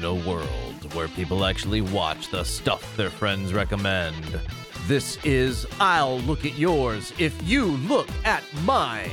[0.00, 4.40] In a world where people actually watch the stuff their friends recommend,
[4.86, 9.10] this is I'll Look at Yours If You Look at Mine.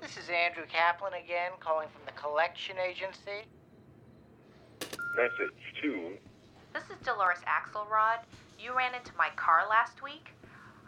[0.00, 3.48] This is Andrew Kaplan again, calling from the collection agency.
[5.16, 6.12] Message two.
[6.74, 8.18] This is Dolores Axelrod.
[8.60, 10.28] You ran into my car last week.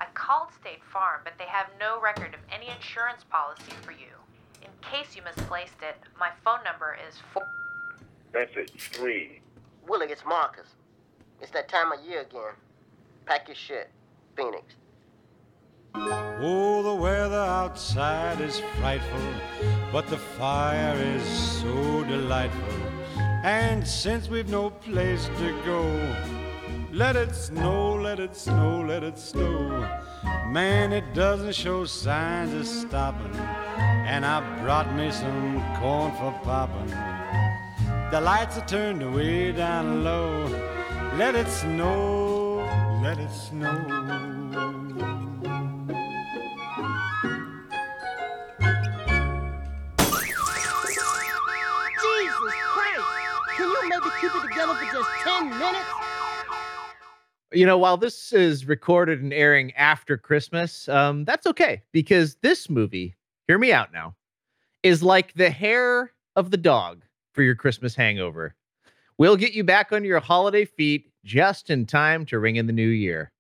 [0.03, 4.15] I called State Farm, but they have no record of any insurance policy for you.
[4.63, 7.47] In case you misplaced it, my phone number is four.
[8.33, 9.41] Message three.
[9.87, 10.69] Willie, it's Marcus.
[11.41, 12.55] It's that time of year again.
[13.27, 13.91] Pack your shit.
[14.37, 14.75] Phoenix.
[15.95, 19.21] Oh, the weather outside is frightful,
[19.93, 22.75] but the fire is so delightful.
[23.45, 26.38] And since we've no place to go,
[26.93, 29.69] let it snow, let it snow, let it snow.
[30.49, 33.35] Man, it doesn't show signs of stopping.
[34.07, 36.89] And I brought me some corn for popping.
[38.11, 40.47] The lights are turned way down low.
[41.17, 42.67] Let it snow,
[43.03, 43.75] let it snow.
[52.01, 53.05] Jesus Christ!
[53.57, 56.08] Can you maybe keep it together for just 10 minutes?
[57.53, 62.69] You know, while this is recorded and airing after Christmas, um, that's okay because this
[62.69, 63.15] movie,
[63.47, 64.15] hear me out now,
[64.83, 68.55] is like the hair of the dog for your Christmas hangover.
[69.17, 72.73] We'll get you back on your holiday feet just in time to ring in the
[72.73, 73.33] new year.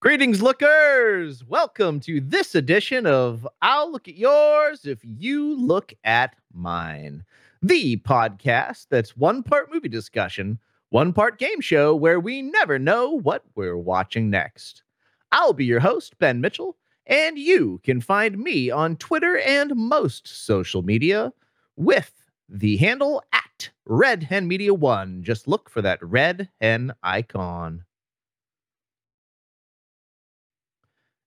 [0.00, 1.44] Greetings, lookers!
[1.44, 7.24] Welcome to this edition of I'll Look at Yours If You Look at Mine,
[7.62, 10.58] the podcast that's one part movie discussion,
[10.94, 14.84] one part game show where we never know what we're watching next.
[15.32, 16.76] I'll be your host, Ben Mitchell,
[17.08, 21.32] and you can find me on Twitter and most social media
[21.74, 22.12] with
[22.48, 25.24] the handle at Red Hen Media One.
[25.24, 27.84] Just look for that red hen icon.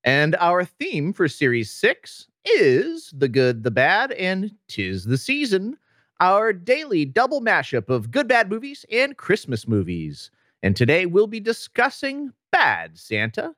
[0.06, 5.76] And our theme for Series 6 is The Good, the Bad, and Tis the Season,
[6.20, 10.32] our daily double mashup of good, bad movies and Christmas movies.
[10.64, 13.54] And today we'll be discussing Bad Santa,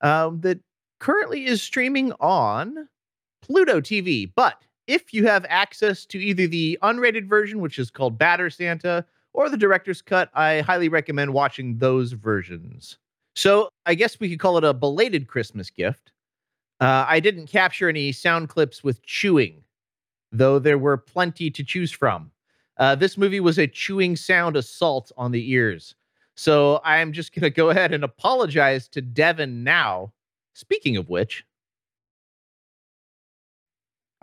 [0.00, 0.60] um, that
[1.00, 2.88] currently is streaming on
[3.42, 4.30] Pluto TV.
[4.34, 9.04] But if you have access to either the unrated version, which is called Badder Santa,
[9.32, 12.98] or the director's cut, I highly recommend watching those versions.
[13.34, 16.12] So I guess we could call it a belated Christmas gift.
[16.80, 19.61] Uh, I didn't capture any sound clips with chewing,
[20.32, 22.30] though there were plenty to choose from.
[22.78, 25.94] Uh, this movie was a chewing sound assault on the ears.
[26.34, 30.12] So I'm just going to go ahead and apologize to Devin now.
[30.54, 31.44] Speaking of which,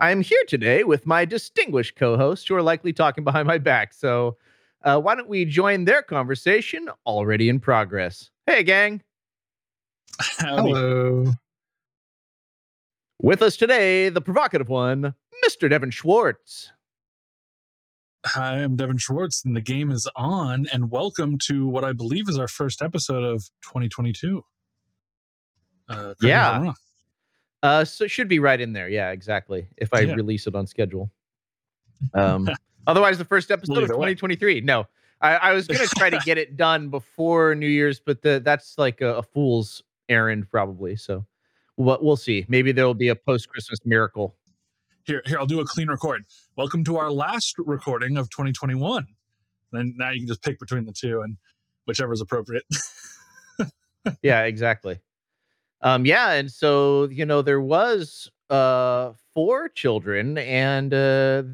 [0.00, 3.92] I'm here today with my distinguished co hosts who are likely talking behind my back.
[3.92, 4.36] So
[4.82, 8.30] uh, why don't we join their conversation already in progress?
[8.46, 9.02] Hey, gang.
[10.38, 11.32] Hello.
[13.22, 15.14] With us today, the provocative one,
[15.46, 15.68] Mr.
[15.68, 16.72] Devin Schwartz.
[18.26, 20.66] Hi, I'm Devin Schwartz, and the game is on.
[20.72, 24.42] And welcome to what I believe is our first episode of 2022.
[25.88, 26.72] Uh, correct me if Yeah.
[27.62, 28.88] Uh, so it should be right in there.
[28.88, 29.68] Yeah, exactly.
[29.76, 30.14] If I Yeah.
[30.14, 31.10] release it on schedule.
[32.14, 32.48] Um,
[32.86, 34.14] otherwise, the first episode of either way.
[34.14, 34.62] 2023.
[34.62, 34.86] No,
[35.20, 38.78] I, I was gonna try to get it done before New Year's, but the, that's
[38.78, 40.96] like a, a fool's errand, probably.
[40.96, 41.26] So,
[41.80, 42.44] we'll, we'll see.
[42.48, 44.36] Maybe there will be a post Christmas miracle.
[45.04, 46.24] Here, here, I'll do a clean record.
[46.56, 49.06] Welcome to our last recording of 2021.
[49.72, 51.36] And now you can just pick between the two and
[51.86, 52.64] whichever is appropriate.
[54.22, 54.98] yeah, exactly.
[55.82, 61.44] Um, yeah, and so you know there was uh four children, and uh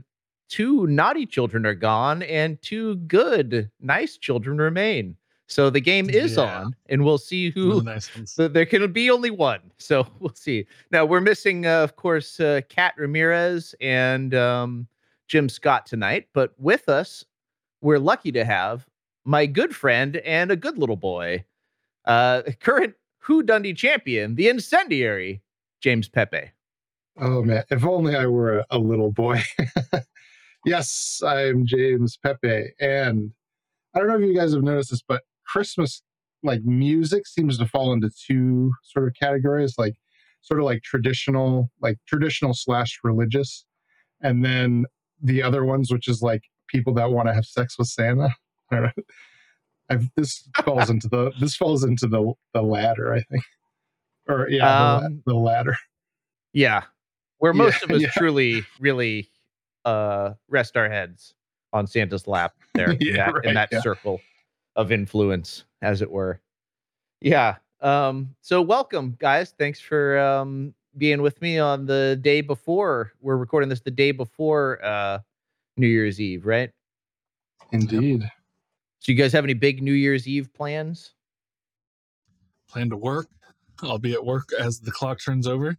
[0.48, 5.16] two naughty children are gone, and two good, nice children remain.
[5.48, 6.42] So the game is Yeah.
[6.64, 7.82] on, and we'll see who.
[7.82, 8.10] Nice.
[8.24, 9.60] So there can be only one.
[9.78, 10.66] So we'll see.
[10.90, 14.88] Now we're missing, uh, of course, uh, Kat Ramirez and um,
[15.28, 17.24] Jim Scott tonight, but with us,
[17.80, 18.86] we're lucky to have
[19.24, 21.44] my good friend and a good little boy,
[22.06, 25.42] uh, current Who Dundee champion, the incendiary,
[25.80, 26.50] James Pepe.
[27.18, 29.42] Oh man, if only I were a, a little boy.
[30.64, 33.30] yes, I'm James Pepe, and
[33.94, 36.02] I don't know if you guys have noticed this, but Christmas
[36.42, 39.94] like music seems to fall into two sort of categories, like
[40.42, 43.64] sort of like traditional, like traditional slash religious,
[44.22, 44.84] and then
[45.22, 48.30] the other ones, which is like people that want to have sex with Santa.
[48.70, 49.02] I don't know.
[49.88, 53.44] I've, this falls into the this falls into the the ladder, I think,
[54.28, 55.76] or yeah, the, Um, the ladder.
[56.52, 56.84] Yeah.
[57.38, 58.10] Where Yeah, most of us yeah.
[58.16, 59.28] truly, really
[59.84, 61.34] uh, rest our heads
[61.72, 63.80] on Santa's lap there in Yeah, that, in that yeah.
[63.80, 64.20] circle
[64.76, 66.40] of influence, as it were.
[67.20, 67.56] Yeah.
[67.80, 69.54] Um, so welcome, guys.
[69.58, 73.12] Thanks for um, being with me on the day before.
[73.20, 75.18] We're recording this the day before uh,
[75.76, 76.70] New Year's Eve, right?
[77.72, 78.22] Indeed.
[79.00, 81.14] So you guys have any big New Year's Eve plans?
[82.68, 83.28] Plan to work.
[83.82, 85.76] I'll be at work as the clock turns over.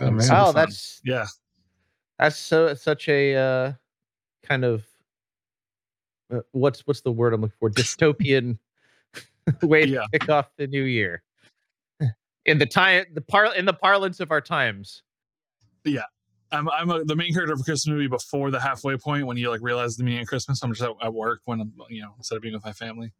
[0.00, 0.18] Oh.
[0.18, 1.26] So oh, that's Yeah.
[2.18, 3.72] That's so such a uh,
[4.42, 4.84] kind of uh,
[6.52, 7.70] what's what's the word I'm looking for?
[7.70, 8.58] Dystopian
[9.62, 10.04] way to Yeah.
[10.12, 11.22] kick off the new year.
[12.44, 15.02] In the time, the par in the parlance of our times.
[15.84, 16.02] Yeah,
[16.50, 19.36] I'm I'm a, the main character of a Christmas movie before the halfway point when
[19.36, 20.60] you like realize the meaning of Christmas.
[20.62, 23.12] I'm just at, at work when I'm you know instead of being with my family,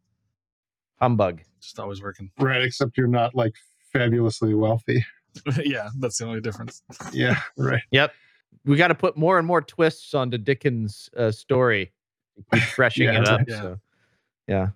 [0.99, 1.41] Humbug.
[1.61, 2.31] just always working.
[2.39, 3.53] Right, except you're not like
[3.93, 5.05] fabulously wealthy.
[5.63, 6.81] yeah, that's the only difference.
[7.11, 7.81] Yeah, right.
[7.91, 8.11] Yep.
[8.65, 11.91] We got to put more and more twists onto Dickens' uh, story.
[12.37, 13.41] To Keep freshing Yeah, it up.
[13.47, 13.61] yeah.
[13.61, 13.79] So,
[14.47, 14.67] yeah.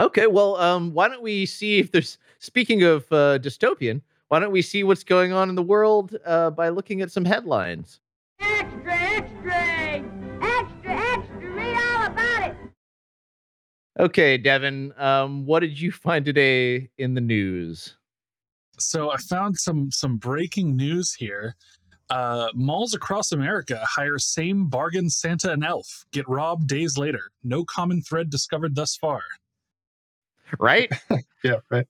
[0.00, 0.26] Okay.
[0.26, 4.00] Well, um, why don't we see if there's speaking of uh, dystopian?
[4.28, 7.24] Why don't we see what's going on in the world uh, by looking at some
[7.24, 8.00] headlines?
[8.40, 10.02] Extra, extra!
[10.42, 11.50] Extra, extra!
[11.50, 12.56] Read all about it!
[14.00, 14.92] Okay, Devin.
[14.96, 17.96] Um, what did you find today in the news?
[18.78, 21.54] So I found some some breaking news here.
[22.10, 26.04] Uh, malls across America hire same bargain Santa and elf.
[26.12, 27.30] Get robbed days later.
[27.42, 29.22] No common thread discovered thus far.
[30.58, 30.92] Right?
[31.44, 31.86] Yeah, right.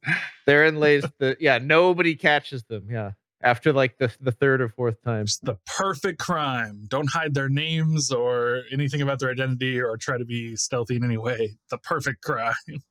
[0.47, 1.59] Therein lays the yeah.
[1.59, 2.89] Nobody catches them.
[2.91, 5.23] Yeah, after like the the third or fourth time.
[5.23, 6.87] It's the perfect crime.
[6.89, 11.05] Don't hide their names or anything about their identity or try to be stealthy in
[11.05, 11.57] any way.
[11.71, 12.55] The perfect crime.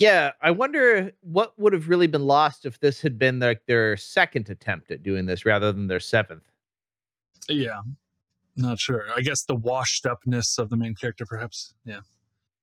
[0.00, 3.96] Yeah, I wonder what would have really been lost if this had been like their
[3.98, 6.42] second attempt at doing this rather than their seventh.
[7.48, 7.80] yeah.
[8.56, 9.04] Not sure.
[9.16, 11.72] I guess the washed upness of the main character, perhaps.
[11.84, 12.00] Yeah.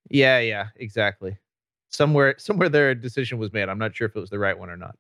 [0.10, 1.38] Yeah, yeah, exactly.
[1.90, 3.70] Somewhere, somewhere, their decision was made.
[3.70, 4.96] I'm not sure if it was the right one or not.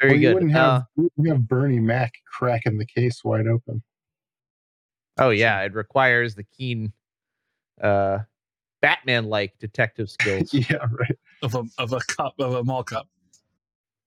[0.00, 0.34] Very well, you good.
[0.34, 3.82] wouldn't Uh, have you wouldn't have Bernie Mac cracking the case wide open.
[5.18, 6.92] oh yeah, it requires the keen,
[7.80, 8.20] uh,
[8.80, 10.54] Batman-like detective skills.
[10.54, 11.18] yeah, right.
[11.42, 13.08] Of a of a cop of a mall cop.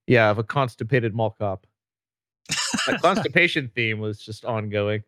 [0.06, 1.66] yeah, of a constipated mall cop.
[2.86, 5.02] That constipation theme was just ongoing.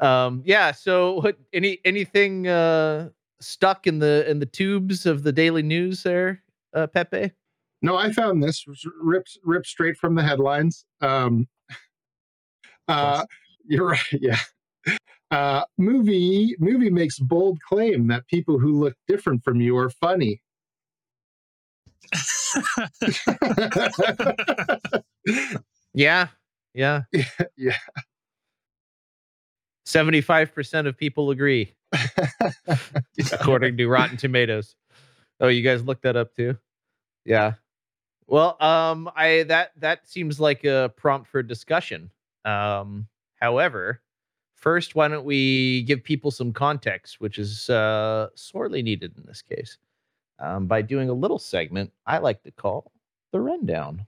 [0.00, 0.72] Um, yeah.
[0.72, 1.36] So, what?
[1.52, 3.08] Any anything uh,
[3.40, 6.42] stuck in the in the tubes of the daily news there,
[6.74, 7.32] uh, Pepe?
[7.80, 8.64] No, I found this
[9.00, 10.84] ripped ripped straight from the headlines.
[11.00, 11.48] Um,
[12.88, 13.24] uh,
[13.66, 14.00] you're right.
[14.20, 14.38] Yeah.
[15.30, 20.40] Uh, movie movie makes bold claim that people who look different from you are funny.
[25.94, 26.28] Yeah,
[26.74, 27.02] yeah.
[27.56, 27.76] yeah.
[29.84, 31.74] Seventy-five percent of people agree,
[33.32, 34.76] according to Rotten Tomatoes.
[35.40, 36.56] Oh, you guys looked that up too?
[37.24, 37.54] Yeah.
[38.26, 42.10] Well, um, I that that seems like a prompt for discussion.
[42.44, 44.02] Um, however,
[44.54, 49.40] first, why don't we give people some context, which is uh, sorely needed in this
[49.40, 49.78] case,
[50.38, 52.92] um, by doing a little segment I like to call
[53.32, 54.06] the rundown.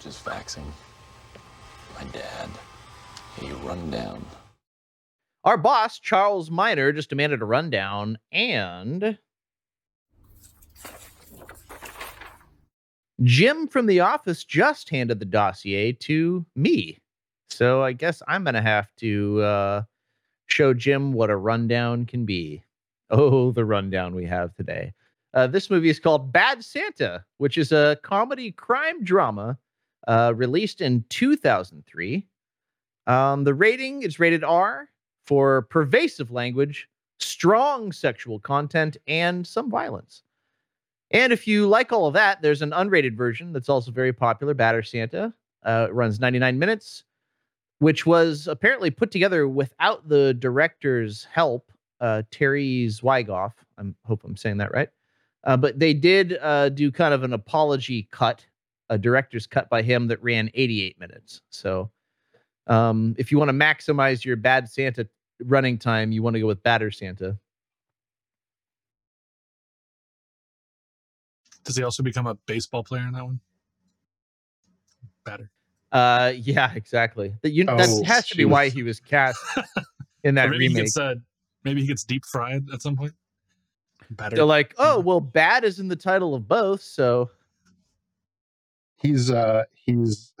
[0.00, 0.64] Just faxing.
[1.96, 2.48] My dad.
[3.42, 4.24] A rundown.
[5.44, 9.18] Our boss, Charles Miner, just demanded a rundown, and
[13.22, 16.98] Jim from the office just handed the dossier to me.
[17.48, 19.82] So I guess I'm going to have to uh,
[20.46, 22.62] show Jim what a rundown can be.
[23.10, 24.92] Oh, the rundown we have today.
[25.34, 29.58] Uh, this movie is called Bad Santa, which is a comedy crime drama
[30.08, 32.26] uh, released in 2003.
[33.06, 34.88] Um, the rating is rated R
[35.26, 36.88] for pervasive language,
[37.18, 40.22] strong sexual content, and some violence.
[41.12, 44.54] And if you like all of that, there's an unrated version that's also very popular,
[44.54, 45.32] Badder Santa.
[45.64, 47.04] Uh, it runs 99 minutes,
[47.78, 53.52] which was apparently put together without the director's help, uh, Terry Zwigoff.
[53.78, 54.88] I hope I'm saying that right.
[55.44, 58.44] Uh, but they did uh, do kind of an apology cut,
[58.90, 61.42] a director's cut by him that ran 88 minutes.
[61.50, 61.90] So
[62.66, 65.08] um, if you want to maximize your Bad Santa
[65.44, 67.38] running time, you want to go with Badder Santa.
[71.64, 73.40] Does he also become a baseball player in that one?
[75.24, 75.50] Batter.
[75.92, 77.34] Uh, yeah, exactly.
[77.42, 79.38] That you Oh, that has to be why he was cast
[80.24, 80.84] in that maybe he remake.
[80.84, 80.96] gets
[81.64, 83.12] Maybe he gets deep fried at some point.
[84.10, 84.36] Better.
[84.36, 87.30] They're like, oh, well, bad is in the title of both, so
[88.96, 90.32] he's uh he's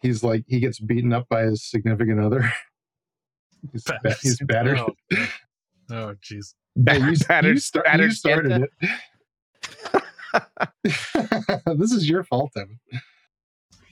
[0.00, 2.50] he's like he gets beaten up by his significant other.
[3.72, 4.78] he's, ba- he's battered.
[4.78, 4.94] Oh,
[5.90, 6.54] oh, jeez.
[6.86, 8.70] Hey, you, battered- you, start, you battered started it.
[11.78, 12.78] this is your fault, Evan.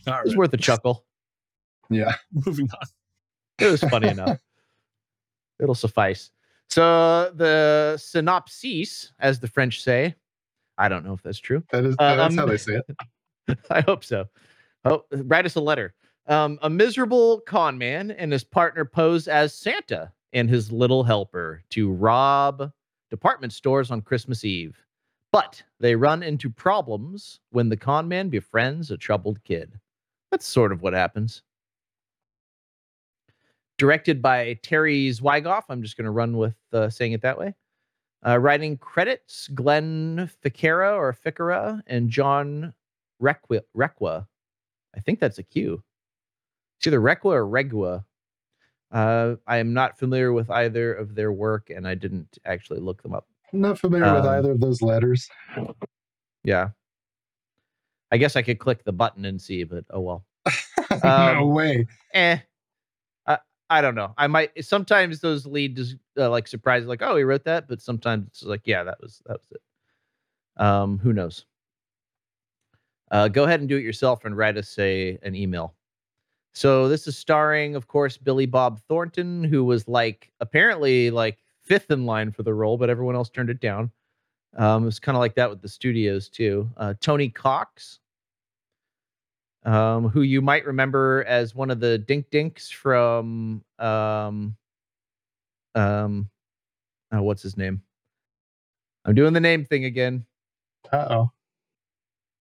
[0.06, 0.36] All it's right.
[0.36, 1.04] worth a chuckle.
[1.90, 2.14] Yeah.
[2.46, 2.88] Moving on.
[3.58, 4.38] It was funny enough.
[5.61, 6.30] It'll suffice.
[6.68, 10.14] So the synopsis, as the French say,
[10.78, 11.62] I don't know if that's true.
[11.70, 13.58] That is that's um, how they say it.
[13.70, 14.26] I hope so.
[14.84, 15.94] Oh, write us a letter.
[16.26, 21.62] Um, a miserable con man and his partner pose as Santa and his little helper
[21.70, 22.73] to rob
[23.11, 24.76] department stores on Christmas Eve.
[25.32, 29.78] But they run into problems when the con man befriends a troubled kid.
[30.30, 31.42] That's sort of what happens.
[33.76, 35.64] Directed by Terry Zwigoff.
[35.68, 37.54] I'm just going to run with uh, saying it that way.
[38.26, 42.72] Uh, writing credits Glenn Ficarra or Ficarra and John
[43.20, 43.60] Requa.
[43.76, 44.26] Requa.
[44.96, 45.82] I think that's a Q.
[46.78, 48.04] It's either Requa or Regua.
[48.90, 53.02] Uh, I am not familiar with either of their work, and I didn't actually look
[53.02, 53.26] them up.
[53.52, 55.28] I'm not familiar with Um, either of those letters.
[56.44, 56.68] Yeah.
[58.12, 60.24] I guess I could click the button and see, but oh well.
[61.02, 61.86] no um, way.
[62.12, 62.38] Eh.
[63.71, 64.14] I, don't know.
[64.18, 65.87] I might sometimes those lead to
[66.18, 69.23] uh, like surprise, like, oh, he wrote that, but sometimes it's like, yeah, that was
[69.26, 70.62] that was it.
[70.62, 71.44] Um, who knows?
[73.11, 75.75] Uh, go ahead and do it yourself and write us a an email.
[76.52, 81.90] So this is starring, of course, Billy Bob Thornton, who was like apparently like fifth
[81.90, 83.90] in line for the role, but everyone else turned it down.
[84.56, 86.71] Um, it was kind of like that with the studios too.
[86.76, 87.99] Uh, Tony Cox,
[89.64, 94.56] um, who you might remember as one of the Dink Dinks from um,
[95.75, 96.28] um,
[97.12, 97.83] oh, what's his name?
[99.04, 100.25] I'm doing the name thing again.
[100.92, 101.30] Uh oh.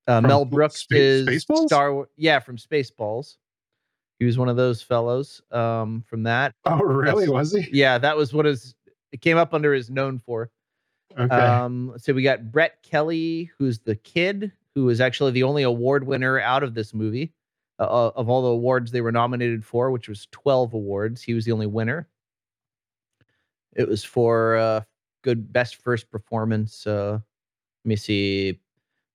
[0.06, 1.68] Uh, Mel Brooks Spa- is Spaceballs?
[1.68, 2.08] Star.
[2.18, 3.38] Yeah, from Spaceballs.
[4.20, 6.54] He was one of those fellows um, from that.
[6.66, 7.26] Oh really?
[7.26, 7.70] That's- Was he?
[7.72, 8.76] Yeah, that was what his.
[9.12, 10.50] It came up under his known for.
[11.18, 11.36] Okay.
[11.36, 16.06] Um, so we got Brett Kelly, who's the kid, who is actually the only award
[16.06, 17.34] winner out of this movie.
[17.80, 21.44] Uh, of all the awards they were nominated for, which was 12 awards, he was
[21.44, 22.08] the only winner.
[23.76, 24.82] It was for uh,
[25.24, 26.86] good best first performance.
[26.86, 28.60] Uh, let me see.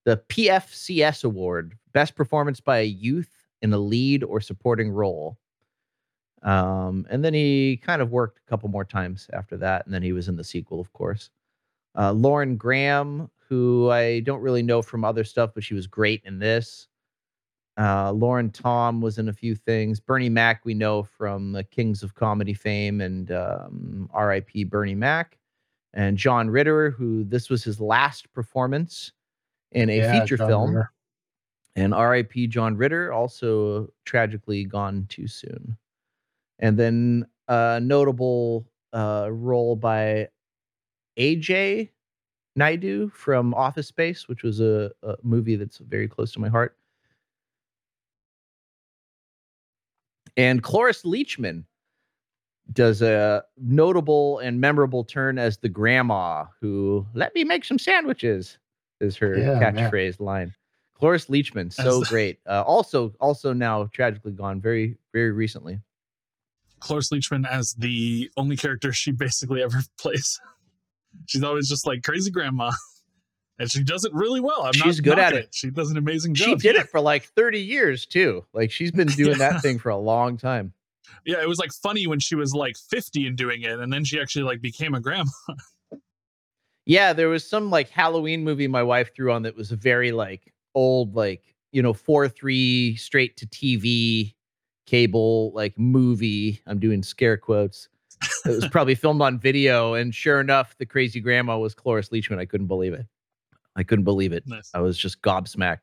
[0.05, 3.31] The PFCS award, best performance by a youth
[3.63, 5.39] in a lead or supporting role.
[6.43, 10.03] Um, and then he kind of worked a couple more times after that, and then
[10.03, 11.31] he was in the sequel, of course.
[11.97, 16.23] Uh, Lauren Graham, who I don't really know from other stuff, but she was great
[16.25, 16.89] in this.
[17.79, 20.01] Uh, Lauren Tom was in a few things.
[20.01, 24.65] Bernie Mac, we know from the Kings of Comedy fame and um, R.I.P.
[24.65, 25.39] Bernie Mac.
[25.95, 29.13] And John Ritter, who this was his last performance
[29.73, 30.71] in a Yeah, feature John film.
[30.75, 30.93] Ritter.
[31.77, 32.49] And R.I.P.
[32.49, 35.77] John Ritter, also tragically gone too soon.
[36.59, 40.29] And then a notable uh, role by
[41.17, 41.91] Ajay
[42.59, 46.77] Naidu from Office Space, which was a, a movie that's very close to my heart.
[50.37, 51.65] And Cloris Leachman
[52.73, 58.59] does a notable and memorable turn as the grandma who let me make some sandwiches
[59.01, 59.75] is her Yeah, man.
[59.77, 60.55] catchphrase line.
[60.95, 62.41] Cloris Leachman, so As the- great.
[62.47, 65.81] Uh, also, also now tragically gone very, very recently.
[66.81, 70.41] Cloris Leachman as the only character she basically ever plays.
[71.27, 72.73] She's always just like crazy grandma.
[73.61, 74.63] And she does it really well.
[74.63, 75.49] I'm She's not good at knocking it.
[75.53, 76.47] She does an amazing job.
[76.47, 76.83] She did yeah.
[76.83, 78.45] it for like 30 years too.
[78.53, 79.51] Like she's been doing Yeah.
[79.51, 80.73] that thing for a long time.
[81.27, 84.05] Yeah, it was like funny when she was like 50 and doing it, and then
[84.05, 85.31] she actually like became a grandma.
[86.87, 90.55] Yeah, there was some like Halloween movie my wife threw on that was very like
[90.75, 94.35] old, like, you know, 4 3 straight to TV
[94.87, 96.63] cable like movie.
[96.67, 97.89] I'm doing scare quotes.
[98.45, 99.95] It was probably filmed on video.
[99.95, 102.39] And sure enough, the crazy grandma was Cloris Leachman.
[102.39, 103.07] I couldn't believe it.
[103.77, 104.45] I couldn't believe it.
[104.47, 104.71] Nice.
[104.75, 105.79] I was just gobsmacked.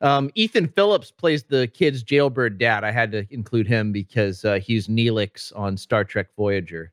[0.00, 2.84] Um, Ethan Phillips plays the kid's jailbird dad.
[2.84, 6.92] I had to include him because uh, he's Neelix on Star Trek Voyager.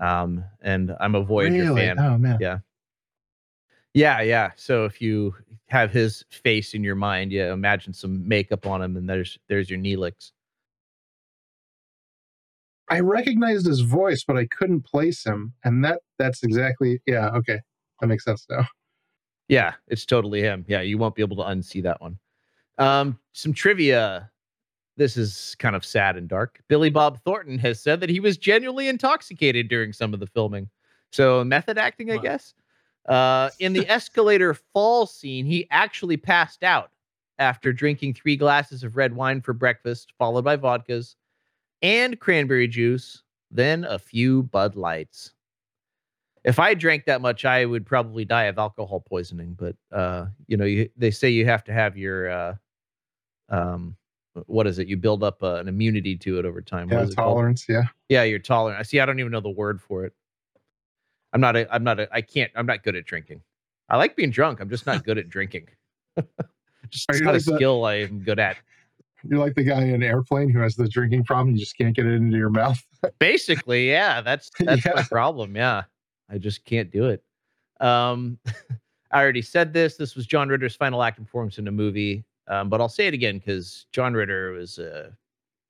[0.00, 1.82] Um, and I'm a Voyager really?
[1.82, 1.98] fan.
[1.98, 2.38] Oh man.
[2.40, 2.58] Yeah.
[3.94, 4.50] Yeah, yeah.
[4.56, 5.34] So if you
[5.68, 9.70] have his face in your mind, yeah, imagine some makeup on him, and there's there's
[9.70, 10.32] your Neelix.
[12.92, 17.30] I recognized his voice, but I couldn't place him, and that that's exactly yeah.
[17.30, 17.58] Okay,
[18.00, 18.66] that makes sense now.
[19.48, 20.64] Yeah, it's totally him.
[20.68, 22.18] Yeah, you won't be able to unsee that one.
[22.78, 24.30] Um, some trivia.
[24.98, 26.60] this is kind of sad and dark.
[26.68, 30.68] Billy Bob Thornton has said that he was genuinely intoxicated during some of the filming.
[31.12, 32.22] So method acting, I Wow.
[32.22, 32.54] guess.
[33.08, 36.90] Uh, in the escalator fall scene, he actually passed out
[37.38, 41.16] after drinking three glasses of red wine for breakfast, followed by vodkas
[41.82, 45.32] and cranberry juice, then a few Bud Lights.
[46.44, 49.54] If I drank that much, I would probably die of alcohol poisoning.
[49.58, 52.54] But uh, you know, you, they say you have to have your uh,
[53.48, 53.96] um,
[54.46, 54.88] what is it?
[54.88, 56.88] You build up uh, an immunity to it over time.
[56.88, 57.36] What Yeah, is it called?
[57.36, 57.66] tolerance.
[57.68, 57.84] Yeah.
[58.08, 58.80] Yeah, you're tolerant.
[58.80, 58.98] I see.
[58.98, 60.12] I don't even know the word for it.
[61.32, 61.56] I'm not.
[61.56, 62.00] A, I'm not.
[62.00, 62.50] A, I can't.
[62.56, 63.42] I'm not good at drinking.
[63.88, 64.60] I like being drunk.
[64.60, 65.68] I'm just not good at drinking.
[66.90, 68.56] just it's not a like the- skill I am good at.
[69.24, 71.54] You're like the guy in an airplane who has the drinking problem.
[71.54, 72.82] You just can't get it into your mouth.
[73.18, 74.20] Basically, yeah.
[74.20, 75.56] That's that's my problem.
[75.56, 75.84] Yeah,
[76.30, 77.22] I just can't do it.
[77.80, 78.38] Um,
[79.10, 79.96] I already said this.
[79.96, 82.24] This was John Ritter's final acting performance in a movie.
[82.48, 85.16] Um, but I'll say it again because John Ritter was a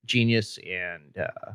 [0.07, 1.53] genius and uh,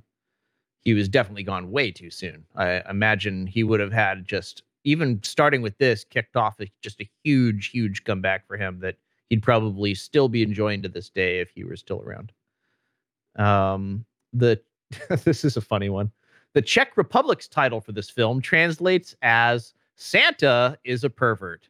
[0.84, 2.46] he was definitely gone way too soon.
[2.56, 7.02] I imagine he would have had just even starting with this kicked off a, just
[7.02, 8.96] a huge, huge comeback for him that
[9.30, 12.32] he'd probably still be enjoying to this day if he were still around.
[13.36, 14.60] Um, the
[15.24, 16.12] this is a funny one.
[16.54, 21.68] The Czech Republic's title for this film translates as "Santa is a pervert."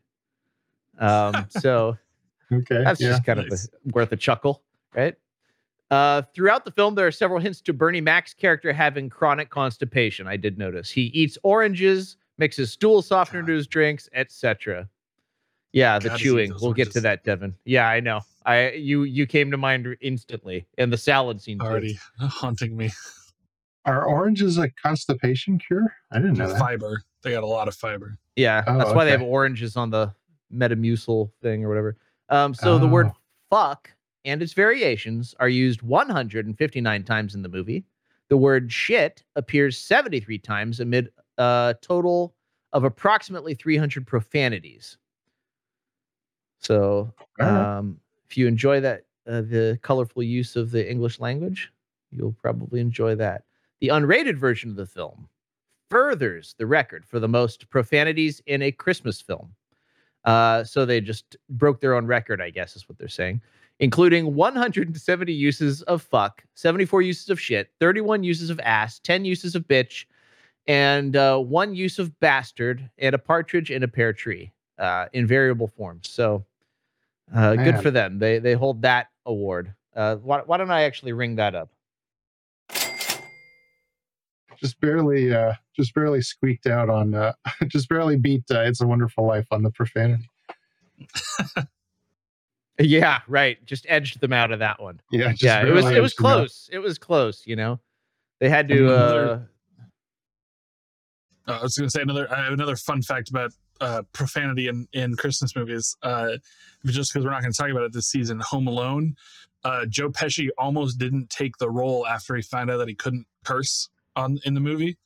[1.00, 1.98] Um, so.
[2.50, 2.82] Okay.
[2.82, 3.10] That's yeah.
[3.10, 3.66] just kind Nice.
[3.66, 4.64] of a, worth a chuckle,
[4.96, 5.16] right?
[5.92, 10.28] Uh, throughout the film, there are several hints to Bernie Mac's character having chronic constipation.
[10.28, 14.88] I did notice he eats oranges, mixes stool softener into his drinks, etc.
[15.74, 16.54] Yeah, the Gotta chewing.
[16.62, 17.56] We'll get to that, Devin.
[17.66, 18.22] Yeah, I know.
[18.46, 21.66] I you you came to mind instantly, and the salad scene too.
[21.66, 22.90] Already haunting me.
[23.86, 25.94] Are oranges a constipation cure?
[26.12, 26.60] I didn't know that.
[26.60, 27.02] Fiber.
[27.24, 28.18] They got a lot of fiber.
[28.36, 30.14] Yeah, Oh, that's why they have oranges on the
[30.54, 31.98] Metamucil thing or whatever.
[32.30, 33.16] Um, so the word Oh.
[33.50, 33.92] fuck
[34.26, 37.86] and its variations are used 159 times in the movie.
[38.30, 42.36] The word shit appears 73 times amid a total
[42.74, 44.98] of approximately 300 profanities.
[46.60, 51.72] So, um, if you enjoy that, uh, the colorful use of the English language,
[52.12, 53.44] you'll probably enjoy that.
[53.82, 55.30] The unrated version of the film
[55.90, 59.54] furthers the record for the most profanities in a Christmas film.
[60.26, 63.42] Uh, so they just broke their own record, I guess, is what they're saying,
[63.80, 69.56] including 170 uses of fuck, 74 uses of shit, 31 uses of ass, 10 uses
[69.56, 70.06] of bitch,
[70.68, 75.28] and uh, one use of bastard, and a partridge in a pear tree uh, in
[75.28, 76.10] variable forms.
[76.10, 76.46] So
[77.34, 78.20] uh, good for them.
[78.20, 79.74] They they hold that award.
[79.96, 81.70] Uh, why, why don't I actually ring that up?
[84.60, 87.34] Just barely, uh, just barely squeaked out on, uh,
[87.68, 90.30] just barely beat uh, "It's a Wonderful Life" on the profanity.
[92.80, 93.58] Yeah, right.
[93.66, 95.00] Just edged them out of that one.
[95.12, 96.36] Yeah, just yeah, it was it was edged out.
[96.38, 96.70] close.
[96.72, 97.42] It was close.
[97.48, 97.80] You know,
[98.40, 98.86] they had And to.
[98.86, 99.50] Uh, another-
[101.48, 102.32] Uh, I was going to say another.
[102.32, 105.96] I have another fun fact about uh, profanity in in Christmas movies.
[106.02, 106.38] Uh,
[106.86, 109.16] just because we're not going to talk about it this season, Home Alone.
[109.64, 113.26] Uh, Joe Pesci almost didn't take the role after he found out that he couldn't
[113.44, 114.98] curse on in the movie,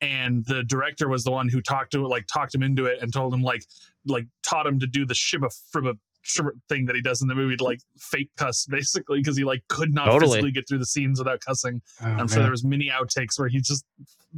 [0.00, 3.12] and the director was the one who talked to like talked him into it and
[3.12, 3.64] told him like
[4.06, 7.34] like taught him to do the shibba fribba shibba thing that he does in the
[7.34, 10.30] movie to like fake cuss basically because he like could not Totally.
[10.30, 11.80] physically get through the scenes without cussing.
[12.02, 13.84] Oh, I'm sure there was many outtakes where he just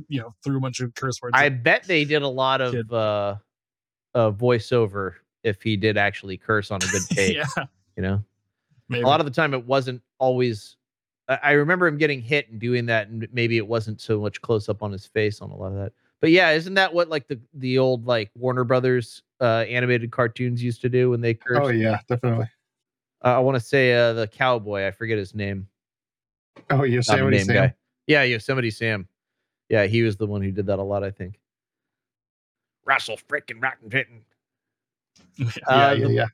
[0.09, 1.33] you know threw a bunch of curse words.
[1.37, 1.62] I in.
[1.62, 3.37] bet they did a lot of uh,
[4.14, 7.37] uh, voiceover if he did actually curse on a good take.
[7.37, 7.44] yeah,
[7.96, 8.24] You know,
[8.88, 9.03] maybe.
[9.03, 10.77] a lot of the time it wasn't always.
[11.29, 14.40] I I remember him getting hit and doing that, and maybe it wasn't so much
[14.42, 15.92] close up on his face on a lot of that.
[16.20, 20.62] But yeah, isn't that what like the the old like Warner Brothers uh, animated cartoons
[20.62, 21.62] used to do when they cursed?
[21.62, 22.46] Oh yeah, definitely.
[23.24, 24.87] Uh, I want to say uh, the cowboy.
[24.87, 25.66] I forget his name.
[26.70, 27.55] Oh, Yosemite Sam.
[27.55, 27.74] guy.
[28.07, 29.09] Yeah, Yosemite Sam.
[29.70, 31.03] Yeah, he was the one who did that a lot.
[31.05, 31.40] I think.
[32.85, 34.20] Russell freaking Rotten Titten.
[35.37, 36.27] Yeah, Uh, yeah, the- yeah.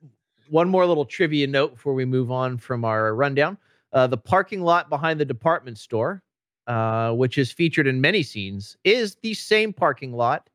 [0.49, 3.57] One more little trivia note before we move on from our rundown.
[3.93, 6.23] Uh, the parking lot behind the department store,
[6.67, 10.51] uh, which is featured in many scenes, is the same parking lot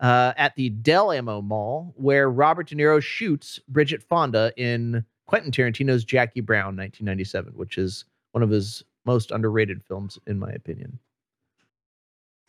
[0.00, 5.52] uh, at the Del Amo Mall where Robert De Niro shoots Bridget Fonda in Quentin
[5.52, 10.98] Tarantino's Jackie Brown 1997, which is one of his most underrated films, in my opinion.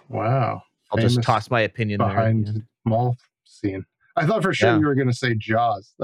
[0.09, 0.63] Wow.
[0.91, 2.07] I'll just toss my opinion there.
[2.09, 2.67] at the behind end.
[2.85, 3.85] Mall scene.
[4.17, 4.79] I thought for sure Yeah.
[4.79, 5.93] you were going to say Jaws.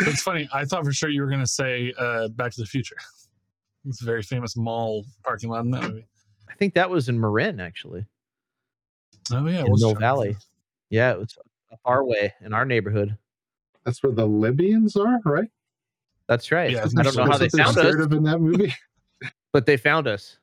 [0.00, 0.48] It's funny.
[0.52, 2.96] I thought for sure you were going to say uh, Back to the Future.
[3.86, 6.06] It's a very famous mall parking lot in that movie.
[6.50, 8.04] I think that was in Marin, actually.
[9.32, 10.36] Oh yeah, in what's Mill John- Valley.
[10.90, 11.36] Yeah, it was
[11.84, 13.16] our way in our neighborhood.
[13.84, 15.48] That's where the Libyans are, right?
[16.28, 16.70] That's right.
[16.72, 17.94] Yeah, I don't know how they That's found us.
[17.94, 18.74] of in that movie.
[19.52, 20.38] But they found us,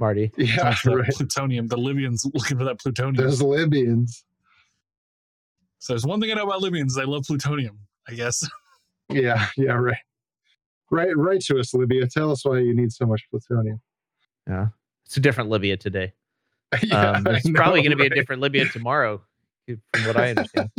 [0.00, 0.32] Marty.
[0.36, 1.08] Yeah, right.
[1.12, 1.68] plutonium.
[1.68, 3.14] The Libyans looking for that plutonium.
[3.24, 4.24] Those Libyans.
[5.80, 7.78] So there's one thing I know about Libyans: they love plutonium.
[8.08, 8.48] I guess.
[9.12, 9.96] Yeah, yeah, right.
[10.88, 12.06] Right, right to us, Libya.
[12.06, 13.80] Tell us why you need so much plutonium.
[14.46, 14.68] Yeah,
[15.04, 16.12] it's a different Libya today.
[16.84, 19.20] yeah, um, it's I probably know, going to be a different Libya tomorrow,
[19.66, 20.70] from what I understand.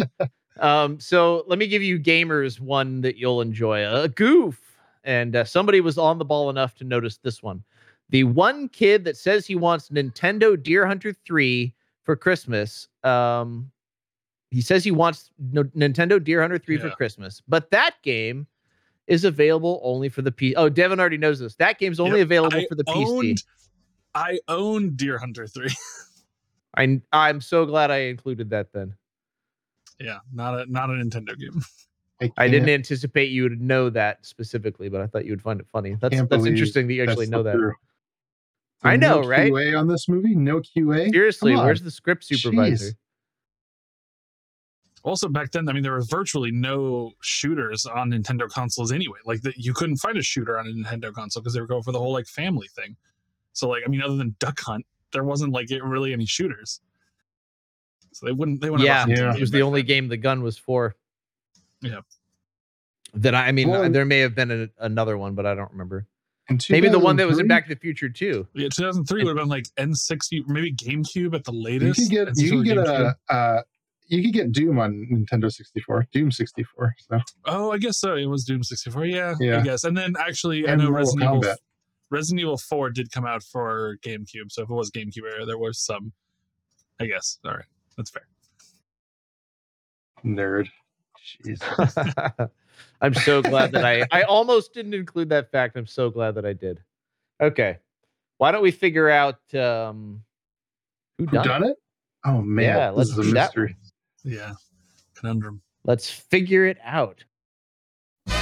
[0.62, 4.62] um, so let me give you gamers one that you'll enjoy a goof.
[5.04, 7.64] And uh, somebody was on the ball enough to notice this one.
[8.12, 12.88] The one kid that says he wants Nintendo Deer Hunter 3 for Christmas.
[13.04, 13.72] Um,
[14.52, 18.46] he says he wants no, Nintendo Deer Hunter 3 for Christmas, but that game
[19.08, 20.54] is available only for the P.
[20.56, 21.56] Oh, Devin already knows this.
[21.56, 23.06] That game's only Yep, available I for the PC.
[23.30, 23.44] owned-
[24.14, 25.74] I own Deer Hunter Three.
[26.78, 28.96] I I'm so glad I included that then.
[30.00, 31.64] yeah, not a not a Nintendo game.
[32.38, 35.66] I didn't anticipate you would know that specifically, but I thought you would find it
[35.72, 35.96] funny.
[36.00, 37.54] That's that's interesting that you actually know that.
[37.54, 37.74] through.
[38.84, 39.48] I No know, right?
[39.52, 40.36] No QA on this movie?
[40.36, 41.10] No QA?
[41.12, 42.86] Seriously, where's the script supervisor?
[42.92, 42.96] Jeez.
[45.04, 49.18] Also, back then, I mean, there was virtually no shooters on Nintendo consoles anyway.
[49.26, 51.82] Like, that you couldn't find a shooter on a Nintendo console because they were going
[51.84, 52.96] for the whole like family thing.
[53.54, 56.82] So, like, I mean, other than Duck Hunt, there wasn't like really any shooters.
[58.14, 58.62] So they wouldn't.
[58.62, 58.86] They wouldn't.
[58.86, 59.34] Yeah, have Yeah.
[59.34, 59.88] it was the only then.
[59.88, 60.96] game the gun was for.
[61.82, 62.02] Yeah.
[63.14, 65.72] That I, I mean, Well- there may have been a, another one, but I don't
[65.72, 66.08] remember.
[66.70, 68.46] Maybe the one that was in Back to the Future too.
[68.54, 72.12] Yeah, 2003 would have been like N64, maybe GameCube at the You latest.
[72.12, 73.14] get you N64 get GameCube.
[73.30, 73.62] a uh,
[74.12, 76.94] you could get Doom on Nintendo 64, Doom 64.
[77.00, 78.16] So Oh, I guess so.
[78.16, 79.06] It was Doom 64.
[79.06, 79.60] Yeah, yeah.
[79.60, 79.84] I guess.
[79.86, 81.56] And then actually, I know Mortal Resident Evil,
[82.10, 84.52] Resident Evil 4 did come out for GameCube.
[84.52, 86.12] So if it was GameCube era, there was some.
[87.00, 87.40] I guess.
[87.46, 87.66] All right,
[87.98, 88.28] that's fair.
[90.24, 90.68] nerd.
[91.46, 92.50] Jeez.
[93.02, 95.78] I'm so glad that I I almost didn't include that fact.
[95.78, 96.80] I'm so glad that I did.
[97.42, 97.78] Okay.
[98.38, 100.22] Why don't we figure out um
[101.18, 101.48] who Who done, it?
[101.48, 101.78] done it?
[102.26, 103.76] Oh man, Yeah, this let's is a do that mystery.
[104.24, 104.54] Yeah,
[105.16, 105.62] conundrum.
[105.84, 107.24] Let's figure it out.
[108.28, 108.34] Who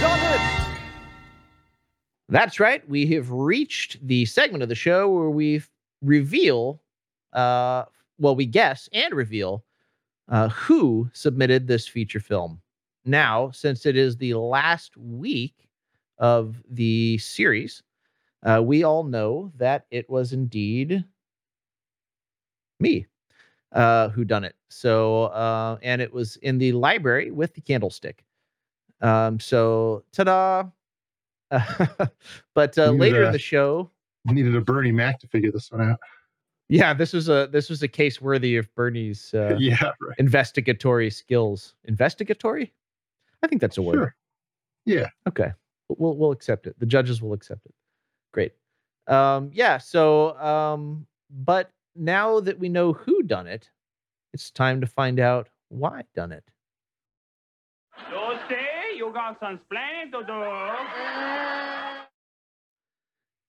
[0.00, 0.40] done it?
[2.28, 2.88] That's right.
[2.88, 5.62] We have reached the segment of the show where we
[6.02, 6.80] reveal,
[7.32, 7.84] uh,
[8.18, 9.64] well, we guess and reveal
[10.28, 12.60] uh, who submitted this feature film.
[13.04, 15.68] Now, since it is the last week
[16.18, 17.82] of the series,
[18.46, 21.04] uh, we all know that it was indeed
[22.78, 23.06] me
[23.72, 24.54] uh, who done it.
[24.68, 28.24] So, uh, and it was in the library with the candlestick.
[29.00, 30.64] Um, so, ta-da!
[32.54, 33.90] but uh, later uh, in the show,
[34.26, 36.00] We Needed a Bernie Mac to figure this one out.
[36.68, 40.16] yeah, this was a this was a case worthy of Bernie's uh, yeah, right.
[40.18, 41.74] investigatory skills.
[41.84, 42.72] Investigatory?
[43.42, 43.94] I think that's a word.
[43.94, 44.16] Sure.
[44.86, 45.08] Yeah.
[45.28, 45.52] Okay.
[45.88, 46.78] We'll we'll accept it.
[46.78, 47.74] The judges will accept it.
[48.36, 48.52] Great.
[49.06, 53.70] Um yeah, so um but now that we know who done it,
[54.34, 56.44] it's time to find out why done it.
[58.12, 60.42] You say you got some explaining to do.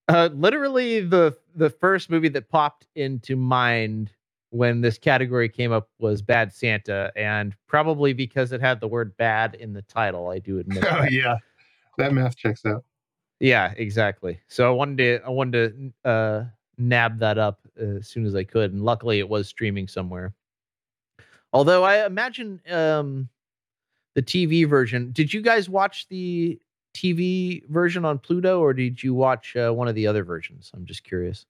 [0.08, 4.14] Uh literally the the first movie that popped into mind
[4.52, 9.18] when this category came up was Bad Santa and probably because it had the word
[9.18, 10.86] bad in the title, I do admit.
[10.90, 11.12] Oh that.
[11.12, 11.36] yeah.
[11.98, 12.86] That math checks out.
[13.40, 14.40] Yeah, exactly.
[14.48, 16.46] So I wanted to I wanted to uh
[16.78, 20.34] nab that up uh, as soon as I could, and luckily it was streaming somewhere.
[21.54, 23.30] Although I imagine um
[24.18, 25.12] the TV version.
[25.12, 26.60] Did you guys watch the
[26.96, 30.72] TV version on Pluto, or did you watch uh, one of the other versions?
[30.74, 31.46] I'm just curious.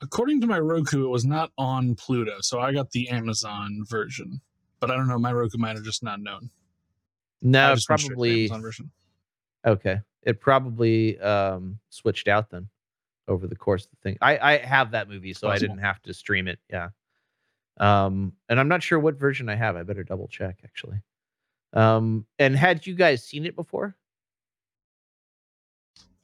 [0.00, 4.40] According to my Roku, it was not on Pluto, so I got the Amazon version.
[4.80, 5.18] But I don't know.
[5.18, 6.48] My Roku might have just not known.
[7.42, 8.90] No, just went the probably Amazon version.
[9.66, 10.00] okay.
[10.22, 12.68] It probably um switched out then
[13.28, 14.18] over the course of the thing.
[14.20, 16.58] I I have that movie, so I didn't have to stream it.
[16.68, 16.90] Yeah.
[17.78, 19.76] Um, and I'm not sure what version I have.
[19.76, 21.00] I better double check actually.
[21.72, 23.96] Um, and had you guys seen it before?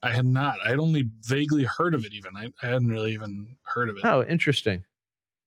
[0.02, 0.58] I had not.
[0.64, 2.12] I had only vaguely heard of it.
[2.12, 4.04] Even I, I hadn't really even heard of it.
[4.04, 4.84] Oh, interesting.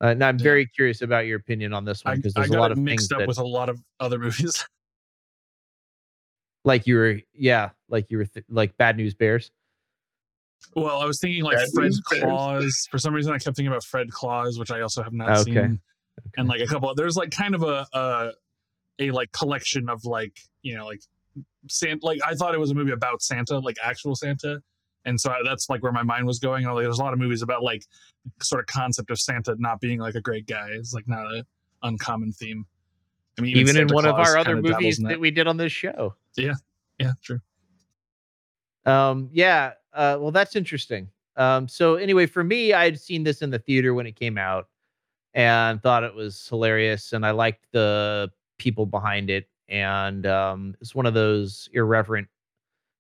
[0.02, 0.44] Uh, and I'm Yeah.
[0.44, 2.86] very curious about your opinion on this one because I there's a lot of things
[2.90, 4.66] mixed up that, with a lot of other movies.
[6.66, 9.52] Like you were, yeah, like you were, th- like Bad News Bears.
[10.76, 12.24] well, I was thinking like Bad Fred News Bears.
[12.24, 12.88] Claus.
[12.92, 15.54] For some reason, I kept thinking about Fred Claus, which I also have not Okay.
[15.54, 15.80] seen.
[16.38, 18.32] And like a couple, there's like kind of a a,
[19.00, 21.00] a like collection of like you know like
[21.70, 22.06] Santa.
[22.06, 24.62] Like I thought it was a movie about Santa, like actual Santa.
[25.06, 26.66] And so I, that's like where my mind was going.
[26.66, 27.84] Like, there's a lot of movies about like
[28.42, 30.68] sort of concept of Santa not being like a great guy.
[30.72, 31.46] It's like not a
[31.84, 32.66] uncommon theme.
[33.40, 35.58] I mean, Even in Santa one of our other movies in that we did on
[35.58, 36.14] this show.
[36.36, 36.56] Yeah,
[37.00, 37.40] yeah, true.
[38.86, 39.74] Um, yeah.
[39.94, 41.10] Uh, well, that's interesting.
[41.38, 44.38] Um, so anyway, for me, I had seen this in the theater when it came
[44.38, 44.68] out
[45.34, 49.48] and thought it was hilarious, and I liked the people behind it.
[49.70, 52.28] And um, it's one of those irreverent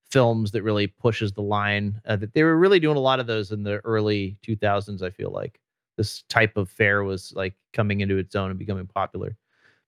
[0.09, 1.99] films that really pushes the line.
[2.05, 5.01] Uh, that they were really doing a lot of those in the early 2000s.
[5.01, 5.59] I feel like
[5.97, 9.35] this type of fare was like coming into its own and becoming popular.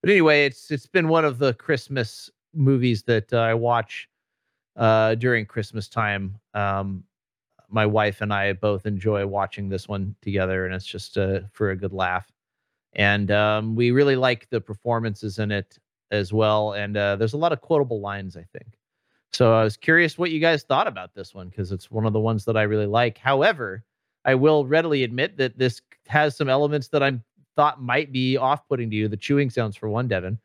[0.01, 4.09] But anyway, it's it's been one of the Christmas movies that uh, I watch
[4.75, 6.39] uh, during Christmas time.
[6.53, 7.03] Um,
[7.69, 11.71] my wife and I both enjoy watching this one together, and it's just uh, for
[11.71, 12.29] a good laugh.
[12.93, 15.77] And um, we really like the performances in it
[16.11, 16.73] as well.
[16.73, 18.77] And uh, there's a lot of quotable lines, I think.
[19.31, 22.11] So I was curious what you guys thought about this one because it's one of
[22.11, 23.17] the ones that I really like.
[23.17, 23.83] However,
[24.25, 27.17] I will readily admit that this has some elements that I
[27.55, 29.07] thought might be off-putting to you.
[29.07, 30.37] The chewing sounds, for one, Devin.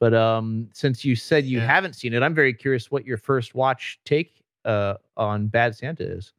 [0.00, 1.66] But um, since you said you Yeah.
[1.66, 6.04] haven't seen it, I'm very curious what your first watch take uh, on Bad Santa
[6.04, 6.32] is.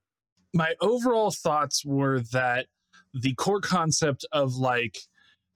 [0.54, 2.67] my overall thoughts were that
[3.13, 4.97] the core concept of like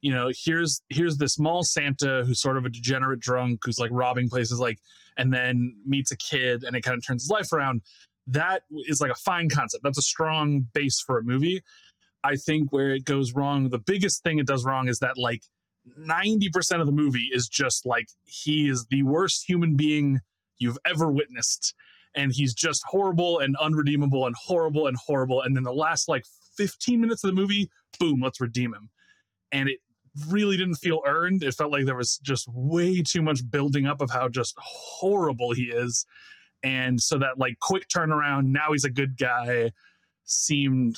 [0.02, 3.90] you know here's here's this mall santa who's sort of a degenerate drunk who's like
[3.94, 4.80] robbing places like
[5.18, 7.82] and then meets a kid and it kind of turns his life around
[8.28, 11.62] that is like a fine concept that's a strong base for a movie
[12.24, 15.44] i think where it goes wrong the biggest thing it does wrong is that like
[15.98, 20.20] 90% of the movie is just like he is the worst human being
[20.58, 21.74] you've ever witnessed.
[22.16, 25.42] And he's just horrible and unredeemable and horrible and horrible.
[25.42, 26.26] And then the last like
[26.58, 28.90] 15 minutes of the movie boom let's redeem him.
[29.52, 29.80] And it
[30.28, 31.44] really didn't feel earned.
[31.44, 35.54] It felt like there was just way too much building up of how just horrible
[35.54, 36.06] he is.
[36.64, 39.72] And so that like quick turnaround now he's a good guy
[40.26, 40.98] seemed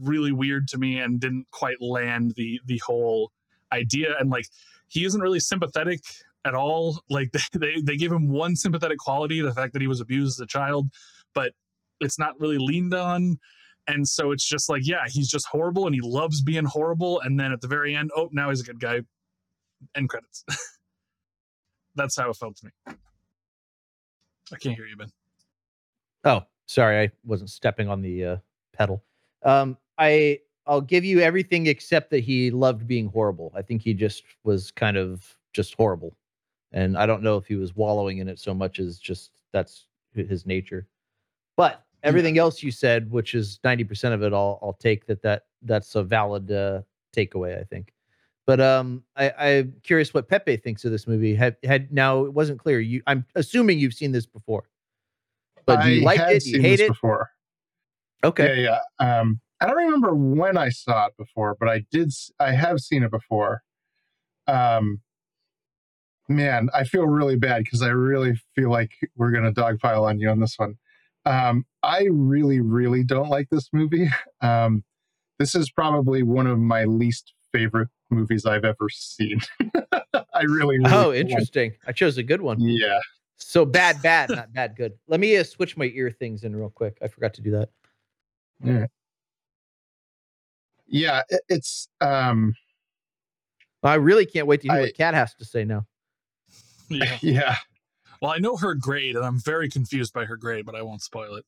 [0.00, 3.32] really weird to me and didn't quite land the the whole
[3.72, 4.14] idea.
[4.18, 4.46] And like
[4.88, 6.00] he isn't really sympathetic
[6.44, 7.00] at all.
[7.08, 10.44] Like they they give him one sympathetic quality the fact that he was abused as
[10.44, 10.88] a child
[11.34, 11.52] but
[12.00, 13.38] it's not really leaned on.
[13.86, 17.20] And so it's just like yeah he's just horrible and he loves being horrible.
[17.20, 19.02] And then at the very end oh now he's a good guy.
[19.94, 20.44] End credits.
[21.94, 22.94] That's how it felt to me.
[24.52, 25.10] I can't hear you ben.
[26.24, 28.36] Oh, sorry, I wasn't stepping on the uh,
[28.72, 29.02] pedal.
[29.42, 33.52] Um, I I'll give you everything except that he loved being horrible.
[33.54, 36.16] I think he just was kind of just horrible,
[36.72, 39.86] and I don't know if he was wallowing in it so much as just that's
[40.14, 40.86] his nature.
[41.56, 45.22] But everything else you said, which is ninety percent of it, I'll I'll take that
[45.22, 46.82] that that's a valid uh,
[47.14, 47.58] takeaway.
[47.58, 47.92] I think.
[48.46, 51.34] But um, I, I'm curious what Pepe thinks of this movie.
[51.34, 52.80] Had had now it wasn't clear.
[52.80, 54.68] You, I'm assuming you've seen this before.
[55.64, 56.44] But do you I like it?
[56.44, 56.88] Do you hate it?
[56.88, 57.32] before.
[58.24, 58.62] Okay.
[58.62, 59.18] Yeah, yeah.
[59.20, 62.12] Um, I don't remember when I saw it before, but I did.
[62.40, 63.62] I have seen it before.
[64.46, 65.00] Um,
[66.28, 70.28] man, I feel really bad because I really feel like we're gonna dogpile on you
[70.28, 70.76] on this one.
[71.24, 74.08] Um, I really, really don't like this movie.
[74.42, 74.84] Um,
[75.38, 79.40] this is probably one of my least favorite movies I've ever seen.
[80.12, 81.72] I really, really Oh, don't like- interesting.
[81.86, 82.60] I chose a good one.
[82.60, 82.98] Yeah.
[83.38, 84.92] So bad, bad, not bad, good.
[85.08, 86.96] Let me uh, switch my ear things in real quick.
[87.02, 87.70] I forgot to do that.
[88.62, 88.86] Yeah.
[90.86, 92.54] Yeah, it- it's um
[93.82, 95.86] I really can't wait to hear I- what Kat has to say now.
[96.90, 97.56] yeah yeah.
[98.22, 101.02] well i know her grade and i'm very confused by her grade but i won't
[101.02, 101.44] spoil it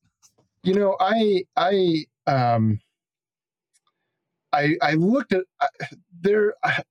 [0.63, 2.79] You know, I I um
[4.51, 5.67] I I looked at uh,
[6.21, 6.81] there uh,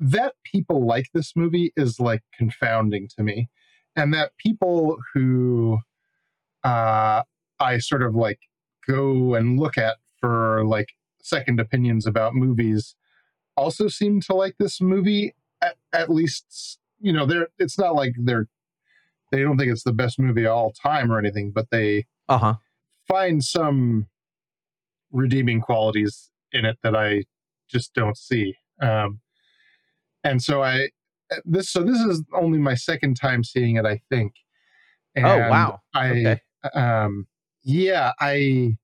[0.00, 3.48] that people like this movie is like confounding to me,
[3.94, 5.78] and that people who
[6.64, 7.22] uh
[7.60, 8.40] I sort of like
[8.86, 10.90] go and look at for like
[11.22, 12.94] second opinions about movies
[13.56, 18.14] also seem to like this movie at, at least you know they're it's not like
[18.18, 18.46] they're
[19.32, 22.38] they don't think it's the best movie of all time or anything but they Uh
[22.38, 22.54] huh.
[23.08, 24.06] find some
[25.12, 27.24] redeeming qualities in it that I
[27.68, 28.56] just don't see.
[28.80, 29.20] Um,
[30.22, 30.88] and so I
[31.44, 34.34] this so this is only my second time seeing it, I think.
[35.14, 35.80] And Oh, wow.
[35.94, 36.40] I Okay.
[36.74, 37.26] um
[37.64, 38.76] yeah, I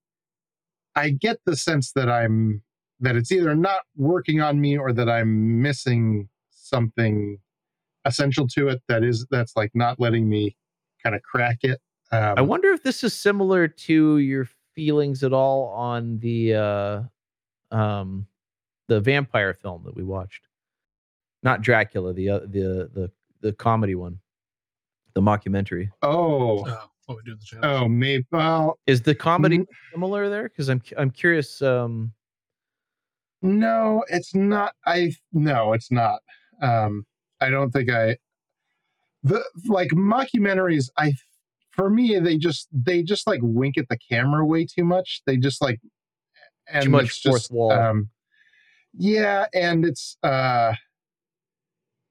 [0.97, 2.63] I get the sense that I'm
[3.01, 7.39] that it's either not working on me or that I'm missing something
[8.05, 10.57] essential to it that is that's like not letting me
[11.03, 11.81] kind of crack it.
[12.13, 17.03] Um, I wonder if this is similar to your feelings at all on the uh
[17.71, 18.27] um
[18.89, 20.47] the vampire film that we watched.
[21.43, 24.19] Not Dracula, the uh, the the the comedy one.
[25.15, 25.89] The mockumentary.
[26.03, 28.25] oh, oh what we do in the channel oh, maybe.
[28.31, 29.67] Well, Is the comedy Mm.
[29.93, 30.45] similar there?
[30.45, 31.61] Because I'm I'm curious.
[31.61, 32.13] Um,
[33.43, 34.75] No, it's not.
[34.87, 36.21] I no, it's not.
[36.63, 37.07] Um,
[37.41, 38.17] I don't think I
[39.23, 40.89] the like mockumentaries.
[40.97, 41.15] I
[41.73, 45.23] for me they just they just like wink at the camera way too much.
[45.27, 45.81] They just like
[46.69, 47.73] and much it's fourth just, wall.
[47.73, 48.09] Um,
[48.95, 50.75] yeah, and it's uh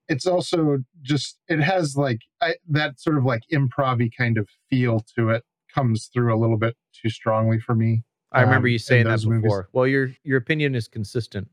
[0.10, 5.06] it's also just it has like I, that sort of like improv kind of feel
[5.16, 5.44] to it
[5.74, 8.04] comes through a little bit too strongly for me.
[8.32, 9.44] I remember um, you in saying that those movies.
[9.44, 9.70] before.
[9.72, 11.48] Well, your your opinion is consistent.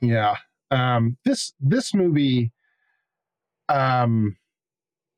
[0.00, 0.36] Yeah.
[0.70, 2.52] Um this this movie
[3.68, 4.36] um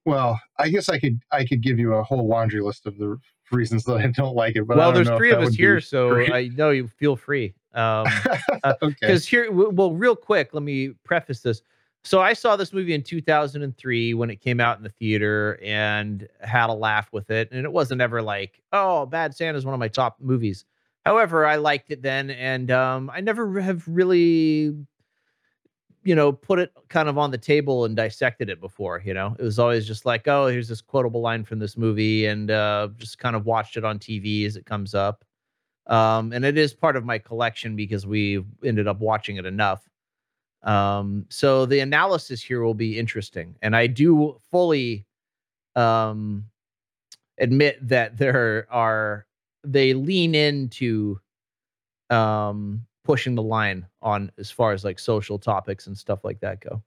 [0.04, 3.18] well, I guess I could I could give you a whole laundry list of the
[3.50, 6.10] reasons that I don't like it, but I well, there's three of us here, so
[6.10, 6.32] great.
[6.32, 7.54] I know you feel free.
[7.74, 8.06] Um,
[8.64, 8.94] okay.
[9.00, 11.62] because here, well, real quick, let me preface this.
[12.06, 16.28] So I saw this movie in 2003 when it came out in the theater and
[16.40, 19.74] had a laugh with it, and it wasn't ever like, oh, Bad Santa is one
[19.74, 20.64] of my top movies.
[21.04, 24.72] However, I liked it then, and um, I never have really,
[26.04, 29.02] you know, put it kind of on the table and dissected it before.
[29.04, 32.26] You know, it was always just like, oh, here's this quotable line from this movie,
[32.26, 35.24] and uh, just kind of watched it on TV as it comes up.
[35.88, 39.88] Um, and it is part of my collection because we ended up watching it enough.
[40.66, 45.06] Um, so the analysis here will be interesting, and I do fully
[45.76, 46.44] um,
[47.38, 49.26] admit that there are
[49.62, 51.20] they lean into
[52.10, 56.60] um, pushing the line on as far as like social topics and stuff like that
[56.60, 56.82] go.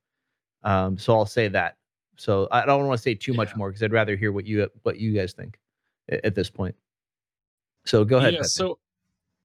[0.64, 1.78] Um, so I'll say that.
[2.18, 4.70] So I don't want to say too much more because I'd rather hear what you
[4.84, 5.58] what you guys think
[6.12, 6.76] a- at this point.
[7.86, 8.34] So go ahead.
[8.34, 8.50] Yeah, Pepe.
[8.50, 8.78] so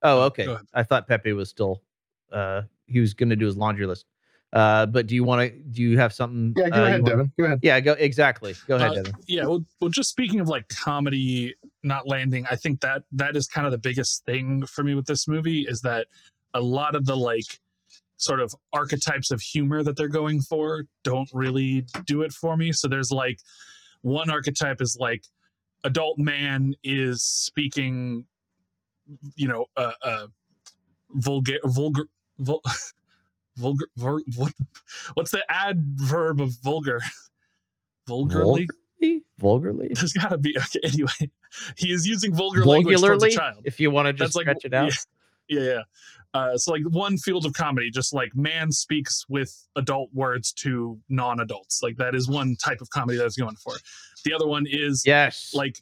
[0.03, 0.57] Oh, Oh, okay.
[0.75, 1.83] I thought Pepe was still
[2.33, 4.07] uh he was gonna do his laundry list.
[4.55, 6.55] Uh but do you want to do you have something?
[6.57, 7.33] Yeah, go uh, you ahead, wanna- Devin.
[7.39, 7.59] Go ahead.
[7.63, 8.55] Yeah, go exactly.
[8.69, 9.13] Go ahead, Uh, Devin.
[9.27, 13.47] yeah well, well just speaking of like comedy not landing i think that that is
[13.47, 16.07] kind of the biggest thing for me with this movie is that
[16.55, 17.61] a lot of the like
[18.17, 22.73] sort of archetypes of humor that they're going for don't really do it for me
[22.73, 23.39] so there's like
[24.01, 25.25] one archetype is like
[25.85, 28.25] adult man is speaking
[29.37, 30.27] you know uh, uh
[31.17, 32.07] vulgar vulgar
[32.39, 32.63] vul,
[33.57, 34.53] vulgar vul, what
[35.15, 37.01] what's the adverb of vulgar
[38.07, 38.69] vulgarly
[39.01, 39.23] Vulgarly?
[39.39, 39.89] Vulgarly?
[39.95, 40.81] there's got to be okay.
[40.85, 41.31] Anyway,
[41.77, 43.63] he is using vulgar language towards a child.
[43.65, 44.93] If you want to just That's like it out.
[45.49, 45.67] Yeah, yeah.
[45.75, 45.81] yeah.
[46.33, 50.99] Uh, so like one field of comedy, just like man speaks with adult words to
[51.09, 51.81] non-adults.
[51.83, 53.75] Like that is one type of comedy that is going for.
[54.25, 55.53] The other one is Yes.
[55.55, 55.81] like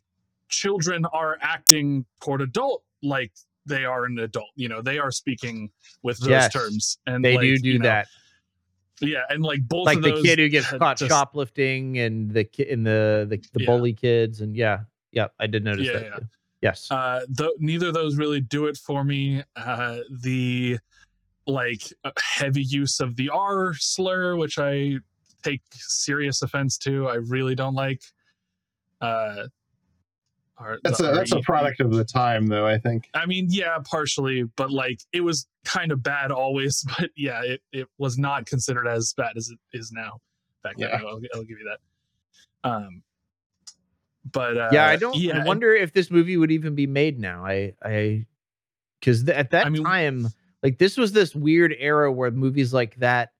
[0.48, 3.32] children are acting toward adult like
[3.66, 4.50] they are an adult.
[4.56, 5.70] You know, they are speaking
[6.02, 6.52] with those Yes.
[6.52, 8.08] terms, and they like, do do you know, that.
[9.00, 12.70] Yeah, and like both Like the kid who gets caught just- shoplifting and the ki-
[12.70, 13.66] and the the, the Yeah.
[13.66, 14.80] bully kids and yeah.
[15.10, 16.02] Yeah, I did notice Yeah, that.
[16.04, 16.18] yeah.
[16.62, 16.88] Yes.
[16.92, 20.78] uh though neither of those really do it for me uh the
[21.48, 24.94] like uh, heavy use of the r slur which i
[25.42, 28.00] take serious offense to i really don't like
[29.00, 29.48] uh
[30.64, 32.66] or That's a that's a product of the time, though.
[32.66, 33.08] I think.
[33.14, 37.60] i mean yeah partially but like it was kind of bad always but yeah it,
[37.72, 40.18] it was not considered as bad as it is now
[40.62, 41.00] back then Yeah.
[41.06, 43.02] I'll, I'll give you that um
[44.32, 45.16] but uh yeah, I don't.
[45.16, 47.44] yeah I and- wonder if this movie would even be made now.
[47.44, 48.24] I, I,
[49.00, 50.28] because th- at that I mean- time,
[50.62, 53.32] like this was this weird era where movies like that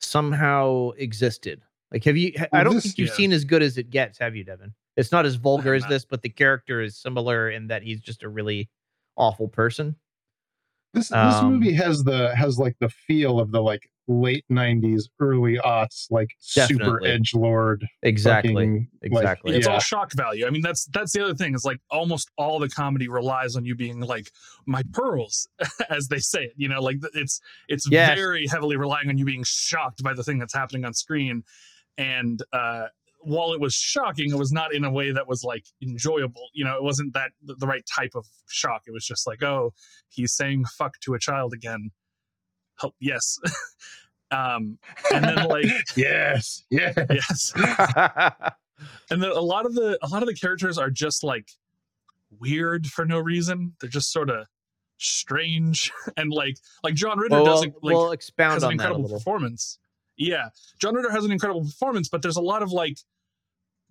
[0.00, 1.60] somehow existed.
[1.90, 2.32] Like, have you?
[2.52, 3.14] I don't this- think you've yeah.
[3.14, 4.72] seen as good as it gets, have you, Devin?
[4.96, 8.22] It's not as vulgar as this, but the character is similar in that he's just
[8.22, 8.68] a really
[9.16, 9.96] awful person.
[10.94, 15.04] This this Um, movie has the has like the feel of the like late '90s,
[15.20, 17.86] early aughts, like super edge lord.
[18.02, 18.86] Exactly.
[19.00, 19.56] Exactly.
[19.56, 19.72] it's yeah.
[19.72, 20.46] all shock value.
[20.46, 21.54] I mean, that's that's the other thing.
[21.54, 24.30] Is like almost all the comedy relies on you being like
[24.66, 25.48] my pearls,
[25.88, 26.52] as they say it.
[26.56, 28.18] You know, like it's it's Yes.
[28.18, 31.42] very heavily relying on you being shocked by the thing that's happening on screen.
[31.96, 32.88] And uh,
[33.22, 36.48] while it was shocking, it was not in a way that was like enjoyable.
[36.52, 38.82] You know, it wasn't that the the right type of shock.
[38.86, 39.72] It was just like, oh,
[40.08, 41.90] he's saying fuck to a child again.
[42.80, 43.38] Help, yes.
[44.30, 44.78] um,
[45.12, 45.66] and then like
[45.96, 46.94] yes, yes.
[47.10, 47.52] yes
[49.10, 51.50] and then a lot of the a lot of the characters are just like
[52.38, 54.46] weird for no reason they're just sort of
[54.98, 58.84] strange and like like john ritter well, doesn't like we'll expound has an on that
[58.84, 59.18] a incredible little.
[59.18, 59.78] performance
[60.16, 60.48] yeah.
[60.78, 62.98] John ritter has an incredible performance but there's a lot of like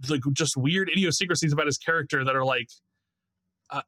[0.09, 2.69] like just weird idiosyncrasies about his character that are like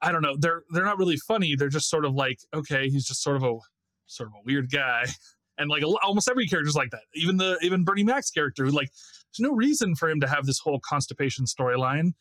[0.01, 0.37] I, don't know.
[0.39, 1.55] They're they're not really funny.
[1.55, 3.57] They're just sort of like okay he's just sort of a
[4.05, 5.05] sort of a weird guy.
[5.59, 7.03] And like almost every character's like that.
[7.13, 10.57] Even the even bernie mac's character like there's no reason for him to have this
[10.57, 12.13] whole constipation storyline.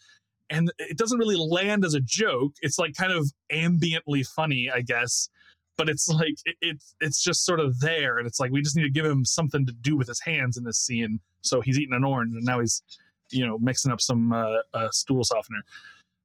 [0.51, 2.53] And it doesn't really land as a joke.
[2.61, 5.31] It's like kind of ambiently funny i guess
[5.77, 8.77] but it's like it, it's it's just sort of there, and it's like we just
[8.77, 11.21] need to give him something to do with his hands in this scene.
[11.43, 12.83] So he's eating an orange, and now he's
[13.31, 15.63] you know mixing up some uh, uh, stool softener.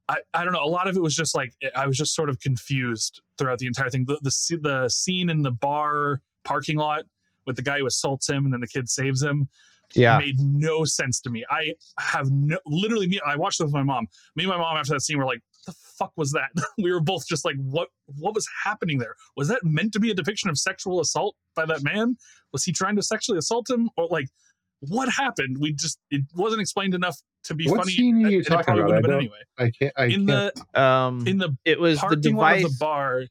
[0.09, 0.63] I, I don't know.
[0.63, 3.67] A lot of it was just like I was just sort of confused throughout the
[3.67, 4.05] entire thing.
[4.05, 7.03] The the, the scene in the bar parking lot
[7.45, 9.49] with the guy who assaults him and then the kid saves him
[9.95, 10.17] Yeah.
[10.17, 11.43] made no sense to me.
[11.49, 13.19] I have no literally me.
[13.25, 14.07] I watched it with my mom.
[14.35, 16.49] Me and my mom after that scene were like, "The fuck was that?"
[16.79, 17.89] we were both just like, "What?
[18.17, 19.13] What was happening there?
[19.35, 22.15] Was that meant to be a depiction of sexual assault by that man?
[22.51, 24.27] Was he trying to sexually assault him, or like?"
[24.81, 25.57] What happened?
[25.59, 27.93] We just it wasn't explained enough to be What funny.
[27.93, 28.91] scene are you and talking probably about?
[28.91, 29.37] I have been don't- anyway.
[29.57, 29.93] I can't.
[29.97, 30.55] I in can't.
[30.73, 32.65] the Um, in the it was the parking lot device.
[32.65, 33.23] of the bar,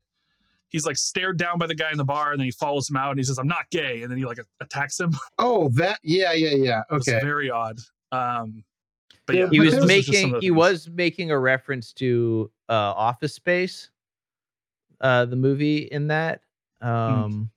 [0.70, 2.96] he's like stared down by the guy in the bar, and then he follows him
[2.96, 5.12] out, and he says, "I'm not gay," and then he like attacks him.
[5.38, 6.00] Oh, that.
[6.02, 6.82] Yeah, yeah, yeah.
[6.90, 7.20] It's Okay.
[7.24, 7.78] very odd.
[8.10, 8.64] Um,
[9.26, 12.50] but Yeah, he was those are just some making he was making a reference to
[12.68, 13.90] uh office space
[15.00, 16.40] uh the movie in that
[16.80, 17.50] um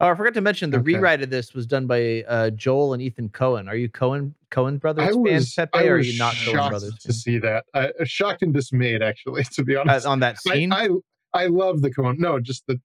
[0.00, 0.84] oh i forgot to mention the Okay.
[0.94, 4.78] rewrite of this was done by uh joel and ethan coen are you coen coen
[4.80, 5.30] brothers I was.
[5.30, 7.64] fans pepe I or are you not coen brothers to see that.
[7.74, 9.44] I, uh, shocked and dismayed, actually.
[9.52, 10.88] To be honest, Uh, on that scene I
[11.32, 12.18] I love the Coen.
[12.18, 12.80] No, just the.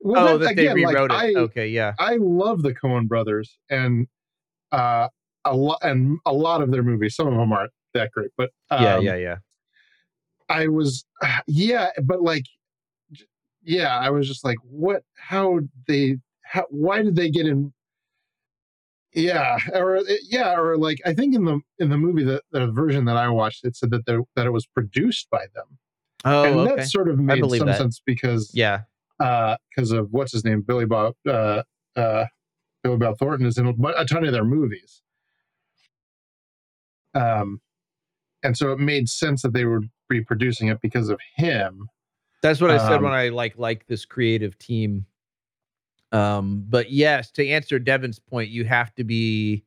[0.00, 3.06] Well, oh that they again, like, rewrote it I, okay yeah I love the Coen
[3.08, 4.06] brothers and
[4.72, 5.08] uh
[5.44, 7.14] a lot and a lot of their movies.
[7.14, 9.36] Some of them aren't that great, but um, yeah yeah yeah
[10.48, 11.04] I was
[11.46, 12.44] yeah, but like
[13.62, 15.02] yeah, I was just like, what?
[15.16, 16.18] How they?
[16.42, 16.66] How?
[16.70, 17.72] Why did they get in?
[19.14, 22.66] Yeah, or uh, yeah, or like I think in the in the movie that the
[22.66, 25.78] version that I watched, it said that they, that it was produced by them,
[26.24, 27.78] oh and okay that sort of made some that.
[27.78, 28.80] sense because yeah
[29.18, 31.62] because of what's his name, Billy Bob, uh,
[31.96, 32.24] uh,
[32.82, 35.02] Billy Bob Thornton is in a, a ton of their movies.
[37.14, 37.60] Um,
[38.42, 41.88] and so it made sense that they would be producing it because of him.
[42.42, 45.06] That's what I said Um, when I like like this creative team.
[46.12, 49.64] Um, but yes, to answer Devin's point, you have to be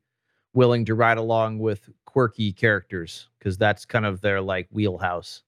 [0.54, 5.42] willing to ride along with quirky characters because that's kind of their like wheelhouse.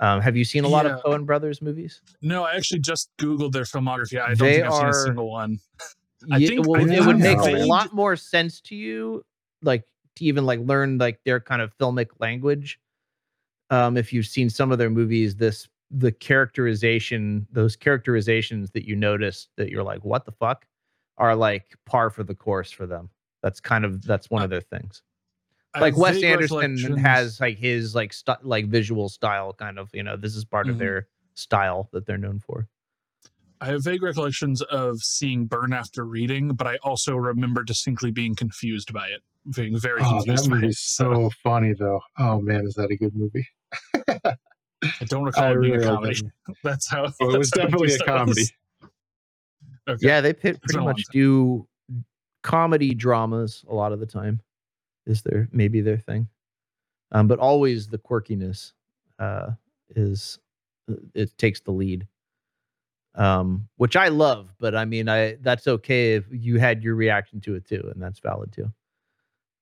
[0.00, 0.96] Um, have you seen a lot Yeah.
[0.96, 2.02] of Coen Brothers movies?
[2.22, 4.20] No, I actually just googled their filmography.
[4.20, 5.58] I don't They think I've seen a single one.
[6.30, 9.24] I Ye- think- well, I it would they make a lot more sense to you,
[9.62, 9.82] like
[10.18, 12.78] to even like learn like their kind of filmic language.
[13.70, 18.94] Um, if you've seen some of their movies, this the characterization, those characterizations that you
[18.94, 20.66] notice that you're like, what the fuck,
[21.16, 23.08] are like par for the course for them.
[23.42, 25.02] That's kind of that's one of their things.
[25.74, 29.90] I Like Wes Anderson has like his like st- like visual style, kind of.
[29.92, 30.78] You know, this is part of Mhm.
[30.78, 32.66] their style that they're known for.
[33.60, 38.34] I have vague recollections of seeing Burn After Reading, but I also remember distinctly being
[38.34, 39.22] confused by it,
[39.56, 40.60] being very Oh, confused that by it.
[40.60, 42.00] movie's so funny though.
[42.18, 43.46] Oh man, is that a good movie?
[44.22, 44.34] I
[45.06, 46.14] don't recall I it being really a comedy.
[46.14, 46.58] that movie.
[46.64, 47.06] That's how.
[47.20, 48.18] Oh, it was how definitely a confused I was.
[48.20, 48.44] comedy.
[49.88, 50.06] Okay.
[50.06, 51.66] Yeah, they pit, pretty much do
[52.42, 54.38] comedy dramas a lot of the time.
[55.06, 56.28] Is their maybe their thing,
[57.12, 58.74] um, but always the quirkiness
[59.18, 59.52] uh,
[59.96, 60.38] is
[60.90, 62.06] uh, it takes the lead,
[63.18, 64.54] um, which I love.
[64.58, 68.02] But I mean, I that's okay if you had your reaction to it too, and
[68.02, 68.72] that's valid too.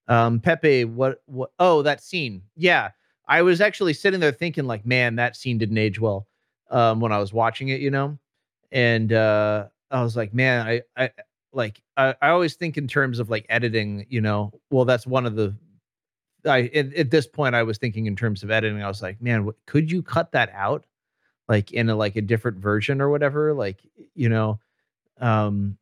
[0.06, 1.50] Um, Pepe, what what?
[1.58, 2.42] Oh, that scene.
[2.54, 2.90] Yeah,
[3.26, 6.28] I was actually sitting there thinking, like, man, that scene didn't age well
[6.70, 7.80] um, when I was watching it.
[7.80, 8.16] You know,
[8.70, 11.10] and uh, I was like, man, I, I
[11.52, 15.24] like, I, I always think in terms of like editing, you know, well, that's one
[15.26, 15.54] of the,
[16.44, 19.22] I, at, at this point, I was thinking in terms of editing, I was like,
[19.22, 20.84] man, what, could you cut that out?
[21.48, 23.78] Like in a, like a different version or whatever, like,
[24.14, 24.58] you know,
[25.20, 25.78] um,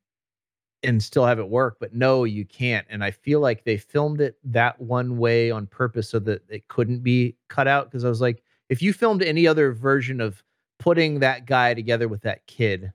[0.82, 2.86] and still have it work, but no, you can't.
[2.90, 6.68] And I feel like they filmed it that one way on purpose so that it
[6.68, 7.90] couldn't be cut out.
[7.90, 10.42] Cause I was like, if you filmed any other version of
[10.78, 12.92] putting that guy together with that kid,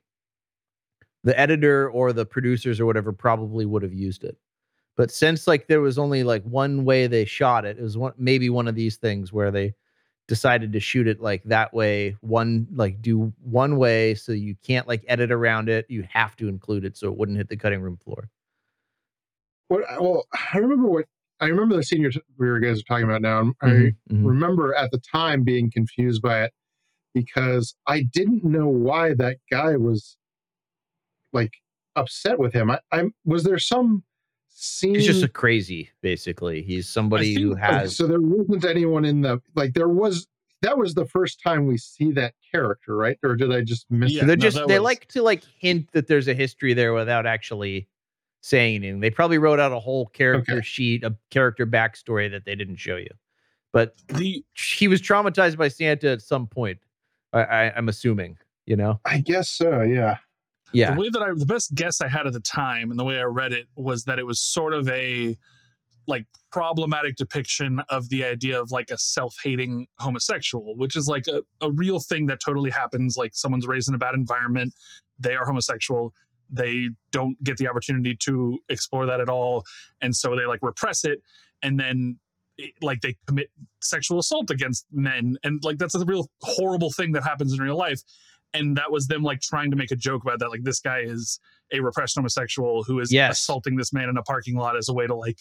[1.23, 4.37] the editor or the producers or whatever probably would have used it.
[4.95, 8.13] But since like there was only like one way they shot it, it was one
[8.17, 9.73] maybe one of these things where they
[10.29, 14.87] decided to shoot it like that way, one like do one way so you can't
[14.87, 15.85] like edit around it.
[15.89, 18.29] You have to include it so it wouldn't hit the cutting room floor.
[19.67, 19.81] What?
[20.01, 21.05] Well, I remember what
[21.41, 23.39] I remember the scene you're we were guys are talking about now.
[23.39, 24.25] and I Mhm, mhm.
[24.27, 26.53] remember at the time being confused by it
[27.13, 30.17] because I didn't know why that guy was
[31.33, 31.53] like
[31.95, 32.71] upset with him.
[32.71, 34.03] I, I'm was there some
[34.59, 34.95] scene?
[34.95, 36.61] He's just a crazy, basically.
[36.61, 40.27] He's somebody who has so there wasn't anyone in the like there was
[40.61, 43.17] that was the first time we see that character, right?
[43.23, 44.27] Or did I just miss Yeah, it?
[44.27, 47.25] they're no, just they was- like to like hint that there's a history there without
[47.25, 47.87] actually
[48.41, 48.99] saying anything.
[48.99, 50.61] They probably wrote out a whole character Okay.
[50.65, 53.09] sheet, a character backstory that they didn't show you.
[53.71, 56.79] But The he was traumatized by Santa at some point.
[57.33, 58.99] I, I, I'm assuming, You know?
[59.05, 59.81] I guess so.
[59.81, 60.17] Yeah.
[60.71, 60.93] Yeah.
[60.93, 63.19] The way that I, the best guess I had at the time and the way
[63.19, 65.37] I read it was that it was sort of a
[66.07, 71.41] like problematic depiction of the idea of like a self-hating homosexual, which is like a,
[71.61, 73.15] a real thing that totally happens.
[73.15, 74.73] Like someone's raised in a bad environment,
[75.19, 76.13] they are homosexual,
[76.49, 79.63] they don't get the opportunity to explore that at all,
[80.01, 81.21] and so they like repress it,
[81.61, 82.17] and then
[82.81, 83.51] like they commit
[83.81, 87.77] sexual assault against men, and like that's a real horrible thing that happens in real
[87.77, 88.01] life
[88.53, 90.99] and that was them like trying to make a joke about that like this guy
[90.99, 91.39] is
[91.71, 93.39] a repressed homosexual who is Yes.
[93.41, 95.39] assaulting this man in a parking lot as a way to like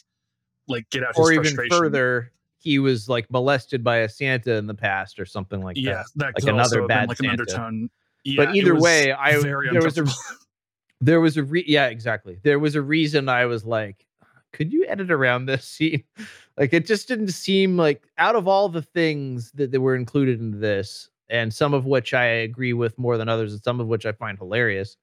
[0.68, 4.54] like get out or his even frustration further, he was like molested by a Santa
[4.54, 6.06] in the past or something like yeah that.
[6.16, 7.88] that Like another bad like an undertone
[8.24, 10.06] yeah, but either way, I there was a
[11.00, 14.04] there was a re- yeah exactly there was a reason I was like,
[14.52, 16.04] could you edit around this scene?
[16.58, 20.40] Like it just didn't seem like out of all the things that, that were included
[20.40, 23.86] in this, and some of which I agree with more than others, and some of
[23.86, 24.96] which I find hilarious.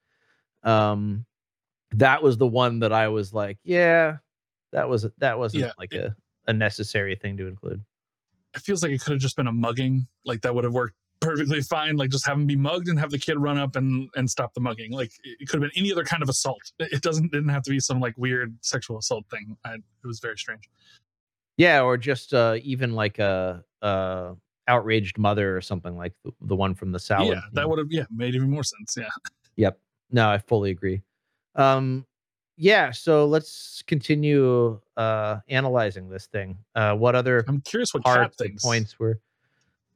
[0.63, 1.26] Um,
[1.91, 4.17] that was the one that I was like, yeah,
[4.71, 6.15] that was that wasn't Yeah, like it- a
[6.47, 7.84] a necessary thing to include.
[8.55, 10.93] it feels like it could have just been a mugging like that would have worked
[11.21, 14.07] perfectly fine like just have him be mugged and have the kid run up and
[14.15, 16.93] and stop the mugging like it could have been any other kind of assault it
[16.93, 20.19] it doesn't didn't have to be some like weird sexual assault thing I, it was
[20.19, 20.69] very strange
[21.57, 24.34] Yeah, or just uh even like a uh
[24.68, 27.36] outraged mother or something like the, the one from the salad.
[27.36, 29.09] yeah that would have yeah made even more sense yeah
[29.57, 29.80] Yep.
[30.11, 31.01] No, I fully agree.
[31.55, 32.05] Um
[32.57, 36.57] yeah, so let's continue uh analyzing this thing.
[36.74, 39.20] Uh what other i'm curious what parts and thinks points were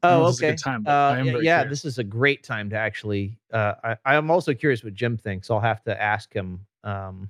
[0.02, 0.56] I don't know Oh, if this is a okay.
[0.56, 3.38] time, uh, yeah, yeah, this is a great time to actually.
[3.52, 5.52] Uh, I, I'm also curious what Jim thinks.
[5.52, 6.66] I'll have to ask him.
[6.86, 7.30] Um,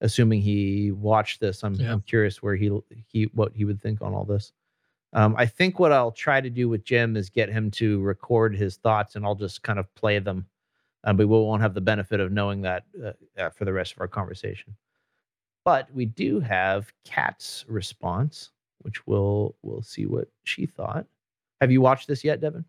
[0.00, 1.92] assuming he watched this, I'm, Yeah.
[1.92, 4.52] I'm curious where he he what he would think on all this.
[5.14, 8.54] Um, I think what I'll try to do with Jim is get him to record
[8.54, 10.46] his thoughts, and I'll just kind of play them.
[11.04, 13.92] Um, but we won't have the benefit of knowing that uh, uh, for the rest
[13.92, 14.74] of our conversation.
[15.64, 21.06] But we do have Kat's response, which we'll we'll see what she thought.
[21.60, 22.64] Have you watched this yet, Devin?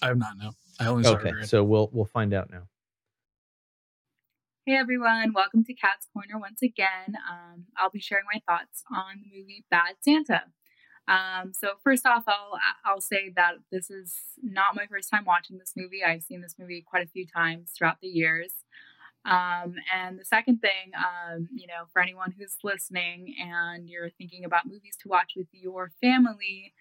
[0.00, 2.62] i have not no i only started Okay, so we'll we'll find out now.
[4.66, 7.16] Hey everyone, welcome to Cat's Corner once again.
[7.30, 10.42] Um, I'll be sharing my thoughts on the movie Bad Santa.
[11.08, 15.58] Um, so first off, I'll I'll say that this is not my first time watching
[15.58, 16.04] this movie.
[16.04, 18.52] I've seen this movie quite a few times throughout the years.
[19.24, 24.44] Um, and the second thing, um, you know, for anyone who's listening and you're thinking
[24.44, 26.72] about movies to watch with your family,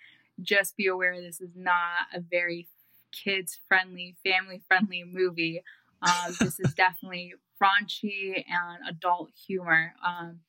[0.42, 2.68] just be aware this is not a very
[3.12, 5.62] kids friendly, family friendly movie.
[6.02, 9.94] Um, this is definitely raunchy and adult humor.
[10.06, 10.40] Um,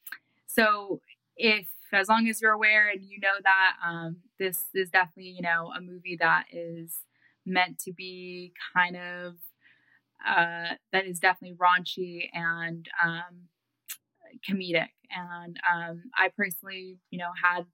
[0.46, 1.00] so
[1.42, 5.42] if as long as you're aware and you know that um, this is definitely you
[5.42, 7.00] know a movie that is
[7.44, 9.34] meant to be kind of
[10.26, 13.48] uh, that is definitely raunchy and um,
[14.48, 14.88] comedic.
[15.10, 17.66] And um, i personally you know had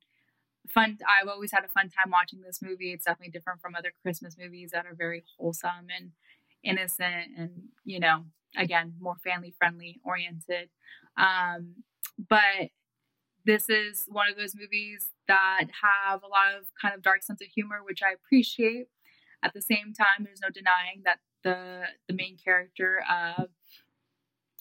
[0.68, 2.92] fun i've always had a fun time watching this movie.
[2.92, 6.12] It's definitely different from other christmas movies that are very wholesome and
[6.64, 7.52] innocent and
[7.84, 8.24] you know
[8.56, 10.70] again more family friendly oriented.
[11.16, 11.84] Um,
[12.28, 12.70] but
[13.44, 17.40] this is one of those movies that have a lot of kind of dark sense
[17.40, 18.88] of humor which i appreciate.
[19.42, 23.48] At the same time there's no denying that the the main character of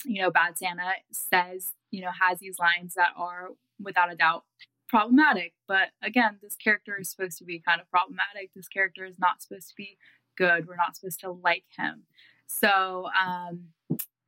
[0.05, 3.49] you know bad santa says you know has these lines that are
[3.79, 4.45] without a doubt
[4.87, 5.53] problematic.
[5.67, 8.51] But again this character is supposed to be kind of problematic.
[8.55, 9.97] This character is not supposed to be
[10.37, 10.67] good.
[10.67, 12.03] We're not supposed to like him.
[12.45, 13.69] So um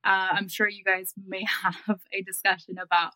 [0.04, 3.14] uh, i'm sure you guys may have a discussion about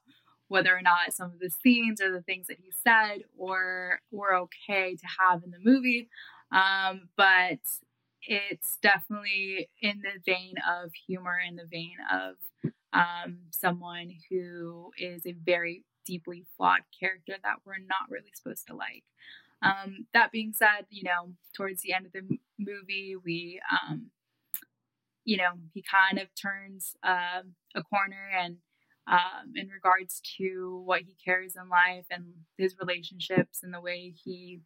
[0.53, 4.35] whether or not some of the scenes or the things that he said were were
[4.35, 6.07] okay to have in the movie.
[6.51, 7.57] Um, but
[8.21, 12.35] it's definitely in the vein of humor in the vein of
[12.93, 18.75] um, someone who is a very deeply flawed character that we're not really supposed to
[18.75, 19.03] like.
[19.63, 24.11] Um, that being said you know towards the end of the m- movie we um,
[25.25, 28.57] you know he kind of turns um a corner and
[29.07, 32.25] um, in regards to what he carries in life and
[32.57, 34.61] his relationships and the way he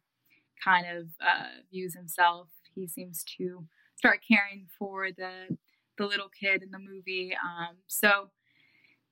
[0.62, 2.48] kind of uh, views himself.
[2.74, 3.66] He seems to
[3.96, 5.56] start caring for the
[5.96, 7.32] the little kid in the movie.
[7.34, 8.30] Um, so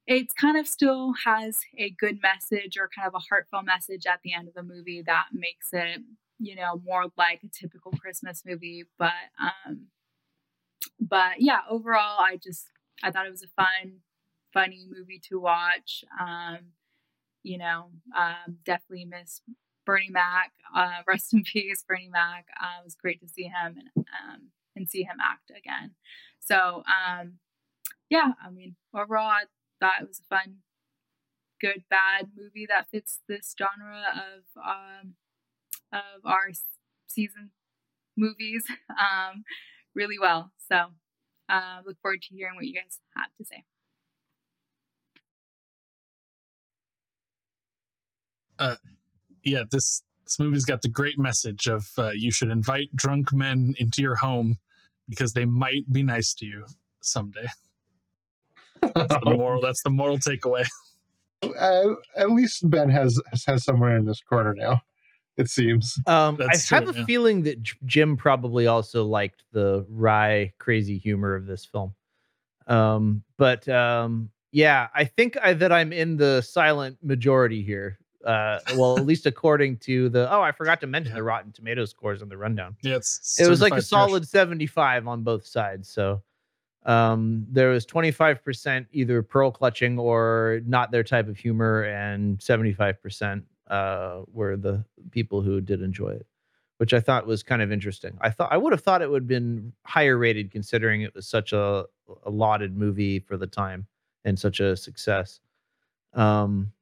[0.07, 4.21] it's kind of still has a good message or kind of a heartfelt message at
[4.23, 6.01] the end of the movie that makes it,
[6.39, 8.85] you know, more like a typical Christmas movie.
[8.99, 9.11] But
[9.41, 9.87] um,
[11.01, 12.69] but yeah, overall, I just
[13.03, 13.99] I thought it was a fun,
[14.57, 16.03] funny movie to watch.
[16.19, 16.73] Um,
[17.43, 19.43] you know, um, definitely miss
[19.85, 20.53] Bernie Mac.
[20.75, 22.47] Uh, rest in peace, Bernie Mac.
[22.61, 25.93] Uh, it was great to see him, and um, and see him act again.
[26.41, 27.35] So um,
[28.09, 29.45] yeah, I mean overall, I
[29.79, 30.57] thought it was a fun,
[31.61, 35.15] good bad movie that fits this genre of um,
[35.93, 36.49] of our
[37.07, 37.51] season
[38.17, 39.45] movies um,
[39.95, 40.51] really well.
[40.67, 40.87] So
[41.51, 43.65] uh, look forward to hearing what you guys have to say.
[48.59, 48.77] Uh,
[49.45, 53.75] yeah, this this movie's got the great message of uh, you should invite drunk men
[53.79, 54.59] into your home
[55.09, 56.67] because they might be nice to you
[57.01, 57.47] someday.
[58.81, 59.61] That's the moral.
[59.61, 60.67] That's the moral takeaway.
[61.43, 64.83] Uh, at least Ben has has somewhere in this corner now.
[65.37, 65.99] It seems.
[66.07, 67.05] Um, I That's have true, a yeah.
[67.05, 71.95] feeling that J- Jim probably also liked the wry, crazy humor of this film.
[72.67, 77.99] Um, but um, yeah, I think I, that I'm in the silent majority here.
[78.27, 80.31] Uh, well, at least according to the.
[80.33, 82.77] Oh, I forgot to mention the Rotten Tomato scores on the rundown.
[82.83, 84.09] Yeah, it's It was like a 75 trash.
[84.09, 85.89] solid 75 on both sides.
[85.89, 86.23] So
[86.85, 93.43] um, there was 25% either pearl clutching or not their type of humor, and 75%
[93.69, 96.27] uh, were the people who did enjoy it,
[96.79, 98.17] which I thought was kind of interesting.
[98.21, 101.27] I thought I would have thought it would have been higher rated considering it was
[101.29, 101.85] such a,
[102.25, 103.87] a lauded movie for the time
[104.25, 105.41] and such a success.
[106.15, 106.73] Um,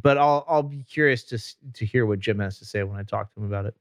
[0.00, 1.38] but I'll I'll be curious to
[1.74, 3.74] to hear what Jim has to say when I talk to him about it.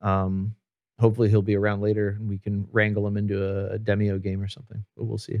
[0.00, 0.54] Um,
[1.00, 4.40] hopefully he'll be around later and we can wrangle him into a, a Demeo game
[4.40, 4.84] or something.
[4.96, 5.40] But we'll see.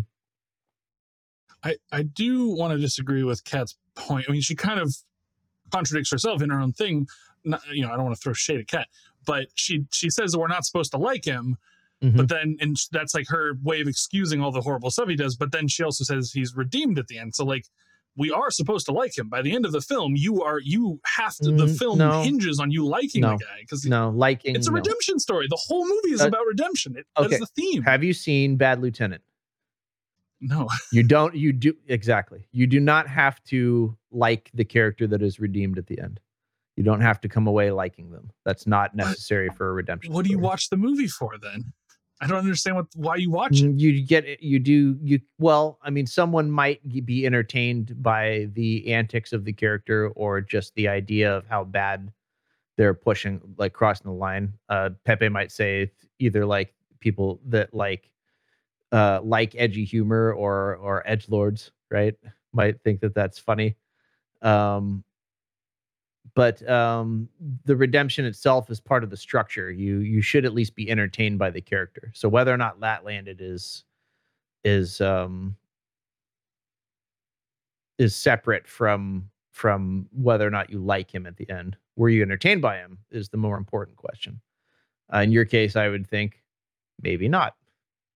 [1.62, 4.26] I, I do want to disagree with Kat's point.
[4.28, 4.94] I mean, she kind of
[5.72, 7.06] contradicts herself in her own thing.
[7.44, 8.88] Not, you know, I don't want to throw shade at Kat,
[9.24, 11.56] but she she says that we're not supposed to like him.
[12.02, 12.16] Mhm.
[12.16, 15.36] But then, and that's like her way of excusing all the horrible stuff he does.
[15.36, 17.34] But then she also says he's redeemed at the end.
[17.34, 17.66] So like,
[18.16, 19.28] we are supposed to like him.
[19.28, 21.50] By the end of the film, you are you have to.
[21.50, 22.22] The Mm, film no.
[22.22, 23.32] hinges on you liking No.
[23.32, 24.76] the guy because No, liking it's a no.
[24.76, 25.46] redemption story.
[25.48, 26.96] The whole movie is Uh, about redemption.
[26.96, 27.34] It, Okay.
[27.34, 27.82] is the theme.
[27.82, 29.22] Have you seen Bad Lieutenant?
[30.40, 30.68] No.
[30.92, 31.34] You don't.
[31.34, 32.46] You do exactly.
[32.52, 36.20] You do not have to like the character that is redeemed at the end.
[36.76, 38.30] You don't have to come away liking them.
[38.44, 40.12] That's not necessary for a redemption.
[40.12, 41.72] What do you watch the movie for then?
[42.20, 43.64] I don't understand what why you watch it.
[43.76, 45.78] Mm, You get it- you do you well.
[45.82, 50.88] I mean, someone might be entertained by the antics of the character or just the
[50.88, 52.10] idea of how bad
[52.76, 54.52] they're pushing, like crossing the line.
[54.68, 58.10] Uh, Pepe might say either like people that like
[58.92, 62.14] uh, like edgy humor or or edge lords, right?
[62.52, 63.76] Might think that that's funny.
[64.40, 65.02] Um,
[66.34, 67.28] but um,
[67.64, 69.70] the redemption itself is part of the structure.
[69.70, 72.10] You you should at least be entertained by the character.
[72.14, 73.84] So whether or not that landed is
[74.64, 75.56] is um,
[77.98, 81.76] is separate from from whether or not you like him at the end.
[81.96, 84.40] Were you entertained by him is the more important question.
[85.12, 86.42] Uh, in your case, I would think
[87.00, 87.54] maybe not.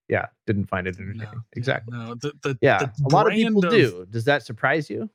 [0.09, 1.41] Yeah, didn't find it entertaining.
[1.53, 1.95] exactly.
[1.95, 4.07] No, the, the Yeah, the a lot of people brand do.
[4.09, 5.09] Does that surprise you?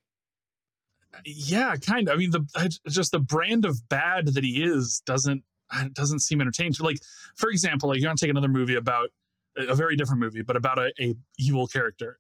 [1.25, 2.15] Yeah, kind of.
[2.15, 5.43] I mean, the just the brand of bad that he is doesn't
[5.73, 6.75] uh, doesn't seem entertaining.
[6.81, 6.99] Like,
[7.37, 9.11] for example, like you want to take another movie about
[9.57, 12.19] a very different movie, but about a, a evil character,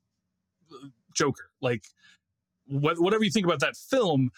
[1.14, 1.51] Joker.
[1.61, 1.84] Like,
[2.66, 4.30] what, whatever you think about that film,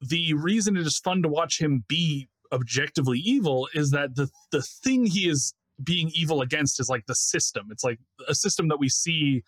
[0.00, 4.62] the reason it is fun to watch him be objectively evil is that the the
[4.62, 7.68] thing he is being evil against is like the system.
[7.70, 9.42] It's like a system that we see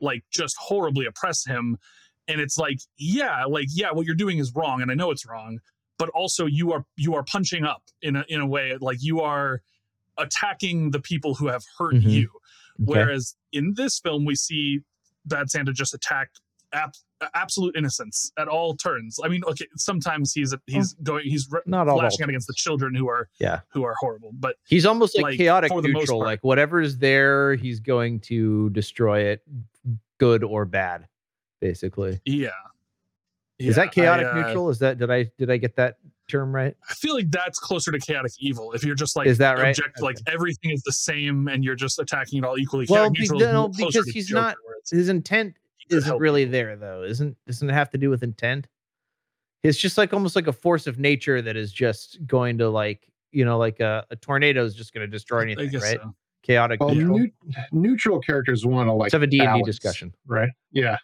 [0.00, 1.78] like just horribly oppress him
[2.28, 5.26] and it's like yeah like yeah what you're doing is wrong and i know it's
[5.26, 5.58] wrong
[5.98, 9.20] but also you are you are punching up in a in a way like you
[9.20, 9.60] are
[10.18, 12.10] attacking the people who have hurt Mhm.
[12.10, 12.30] you
[12.82, 12.84] Okay.
[13.00, 14.80] whereas in this film we see
[15.26, 16.30] bad santa just attack
[16.72, 16.92] ab-
[17.34, 21.88] absolute innocence at all turns i mean okay sometimes he's he's going he's re- Not
[21.88, 23.60] all flashing out against the children who are Yeah.
[23.68, 26.18] who are horrible but He's almost like, Like, chaotic for the most neutral.
[26.20, 29.42] Like whatever's there, he's going to destroy it,
[30.18, 31.06] good or bad,
[31.64, 32.20] basically.
[32.26, 32.50] yeah
[33.58, 34.68] Is that chaotic I, uh, neutral?
[34.68, 35.96] Is that did I did I get that
[36.28, 36.76] term right?
[36.90, 38.72] I feel like that's closer to chaotic evil.
[38.72, 39.68] If you're just like Is that right?
[39.70, 42.86] object, like everything is the same and you're just attacking it all equally.
[42.88, 44.56] Well, Chaotic be- neutral no, because he's Joker, not.
[44.90, 45.54] His intent
[45.90, 47.02] isn't help really there, though.
[47.02, 48.66] Isn't doesn't it have to do with intent?
[49.62, 53.08] It's just like almost like a force of nature that is just going to like
[53.32, 56.00] you know like a, a tornado is just going to destroy I anything, guess right?
[56.02, 56.14] so.
[56.42, 57.18] Chaotic Well, neutral.
[57.18, 57.32] neut-
[57.72, 60.12] neutral characters want to like Let's have a D and D discussion.
[60.26, 60.50] right?
[60.72, 60.98] Yeah.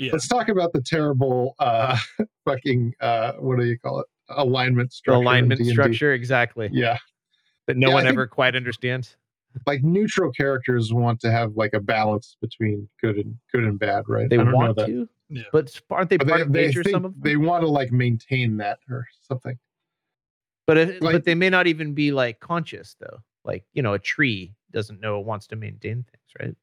[0.00, 0.12] Yeah.
[0.12, 1.96] Let's talk about the terrible uh
[2.46, 4.06] fucking uh what do you call it?
[4.30, 5.20] Alignment structure.
[5.20, 6.70] Alignment structure, exactly.
[6.72, 6.98] Yeah.
[7.66, 9.16] That no Yeah, one think- ever quite understands.
[9.66, 14.04] Like neutral characters want to have like a balance between good and good and bad,
[14.08, 14.30] right?
[14.30, 14.86] They I don't know want that.
[14.86, 15.42] to, Yeah.
[15.52, 16.82] but aren't they But part they, of nature?
[16.84, 19.58] think Some of them, they want to like maintain that or something.
[20.68, 23.18] but if, like- but they may not even be like conscious though.
[23.44, 26.56] Like you know, a tree doesn't know it wants to maintain things, right?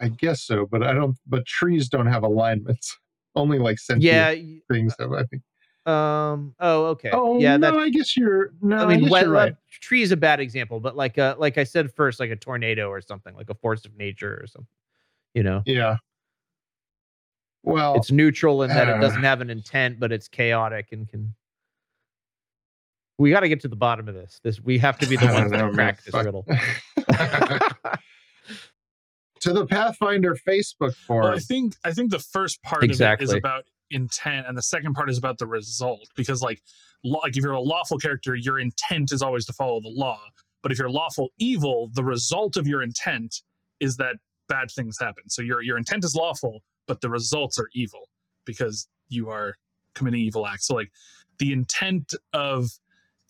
[0.00, 1.16] I guess so, but I don't.
[1.26, 2.96] But trees don't have alignments.
[3.36, 4.34] Only like sentient Yeah.
[4.72, 5.12] things have.
[5.12, 5.42] I think.
[5.86, 6.54] Um.
[6.60, 7.10] Oh, okay.
[7.12, 7.56] Oh yeah.
[7.56, 7.78] no.
[7.78, 8.50] I guess you're.
[8.60, 9.54] No, I I, mean, guess wet, right.
[9.70, 12.88] tree is a bad example, but like a like I said first, like a tornado
[12.90, 14.68] or something, like a force of nature or something.
[15.34, 15.96] You know, Yeah.
[17.64, 21.08] Well, it's neutral in that uh, it doesn't have an intent, but it's chaotic and
[21.08, 21.34] can.
[23.18, 24.40] We got to get to the bottom of this.
[24.44, 26.24] This we have to be the ones know, that crack this Fuck.
[26.24, 26.46] riddle.
[29.40, 31.34] to the Pathfinder Facebook Well, forum.
[31.34, 34.94] I think I think the first part of it is about intent, and the second
[34.94, 36.08] part is about the result.
[36.16, 36.62] Because like,
[37.04, 40.20] law, like if you're a lawful character, your intent is always to follow the law.
[40.62, 43.42] But if you're lawful evil, the result of your intent
[43.80, 44.16] is that
[44.48, 45.28] bad things happen.
[45.28, 48.08] So your your intent is lawful, but the results are evil
[48.44, 49.54] because you are
[49.94, 50.66] committing evil acts.
[50.66, 50.90] So like,
[51.38, 52.66] the intent of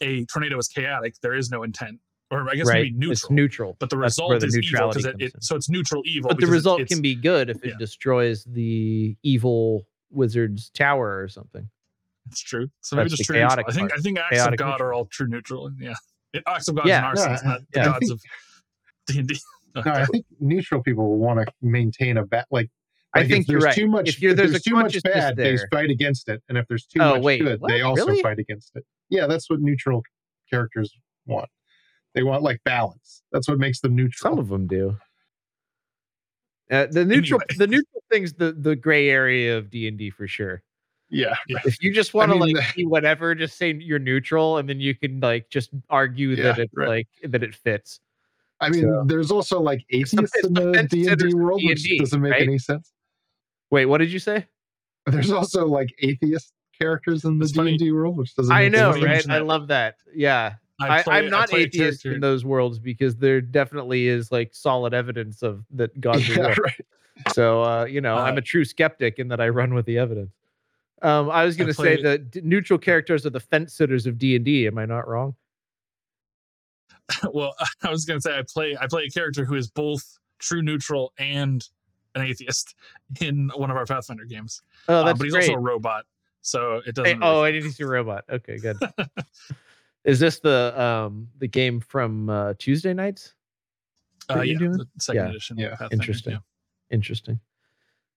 [0.01, 1.17] a tornado is chaotic.
[1.23, 2.01] There is no intent,
[2.31, 2.85] or I guess right?
[2.85, 3.13] maybe neutral.
[3.13, 3.77] It's neutral.
[3.79, 6.29] But the That's result the is evil because it, it so it's neutral evil.
[6.29, 7.75] But the result it's- can be good if it yeah.
[7.79, 11.69] destroys the evil wizard's tower or something.
[12.27, 12.69] It's true.
[12.83, 13.49] So maybe just the true neutral.
[13.49, 13.99] chaotic I think part.
[13.99, 14.89] I think acts Chaotic of God neutral.
[14.89, 15.71] are all true neutral.
[15.81, 15.95] Yeah,
[16.35, 16.99] It- acts of God Yeah.
[16.99, 18.21] in our Yeah, sense, not yeah, I gods of
[19.07, 19.39] D and D.
[19.75, 22.47] no, I think neutral people will want to maintain a bat.
[22.51, 22.69] Like,
[23.15, 23.75] I like if think you're there's right.
[23.75, 26.59] Too much, If you're- there's a too much consciousness bad, they fight against it, and
[26.59, 28.21] if there's too Oh, much wait, good, they also Really?
[28.23, 28.85] fight against it.
[29.09, 30.03] Yeah, that's what neutral
[30.51, 30.93] characters
[31.25, 31.49] want.
[32.19, 33.23] They want like balance.
[33.31, 34.31] That's what makes them neutral.
[34.33, 34.97] Some of them do.
[36.71, 37.59] Uh, the neutral, Anyway.
[37.59, 40.63] the neutral thing's the the gray area of D and D for sure.
[41.11, 44.69] yeah, If you just want to mean, like be whatever, just say you're neutral, and
[44.69, 46.89] then you can like just argue Yeah, that it's right.
[46.89, 48.01] like that it fits.
[48.61, 51.63] I mean, So- there's also like atheists in the the fence D and D world,
[51.65, 52.43] which D&D, doesn't make right?
[52.43, 52.93] any sense.
[53.71, 54.45] Wait, what did you say?
[55.07, 58.53] There's also like atheist characters in the D and D world, which doesn't.
[58.55, 59.23] I make know, any right?
[59.23, 59.31] sense.
[59.33, 59.95] I love that.
[60.15, 65.43] Yeah, I, I'm not atheist in those worlds because there definitely is like solid evidence
[65.43, 66.87] of that God's Yeah, right.
[67.35, 69.99] So uh, you know, I'm Uh, a true skeptic in that I run with the
[69.99, 70.33] evidence.
[71.03, 74.07] Um, I was going to say play- the d- neutral characters are the fence sitters
[74.07, 74.67] of D and D.
[74.67, 75.35] Am I not wrong?
[77.33, 80.63] well, I was gonna say I play I play a character who is both true
[80.63, 81.67] neutral and
[82.15, 82.75] an atheist
[83.21, 84.63] in one of our Pathfinder games.
[84.89, 85.49] Oh, Uh, that's but he's great.
[85.49, 86.05] also a robot,
[86.43, 87.23] so it doesn't.
[87.23, 88.25] oh, really I didn't see a robot.
[88.31, 88.77] Okay, good.
[90.05, 93.35] Is this the um the game from uh, Tuesday nights?
[94.31, 94.73] uh, you're yeah, doing?
[94.73, 95.29] the second Yeah.
[95.31, 95.59] edition.
[95.59, 95.69] Yeah.
[95.71, 96.33] Pathfinder, Interesting.
[96.35, 96.39] yeah.
[96.91, 97.41] Interesting.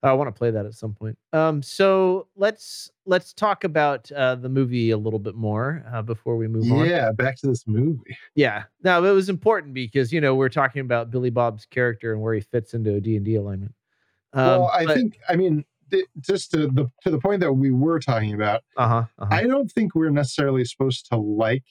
[0.03, 1.15] I want to play that at some point.
[1.31, 6.37] Um, so let's let's talk about uh, the movie a little bit more uh, before
[6.37, 6.87] we move on.
[6.89, 8.17] Yeah, back to this movie.
[8.33, 8.63] Yeah.
[8.83, 12.33] now it was important because you know we're talking about Billy Bob's character and where
[12.33, 13.75] he fits into a D and D alignment.
[14.33, 15.63] Um, well, I think I mean
[16.19, 18.61] just to the to the point that we were talking about.
[18.77, 19.03] Uh huh.
[19.19, 19.33] Uh-huh.
[19.33, 21.63] I don't think we're necessarily supposed to like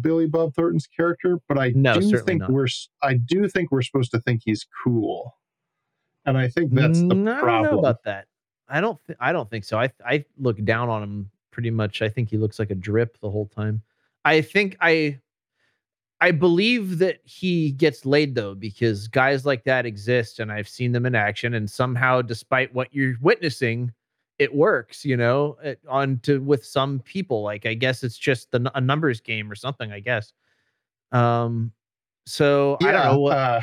[0.00, 2.50] Billy Bob Thornton's character, but I No, do think not.
[2.50, 2.68] we're
[3.02, 5.34] I do think we're supposed to think he's cool,
[6.26, 7.72] and I think that's the Mm, I don't problem.
[7.72, 8.26] know about that.
[8.68, 8.98] I don't.
[9.06, 9.78] Th- I don't think so.
[9.78, 12.02] I I look down on him pretty much.
[12.02, 13.82] I think he looks like a drip the whole time.
[14.24, 15.18] I think I.
[16.20, 20.92] I believe that he gets laid though, because guys like that exist, and I've seen
[20.92, 21.54] them in action.
[21.54, 23.92] And somehow, despite what you're witnessing,
[24.38, 25.04] it works.
[25.04, 27.42] You know, it, on to with some people.
[27.42, 29.90] Like I guess it's just the, a numbers game or something.
[29.92, 30.32] I guess.
[31.12, 31.72] Um.
[32.26, 33.60] So I don't know what uh,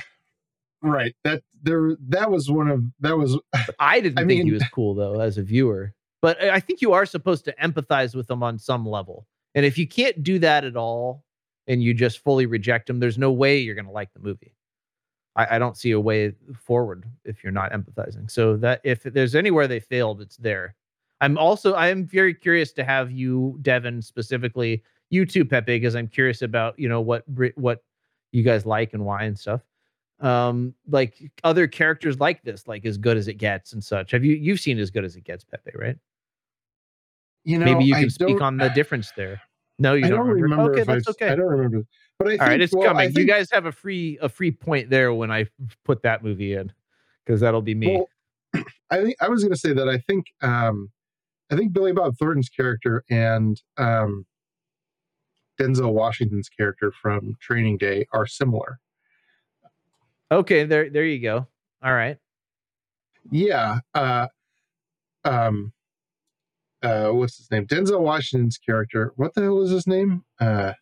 [0.82, 1.16] right.
[1.24, 3.38] That there that was one of that was
[3.80, 5.93] I didn't I think he was cool though as a viewer.
[6.24, 9.28] But I I think you are supposed to empathize with him on some level.
[9.53, 11.24] And if you can't do that at all
[11.68, 14.53] and you just fully reject them, there's no way you're gonna like the movie.
[15.36, 18.30] I, I don't see a way forward if you're not empathizing.
[18.30, 20.76] So that if there's anywhere they failed, it's there.
[21.22, 25.95] I'm also I am very curious to have you, Devin, specifically you too, Pepe, because
[25.95, 27.24] I'm curious about you know what
[27.55, 27.84] what
[28.32, 29.61] you guys like and why and stuff
[30.20, 34.26] um like other characters like this like as good as it gets and such have
[34.26, 35.97] you you've seen as good as it gets pepe right
[37.43, 39.39] you know maybe you I can speak on the difference there
[39.80, 40.72] no you I don't, don't remember, remember.
[40.74, 41.84] okay that's I've- okay I don't remember,
[42.20, 44.30] but I think all right it's well, I coming you guys have a free a
[44.30, 45.46] free point there when i
[45.86, 46.72] put that movie in
[47.26, 47.96] because that'll be me
[48.54, 50.92] Well, I think I was going to say that I think um,
[51.52, 54.26] I think Billy Bob Thornton's character and um,
[55.60, 58.80] Denzel Washington's character from Training Day are similar.
[60.32, 61.48] okay there there you go
[61.84, 62.18] all right
[63.32, 63.80] Yeah.
[63.94, 64.28] Uh,
[65.26, 65.74] um,
[66.84, 67.66] uh, what's his name?
[67.68, 69.14] Denzel Washington's character.
[69.16, 70.24] What the hell was his name?
[70.40, 70.74] Uh,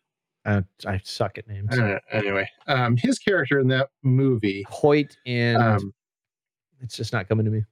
[0.44, 1.98] uh, i suck at names I.
[2.12, 4.64] Anyway, um, his character in that movie.
[4.68, 5.92] hoyt and Um,
[6.80, 7.62] it's just not coming to me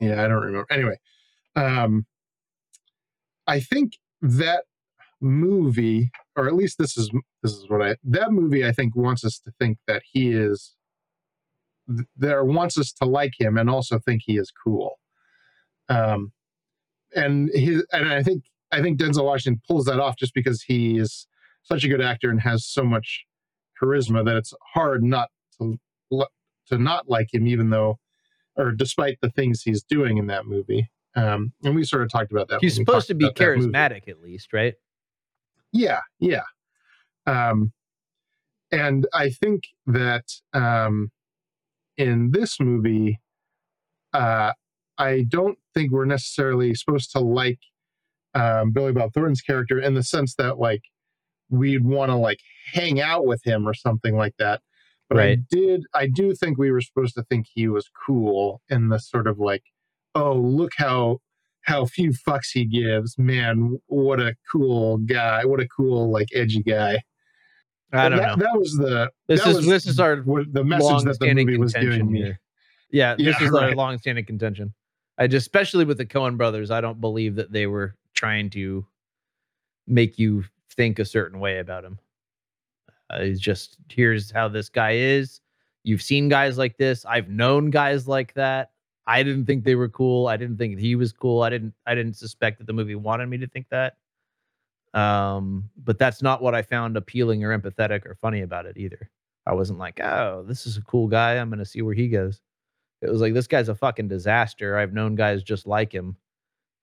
[0.00, 0.66] yeah, I don't remember.
[0.70, 0.98] Anyway,
[1.56, 2.06] um,
[3.46, 4.64] I think that
[5.20, 7.10] movie, or at least this is
[7.42, 10.74] this is what I that movie I think wants us to think that he is
[12.16, 14.98] there wants us to like him and also think he is cool.
[15.88, 16.32] Um,
[17.14, 20.98] and his and I think I think Denzel Washington pulls that off just because he
[20.98, 21.26] is
[21.62, 23.24] such a good actor and has so much
[23.80, 25.28] charisma that it's hard not
[25.58, 25.78] to
[26.68, 27.98] to not like him, even though
[28.56, 30.90] or despite the things he's doing in that movie.
[31.16, 32.60] Um, and we sort of talked about that.
[32.60, 33.68] He's supposed to be about that movie.
[33.68, 34.74] charismatic, at least, right?
[35.72, 36.42] Yeah, yeah.
[37.26, 37.72] Um,
[38.70, 41.10] and I think that um,
[41.96, 43.20] in this movie,
[44.12, 44.52] uh,
[44.98, 47.58] I don't think we're necessarily supposed to like
[48.34, 50.82] um, Billy Bob Thornton's character in the sense that like
[51.50, 52.40] we'd want to like
[52.72, 54.60] hang out with him or something like that.
[55.10, 58.88] But I did, I do think we were supposed to think he was cool in
[58.88, 59.62] the sort of like,
[60.14, 61.18] oh, look how
[61.62, 63.16] how few fucks he gives.
[63.18, 65.44] Man, what a cool guy!
[65.44, 67.02] What a cool like edgy guy.
[67.92, 68.44] I don't that, know.
[68.44, 71.74] That was the This is was this is our the message that the movie was
[71.74, 72.22] giving me.
[72.22, 72.40] here.
[72.90, 74.74] Yeah, this Yeah, is our long-standing contention.
[75.18, 78.86] I just, especially with the Coen brothers, I don't believe that they were trying to
[79.86, 81.98] make you think a certain way about him.
[83.10, 85.40] Uh, it's just here's how this guy is.
[85.82, 87.04] You've seen guys like this.
[87.04, 88.70] I've known guys like that.
[89.06, 90.26] I didn't think they were cool.
[90.26, 91.42] I didn't think he was cool.
[91.42, 91.74] I didn't.
[91.86, 93.96] I didn't suspect that the movie wanted me to think that.
[94.94, 99.10] Um, but that's not what I found appealing or empathetic or funny about it either.
[99.46, 101.34] I wasn't like, oh, this is a cool guy.
[101.34, 102.40] I'm gonna see where he goes.
[103.04, 104.76] It was like this guy's a fucking disaster.
[104.78, 106.16] I've known guys just like him,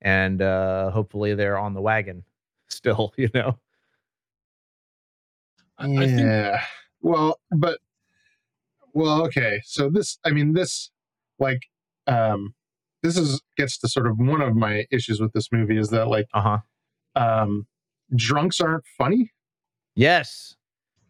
[0.00, 2.24] and uh, hopefully they're on the wagon
[2.68, 3.12] still.
[3.16, 3.58] You know.
[5.78, 6.62] I, I think yeah.
[7.00, 7.80] Well, but
[8.92, 9.60] well, okay.
[9.64, 10.90] So this, I mean, this,
[11.38, 11.62] like,
[12.06, 12.54] um,
[13.02, 16.08] this is gets to sort of one of my issues with this movie is that
[16.08, 16.58] like, Uh huh.
[17.20, 17.66] um,
[18.14, 19.32] drunks aren't funny.
[19.94, 20.56] Yes.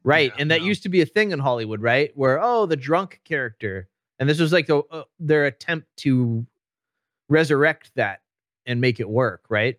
[0.04, 0.32] Right.
[0.34, 0.66] Yeah, and that no.
[0.66, 2.10] used to be a thing in Hollywood, right?
[2.14, 3.88] Where, oh, the drunk character.
[4.22, 6.46] And this was like the, uh, their attempt to
[7.28, 8.20] resurrect that
[8.66, 9.74] and make it work, right?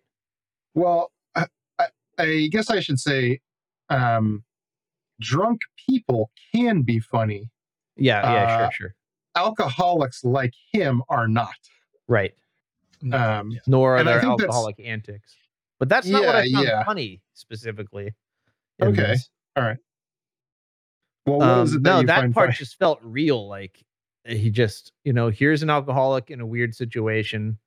[0.74, 1.46] Well, I,
[1.78, 1.86] I,
[2.18, 3.40] I guess I should say,
[3.88, 4.44] um,
[5.18, 7.48] drunk people can be funny.
[7.96, 8.20] Yeah.
[8.20, 8.44] Yeah.
[8.44, 8.70] Uh, sure.
[8.72, 8.94] Sure.
[9.34, 11.54] Alcoholics like him are not.
[12.06, 12.34] Right.
[13.14, 13.60] Um, yeah.
[13.66, 15.34] Nor are And their alcoholic antics.
[15.80, 16.84] But that's not what I Yeah, found yeah.
[16.84, 18.12] funny specifically.
[18.82, 18.94] Okay.
[18.94, 19.30] this.
[19.56, 19.78] Well,
[21.38, 22.56] what Um, is it that no, you that find part funny?
[22.58, 23.48] just felt real.
[23.48, 23.82] Like
[24.24, 27.58] he just, you know, here's an alcoholic in a weird situation.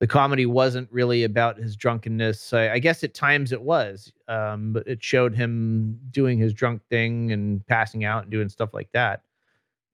[0.00, 2.52] The comedy wasn't really about his drunkenness.
[2.52, 6.82] I, I guess at times it was, um, but it showed him doing his drunk
[6.90, 9.22] thing and passing out and doing stuff like that.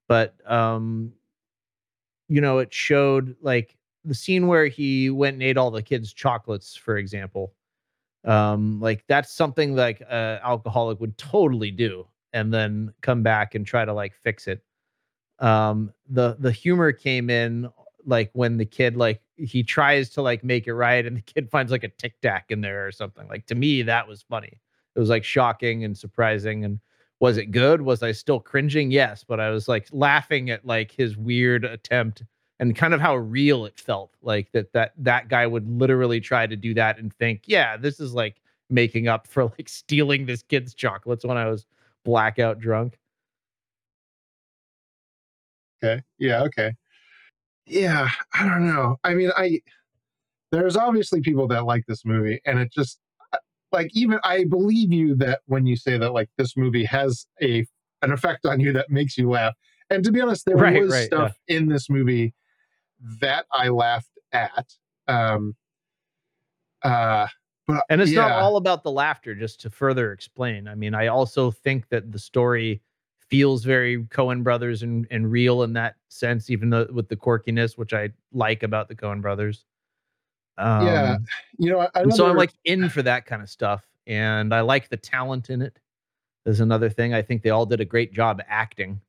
[0.07, 1.13] But um,
[2.27, 6.11] you know, it showed like the scene where he went and ate all the kids'
[6.13, 7.53] chocolates, for example.
[8.25, 13.65] Um, like that's something like a alcoholic would totally do, and then come back and
[13.65, 14.63] try to like fix it.
[15.39, 17.69] Um, the the humor came in
[18.05, 21.49] like when the kid like he tries to like make it right, and the kid
[21.49, 23.27] finds like a tic tac in there or something.
[23.27, 24.59] Like to me, that was funny.
[24.95, 26.63] It was like shocking and surprising.
[26.63, 26.79] And
[27.19, 27.81] was it good?
[27.81, 28.91] Was I still cringing?
[28.91, 32.23] Yes, but I was like laughing at like his weird attempt
[32.59, 36.47] and kind of how real it felt like that that that guy would literally try
[36.47, 40.43] to do that and think yeah this is like making up for like stealing this
[40.43, 41.65] kid's chocolates when i was
[42.05, 42.97] blackout drunk
[45.83, 46.01] Okay.
[46.17, 46.43] Yeah.
[46.43, 46.73] Okay.
[47.65, 48.09] Yeah.
[48.33, 48.97] I don't know.
[49.03, 49.61] I mean, I
[50.51, 52.99] there's obviously people that like this movie, and it just
[53.33, 53.37] uh,
[53.71, 57.65] like even I believe you that when you say that like this movie has a
[58.01, 59.53] an effect on you that makes you laugh.
[59.89, 62.33] And to be honest, there Right, was right, stuff in this movie
[63.19, 64.67] that I laughed at.
[65.07, 65.55] Um.
[66.83, 67.27] Uh.
[67.65, 71.07] But and it's not all about the laughter just to further explain i mean i
[71.07, 72.81] also think that the story
[73.33, 77.77] feels very coen brothers and, and real in that sense even though with the quirkiness
[77.77, 79.65] which i like about the coen brothers
[80.57, 81.17] um, yeah.
[81.57, 83.83] You know, And so I'm like in for that kind of stuff.
[84.05, 85.79] And I like the talent in it.
[86.45, 87.13] Is another thing.
[87.13, 88.99] I think they all did a great job acting.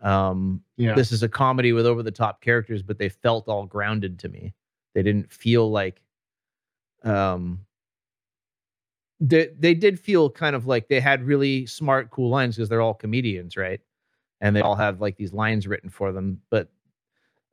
[0.00, 0.94] Um, Yeah.
[0.94, 4.28] This is a comedy with over the top characters, but they felt all grounded to
[4.28, 4.54] me.
[4.94, 6.00] They didn't feel like
[7.04, 7.60] um
[9.20, 12.80] they they did feel kind of like they had really smart, cool lines because they're
[12.80, 13.80] all comedians, right?
[14.40, 16.40] And they all have like these lines written for them.
[16.50, 16.68] But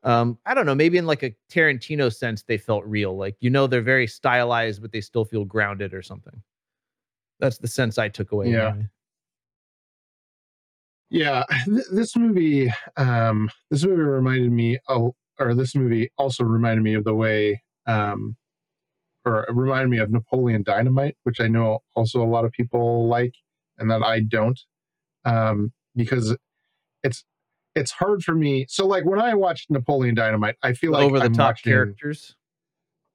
[0.03, 3.17] um, I don't know, maybe in like a Tarantino sense, they felt real.
[3.17, 6.43] Like, you know, they're very stylized, but they still feel grounded or something.
[7.39, 8.51] That's the sense I took away.
[8.51, 8.75] Yeah.
[11.09, 16.83] Yeah, th- this movie, um, this movie reminded me, of, or this movie also reminded
[16.83, 18.35] me of the way um,
[19.25, 23.07] or it reminded me of Napoleon Dynamite, which I know also a lot of people
[23.07, 23.33] like,
[23.77, 24.59] and that I don't,
[25.25, 26.37] um, because
[27.03, 27.25] it's
[27.75, 28.65] it's hard for me.
[28.69, 31.71] So like when I watch Napoleon Dynamite, I feel like Over the I'm top watching,
[31.71, 32.35] characters.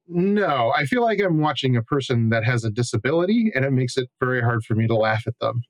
[0.07, 3.97] No, I feel like I'm watching a person that has a disability, and it makes
[3.97, 5.61] it very hard for me to laugh at them.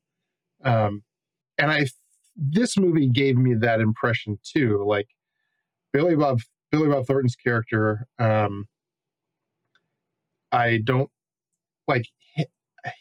[0.64, 1.04] Um,
[1.58, 1.88] and I,
[2.36, 4.84] this movie gave me that impression too.
[4.86, 5.08] Like
[5.94, 6.40] Billy Bob,
[6.72, 8.08] Billy Bob Thornton's character.
[8.18, 8.66] Um,
[10.52, 11.10] I don't
[11.88, 12.06] like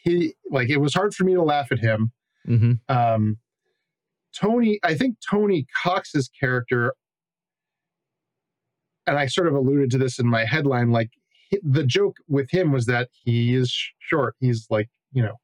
[0.03, 0.33] he.
[0.49, 2.11] Like it was hard for me to laugh at him.
[2.47, 2.73] Mm-hmm.
[2.95, 3.37] Um,
[4.35, 6.93] Tony, I think Tony Cox's character,
[9.05, 10.91] and I sort of alluded to this in my headline.
[10.91, 11.11] Like
[11.63, 14.35] the joke with him was that he is short.
[14.39, 15.35] He's like you know,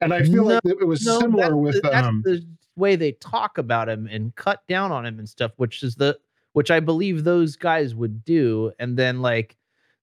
[0.00, 2.22] and I feel like it was No, similar with the, that's um.
[2.24, 2.44] the
[2.76, 6.18] way they talk about him and cut down on him and stuff, which is the
[6.52, 8.72] which I believe those guys would do.
[8.78, 9.56] And then like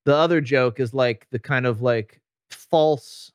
[0.05, 3.31] the other joke is like the kind of like false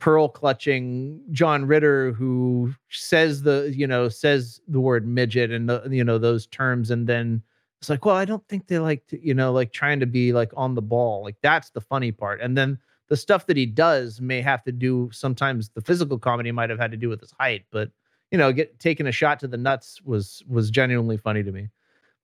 [0.00, 5.86] pearl clutching John Ritter who says the you know says the word midget and the,
[5.90, 7.42] you know those terms and then
[7.80, 10.32] it's like well I don't think they like to, you know like trying to be
[10.32, 11.22] like on the ball.
[11.22, 12.40] Like that's the funny part.
[12.40, 12.78] And then
[13.08, 16.78] the stuff that he does may have to do sometimes the physical comedy might have
[16.78, 17.90] had to do with his height but
[18.30, 21.68] you know get taking a shot to the nuts was was genuinely funny to me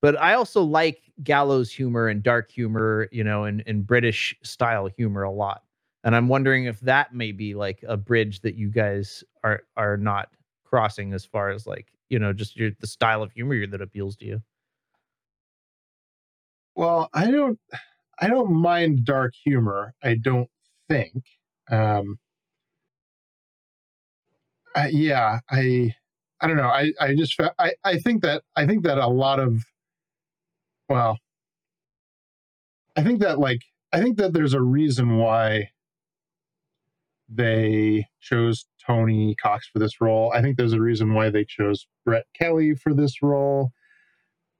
[0.02, 4.86] but I also like gallows humor and dark humor, you know, and, and British style
[4.86, 5.62] humor a lot.
[6.04, 9.96] And I'm wondering if that may be like a bridge that you guys are are
[9.96, 10.30] not
[10.64, 14.16] crossing as far as like, you know, just your the style of humor that appeals
[14.16, 14.42] to you.
[16.74, 17.58] Well, I don't
[18.20, 19.94] I don't mind dark humor.
[20.02, 20.50] I don't
[20.88, 21.24] think.
[21.70, 22.18] Um
[24.74, 25.94] I, yeah, I
[26.40, 26.68] I don't know.
[26.68, 29.64] I I just I I think that I think that a lot of
[30.90, 31.16] well
[32.96, 33.62] I think that like
[33.92, 35.70] I think that there's a reason why
[37.28, 40.32] they chose Tony Cox for this role.
[40.34, 43.70] I think there's a reason why they chose Brett Kelly for this role.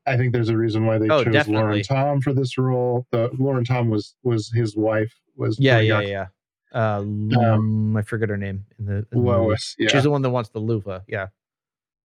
[0.06, 1.62] I think there's a reason why they Oh, chose definitely.
[1.62, 3.06] Lauren Tom for this role.
[3.10, 6.26] The Lauren Tom was was his wife was Yeah, yeah, yeah.
[6.72, 9.18] Uh, um, I forget her name in the, in the.
[9.18, 9.88] Lois, yeah.
[9.88, 11.00] She's the one that wants the loofah.
[11.08, 11.26] Yeah.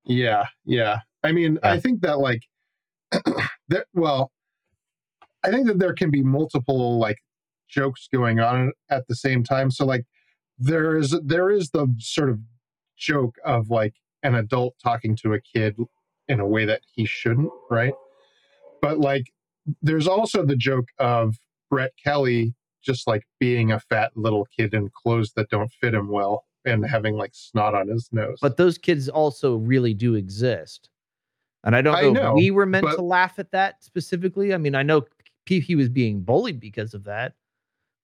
[0.05, 0.99] Yeah, yeah.
[1.23, 2.41] I mean, I think that like
[3.69, 4.31] that well,
[5.43, 7.17] I think that there can be multiple like
[7.69, 9.71] jokes going on at the same time.
[9.71, 10.05] So like
[10.57, 12.39] there is there is the sort of
[12.97, 15.75] joke of like an adult talking to a kid
[16.27, 17.93] in a way that he shouldn't, right?
[18.81, 19.25] But like
[19.81, 21.35] there's also the joke of
[21.69, 22.53] Brett Kelly
[22.83, 26.85] just like being a fat little kid in clothes that don't fit him well and
[26.85, 28.37] having like snot on his nose.
[28.41, 30.89] But those kids also really do exist.
[31.65, 33.83] And I don't I know, know, if we were meant but- to laugh at that
[33.83, 34.53] specifically.
[34.53, 35.05] I mean, I know
[35.45, 37.33] he was being bullied because of that,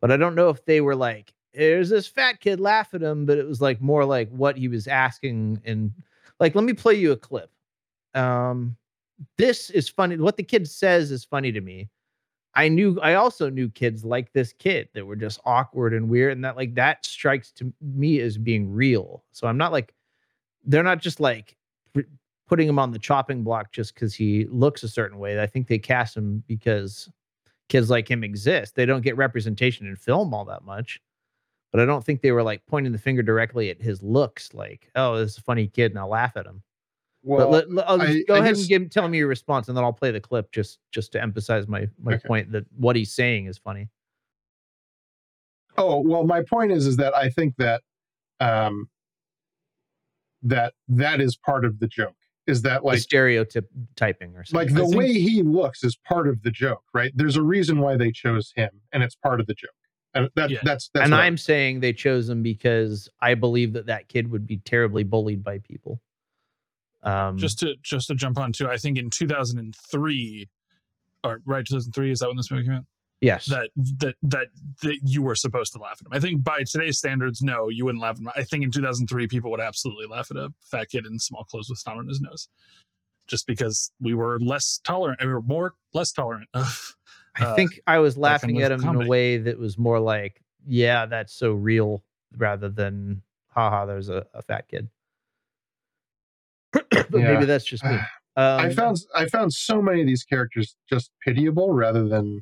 [0.01, 3.25] but I don't know if they were like, there's this fat kid, laugh at him,
[3.25, 5.61] but it was like more like what he was asking.
[5.65, 5.91] And
[6.39, 7.49] like, let me play you a clip.
[8.13, 8.77] Um,
[9.37, 10.17] this is funny.
[10.17, 11.89] What the kid says is funny to me.
[12.53, 16.33] I knew I also knew kids like this kid that were just awkward and weird,
[16.33, 19.23] and that like that strikes to me as being real.
[19.31, 19.93] So I'm not like
[20.65, 21.55] they're not just like
[22.51, 25.41] putting him on the chopping block just because he looks a certain way.
[25.41, 27.09] I think they cast him because
[27.69, 28.75] kids like him exist.
[28.75, 30.99] They don't get representation in film all that much,
[31.71, 34.91] but I don't think they were like pointing the finger directly at his looks, like,
[34.97, 36.61] "Oh, this is a funny kid," and I'll laugh at him.
[37.23, 39.69] Well, let, let- just I- go I ahead guess- and give, tell me your response,
[39.69, 42.27] and then I'll play the clip just just to emphasize my my Okay.
[42.27, 43.87] point that what he's saying is funny.
[45.77, 47.81] Oh well, my point is is that I think that
[48.41, 48.89] um,
[50.41, 52.15] that that is part of the joke.
[52.47, 54.67] Is that Like like stereotype typing or something.
[54.69, 57.11] like the think- way he looks is part of the joke, right?
[57.15, 59.69] There's a reason why they chose him, and it's part of the joke.
[60.13, 60.59] And that Yeah.
[60.63, 64.45] that's that's and I'm saying they chose him because I believe that that kid would
[64.47, 66.01] be terribly bullied by people.
[67.03, 70.47] Um, just to just to jump on too i think in 2003
[71.23, 72.85] or right 2003 is that when this movie came out
[73.21, 73.69] yes, that
[73.99, 74.47] that that
[74.81, 77.85] that you were supposed to laugh at him i think by today's standards no you
[77.85, 80.89] wouldn't laugh at him i think in 2003 people would absolutely laugh at a fat
[80.89, 82.49] kid in small clothes with snot on his nose
[83.27, 86.95] just because we were less tolerant we were more less tolerant of
[87.39, 90.41] I uh, think I was laughing at him in a way that was more like,
[90.65, 92.03] "Yeah, that's so real,"
[92.37, 94.89] rather than "Haha, there's a, a fat kid."
[96.73, 97.33] but Yeah.
[97.33, 97.97] maybe that's just me.
[98.37, 102.41] Um, I found I found so many of these characters just pitiable rather than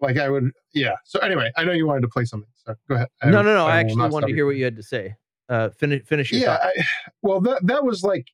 [0.00, 0.50] like I would.
[0.74, 0.94] Yeah.
[1.04, 3.08] So anyway, I know you wanted to play something, so go ahead.
[3.22, 3.66] I no, no, no.
[3.66, 5.14] I, will actually wanted to hear what you had to say.
[5.48, 6.58] Uh, finish, finish your yeah.
[6.62, 6.84] I,
[7.22, 8.28] well that that was like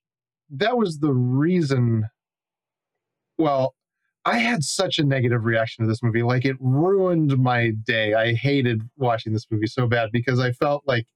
[0.51, 2.09] that was the reason
[3.39, 3.75] well
[4.25, 6.23] I had such a negative reaction to this movie.
[6.23, 8.15] Like it ruined my day.
[8.15, 11.07] I hated watching this movie so bad because I felt like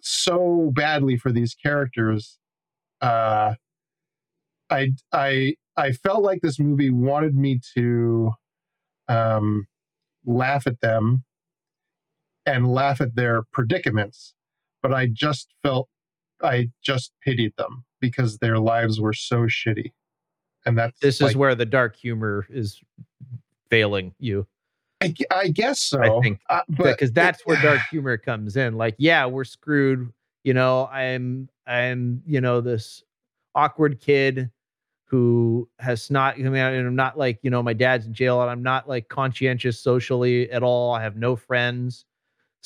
[0.00, 2.38] so badly for these characters.
[3.00, 3.54] Uh,
[4.70, 8.32] I I I felt like this movie wanted me to
[9.08, 9.66] um,
[10.24, 11.24] laugh at them
[12.44, 14.34] and laugh at their predicaments,
[14.82, 15.88] but I just felt
[16.42, 19.92] I just pitied them because their lives were so shitty.
[20.64, 22.80] And that's This like, is where the dark humor is
[23.70, 24.46] failing you.
[25.00, 26.00] I, I guess so.
[26.00, 28.76] I think uh, because that's where dark humor comes in.
[28.76, 30.12] Like, yeah, we're screwed.
[30.42, 33.02] You know, I'm I'm you know this
[33.54, 34.50] awkward kid
[35.06, 38.50] who has not, I mean, I'm not like you know my dad's in jail, and
[38.50, 40.92] I'm not like conscientious socially at all.
[40.92, 42.04] I have no friends.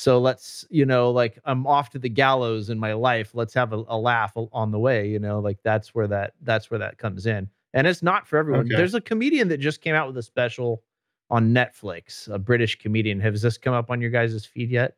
[0.01, 3.35] So let's, you know, like I'm off to the gallows in my life.
[3.35, 6.71] Let's have a, a laugh on the way, you know, like that's where that that's
[6.71, 7.47] where that comes in.
[7.73, 8.65] And it's not for everyone.
[8.65, 8.75] Okay.
[8.75, 10.81] There's a comedian that just came out with a special
[11.29, 13.19] on Netflix, a British comedian.
[13.19, 14.95] Has this come up on your guys' feed yet?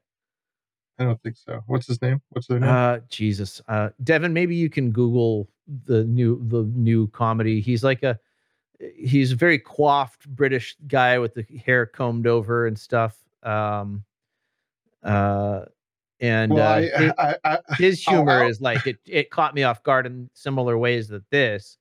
[1.00, 1.62] I don't think so.
[1.68, 2.22] What's his name?
[2.30, 2.70] What's their name?
[2.70, 3.62] Uh Jesus.
[3.68, 5.50] Uh Devin, maybe you can Google
[5.86, 7.62] the new the new comedy.
[7.62, 8.20] He's like a
[8.98, 13.18] he's a very coiffed British guy with the hair combed over and stuff.
[13.42, 14.04] Um
[15.04, 15.66] uh
[16.20, 19.56] and well, uh, I, I, I, his I'll- humor I'll- is like it it caught
[19.56, 21.78] me off guard in similar ways that this,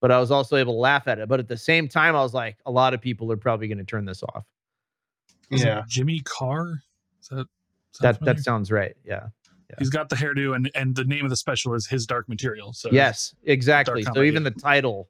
[0.00, 1.28] but I was also able to laugh at it.
[1.28, 3.78] But at the same time, I was like, a lot of people are probably going
[3.78, 4.44] to turn this off.
[5.50, 5.82] Is yeah.
[5.88, 6.82] Jimmy Carr.
[7.20, 7.46] Is that, is
[8.00, 8.34] That familiar?
[8.34, 8.94] that sounds right.
[9.04, 9.28] Yeah.
[9.78, 12.72] He's got the hairdo, and and the name of the special is His Dark Material.
[12.72, 14.02] So Yes, exactly.
[14.02, 15.08] So even the title,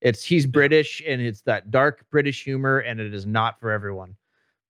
[0.00, 4.14] it's he's British and it's that dark British humor, and it is not for everyone.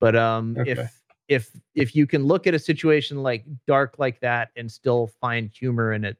[0.01, 0.71] But um, Okay.
[0.73, 5.09] if if if you can look at a situation like dark like that and still
[5.21, 6.17] find humor in it,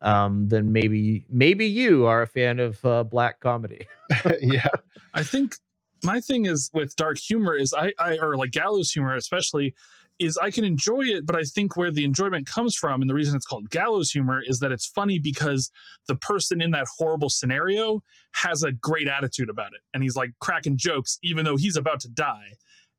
[0.00, 3.86] um, then maybe maybe you are a fan of uh, black comedy.
[4.40, 4.68] yeah.
[5.12, 5.56] I think
[6.04, 9.74] my thing is with dark humor is I, I or like gallows humor especially
[10.18, 13.14] is I can enjoy it, but I think where the enjoyment comes from and the
[13.14, 15.70] reason it's called gallows humor is that it's funny because
[16.08, 18.02] the person in that horrible scenario
[18.34, 22.00] has a great attitude about it and he's like cracking jokes even though he's about
[22.00, 22.48] to die.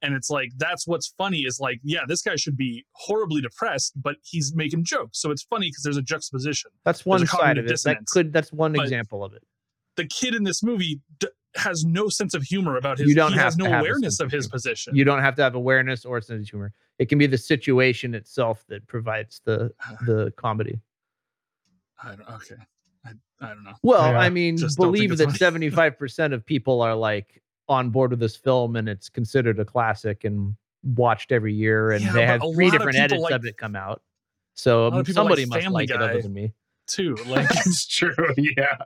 [0.01, 3.91] And it's like that's what's funny is like, yeah, this guy should be horribly depressed,
[4.01, 5.19] but he's making jokes.
[5.19, 6.71] So it's funny because there's a juxtaposition.
[6.85, 7.81] That's one side of it.
[7.83, 9.43] That could that's one But example of it.
[9.97, 13.31] the kid in this movie d- has no sense of humor about his You don't
[13.31, 14.51] he have has no have awareness of of his humor.
[14.51, 16.71] position You don't have to have awareness or sense of humor.
[16.99, 19.71] It can be the situation itself that provides the
[20.05, 20.79] the comedy.
[22.03, 22.55] I don't, okay
[23.05, 24.19] I, I don't know Well, Yeah.
[24.19, 25.37] I mean, Just believe that funny.
[25.37, 29.65] seventy-five percent of people are like on board with this film, and it's considered a
[29.65, 33.57] classic and watched every year, and Yeah, they have three different edits like- of it
[33.57, 34.01] come out.
[34.55, 36.51] So lot of people like somebody must Family like it other than me.
[36.89, 38.13] Too like it's true.
[38.37, 38.77] Yeah.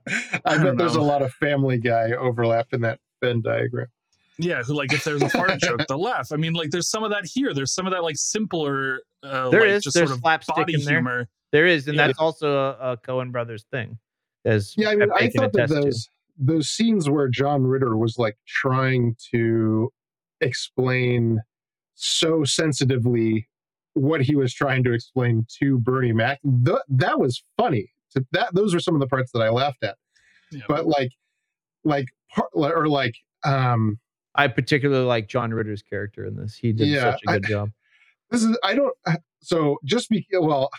[0.45, 3.88] I, don't bet there's a lot of Family Guy overlap in that Venn diagram.
[4.38, 7.04] yeah who like if there's a fart joke they'll laugh i mean like there's some
[7.04, 9.84] of that here there's some of that like simpler uh There like is.
[9.84, 10.95] just There's sort of slapstick body in there.
[10.95, 12.08] humor There is, and Yeah.
[12.08, 13.97] that's also a, a Coen Brothers thing.
[14.43, 15.82] As Yeah, I mean, I thought that attest to.
[15.82, 19.93] those those scenes where John Ritter was like trying to
[20.41, 21.39] explain
[21.95, 23.47] so sensitively
[23.93, 27.92] what he was trying to explain to Bernie Mac, th- that was funny.
[28.13, 29.97] To- That those are some of the parts that I laughed at.
[30.51, 30.61] Yeah.
[30.67, 31.11] But like,
[31.83, 33.99] like, par- or like, um,
[34.35, 36.55] I particularly like John Ritter's character in this.
[36.55, 37.69] He did Yeah, such a good job.
[38.31, 38.95] this is I don't
[39.41, 40.69] so just be well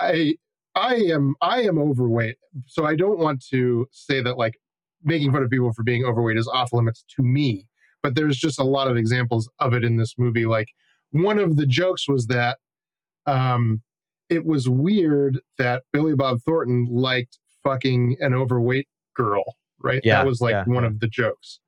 [0.00, 0.34] I
[0.74, 2.36] I am I am overweight
[2.66, 4.54] so I don't want to say that like
[5.04, 7.66] making fun of people for being overweight is off limits to me
[8.02, 10.68] but there's just a lot of examples of it in this movie like
[11.12, 12.58] one of the jokes was that
[13.26, 13.80] um
[14.32, 19.44] it was weird that Billy Bob Thornton liked fucking an overweight girl
[19.78, 20.88] right Yeah, that was like yeah, one yeah.
[20.88, 21.60] of the jokes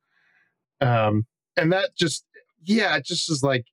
[0.80, 1.26] um
[1.56, 2.24] and that just
[2.64, 3.64] yeah it just is like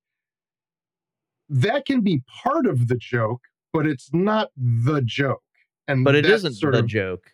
[1.49, 3.41] that can be part of the joke,
[3.73, 5.43] but it's not the joke.
[5.88, 7.26] And But it isn't sort the of, joke.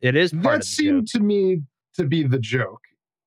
[0.00, 1.20] It is part That of the seemed joke.
[1.20, 1.62] to me
[1.96, 2.80] to be the joke.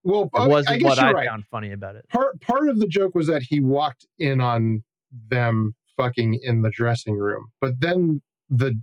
[0.04, 1.28] Well, It I- I wasn't guess what you're I right.
[1.30, 2.06] found funny about it.
[2.10, 4.84] Part part of the joke was that he walked in on
[5.30, 8.80] them fucking in the dressing room, but then the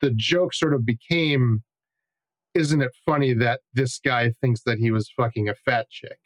[0.00, 1.62] the joke sort of became,
[2.54, 6.18] isn't it funny that this guy thinks that he was fucking a fat chick?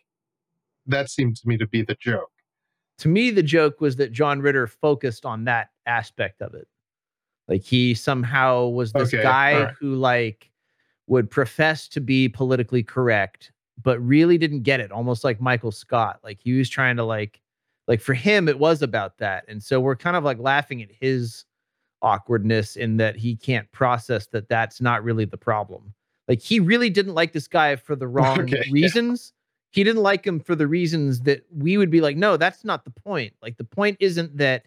[0.87, 2.31] That seemed to me to be the joke.
[2.99, 6.69] to me the joke was that John Ritter focused on that aspect of it.
[7.49, 9.75] Like he somehow was this Okay, guy alright.
[9.81, 10.51] who like
[11.07, 13.53] would profess to be politically correct
[13.83, 16.21] but really didn't get it almost like Michael Scott.
[16.23, 17.41] Like he was trying to like
[17.91, 19.45] like for him it was about that.
[19.49, 21.45] And so we're kind of like laughing at his
[22.03, 25.93] awkwardness in that he can't process that that's not really the problem.
[26.29, 28.73] Like he really didn't like this guy for the wrong Okay, yeah.
[28.73, 29.33] reasons.
[29.73, 32.85] He didn't like him for the reasons that we would be like, no, that's not
[32.85, 33.33] the point.
[33.43, 34.67] Like the point isn't that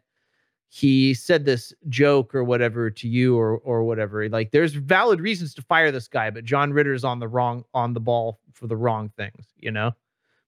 [0.68, 4.28] he said this joke or whatever to you or or whatever.
[4.28, 7.94] Like there's valid reasons to fire this guy, but John Ritter's on the wrong on
[7.94, 9.92] the ball for the wrong things, you know?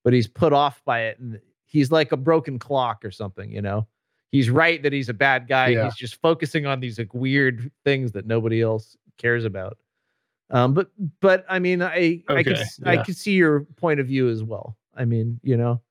[0.03, 3.61] But he's put off by it and he's like a broken clock or something, you
[3.61, 3.87] know?
[4.31, 5.69] He's right that he's a bad guy.
[5.69, 5.85] Yeah.
[5.85, 9.77] He's just focusing on these like weird things that nobody else cares about.
[10.49, 13.03] Um, but but I mean, I I could Okay, s- I yeah.
[13.03, 14.77] could see your point of view as well.
[14.95, 15.81] I mean, you know,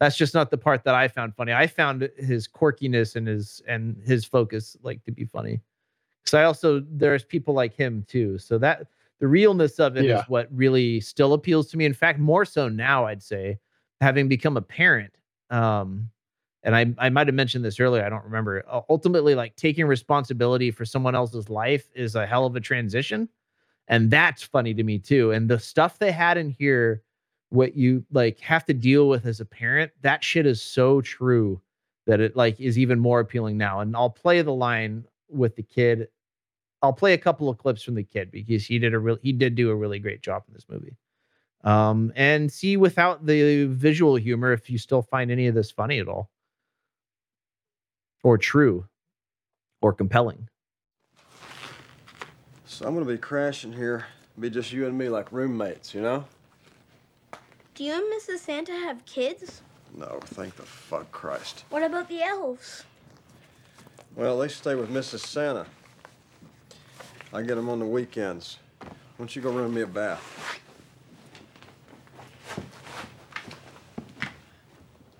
[0.00, 1.52] that's just not the part that I found funny.
[1.52, 5.60] I found his quirkiness and his and his focus like to be funny.
[6.22, 8.38] Because I also there's people like him too.
[8.38, 8.86] So that
[9.18, 10.24] the realness of it is Yeah.
[10.28, 11.84] what really still appeals to me.
[11.84, 13.58] In fact, more so now, I'd say,
[14.00, 15.12] having become a parent.
[15.50, 16.10] Um,
[16.62, 18.04] and I I might have mentioned this earlier.
[18.04, 18.64] I don't remember.
[18.68, 23.28] Uh, ultimately, like taking responsibility for someone else's life is a hell of a transition,
[23.86, 25.32] and that's funny to me too.
[25.32, 27.02] And the stuff they had in here,
[27.50, 31.60] what you like have to deal with as a parent, that shit is so true
[32.06, 33.80] that it like is even more appealing now.
[33.80, 36.08] And I'll play the line with the kid.
[36.82, 39.32] I'll play a couple of clips from the kid because he did a real he
[39.32, 40.96] did do a really great job in this movie.
[41.64, 45.98] Um, and see without the visual humor if you still find any of this funny
[45.98, 46.30] at all
[48.22, 48.86] or true
[49.80, 50.48] or compelling.
[52.66, 54.06] So I'm gonna be crashing here.
[54.38, 56.24] Be just you and me like roommates, you know?
[57.74, 58.38] Do you and Mrs.
[58.38, 59.62] Santa have kids?
[59.96, 61.64] No, thank the fuck Christ.
[61.70, 62.84] What about the elves?
[64.14, 65.20] Well, they stay with Mrs.
[65.20, 65.66] Santa.
[67.32, 68.58] I get them on the weekends.
[68.80, 70.60] Why don't you go run me a bath?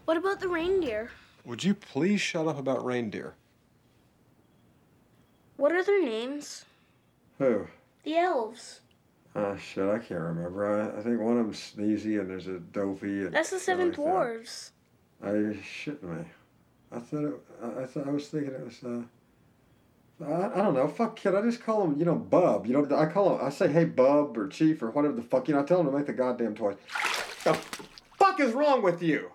[0.09, 1.11] What about the reindeer?
[1.45, 3.35] Would you please shut up about reindeer?
[5.59, 6.65] What are their names?
[7.37, 7.67] Who?
[8.05, 8.81] The elves.
[9.37, 10.65] Ah, shit, I can't remember.
[10.65, 13.27] I, I think one of them's Sneezy and there's a Dopey.
[13.27, 14.03] And That's the seven like that.
[14.03, 14.71] dwarves.
[15.23, 16.25] Are you shitting me?
[16.91, 20.25] I thought it, I, I thought I was thinking it was uh.
[20.25, 20.89] I, I don't know.
[20.89, 21.35] Fuck kid.
[21.35, 22.67] I just call him, you know, Bub.
[22.67, 23.45] You know, I call him.
[23.45, 25.49] I say, hey, Bub or Chief or whatever the fuck.
[25.49, 26.77] You know, I tell him to make the goddamn toys.
[27.45, 27.53] The
[28.17, 29.33] fuck is wrong with you?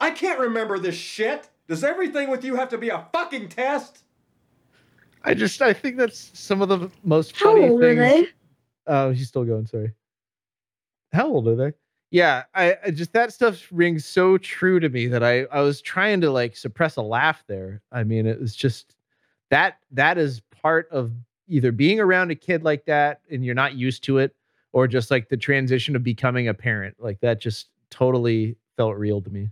[0.00, 1.48] I can't remember this shit.
[1.68, 4.00] Does everything with you have to be a fucking test?
[5.24, 8.26] I just I think that's some of the most funny How funny old are things.
[8.26, 8.32] they?
[8.86, 9.66] Oh, he's still going.
[9.66, 9.92] Sorry.
[11.12, 11.72] How old are they?
[12.12, 15.80] Yeah, I, I just that stuff rings so true to me that I I was
[15.80, 17.82] trying to like suppress a laugh there.
[17.90, 18.94] I mean, it was just
[19.50, 21.10] that that is part of
[21.48, 24.36] either being around a kid like that and you're not used to it,
[24.72, 26.94] or just like the transition of becoming a parent.
[27.00, 29.50] Like that just totally felt real to me.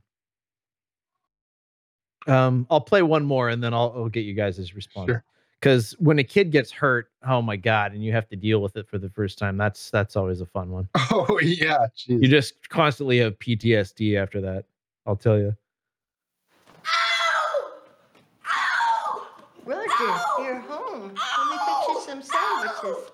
[2.26, 5.08] Um, I'll play one more and then I'll, I'll get you guys' response.
[5.08, 5.24] Sure.
[5.60, 8.76] Because when a kid gets hurt, oh my god, and you have to deal with
[8.76, 10.88] it for the first time, that's that's always a fun one.
[11.10, 14.66] Oh yeah, You just constantly have PTSD after that.
[15.06, 15.56] I'll tell you.
[19.64, 19.82] Roger,
[20.38, 21.14] you're home.
[21.14, 23.10] Let me fix you some sandwiches.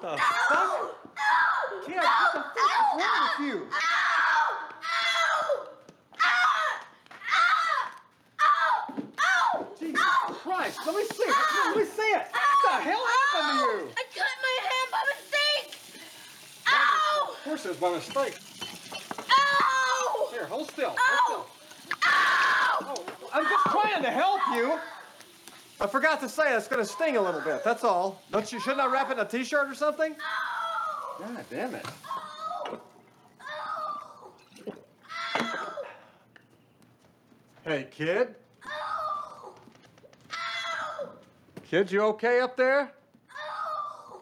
[0.00, 0.96] The fuck?
[1.86, 3.66] Kid, what the fuck is wrong with you?
[9.78, 10.00] Jesus
[10.42, 11.04] Christ, let me
[11.74, 11.76] see it.
[11.76, 12.26] Let me see it.
[12.32, 13.88] What the hell happened to you?
[13.96, 15.68] I cut my hand by mistake!
[16.68, 17.32] Ow!
[17.32, 18.34] Of course it was by mistake.
[19.30, 20.28] Ow!
[20.32, 20.94] Here, hold still.
[20.98, 21.46] Hold still.
[22.80, 24.78] Oh, I'm just trying to help you.
[25.80, 27.62] I forgot to say it's gonna sting a little bit.
[27.64, 28.20] That's all.
[28.32, 28.58] Don't you?
[28.60, 30.16] Shouldn't I wrap it in a T-shirt or something?
[31.18, 31.86] God damn it.
[32.06, 32.80] Oh!
[37.64, 38.34] Hey, kid.
[41.70, 42.90] Kid, you okay up there?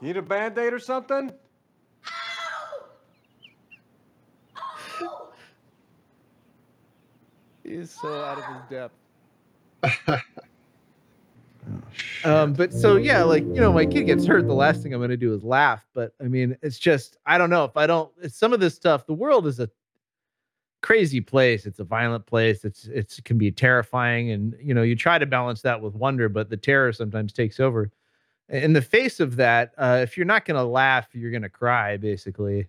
[0.00, 1.32] Need a band-aid or something?
[7.62, 10.22] He's so out of his depth.
[12.24, 14.46] um, but so yeah, like you know, my kid gets hurt.
[14.46, 15.84] The last thing I'm gonna do is laugh.
[15.94, 18.10] But I mean, it's just I don't know if I don't.
[18.32, 19.06] Some of this stuff.
[19.06, 19.68] The world is a
[20.86, 21.66] crazy place.
[21.66, 22.64] It's a violent place.
[22.64, 25.94] It's it's it can be terrifying, and you know, you try to balance that with
[25.96, 27.90] wonder, but the terror sometimes takes over.
[28.50, 32.68] In the face of that, uh, if you're not gonna laugh, you're gonna cry, basically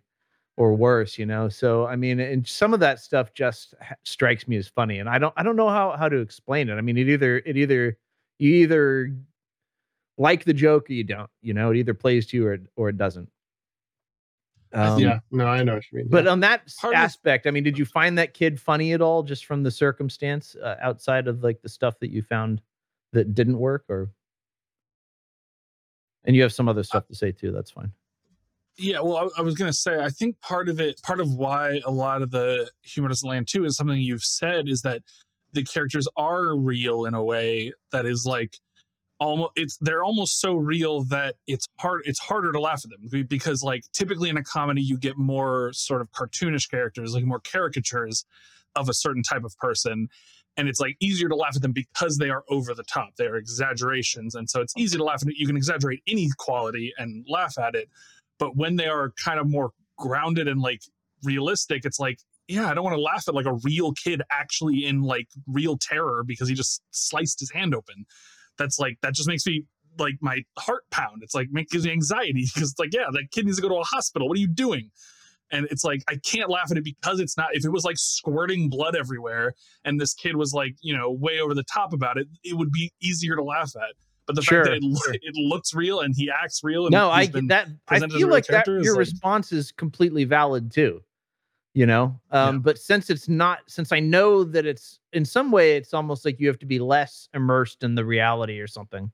[0.58, 1.50] or worse, you know.
[1.50, 5.20] So I mean, and some of that stuff just strikes me as funny, and I
[5.20, 6.76] don't I don't know how how to explain it.
[6.76, 7.98] I mean, it either it either
[8.40, 9.12] you either
[10.18, 11.30] like the joke or you don't.
[11.42, 13.30] You know, it either plays to you or or it doesn't.
[14.78, 16.08] Um, yeah, no, I know what you mean.
[16.10, 19.02] But on that Part of- aspect, I mean, did you find that kid funny at
[19.02, 22.62] all, just from the circumstance uh, outside of like the stuff that you found
[23.14, 24.12] that didn't work, or
[26.26, 27.52] And you have some other stuff to say too.
[27.52, 27.92] That's fine.
[28.78, 31.82] Yeah, well, I, I was gonna say, I think part of it, part of why
[31.86, 35.02] a lot of the humor doesn't land too, is something you've said is that
[35.54, 38.58] the characters are real in a way that is like
[39.20, 43.26] almost it's they're almost so real that it's hard it's harder to laugh at them
[43.28, 47.40] because like typically in a comedy you get more sort of cartoonish characters like more
[47.40, 48.26] caricatures
[48.76, 50.08] of a certain type of person
[50.56, 53.26] and it's like easier to laugh at them because they are over the top they
[53.26, 56.94] are exaggerations and so it's easy to laugh at it you can exaggerate any quality
[56.98, 57.90] and laugh at it
[58.38, 60.82] but when they are kind of more grounded and like
[61.24, 64.86] realistic it's like yeah i don't want to laugh at like a real kid actually
[64.86, 68.06] in like real terror because he just sliced his hand open
[68.58, 69.64] that's like that just makes me
[70.00, 73.24] like my heart pound it's like make, gives me anxiety because it's like yeah that
[73.32, 74.90] kid needs to go to a hospital what are you doing
[75.52, 77.98] and it's like i can't laugh at it because it's not if it was like
[77.98, 79.54] squirting blood everywhere
[79.86, 82.72] and this kid was like you know way over the top about it it would
[82.72, 83.96] be easier to laugh at
[84.28, 85.14] but the Sure, fact that it, sure.
[85.14, 87.70] it looks real and he acts real and No, I he's get been that.
[87.88, 91.00] I feel like that your like- response is completely valid too.
[91.78, 95.78] You know, um, but since it's not, since I know that it's in some way,
[95.78, 99.12] it's almost like you have to be less immersed in the reality or something.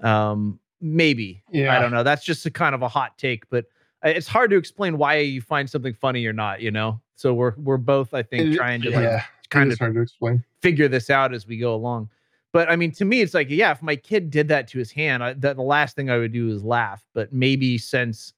[0.00, 1.42] Um, maybe.
[1.50, 2.02] I don't know.
[2.02, 3.64] That's just a kind of a hot take, but
[4.02, 6.60] it's hard to explain why you find something funny or not.
[6.60, 9.78] You know, so we're we're both, I think, It- trying to yeah, like kind of
[9.78, 10.44] hard to explain.
[10.60, 12.10] figure this out as we go along.
[12.52, 14.90] But I mean, to me, it's like, yeah, if my kid did that to his
[14.92, 17.02] hand, I, that the last thing I would do is laugh.
[17.14, 18.34] But maybe since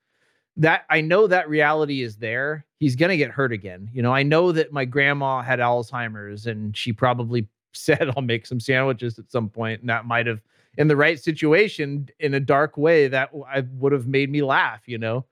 [0.57, 3.89] that I know that reality is there, he's gonna get hurt again.
[3.93, 8.47] You know, I know that my grandma had Alzheimer's, and she probably said, "I'll make
[8.47, 10.41] some sandwiches" at some point, and that might have,
[10.79, 14.83] in the right situation, in a dark way, that I would have made me laugh.
[14.87, 15.27] You know,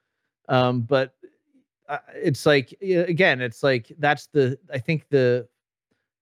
[0.48, 1.14] um, but
[1.88, 5.48] uh, it's like again, it's like that's the I think the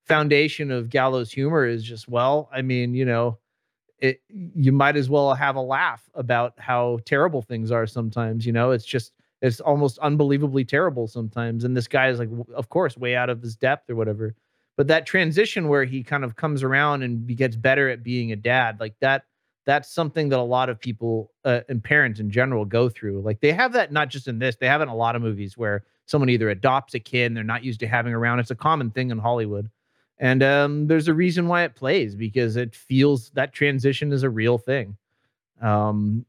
[0.06, 3.36] foundation of gallows humor is just well i mean you know
[3.98, 8.52] it you might as well have a laugh about how terrible things are sometimes you
[8.52, 8.70] know?
[8.70, 9.12] It's just
[9.42, 13.42] it's almost unbelievably terrible sometimes and this guy is like of course way out of
[13.42, 14.34] his depth or whatever
[14.76, 18.36] but that transition where he kind of comes around and gets better at being a
[18.36, 19.24] dad like that
[19.64, 23.40] that's something that a lot of people uh, and parents in general go through like
[23.40, 25.84] they have that not just in this they have in a lot of movies where
[26.06, 28.90] someone either adopts a kid and they're not used to having around it's a common
[28.90, 29.70] thing in hollywood
[30.18, 34.30] and um, there's a reason why it plays because it feels that transition is a
[34.30, 34.96] real thing.
[35.60, 36.24] Um,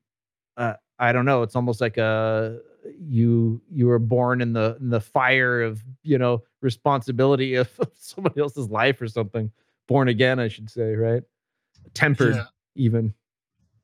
[0.57, 1.43] uh, I don't know.
[1.43, 2.59] It's almost like a
[2.99, 8.41] you you were born in the in the fire of you know responsibility of somebody
[8.41, 9.51] else's life or something.
[9.87, 11.23] Born again, I should say, right?
[11.93, 12.45] Tempered, Yeah.
[12.75, 13.13] even.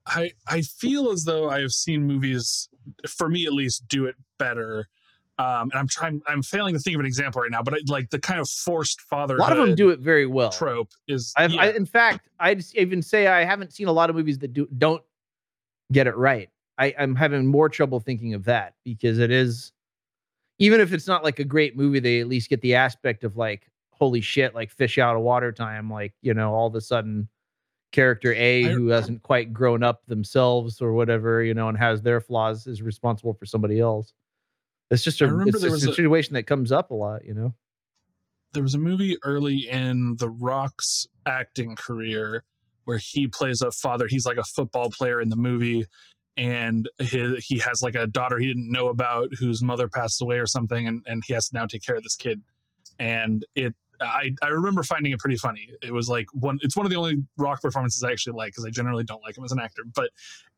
[0.06, 2.68] I I feel as though I have seen movies,
[3.08, 4.90] for me at least, do it better.
[5.40, 6.22] Um, and I'm trying.
[6.28, 8.48] I'm failing to think of an example right now, but I, like the kind of
[8.48, 9.38] forced father.
[9.38, 10.52] A lot of them do it very well.
[10.52, 11.34] Trope is.
[11.36, 14.54] I've, I, in fact, I'd even say I haven't seen a lot of movies that
[14.54, 15.02] do don't
[15.92, 16.50] get it right.
[16.78, 19.72] I, I'm having more trouble thinking of that because it is,
[20.60, 23.36] even if it's not like a great movie, they at least get the aspect of
[23.36, 25.90] like, holy shit, like fish out of water time.
[25.92, 27.28] Like, you know, all of a sudden,
[27.92, 32.20] character A who hasn't quite grown up themselves or whatever, you know, and has their
[32.20, 34.14] flaws is responsible for somebody else.
[34.94, 37.26] It's just a, it's there just was a a- situation that comes up a lot,
[37.26, 37.54] you know.
[38.54, 42.44] there was a movie early in The Rock's acting career
[42.86, 44.08] where he plays a father.
[44.08, 45.86] He's like a football player in the movie,
[46.38, 50.38] and he, he has like a daughter he didn't know about whose mother passed away
[50.38, 52.42] or something, and, and he has to now take care of this kid.
[53.00, 55.70] And it, I, I remember finding it pretty funny.
[55.82, 56.60] It was like one.
[56.62, 59.38] It's one of the only Rock performances I actually like because I generally don't like
[59.38, 60.10] him as an actor, but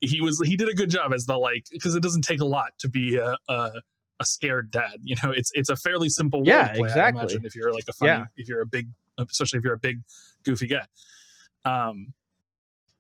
[0.02, 2.45] he was he did a good job as the like because it doesn't take a
[2.45, 3.38] lot to be a.
[3.48, 3.72] a
[4.20, 6.90] a scared dad, you know, it's it's a fairly simple role Yeah, to play.
[6.90, 7.20] I exactly.
[7.22, 8.26] imagine if you're like a funny, Yeah.
[8.38, 8.88] if you're a big,
[9.18, 10.02] especially if you're a big,
[10.44, 10.86] goofy guy.
[11.66, 12.14] Um,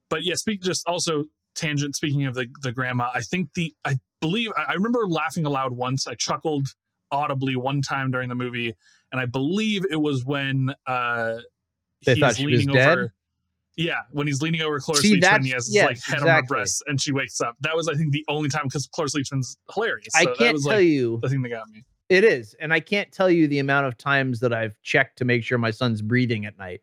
[0.09, 1.25] but yeah, speak just also
[1.55, 1.95] tangent.
[1.95, 5.71] Speaking of the the grandma, I think the I believe I, I remember laughing aloud
[5.71, 6.07] once.
[6.07, 6.67] I chuckled
[7.11, 8.73] audibly one time during the movie,
[9.11, 11.37] and I believe it was when uh
[12.05, 12.97] They he's thought she was leaning dead?
[12.97, 13.13] over.
[13.77, 16.27] Yeah, when he's leaning over Cloris See, Leachman, and he has his like head on
[16.27, 16.55] her exactly.
[16.55, 17.55] breast, and she wakes up.
[17.59, 20.15] That was, I think, the only time because Cloris Leachman's hilarious.
[20.15, 21.19] I So that can't was, tell like, you.
[21.21, 21.83] the thing that got me.
[22.09, 22.55] It is.
[22.59, 25.57] And I can't tell you the amount of times that I've checked to make sure
[25.57, 26.81] my son's breathing at night,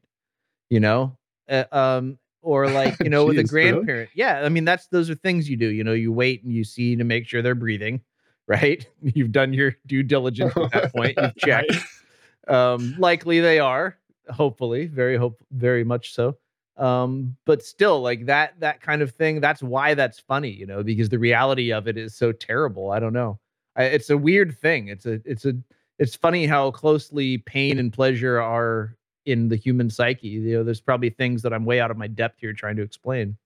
[0.69, 1.17] you know?
[1.49, 4.11] Uh, um, or like, you know, with a Jeez, grandparent.
[4.15, 4.43] Yeah.
[4.45, 6.97] I mean, that's, those are things you do, you know, you wait and you see
[6.97, 8.01] to make sure they're breathing,
[8.49, 8.85] right?
[9.01, 11.17] You've done your due diligence at that point.
[11.17, 11.73] You've checked.
[12.49, 13.97] Um, likely they are,
[14.29, 16.37] hopefully, very hope, very much so.
[16.77, 20.83] Um, but still, like that, that kind of thing, that's why that's funny, you know,
[20.83, 22.91] because the reality of it is so terrible.
[22.91, 23.39] I don't know.
[23.77, 24.89] I, it's a weird thing.
[24.89, 25.55] It's a, it's a,
[25.99, 28.97] it's funny how closely pain and pleasure are
[29.27, 30.29] in the human psyche.
[30.29, 32.83] You know, there's probably things that I'm way out of my depth here trying to
[32.83, 33.37] explain.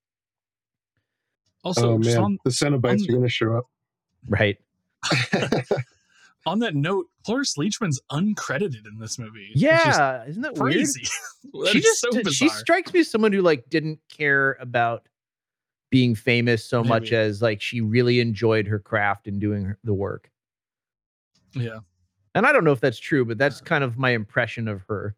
[1.65, 3.67] Also, oh just man, on, the Cenobites on- are going to show up.
[4.29, 4.59] Right.
[6.47, 9.49] on that note, Cloris Leachman's uncredited in this movie.
[9.53, 10.75] which is Yeah, isn't that weird?
[10.75, 11.07] crazy.
[11.53, 15.07] That she just so she strikes me as someone who like didn't care about
[15.91, 19.95] being famous so much as like she really enjoyed her craft and doing her, the
[19.95, 20.31] work.
[21.55, 21.79] yeah.
[22.35, 25.15] And I don't know if that's true, but that's kind of my impression of her.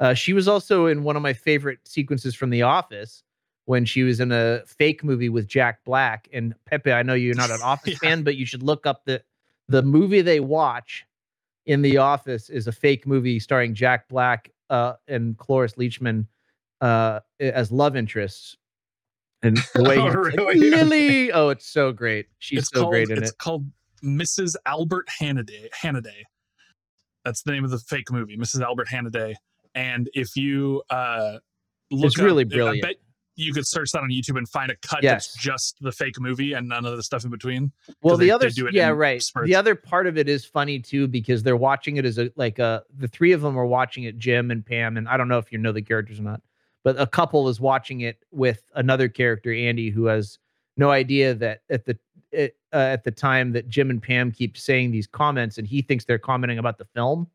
[0.00, 3.22] Uh, she was also in one of my favorite sequences from The Office
[3.66, 6.28] when she was in a fake movie with Jack Black.
[6.32, 9.22] And Pepe, I know you're not an Office fan, but you should look up the
[9.72, 11.04] the movie they watch
[11.66, 16.26] in The Office is a fake movie starring Jack Black uh, and Cloris Leachman
[16.80, 18.56] uh, as love interests.
[19.42, 20.70] And the way Oh, he's like, really?
[20.70, 22.26] Lily, oh, it's so great.
[22.38, 23.24] She's it's so called, great in it's it.
[23.24, 23.66] It's called
[24.04, 24.56] Mrs.
[24.66, 25.68] Albert Hannaday.
[25.80, 26.22] Hanaday.
[27.24, 28.62] That's the name of the fake movie, Mrs.
[28.62, 29.34] Albert Hannaday.
[29.74, 31.38] And if you uh,
[31.90, 32.82] look, It's really up- I brilliant.
[32.82, 32.96] bet
[33.36, 35.32] you could search that on YouTube and find a cut Yes.
[35.32, 37.72] that's just the fake movie and none of the stuff in between.
[38.02, 39.22] Well, the they other, it yeah, right.
[39.22, 39.46] spurts.
[39.46, 42.58] The other part of it is funny too because they're watching it as a like
[42.58, 45.38] a the three of them are watching it, Jim and Pam, and I don't know
[45.38, 46.42] if you know the characters or not,
[46.84, 50.38] but a couple is watching it with another character, Andy, who has
[50.76, 51.98] no idea that at the
[52.30, 55.82] it, uh, at the time that Jim and Pam keep saying these comments, and he
[55.82, 57.28] thinks they're commenting about the film,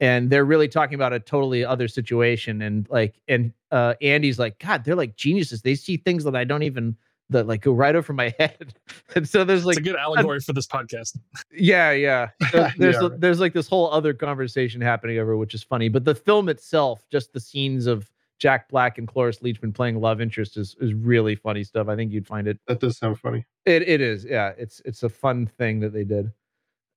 [0.00, 4.58] and they're really talking about a totally other situation, and like, and uh, Andy's like,
[4.58, 5.62] God, they're like geniuses.
[5.62, 6.96] They see things that I don't even
[7.30, 8.74] that like go right over my head,
[9.14, 11.18] and so there's like it's a good allegory for this podcast.
[11.52, 12.28] yeah, yeah.
[12.50, 13.08] So there's Yeah.
[13.16, 15.88] there's like this whole other conversation happening over, which is funny.
[15.88, 20.20] But the film itself, just the scenes of Jack Black and Cloris Leachman playing love
[20.20, 21.88] interest is is really funny stuff.
[21.88, 22.58] I think you'd find it.
[22.66, 23.44] That does sound funny.
[23.66, 24.24] It it is.
[24.24, 26.30] Yeah, it's it's a fun thing that they did.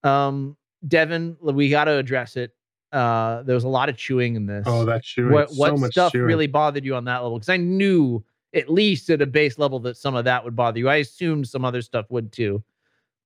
[0.04, 0.56] Um,
[0.88, 2.52] Devin, we got to address it.
[2.92, 4.64] Uh, there was a lot of chewing in this.
[4.68, 5.32] Oh, that chewing.
[5.32, 6.26] What so what much stuff chewing.
[6.26, 7.38] really bothered you on that level?
[7.40, 8.24] Because I knew
[8.54, 10.90] at least at a base level that some of that would bother you.
[10.90, 12.62] I assumed some other stuff would too.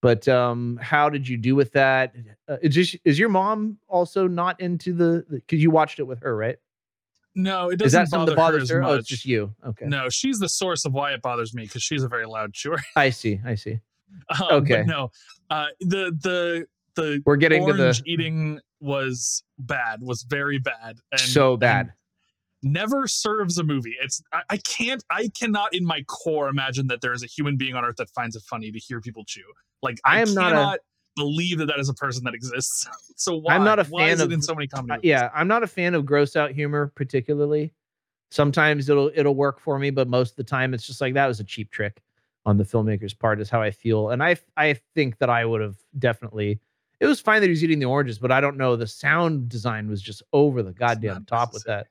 [0.02, 2.14] But um, how did you do with that?
[2.48, 5.26] Uh, is, just, is your mom also not into the?
[5.32, 6.58] Because you watched it with her, right?
[7.34, 8.82] No, it doesn't Is that something bother that bothers her, her?
[8.84, 9.00] as Oh, much.
[9.00, 9.54] it's just you.
[9.66, 9.86] Okay.
[9.88, 12.78] No, she's the source of why it bothers me because she's a very loud chewer.
[12.96, 13.42] I see.
[13.44, 13.80] I see.
[14.40, 14.84] Um, Okay.
[14.84, 15.12] But no,
[15.50, 21.20] uh, the the the We're getting to the- eating was bad, was very bad, and
[21.20, 21.94] so and bad.
[22.64, 23.96] never serves a movie.
[24.02, 27.58] It's I, I can't I cannot in my core imagine that there is a human
[27.58, 29.44] being on earth that finds it funny to hear people chew.
[29.82, 30.80] Like I I, am not a- cannot
[31.16, 32.88] believe that that is a person that exists.
[33.16, 33.56] so why?
[33.56, 35.64] I'm not a why fan of it in so many comedy Uh, yeah, I'm not
[35.64, 37.74] a fan of gross out humor particularly.
[38.32, 41.28] Sometimes it'll it'll work for me, but most of the time it's just like that
[41.28, 42.02] was a cheap trick
[42.46, 44.10] on the filmmaker's part is how I feel.
[44.10, 46.60] And I I think that I would have definitely
[47.00, 48.76] it was fine that he was eating the oranges, but I don't know.
[48.76, 51.88] The sound design was just over the goddamn top with that.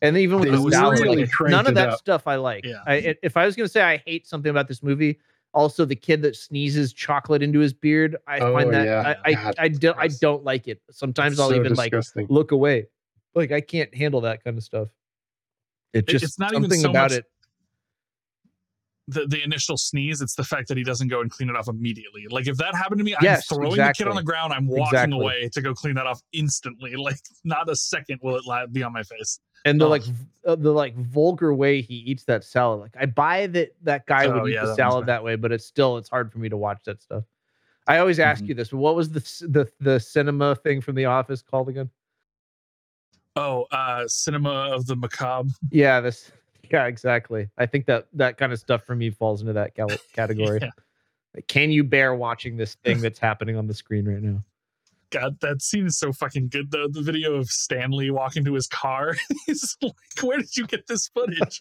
[0.00, 1.98] And even with the sound, really like, none of that up.
[1.98, 2.64] stuff I like.
[2.64, 2.82] Yeah.
[2.86, 5.18] I, if I was gonna say I hate something about this movie,
[5.54, 9.14] also the kid that sneezes chocolate into his beard, I Oh, find that yeah.
[9.24, 10.80] I I, God, I, do, I don't like it.
[10.90, 12.22] Sometimes I'll So even disgusting.
[12.24, 12.86] like look away.
[13.34, 14.88] Like I can't handle that kind of stuff.
[15.92, 17.24] It just it's not even something so about much it.
[19.08, 21.66] The, the initial sneeze, it's the fact that he doesn't go and clean it off
[21.68, 22.26] immediately.
[22.30, 24.66] Like if that happened to me, Yes, I'm throwing the kid on the ground, I'm
[24.68, 25.18] walking Exactly.
[25.18, 26.94] away to go clean that off instantly.
[27.08, 29.40] Like not a second will it be on my face.
[29.64, 29.88] And the Oh.
[29.88, 32.80] like v- uh, the like vulgar way he eats that salad.
[32.80, 35.50] Like I buy that that guy Oh, would eat yeah, the salad that way, but
[35.52, 37.24] it's still it's hard for me to watch that stuff.
[37.86, 38.48] I always ask Mhm.
[38.48, 38.72] you this.
[38.72, 41.88] What was the the the cinema thing from The Office called again?
[43.36, 45.50] Oh, uh cinema of the macabre.
[45.70, 46.30] Yeah, this.
[46.70, 47.48] Yeah, exactly.
[47.58, 49.72] I think that that kind of stuff for me falls into that
[50.12, 50.58] category.
[50.62, 50.70] Yeah.
[51.34, 54.42] Like, can you bear watching this thing that's happening on the screen right now?
[55.10, 56.86] God, that scene is so fucking good though.
[56.88, 59.14] The video of Stanley walking to his car.
[59.46, 61.58] He's like, where did you get this footage?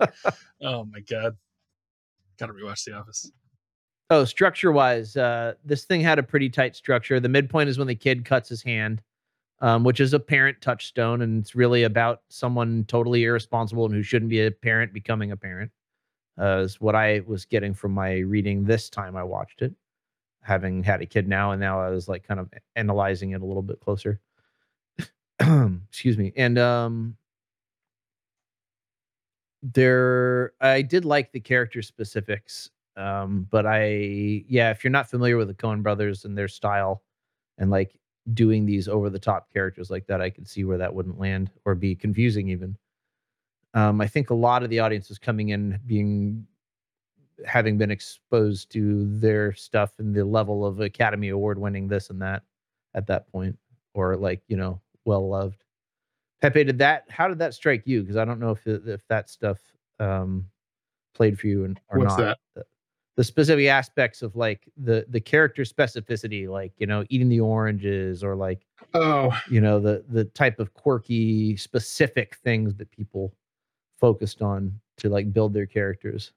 [0.61, 1.37] oh my god.
[2.37, 3.31] Gotta rewatch The Office.
[4.09, 7.19] Oh, structure wise, uh, this thing had a pretty tight structure.
[7.19, 9.01] The midpoint is when the kid cuts his hand,
[9.59, 14.03] um, which is a parent touchstone, and it's really about someone totally irresponsible and who
[14.03, 15.71] shouldn't be a parent becoming a parent.
[16.39, 19.73] Uh, is what I was getting from my reading this time I watched it,
[20.41, 23.45] having had a kid now, and now I was like kind of analyzing it a
[23.45, 24.19] little bit closer.
[25.39, 27.17] Excuse me, and um,
[29.63, 35.37] there I did like the character specifics um but i yeah if you're not familiar
[35.37, 37.03] with the coen brothers and their style
[37.59, 37.97] and like
[38.33, 41.49] doing these over the top characters like that i could see where that wouldn't land
[41.65, 42.77] or be confusing even.
[43.73, 46.45] Um i think a lot of the audience is coming in being
[47.45, 52.21] having been exposed to their stuff and the level of academy award winning this and
[52.21, 52.43] that
[52.95, 53.57] at that point
[53.93, 55.63] or like you know well loved
[56.41, 58.01] pepe did that how did that strike you?
[58.01, 59.59] Because i don't know if if that stuff
[59.99, 60.45] um
[61.13, 62.37] played for you and or What's not.
[62.55, 62.65] that?
[63.17, 68.23] The specific aspects of like the the character specificity, like you know, eating the oranges
[68.23, 73.33] or like oh, you know, the the type of quirky specific things that people
[73.99, 76.31] focused on to like build their characters.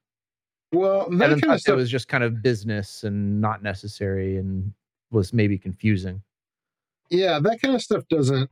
[0.72, 1.74] Well, that Evan kind of stuff.
[1.74, 4.72] it was just kind of business and not necessary and
[5.10, 6.22] was maybe confusing.
[7.10, 8.48] yeah that kind of stuff doesn't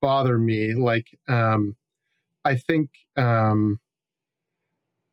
[0.00, 1.76] bother me like um
[2.44, 3.78] i think um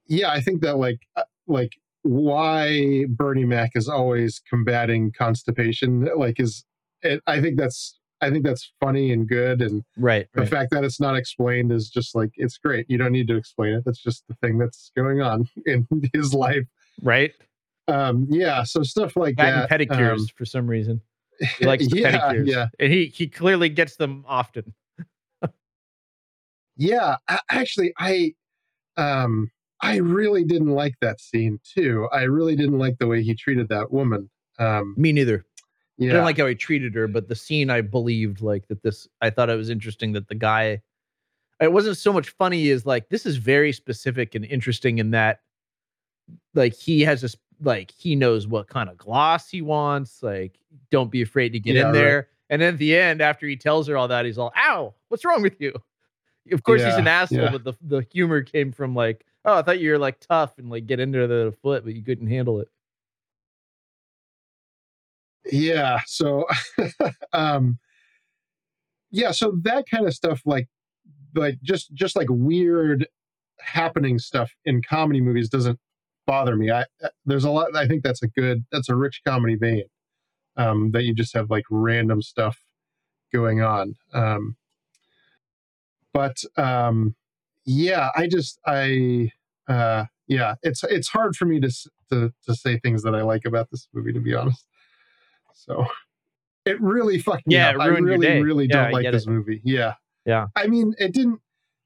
[0.05, 6.39] yeah i think that like uh, like why bernie mac is always combating constipation like
[6.39, 6.63] is
[7.01, 10.27] it, i think that's i think that's funny and good and Right.
[10.33, 10.49] the right.
[10.49, 13.73] fact that it's not explained is just like it's great you don't need to explain
[13.73, 16.65] it that's just the thing that's going on in his life
[17.01, 17.33] right.
[17.87, 21.01] um yeah so stuff like That that pedicures um, for some reason.
[21.59, 22.47] He likes yeah, pedicures.
[22.47, 22.67] yeah.
[22.79, 24.73] And he he clearly gets them often.
[26.77, 28.33] Yeah, a- actually, I,
[28.97, 29.49] um,
[29.81, 32.07] I really didn't like that scene too.
[32.11, 34.29] I really didn't like the way he treated that woman.
[34.59, 35.45] Um, Me neither.
[35.99, 38.83] I yeah, didn't like how he treated her, but the scene I believed like that
[38.83, 40.81] this I thought it was interesting that the guy
[41.59, 45.39] it wasn't so much funny as like this is very specific and interesting in that
[46.53, 50.59] like he has this like he knows what kind of gloss he wants, like
[50.91, 51.93] don't be afraid to get Yeah, in right.
[51.93, 52.27] there.
[52.49, 55.25] And then at the end, after he tells her all that, he's all, ow, what's
[55.25, 55.73] wrong with you?
[56.51, 57.49] Of course he's an asshole, yeah.
[57.51, 60.69] but the the humor came from like, oh, I thought you were like tough and
[60.69, 62.69] like get into the foot, but you couldn't handle it.
[65.51, 65.99] yeah.
[66.05, 66.45] So,
[67.33, 67.79] um,
[69.11, 69.31] yeah.
[69.31, 70.67] So that kind of stuff, like,
[71.35, 73.07] like just just like weird
[73.59, 75.79] happening stuff in comedy movies, doesn't
[76.25, 76.71] bother me.
[76.71, 77.75] I uh, there's a lot.
[77.75, 78.65] I think that's a good.
[78.71, 79.83] That's a rich comedy vein.
[80.57, 82.59] Um, that you just have like random stuff
[83.33, 83.95] going on.
[84.13, 84.55] Um,
[86.13, 87.15] but um,
[87.65, 89.31] yeah, I just I
[89.67, 91.69] uh, yeah, it's it's hard for me to
[92.11, 94.65] to to say things that I like about this movie, to be honest.
[95.53, 95.85] So
[96.65, 97.79] it really fucked me Yeah, up.
[97.79, 98.41] I really day.
[98.41, 99.29] really Yeah, don't like this it.
[99.29, 99.61] movie.
[99.63, 99.93] Yeah,
[100.25, 100.47] Yeah.
[100.55, 101.39] I mean, it didn't.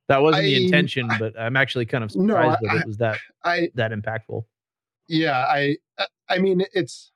[0.07, 2.87] That wasn't I- the intention, but I'm actually kind of No, surprised I- that it
[2.87, 4.43] was that I that impactful.
[5.07, 7.11] yeah i I- i mean it's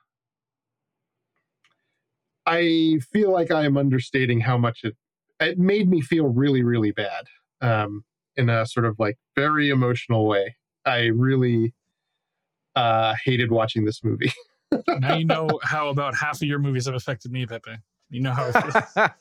[2.46, 4.96] i feel like i am understating how much it
[5.40, 7.26] it made me feel really really bad
[7.62, 8.04] um
[8.38, 10.56] in a sort of like very emotional way
[10.86, 11.74] i really
[12.76, 14.32] uh hated watching this movie
[15.00, 17.72] now you know how about half of your movies have affected me, Pepe.
[18.10, 18.52] You know how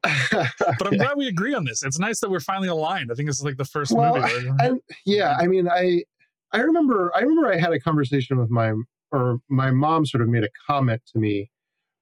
[0.02, 1.82] but I'm glad we agree on this.
[1.82, 3.10] It's nice that we're finally aligned.
[3.10, 4.48] I think this is like the first well movie.
[4.48, 4.70] where- I,
[5.04, 6.02] yeah i mean i
[6.52, 8.72] i remember i remember i had a conversation with my
[9.10, 11.50] or my mom sort of made a comment to me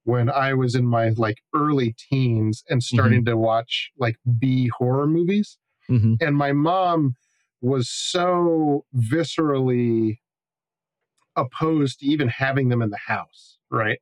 [0.03, 5.07] when i was in my like early teens and starting to watch like b horror
[5.07, 5.57] movies
[5.89, 6.15] Mm-hmm.
[6.19, 7.15] and my mom
[7.61, 10.17] was so viscerally
[11.35, 13.99] opposed to even having them in the house right?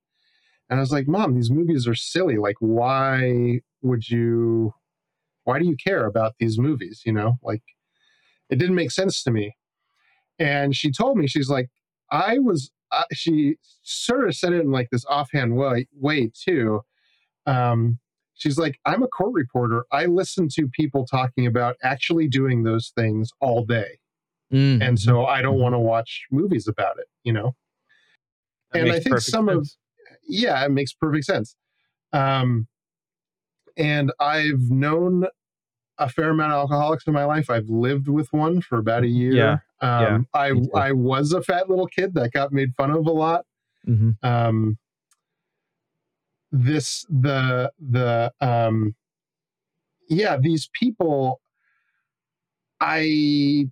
[0.69, 2.37] And i was like mom these movies are silly.
[2.37, 4.73] Like why would you
[5.43, 7.37] why do you care about these movies you know?
[7.43, 7.63] Like
[8.49, 9.55] it didn't make sense to me.
[10.39, 11.69] And she told me she's like
[12.11, 16.81] i was uh, she sort of said it in like this offhand way way too
[17.47, 17.99] um
[18.35, 19.85] she's like i'm a court reporter.
[19.91, 23.99] I listen to people talking about actually doing those things all day.
[24.53, 24.81] Mm-hmm.
[24.83, 27.55] and so i don't want to watch movies about it you know?
[28.71, 29.67] That and i think some of
[30.27, 31.55] yeah it makes perfect sense.
[32.13, 32.67] Um
[33.75, 35.25] and i've known
[35.97, 37.49] a fair amount of alcoholics in my life.
[37.49, 39.33] I've lived with one for about a year.
[39.33, 43.07] Yeah, yeah, um i i was a fat little kid that got made fun of
[43.07, 43.45] a lot.
[43.87, 44.15] Mhm.
[44.23, 44.77] um
[46.63, 48.95] this the the um
[50.09, 51.41] yeah these people
[52.79, 53.65] i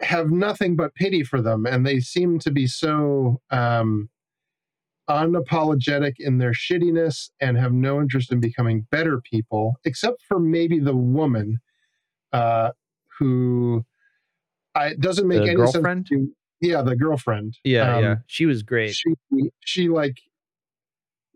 [0.00, 4.08] have nothing but pity for them and they seem to be so um
[5.08, 10.78] unapologetic in their shittiness and have no interest in becoming better people except for maybe
[10.78, 11.58] the woman
[12.32, 12.70] uh
[13.18, 13.84] who
[14.74, 15.86] I, it doesn't make The any girlfriend?
[15.86, 18.14] sense to yeah the girlfriend Yeah, Um, yeah.
[18.26, 18.92] She was great.
[18.94, 19.14] she
[19.64, 20.16] she like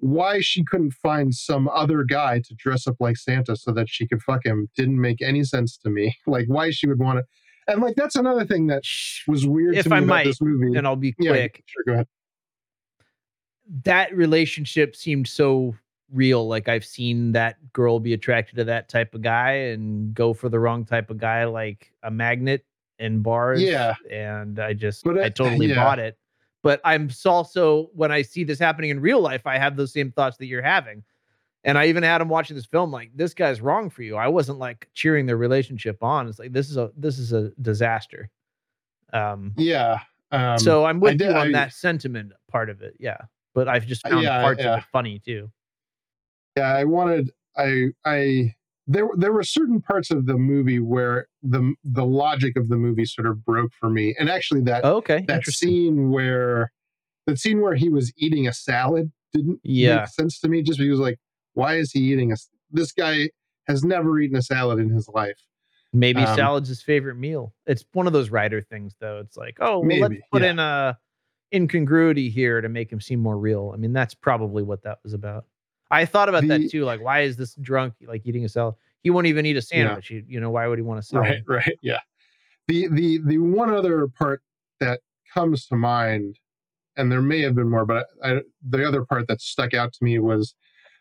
[0.00, 4.06] why she couldn't find some other guy to dress up like Santa so that she
[4.06, 6.16] could fuck him didn't make any sense to me.
[6.26, 8.82] Like why she would want to, and like that's another thing that
[9.26, 10.76] was weird if to me I about might, this movie.
[10.78, 11.62] and I'll be Yeah, quick.
[11.66, 12.06] Sure, go ahead.
[13.84, 15.74] that relationship seemed so
[16.12, 16.46] real.
[16.48, 20.48] Like I've seen that girl be attracted to that type of guy and go for
[20.48, 22.64] the wrong type of guy, like a magnet
[22.98, 23.60] in bars.
[23.62, 23.94] Yeah.
[24.10, 25.74] And I just, But I I- totally yeah.
[25.84, 26.16] bought it.
[26.62, 30.10] But I'm also, when I see this happening in real life, I have those same
[30.12, 31.04] thoughts that you're having.
[31.64, 34.16] And I even had him watching this film, like, this guy's wrong for you.
[34.16, 36.28] I wasn't like cheering their relationship on.
[36.28, 38.30] It's like, this is a, this is a disaster.
[39.12, 42.94] Um, Yeah, Um, so I'm with did- you on I- that sentiment part of it.
[42.98, 43.18] Yeah,
[43.54, 44.72] but I've just Uh, found yeah, parts yeah.
[44.74, 45.50] of it funny too.
[46.56, 48.54] Yeah, I wanted I I
[48.88, 53.04] there there were certain parts of the movie where the the logic of the movie
[53.04, 54.16] sort of broke for me.
[54.18, 56.72] And actually that Oh, okay, that scene where
[57.26, 59.96] the scene where he was eating a salad didn't Yeah.
[59.96, 61.18] make sense to me just because he was like
[61.54, 62.36] why is he eating a
[62.70, 63.28] this guy
[63.68, 65.38] has never eaten a salad in his life.
[65.92, 67.54] Maybe Um, salad's his favorite meal.
[67.66, 69.18] It's one of those writer things, though.
[69.18, 70.50] It's like, oh, well, let's put yeah.
[70.50, 70.98] in a
[71.54, 73.72] incongruity here to make him seem more real.
[73.74, 75.44] I mean, that's probably what that was about.
[75.90, 76.84] I thought about The- that too.
[76.84, 78.74] Like, why is this drunk like eating a salad?
[79.02, 80.10] He won't even eat a sandwich.
[80.10, 81.44] You, you know, why would he want a salad?
[81.46, 82.00] Right, right, yeah.
[82.66, 84.42] The the the one other part
[84.80, 85.00] that
[85.32, 86.38] comes to mind,
[86.96, 90.04] and there may have been more, but I, the other part that stuck out to
[90.04, 90.54] me was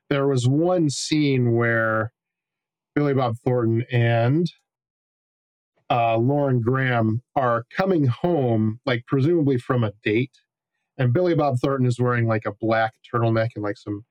[0.10, 2.14] there was one scene where
[2.96, 4.50] Billy Bob Thornton and
[5.90, 10.38] uh, Lauren Graham are coming home, like presumably from a date,
[10.98, 14.06] and Billy Bob Thornton is wearing like a black turtleneck and like some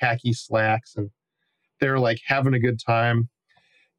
[0.00, 1.10] khaki slacks, and
[1.80, 3.28] they're like having a good time.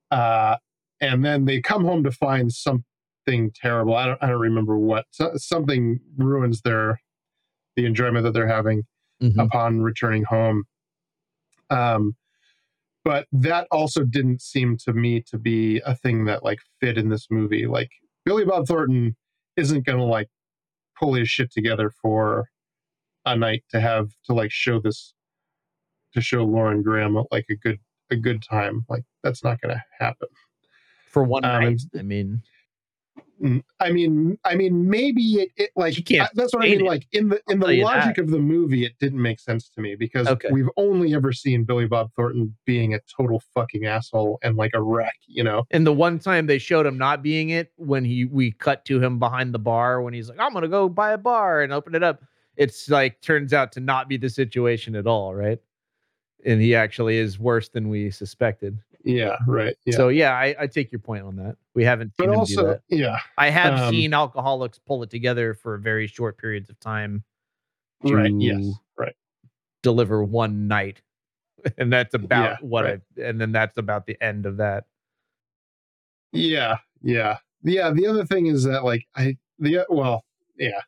[0.09, 0.57] Uh,
[0.99, 3.95] and then they come home to find something terrible.
[3.95, 5.05] I don't, I don't remember what.
[5.11, 7.01] So, something ruins their
[7.75, 8.83] the enjoyment that they're having
[9.39, 10.63] upon returning home.
[11.69, 12.15] Um,
[13.03, 17.09] but that also didn't seem to me to be a thing that like fit in
[17.09, 17.65] this movie.
[17.65, 17.89] Like
[18.25, 19.15] Billy Bob Thornton
[19.57, 20.29] isn't gonna like
[20.99, 22.45] pull his shit together for
[23.25, 25.13] a night to have to like show this
[26.13, 27.79] to show Lauren Graham like a good
[28.09, 28.85] a good time.
[28.89, 30.27] Like that's not gonna happen.
[31.07, 31.81] For one Um, night.
[31.97, 32.41] I mean,
[33.41, 36.81] Mm, I mean, I mean, maybe it, it like I- that's what I mean.
[36.81, 36.85] it.
[36.85, 39.81] Like in the in I'll the logic of the movie, it didn't make sense to
[39.81, 40.49] me because Okay.
[40.51, 44.81] we've only ever seen Billy Bob Thornton being a total fucking asshole and like a
[44.81, 45.15] wreck.
[45.25, 48.51] You know, and the one time they showed him not being it, when he we
[48.51, 51.63] cut to him behind the bar when he's like, "I'm gonna go buy a bar
[51.63, 52.21] and open it up,"
[52.57, 55.57] it's like turns out to not be the situation at all, right?
[56.45, 58.77] And he actually is worse than we suspected.
[59.03, 59.75] Yeah, right.
[59.85, 59.95] Yeah.
[59.95, 61.55] So yeah, I, I take your point on that.
[61.73, 62.81] We haven't but seen him do also, that.
[62.89, 67.23] yeah, I have um, seen alcoholics pull it together for very short periods of time.
[68.03, 68.31] right.
[68.37, 68.63] Yes,
[68.97, 69.15] right.
[69.81, 71.01] Deliver one night,
[71.77, 73.01] and that's about Yeah, what right.
[73.17, 73.21] I.
[73.21, 74.85] And then that's about the end of that.
[76.31, 77.91] Yeah, yeah, yeah.
[77.91, 80.25] The other thing is that like I the well,
[80.57, 80.81] yeah.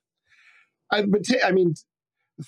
[0.92, 1.74] I but ta- I mean,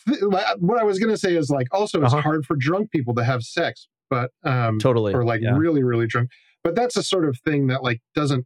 [0.08, 0.22] th-
[0.60, 2.22] what I was gonna say is like also it's Uh-huh.
[2.22, 5.56] hard for drunk people to have sex, but um Totally, or like yeah.
[5.58, 6.30] really really drunk.
[6.64, 8.46] But that's a sort of thing that like doesn't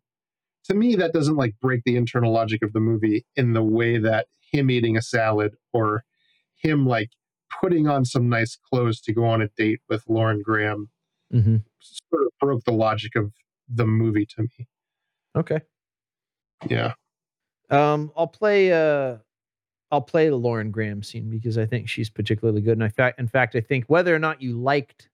[0.65, 3.97] to me that doesn't like break the internal logic of the movie in the way
[3.97, 6.03] that him eating a salad or
[6.55, 7.09] him like
[7.61, 10.89] putting on some nice clothes to go on a date with Lauren Graham
[11.33, 11.57] Mm-hmm.
[11.79, 13.31] sort of broke the logic of
[13.67, 14.67] the movie to me.
[15.37, 15.61] Okay.
[16.67, 16.93] Yeah.
[17.69, 18.73] Um, I'll play.
[18.73, 19.17] Uh,
[19.91, 22.73] I'll play the Lauren Graham scene because I think she's particularly good.
[22.73, 25.09] And I fact, in fact, I think whether or not you liked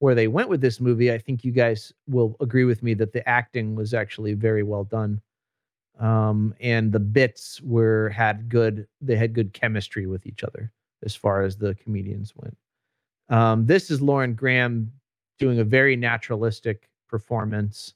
[0.00, 3.12] where they went with this movie, I think you guys will agree with me that
[3.12, 5.20] the acting was actually very well done.
[5.98, 8.86] Um, and the bits were had good.
[9.00, 10.70] They had good chemistry with each other
[11.04, 12.56] as far as the comedians went.
[13.28, 14.92] Um, this is Lauren Graham
[15.38, 17.94] doing a very naturalistic performance.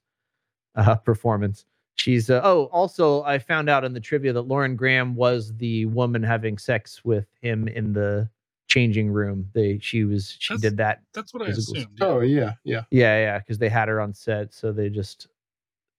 [0.76, 1.66] Uh, performance.
[2.00, 5.84] She's uh, oh, also I found out in the trivia that Lauren Graham was the
[5.86, 8.26] woman having sex with him in the
[8.68, 9.46] changing room.
[9.52, 11.02] They she was she That's- did that.
[11.12, 11.98] That's what I physical assumed.
[12.00, 12.84] Oh yeah, yeah.
[12.90, 15.26] Yeah, yeah, because they had her on set, so they just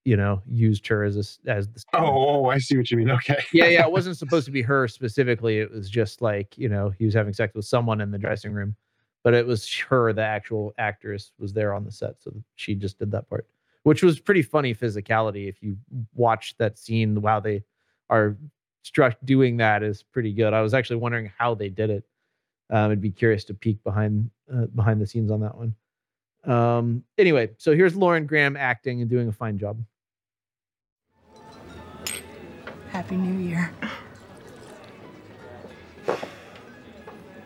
[0.04, 2.00] you know used her as a s- as the Oh,
[2.44, 3.10] oh, I see what you mean.
[3.12, 3.38] Okay.
[3.52, 3.84] yeah, yeah.
[3.86, 5.60] It wasn't supposed to be her specifically.
[5.60, 8.52] It was just like you know he was having sex with someone in the dressing
[8.52, 8.74] room,
[9.22, 12.98] but it was her, the actual actress, was there on the set, so she just
[12.98, 13.46] did that part,
[13.82, 15.48] which was pretty funny physicality.
[15.48, 15.76] If you
[16.14, 17.64] watch that scene, wow, they
[18.08, 18.36] are
[18.82, 20.52] struck doing that is pretty good.
[20.52, 22.04] I was actually wondering how they did it.
[22.70, 25.74] Um, I'd be curious to peek behind uh, behind the scenes on that one.
[26.44, 29.82] Um, anyway, so here's Lauren Graham acting and doing a fine job.
[32.90, 33.70] Happy New Year.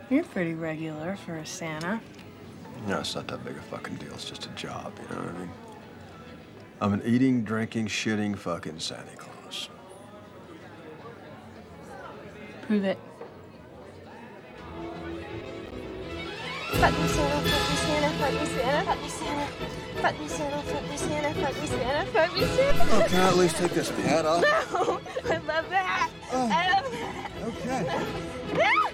[0.09, 2.01] You're pretty regular for a Santa.
[2.87, 4.13] No, it's not that big a fucking deal.
[4.15, 5.51] It's just a job, you know what I mean?
[6.81, 9.71] I'm an eating, drinking, shitting fucking Santa Claus.
[12.63, 12.99] Prove it.
[16.73, 19.47] Fuck me Santa, fuck me Santa, fuck me Santa, fuck me Santa.
[19.97, 22.85] Fuck me Santa, fuck me Santa, fuck me Santa, fuck me Santa.
[22.93, 24.43] Oh, can I at least take this hat off?
[24.43, 26.11] No, I love that.
[26.33, 26.51] Oh.
[26.53, 27.31] I love that.
[27.47, 27.87] Okay.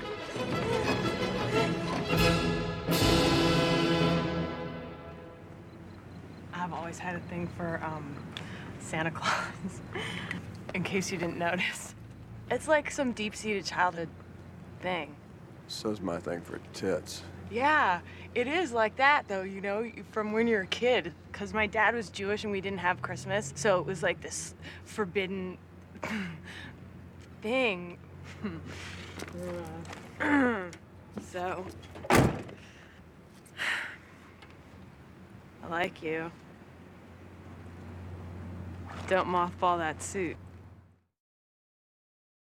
[2.15, 2.49] Ah!
[6.63, 8.15] I've always had a thing for um,
[8.79, 9.81] Santa Claus.
[10.75, 11.97] In case you didn't notice,
[12.53, 14.09] It's like some deep-seated childhood
[14.81, 15.17] thing.
[15.67, 17.25] So's my thing for tits.
[17.51, 18.01] Yeah,
[18.37, 21.13] it is like that though, you know, from when you're a kid.
[21.33, 24.55] Cause my dad was Jewish and we didn't have Christmas, so it was like this
[24.85, 25.59] forbidden
[27.43, 27.99] thing.
[31.33, 31.67] so,
[32.11, 32.31] I
[35.69, 36.31] like you.
[39.09, 40.37] Don't mothball that suit.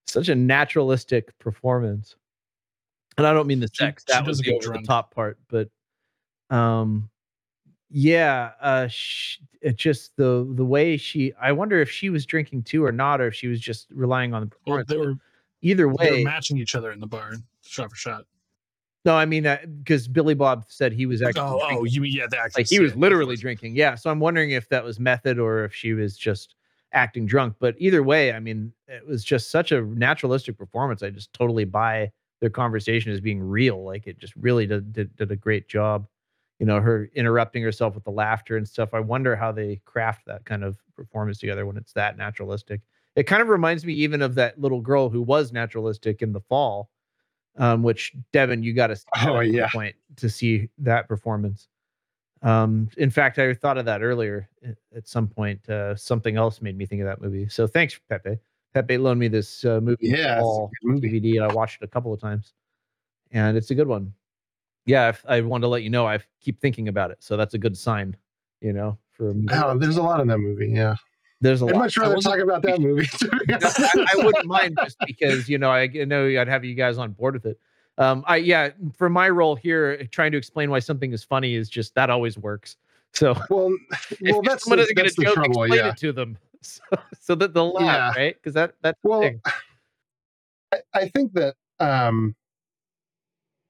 [0.08, 2.16] Such a naturalistic performance.
[3.18, 4.04] And I don't mean the sex.
[4.08, 5.70] she That was doesn't the get over the top part, but
[6.50, 7.10] um
[7.90, 12.64] yeah, uh sh- it just the the way she I wonder if she was drinking
[12.64, 15.16] too or not or if she was just relying on the Well, they were
[15.62, 17.34] Either they were way, matching each other in the bar,
[17.64, 18.26] shot for shot.
[19.06, 22.02] No, I mean uh, because Billy Bob said he was oh, actually Oh, oh, you
[22.02, 22.58] mean yeah, the actress.
[22.58, 23.76] like he was literally drinking.
[23.76, 26.56] Yeah, so I'm wondering if that was method or if she was just
[26.94, 27.56] acting drunk.
[27.60, 31.02] But either way, I mean, it was just such a naturalistic performance.
[31.02, 32.12] I just totally buy
[32.42, 33.84] their conversation as being real.
[33.84, 36.08] Like it just really did did, did a great job.
[36.60, 38.94] You know, her interrupting herself with the laughter and stuff.
[38.94, 42.82] I wonder how they craft that kind of performance together when it's that naturalistic.
[43.16, 46.40] It kind of reminds me even of that little girl who was naturalistic in the
[46.42, 46.91] fall,
[47.58, 48.98] um, which Devin, you got to
[49.28, 49.70] Oh, yeah.
[49.72, 51.68] point to see that performance.
[52.44, 54.50] Um, in fact, I thought of that earlier
[54.96, 55.68] at some point.
[55.70, 57.48] Uh, something else made me think of that movie.
[57.50, 58.40] So thanks, Pepe.
[58.74, 60.08] Pepe loaned me this uh, movie.
[60.08, 61.20] Yeah, it's a good movie.
[61.22, 61.48] DVD.
[61.50, 62.54] I watched it a couple of times,
[63.32, 64.14] and it's a good one.
[64.86, 66.08] Yeah, if- I wanted to let you know.
[66.08, 68.16] I keep thinking about it, so that's a good sign.
[68.62, 69.48] You know, for a movie.
[69.52, 70.70] Oh, there's a lot in that movie.
[70.70, 70.96] Yeah.
[71.42, 71.80] There's a I'd lot.
[71.80, 73.06] much I rather wasn't- talk about that movie.
[73.08, 73.80] to honest.
[73.80, 77.12] I, I wouldn't mind just because you know I know I'd have you guys on
[77.12, 77.60] board with it.
[77.98, 81.70] Um, I yeah, for my role here, trying to explain why something is funny is
[81.70, 82.78] just that always works.
[83.14, 83.76] So well,
[84.22, 85.64] well, that's someone the, doesn't get a joke, trouble.
[85.64, 85.90] explain Yeah.
[85.90, 86.82] it to them so,
[87.20, 88.22] so that they'll laugh, Yeah.
[88.24, 88.36] right?
[88.36, 89.42] Because that that's Well, thing.
[90.74, 92.36] I, I think that um,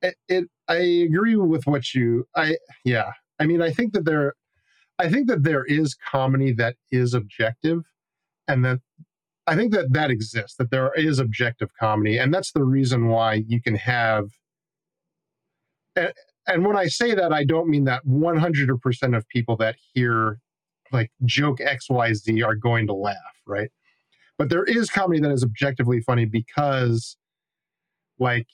[0.02, 0.50] it, it.
[0.68, 2.28] I agree with what you.
[2.36, 3.12] I yeah.
[3.40, 4.36] I mean, I think that there.
[5.02, 7.82] I think that there is comedy that is objective,
[8.48, 8.80] and that
[9.48, 10.58] I think that that exists.
[10.58, 14.26] That there is objective comedy, and that's the reason why you can have.
[15.96, 16.14] And,
[16.48, 20.38] and when I say that, I don't mean that 100% of people that hear
[20.92, 23.72] like joke XYZ are going to laugh, right?
[24.38, 27.18] But there is comedy that is objectively funny because,
[28.20, 28.48] like,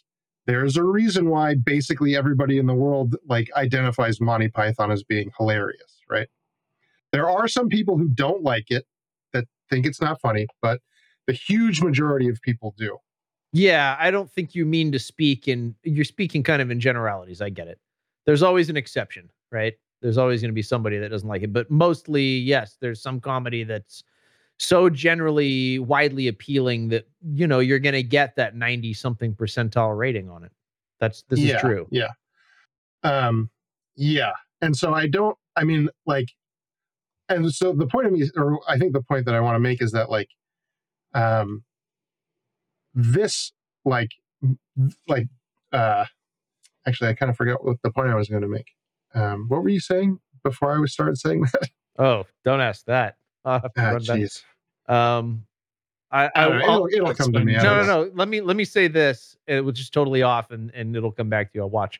[0.45, 5.29] there's a reason why basically everybody in the world like identifies Monty Python as being
[5.37, 6.29] hilarious, right?
[7.17, 8.85] There are some people who don't like it
[9.33, 10.81] that think it's not funny, but
[11.25, 12.95] the huge majority of people do.
[13.51, 15.73] Yeah, I don't think you mean to speak in.
[15.81, 17.41] You're speaking kind of in generalities.
[17.41, 17.79] I get it.
[18.27, 19.73] There's always an exception, right?
[20.03, 23.19] There's always going to be somebody that doesn't like it, but mostly, yes, there's some
[23.19, 24.03] comedy that's
[24.59, 29.97] so generally widely appealing that you know you're going to get that 90 something percentile
[29.97, 30.51] rating on it.
[30.99, 31.87] That's this yeah, is true.
[31.89, 32.09] Yeah.
[33.01, 33.49] Um,
[33.95, 34.33] yeah.
[34.61, 36.29] And so I don't, I mean, like,
[37.29, 39.59] and so the point of me, or I think the point that I want to
[39.59, 40.29] make is that, like,
[41.13, 41.63] um,
[42.93, 43.51] this,
[43.85, 44.11] like,
[45.07, 45.27] like,
[45.71, 46.05] uh,
[46.85, 48.71] actually, I kind of forgot what the point I was going to make.
[49.13, 51.69] Um, what were you saying before I was started saying that?
[51.99, 53.15] Oh, don't ask that.
[53.43, 54.29] I'll have to
[54.87, 55.17] Ah.
[55.17, 55.47] Um,
[56.11, 58.11] I, I, I it'll- it'll come to me, No, no, no.
[58.13, 61.27] Let me let me say this, uh, which is totally off, and and it'll come
[61.27, 61.61] back to you.
[61.63, 61.99] I'll watch.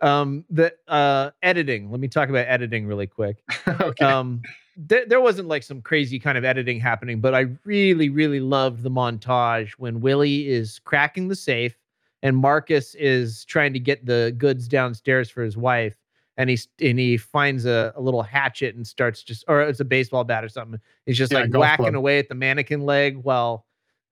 [0.00, 1.90] Um, the uh editing.
[1.90, 3.42] Let me talk about editing really quick.
[3.68, 4.04] okay.
[4.04, 4.42] Um,
[4.76, 8.82] there, there wasn't like some crazy kind of editing happening, but I really, really loved
[8.82, 11.76] the montage when Willie is cracking the safe
[12.22, 15.96] and Marcus is trying to get the goods downstairs for his wife,
[16.36, 19.84] and he and he finds a, a little hatchet and starts just, or it's a
[19.84, 20.80] baseball bat or something.
[21.04, 21.94] He's just Yeah, like whacking club.
[21.96, 23.66] away at the mannequin leg while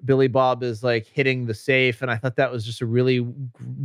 [0.04, 3.26] Billy Bob is like hitting the safe, and I thought that was just a really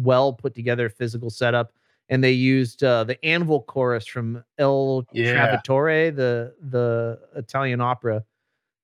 [0.02, 1.72] well put together physical setup.
[2.10, 5.60] And they used uh, the Anvil chorus from El Yeah.
[5.66, 8.24] Trovatore, the the Italian opera.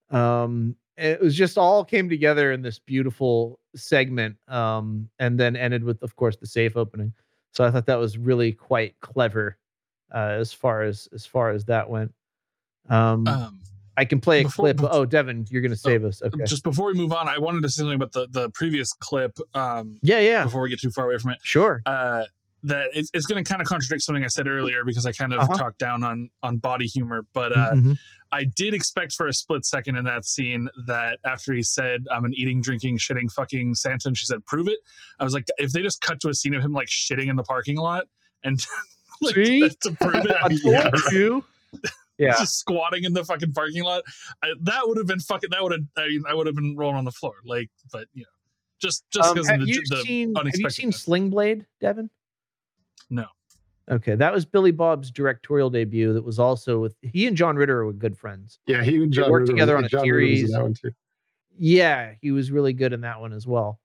[0.09, 5.83] Um, it was just all came together in this beautiful segment, um, and then ended
[5.83, 7.13] with, of course, the safe opening.
[7.53, 9.57] So I thought that was really quite clever
[10.13, 12.13] uh, as far as as far as that went.
[12.89, 13.59] Um, Um,
[13.97, 14.77] I can play a before- clip.
[14.77, 16.21] bef- oh, Devin, you're gonna save us.
[16.23, 16.43] Okay.
[16.45, 19.37] Just before we move on, I wanted to say something about the, the previous clip.
[19.53, 20.43] Um, yeah, yeah.
[20.45, 21.81] Before we get too far away from it, Sure.
[21.85, 22.23] uh,
[22.63, 25.33] that it's, it's going to kind of contradict something I said earlier because I kind
[25.33, 25.57] of Uh-huh.
[25.57, 27.97] talked down on on body humor, but uh, Mhm.
[28.33, 32.23] I did expect for a split second in that scene that after he said, "I'm
[32.23, 34.79] an eating, drinking, shitting, fucking Santa," and she said, "Prove it."
[35.19, 37.35] I was like, if they just cut to a scene of him like shitting in
[37.35, 38.07] the parking lot
[38.43, 38.57] and
[39.21, 39.35] like
[39.81, 40.47] to prove it, I
[40.91, 41.43] told you.
[42.17, 42.37] Yeah.
[42.37, 44.03] just squatting in the fucking parking lot,
[44.43, 45.49] I, that would have been fucking.
[45.49, 45.81] That would have.
[45.97, 47.33] I, mean, I would have been rolling on the floor.
[47.43, 48.27] Like, but you know.
[48.79, 51.65] Just just Um, because have of the, you the seen Have you seen Sling Blade,
[51.81, 52.09] Devin?
[53.11, 53.25] No.
[53.89, 56.13] Okay, that was Billy Bob's directorial debut.
[56.13, 58.59] That was also with he and John Ritter were good friends.
[58.65, 60.51] Yeah, he and They worked Ritter was- together on a John Ritter series.
[60.51, 60.91] that one too.
[61.57, 63.79] Yeah, he was really good in that one as well.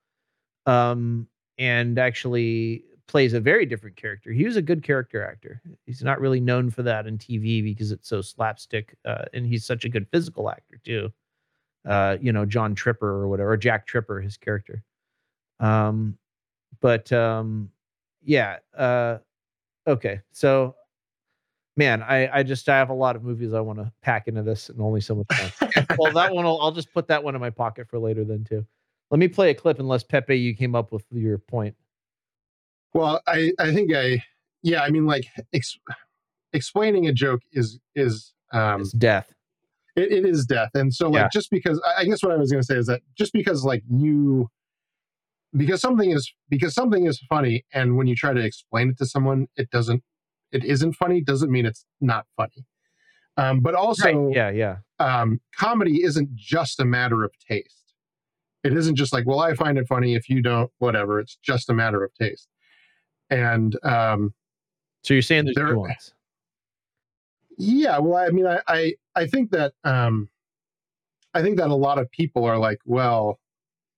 [0.66, 1.26] Um,
[1.58, 4.30] and actually plays a very different character.
[4.32, 5.60] He was a good character actor.
[5.86, 9.64] He's not really known for that in TV because it's so slapstick, uh, and he's
[9.64, 11.12] such a good physical actor too.
[11.84, 14.82] Uh, you know, John Tripper or whatever, or Jack Tripper, his character.
[15.60, 16.18] Um,
[16.80, 17.70] but um,
[18.26, 18.58] yeah.
[18.76, 19.18] Uh,
[19.86, 20.74] okay, so
[21.76, 24.42] man, I I just I have a lot of movies I want to pack into
[24.42, 25.84] this, and only so much time.
[25.98, 28.44] Well, that one I'll, I'll just put that one in my pocket for later then
[28.44, 28.66] too.
[29.10, 31.74] Let me play a clip unless Pepe you came up with your point.
[32.92, 34.22] Well, I I think I
[34.62, 35.78] yeah, I mean like ex,
[36.52, 39.32] explaining a joke is is um it's death.
[39.96, 40.70] It, it is death.
[40.74, 41.28] And so like Yeah.
[41.32, 43.64] just because I I guess what I was going to say is that just because
[43.64, 44.50] like you
[45.54, 49.06] because something is because something is funny and when you try to explain it to
[49.06, 50.02] someone it doesn't
[50.52, 52.64] it isn't funny doesn't mean it's not funny.
[53.36, 54.76] Um but also yeah, yeah.
[54.98, 57.86] um comedy isn't just a matter of taste.
[58.64, 61.20] It isn't just like, well, I find it funny if you don't, whatever.
[61.20, 62.48] It's just a matter of taste.
[63.30, 64.34] And um,
[65.02, 66.12] so you're saying there's there, nuance.
[67.58, 70.28] Yeah, well, I mean, I, I, I think that um,
[71.32, 73.38] I think that a lot of people are like, well,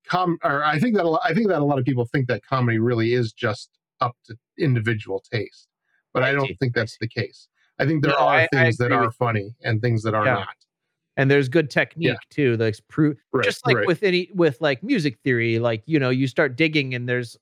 [0.08, 2.26] com, or I think that a lot, I think that a lot of people think
[2.28, 3.70] that comedy really is just
[4.00, 5.68] up to individual taste,
[6.14, 7.48] but I don't think that's the case.
[7.78, 10.24] I think there No, are I- I things that are funny and things that are
[10.24, 10.34] Yeah.
[10.34, 10.48] not.
[11.16, 13.86] and there's good technique too that's pro- Right, just like right.
[13.88, 17.36] with any with like music theory like you know you start digging and there's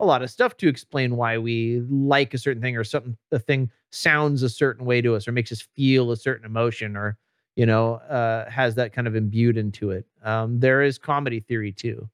[0.00, 3.38] a lot of stuff to explain why we like a certain thing or something a
[3.38, 7.18] thing sounds a certain way to us or makes us feel a certain emotion or
[7.58, 10.06] you know uh has that kind of imbued into it.
[10.22, 12.08] Um there is comedy theory too.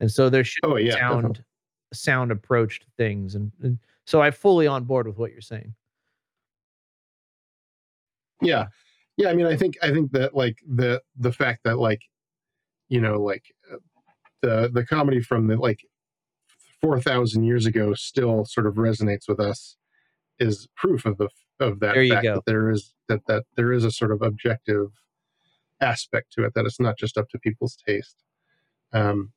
[0.00, 1.44] And so there should Oh, be yeah, sound definitely.
[1.94, 3.34] sound approach to things.
[3.34, 5.74] And, and so i'm fully on board with what you're saying.
[8.42, 8.66] Yeah.
[9.16, 12.00] Yeah i mean i think i think that like the the fact that like
[12.88, 13.76] you know like uh,
[14.42, 15.80] the the comedy from the like
[16.80, 19.76] 4000 years ago still sort of resonates with us
[20.38, 21.28] is proof of the
[21.60, 22.34] of that There you fact go.
[22.36, 24.88] that there is that that there is a sort of objective
[25.80, 28.16] aspect to it that it's not just up to people's taste
[28.92, 29.32] um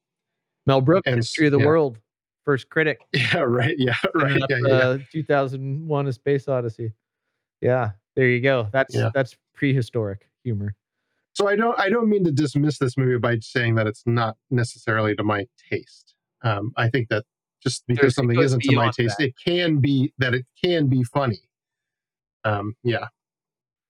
[0.65, 1.65] mel brooks and history of the yeah.
[1.65, 1.99] world
[2.43, 4.73] first critic yeah right yeah right up, yeah, yeah.
[4.73, 6.91] uh, 2001 a space odyssey
[7.61, 10.75] yeah there you go that's that's prehistoric humor
[11.33, 14.35] so i don't i don't mean to dismiss this movie by saying that it's not
[14.51, 17.23] necessarily to my taste um i think that
[17.61, 19.27] just because There's- something isn't to my taste that.
[19.27, 21.39] it can be that it can be funny
[22.45, 23.07] um yeah.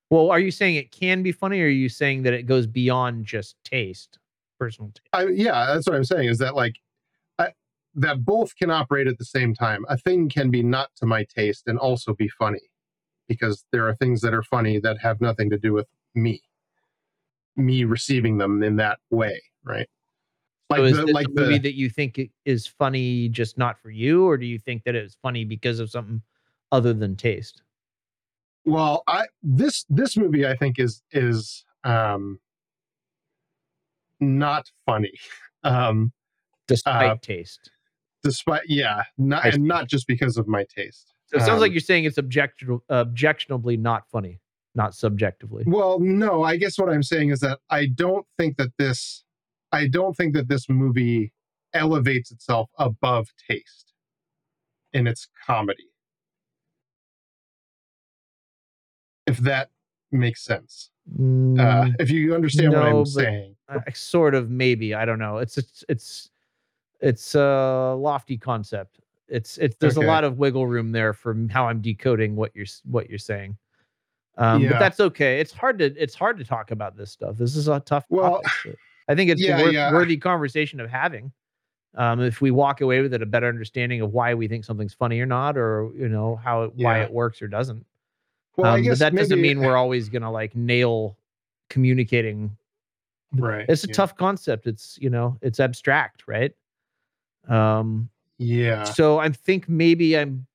[0.10, 2.68] Well are you saying it can be funny or are you saying that it goes
[2.68, 4.20] beyond just taste
[4.60, 5.08] personal taste?
[5.14, 6.76] I, yeah that's what i'm saying is that like
[7.40, 7.50] I,
[7.96, 9.86] that both can operate at the same time.
[9.90, 12.62] A thing can be not to my taste and also be funny
[13.28, 16.42] because there are things that are funny that have nothing to do with me.
[17.56, 19.88] Me receiving them in that way right?
[20.70, 23.58] Like so is the, like a movie the that you think it is funny just
[23.58, 26.22] not for you or do you think that it's funny because of something
[26.72, 27.62] other than taste
[28.66, 32.40] Well, I this this movie I think is is um
[34.20, 35.14] not funny.
[35.66, 36.12] Um
[36.68, 37.72] despite uh, taste
[38.22, 41.14] despite yeah, not and not just because of my taste.
[41.28, 44.42] so it sounds like Um, you're saying it's objectional objectionably not funny
[44.76, 48.72] not subjectively Well, no, I guess what I'm saying is that I don't think that
[48.78, 49.24] this
[49.72, 51.32] I don't think that this movie
[51.74, 53.94] elevates itself above taste
[54.92, 55.93] in its comedy.
[59.34, 59.72] If that
[60.12, 60.92] makes sense.
[61.10, 63.56] Uh, Mm, if you understand what I'm saying.
[63.68, 65.38] I sort of maybe I don't know.
[65.40, 66.30] It's it's it's
[67.02, 69.00] it's a lofty concept.
[69.28, 70.06] It's it's there's Okay.
[70.06, 73.18] a lot of wiggle room there for m- how I'm decoding what you're what you're
[73.18, 73.58] saying.
[74.38, 74.72] Um, Yeah.
[74.74, 75.40] But that's okay.
[75.40, 77.36] It's hard to it's hard to talk about this stuff.
[77.38, 78.78] This is a tough Well, topic.
[79.10, 79.92] I think it's yeah, a worth, yeah.
[79.92, 81.32] worthy conversation of having.
[81.96, 84.94] Um, if we walk away with it a better understanding of why we think something's
[84.94, 87.86] funny or not, or you know how it, why it works or doesn't.
[88.58, 91.18] Well, Um, but that doesn't mean we're always gonna like nail
[91.70, 92.56] communicating
[93.36, 93.66] Right.
[93.68, 93.94] it's a yeah.
[93.94, 96.52] tough concept it's you know it's abstract right
[97.48, 98.08] um
[98.38, 98.84] Yeah.
[98.84, 100.46] so i think maybe i'm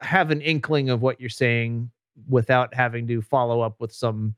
[0.00, 1.88] have an inkling of what you're saying
[2.28, 4.34] without having to follow up with some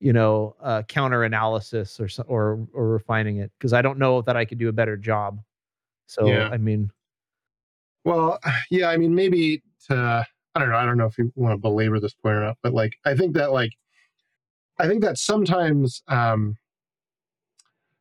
[0.00, 4.36] you know uh counter analysis or or or refining it because i don't know that
[4.36, 5.40] i could do a better job
[6.06, 6.50] so Yeah.
[6.52, 6.90] i mean
[8.04, 8.38] Well,
[8.70, 10.76] yeah, I mean, maybe to I don't know.
[10.76, 13.14] I don't know if you want to belabor this point or not, but like, I
[13.14, 13.72] think that like,
[14.78, 16.56] I think that sometimes, um,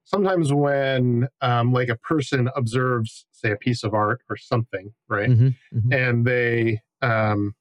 [0.04, 5.30] sometimes when um, like a person observes, say, a piece of art or something, right,
[5.30, 5.94] Mhm, mhm.
[5.96, 7.54] and they um,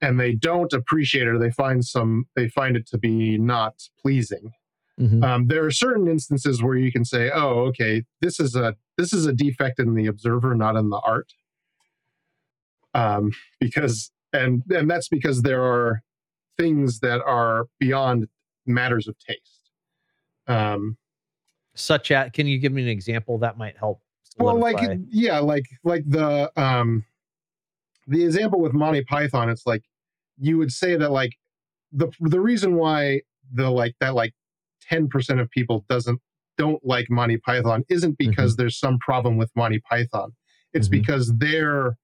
[0.00, 3.74] and they don't appreciate it or they find some they find it to be not
[4.00, 4.52] pleasing
[4.98, 5.24] Mhm.
[5.24, 9.12] um, there are certain instances where you can say oh okay this is a this
[9.14, 11.32] is a defect in the observer not in the art
[12.94, 13.30] um,
[13.60, 16.02] because and and that's because there are
[16.58, 18.28] things that are beyond
[18.66, 19.70] matters of taste
[20.46, 20.96] um,
[21.74, 24.00] Such as, can you give me an example that might help?
[24.38, 24.76] well like
[25.10, 27.04] yeah like like the um
[28.06, 29.82] the example with monty python it's like
[30.38, 31.32] you would say that like
[31.92, 33.20] the the reason why
[33.52, 34.32] the like that like
[34.90, 36.20] 10% of people doesn't
[36.56, 40.32] don't like monty python isn't because there's some problem with monty python
[40.72, 40.92] it's Mhm.
[40.92, 41.96] because their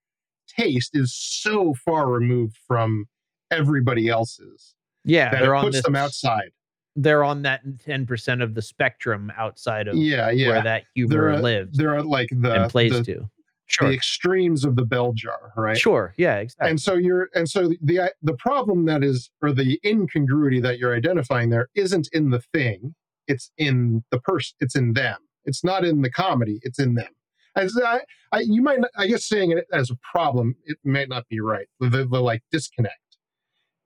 [0.58, 3.06] taste is so far removed from
[3.50, 4.74] everybody else's
[5.06, 6.50] yeah, that they're it on puts this, them outside.
[6.96, 10.48] They're on that ten percent of the spectrum outside of yeah yeah.
[10.48, 13.04] where that humor there are, uh, lives there are uh, like the and plays the,
[13.04, 13.30] to.
[13.68, 15.76] Sure, the extremes of the bell jar right?
[15.76, 16.70] Sure, yeah, exactly.
[16.70, 20.94] and so you're and so the the problem that is or the incongruity that you're
[20.94, 22.94] identifying there isn't in the thing
[23.26, 25.18] it's in the person it's in them.
[25.44, 27.10] It's not in the comedy it's in them
[27.56, 28.00] I,
[28.32, 31.40] I you might not, i guess saying it as a problem it might not be
[31.40, 32.94] right the, the, the like disconnect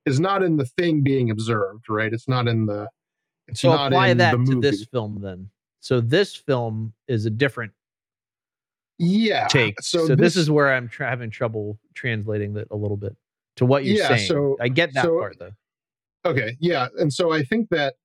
[0.05, 2.87] is not in the thing being observed right it's not in the
[3.47, 5.49] it's so not apply in that the movie to this film then.
[5.79, 7.71] So this film is a different
[8.99, 9.81] yeah take.
[9.81, 13.15] so, So, this, is where I'm tra- having trouble translating that a little bit
[13.57, 14.27] to what you're Yeah, saying.
[14.27, 15.51] so- I get that so- part though.
[16.23, 17.95] okay yeah and so i think that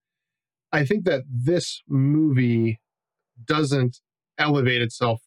[0.72, 2.80] i think that this movie
[3.44, 4.00] doesn't
[4.38, 5.20] elevate itself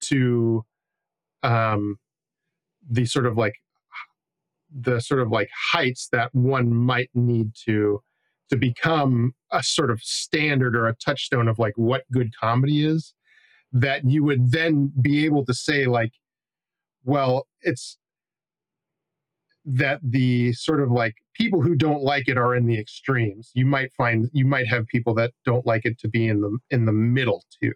[0.00, 0.64] to
[1.42, 1.96] um
[2.90, 3.54] the sort of like
[4.74, 8.00] the sort of like heights that one might need to
[8.50, 13.14] to become a sort of standard or a touchstone of like what good comedy is
[13.72, 16.12] that you would then be able to say like
[17.04, 17.98] well it's
[19.70, 23.50] that the sort of like people who don't like it are in the extremes.
[23.54, 26.58] You might find you might have people that don't like it to be in the
[26.70, 27.74] in the middle too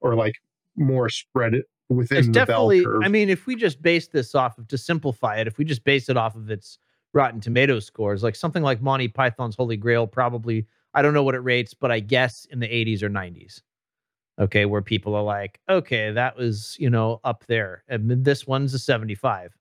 [0.00, 0.34] or like
[0.78, 2.82] more spread it within It's the definitely.
[2.82, 5.58] bell curve I mean, if we just base this off of to simplify it, if
[5.58, 6.78] we just base it off of its
[7.14, 11.34] Rotten Tomato scores, like something like Monty Python's Holy Grail, probably I don't know what
[11.34, 13.60] it rates, but I guess in the 80s or 90s.
[14.40, 18.72] Okay, where people are like, okay, that was you know up there, and this one's
[18.72, 19.52] a 75.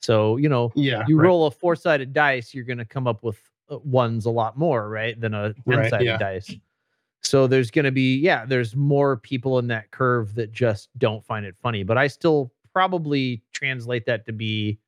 [0.00, 1.26] So you know, yeah you right.
[1.26, 3.38] roll a four sided dice, you're going to come up with
[3.70, 6.16] uh, ones a lot more, right, than a 10 Right, sided yeah.
[6.16, 6.54] dice.
[7.22, 11.24] So there's going to be, yeah, there's more people in that curve that just don't
[11.24, 11.84] find it funny.
[11.84, 14.78] But I still probably translate that to be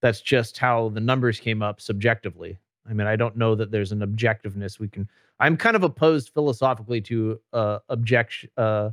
[0.00, 2.58] that's just how the numbers came up subjectively.
[2.88, 5.08] I mean, I don't know that there's an objectiveness we can.
[5.40, 8.90] I'm kind of opposed philosophically to uh, objection, uh,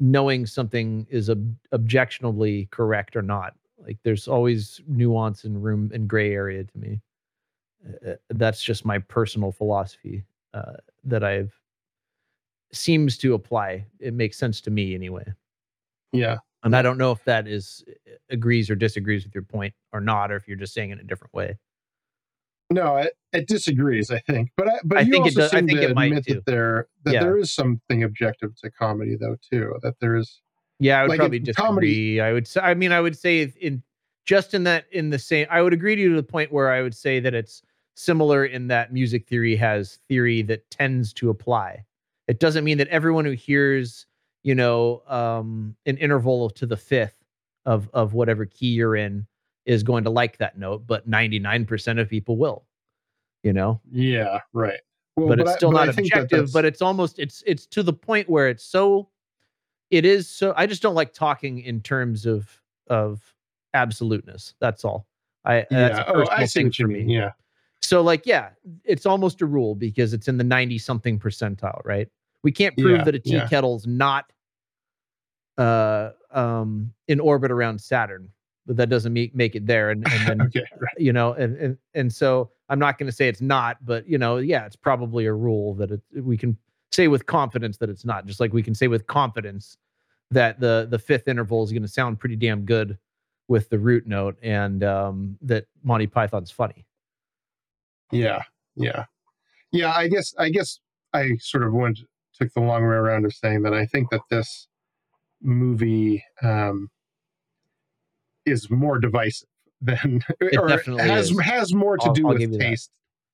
[0.00, 3.54] knowing something is ob- objectionably correct or not.
[3.78, 7.00] Like, there's always nuance and room and gray area to me.
[8.06, 10.24] Uh, that's just my personal philosophy
[10.54, 10.74] uh,
[11.04, 11.52] that I've
[12.72, 13.84] seems to apply.
[14.00, 15.24] It makes sense to me anyway.
[16.12, 19.74] yeah And I don't know if that is uh, agrees or disagrees with your point
[19.92, 21.56] or not, or if you're just saying it a different way.
[22.70, 25.54] no it, it disagrees i think but I, but I you think it also does-
[25.54, 26.34] I seem think to it might admit too.
[26.34, 27.20] that there that Yeah.
[27.24, 30.40] there is something objective to comedy though too that there is
[30.80, 31.66] Yeah, I would Like, probably disagree.
[31.66, 32.60] comedy- I would say.
[32.60, 33.82] I mean, I would say in
[34.26, 35.46] just in that in the same.
[35.50, 37.62] I would agree to you to the point where I would say that it's
[37.96, 41.82] similar in that music theory has theory that tends to apply.
[42.28, 44.06] It doesn't mean that everyone who hears,
[44.44, 47.16] you know, um, an interval to the fifth
[47.66, 49.26] of of whatever key you're in
[49.66, 52.64] is going to like that note, but 99% of people will.
[53.42, 54.80] You know, yeah right
[55.16, 56.52] well, but it's I- still but not that objective.
[56.52, 59.08] But it's almost it's it's to the point where it's so.
[59.90, 60.52] It is so.
[60.56, 63.22] I just don't like talking in terms of of
[63.74, 64.54] absoluteness.
[64.60, 65.06] That's all.
[65.44, 67.14] I that's yeah a oh i thing you for mean me.
[67.14, 67.30] yeah
[67.80, 68.50] So like, yeah,
[68.84, 72.08] it's almost a rule because it's in the ninety something percentile, right?
[72.42, 73.48] We can't prove Yeah, that a tea yeah.
[73.48, 74.32] kettle's not
[75.56, 78.28] uh um in orbit around Saturn,
[78.66, 79.90] but that doesn't make make it there.
[79.90, 83.12] And, and then okay right you know and and, and so i'm not going to
[83.12, 86.56] say it's not but you know yeah it's probably a rule that it we can
[86.92, 89.78] say with confidence that it's not just like we can say with confidence
[90.30, 92.98] that the the fifth interval is going to sound pretty damn good
[93.48, 96.84] with the root note and um that monty python's funny
[98.12, 98.42] Yeah,
[98.76, 99.06] yeah,
[99.72, 99.92] yeah.
[99.94, 100.78] I guess I guess
[101.14, 102.00] I sort of went
[102.40, 104.68] took the long way around of saying that I think that this
[105.42, 106.88] movie um,
[108.46, 109.48] is more divisive
[109.80, 111.40] than It or definitely has is.
[111.40, 112.58] has more to I'll- do I'll with you that.
[112.58, 112.90] taste.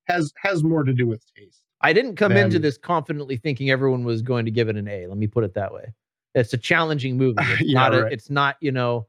[0.07, 1.63] Has has more to do with taste.
[1.81, 5.07] I didn't come into this confidently thinking everyone was going to give it an A.
[5.07, 5.93] Let me put it that way.
[6.35, 7.37] It's a challenging movie.
[7.43, 7.95] It's Yeah, not.
[7.95, 8.13] A, right.
[8.13, 8.57] it's not.
[8.61, 9.07] You know,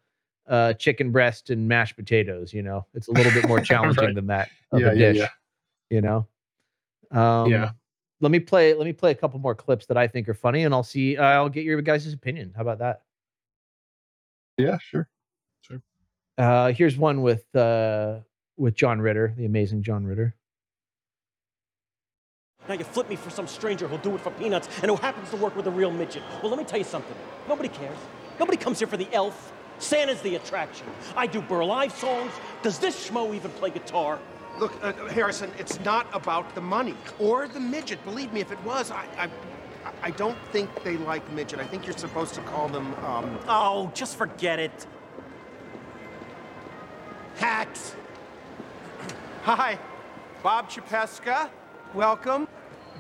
[0.47, 2.53] uh, chicken breast and mashed potatoes.
[2.53, 4.15] You know, it's a little bit more challenging Right.
[4.15, 5.17] than that of Yeah, a yeah, dish.
[5.17, 5.30] yeah.
[5.89, 6.27] You know.
[7.11, 7.72] Um, Yeah.
[8.21, 8.73] Let me play.
[8.73, 11.17] Let me play a couple more clips that I think are funny, and I'll see.
[11.17, 12.53] Uh, I'll get your guys' opinion.
[12.55, 13.01] How about that?
[14.57, 15.09] Yeah, sure.
[15.61, 15.81] Sure.
[16.37, 18.19] Uh, here's one with uh,
[18.57, 20.35] with John Ritter, the amazing John Ritter.
[22.67, 25.29] Now you flip me for some stranger who'll do it for peanuts and who happens
[25.29, 26.23] to work with a real midget.
[26.41, 27.15] Well, let me tell you something.
[27.47, 27.97] Nobody cares.
[28.39, 29.53] Nobody comes here for the elf.
[29.77, 30.87] Santa's the attraction.
[31.15, 32.31] I do Burl Ives songs.
[32.63, 34.19] Does this schmo even play guitar?
[34.60, 38.03] Look, uh, Harrison, it's not about the money or the midget.
[38.06, 39.30] Believe me, if it was, I, I,
[40.02, 41.60] I don't think they like midget.
[41.60, 44.88] I think you're supposed to call them, um, Oh, just forget it.
[47.36, 47.95] hacks.
[49.44, 49.77] Hi,
[50.41, 51.49] Bob Chipeska.
[51.94, 52.48] Welcome.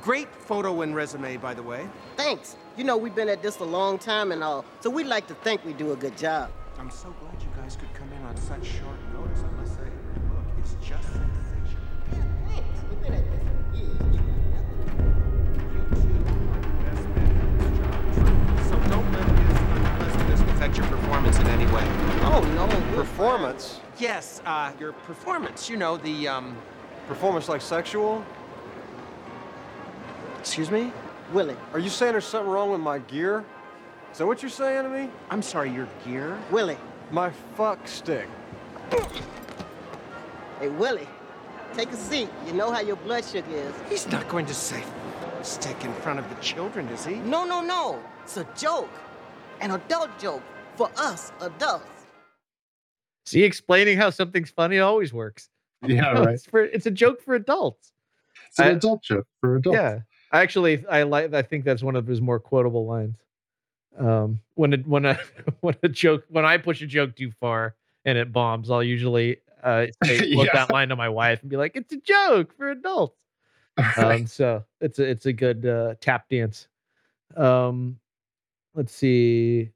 [0.01, 1.87] Great photo and resume, by the way.
[2.17, 2.57] Thanks.
[2.77, 5.33] You know, we've been at this a long time and all, so we'd like to
[5.35, 6.51] think we do a good job.
[6.77, 9.39] I'm so glad you guys could come in on such short notice.
[9.39, 9.83] I must say,
[10.29, 11.07] look, it's just
[20.65, 21.83] affect your performance in any way.
[22.23, 22.95] Oh, no.
[22.95, 23.79] Performance?
[23.99, 25.69] Yes, uh, your performance.
[25.69, 26.57] You know, the, um,
[27.07, 28.25] Performance like sexual?
[30.39, 30.91] excuse me?
[31.33, 31.55] Willie.
[31.73, 33.43] Are you saying there's something wrong with my gear?
[34.11, 35.09] Is that what you're saying to me?
[35.29, 36.37] I'm sorry, your gear?
[36.49, 36.77] Willie.
[37.11, 38.27] My fuck stick.
[40.59, 41.07] Hey, Willie.
[41.75, 42.29] Take a seat.
[42.47, 43.73] You know how your blood sugar is.
[43.89, 44.83] He's not going to say
[45.43, 47.15] stick in front of the children, is he?
[47.15, 48.01] No, no, no.
[48.23, 48.89] It's a joke.
[49.61, 50.41] An adult joke
[50.75, 51.85] for us adults.
[53.25, 55.49] See, explaining how something's funny always works.
[55.85, 56.33] Yeah, No, right.
[56.35, 57.91] It's, for, it's a joke for adults.
[58.47, 59.75] It's an I- adult joke for adults.
[59.77, 59.99] Yeah,
[60.31, 61.33] I actually, I like.
[61.33, 63.17] I think that's one of his more quotable lines.
[63.97, 65.19] Um, when a, when a
[65.61, 69.37] when a joke when I push a joke too far and it bombs, I'll usually
[69.63, 70.45] uh say, Yeah.
[70.53, 73.17] that line to my wife and be like, "It's a joke for adults."
[73.97, 76.67] Um, so it's a it's a good uh, tap dance.
[77.37, 77.99] Um,
[78.73, 79.69] let's see.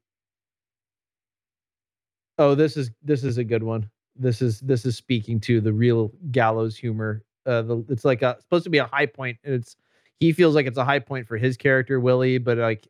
[2.40, 3.90] Oh, this is this is a good one.
[4.16, 7.22] This is this is speaking to the real gallows humor.
[7.44, 9.76] Uh, the, it's like a supposed to be a high point, and it's
[10.20, 12.88] he feels like it's a high point for his character Willie, but like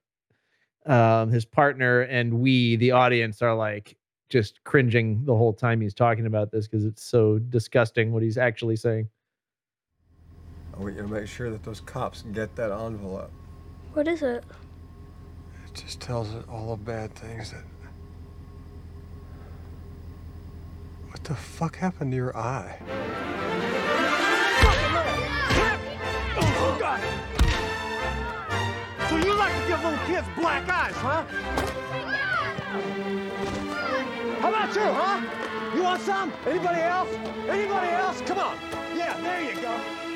[0.87, 3.97] um his partner and we, the audience, are like
[4.29, 8.39] just cringing the whole time he's talking about this because it's so disgusting what he's
[8.39, 9.09] actually saying.
[10.75, 13.33] I want you to make sure that those cops get that envelope.
[13.95, 14.45] What is it?
[15.67, 17.65] It just tells it all the bad things that.
[21.11, 22.79] What the fuck happened to your eye?
[29.09, 31.25] So you like to give little kids black eyes, huh?
[34.39, 35.75] How about you, huh?
[35.75, 36.33] You want some?
[36.47, 37.09] Anybody else?
[37.49, 38.21] Anybody else?
[38.21, 38.57] Come on.
[38.97, 40.10] Yeah, there you go.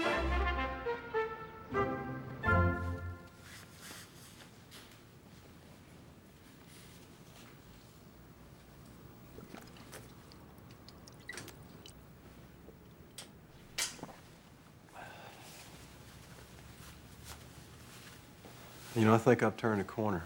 [18.97, 20.23] You know, I think I've turned a corner.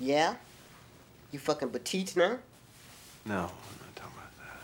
[0.00, 0.36] Yeah?
[1.30, 2.38] You fucking petite now?
[3.26, 4.60] No, I'm not talking about that.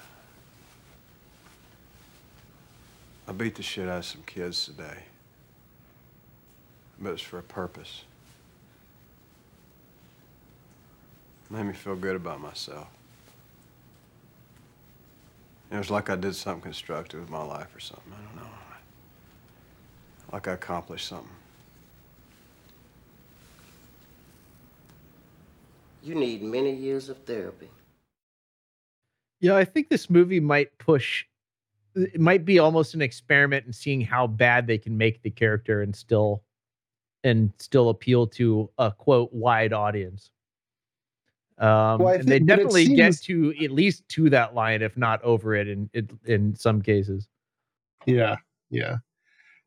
[3.28, 5.04] I beat the shit out of some kids today.
[6.98, 8.04] But it's for a purpose.
[11.50, 12.88] Made me feel good about myself.
[15.70, 18.12] It was like I did something constructive with my life or something.
[18.12, 18.50] I don't know.
[20.32, 21.28] Like I accomplished something.
[26.02, 27.68] You need many years of therapy.
[29.40, 31.24] Yeah, I think this movie might push.
[31.94, 35.82] It might be almost an experiment in seeing how bad they can make the character
[35.82, 36.42] and still,
[37.24, 40.30] and still appeal to a quote wide audience.
[41.58, 44.54] Um, Well, I and they think- but definitely seems- get to at least to that
[44.54, 47.26] line, if not over it, in in, in some cases.
[48.06, 48.36] Yeah,
[48.70, 48.98] yeah,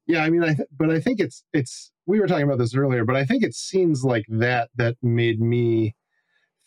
[0.07, 0.23] yeah.
[0.23, 1.91] I mean, I th- but I think it's it's.
[2.05, 5.39] We were talking about this earlier, but I think it's scenes like that that made
[5.41, 5.95] me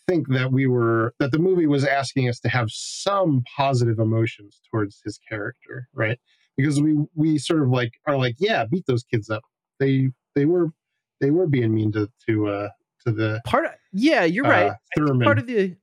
[0.07, 4.61] think that we were that the movie was asking us to have some positive emotions
[4.71, 6.19] towards his character, right?
[6.57, 9.43] Because we we sort of like are like, yeah, beat those kids up.
[9.81, 10.73] They they were
[11.21, 12.69] they were being mean to to uh
[13.07, 13.67] to the part.
[13.67, 14.73] Of, yeah, you're uh, right.
[14.97, 15.25] Thurman.
[15.25, 15.77] part of the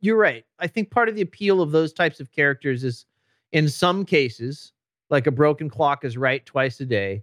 [0.00, 0.44] you're right.
[0.58, 3.06] I think part of the appeal of those types of characters is
[3.52, 4.72] in some cases
[5.10, 7.22] like a broken clock is right twice a day.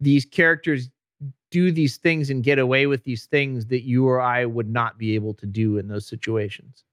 [0.00, 0.90] These characters
[1.50, 4.98] do these things and get away with these things that you or I would not
[4.98, 6.84] be able to do in those situations.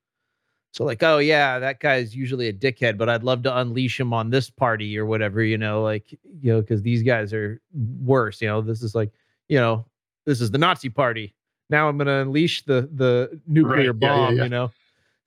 [0.71, 4.11] So like, oh yeah, that guy's usually a dickhead, but I'd love to unleash him
[4.11, 7.61] on this party or whatever, you know, like you know, because these guys are
[8.01, 8.41] worse.
[8.41, 9.11] You know, this is like,
[9.49, 9.85] you know,
[10.25, 11.35] this is the Nazi party.
[11.69, 14.43] Now I'm gonna unleash the the nuclear Right, yeah, yeah, bomb, yeah.
[14.43, 14.71] you know.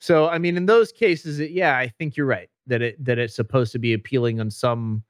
[0.01, 3.19] So I mean, in those cases, it, yeah, I think you're right that it that
[3.19, 5.05] it's supposed to be appealing on some.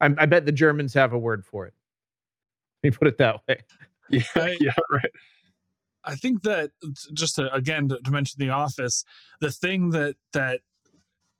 [0.00, 1.74] I, I bet the Germans have a word for it.
[2.86, 3.58] Let me put it that way.
[4.08, 5.10] Yeah, yeah, right.
[6.04, 6.70] I think that
[7.12, 9.02] just to, again to, to mention The Office,
[9.40, 10.60] the thing that that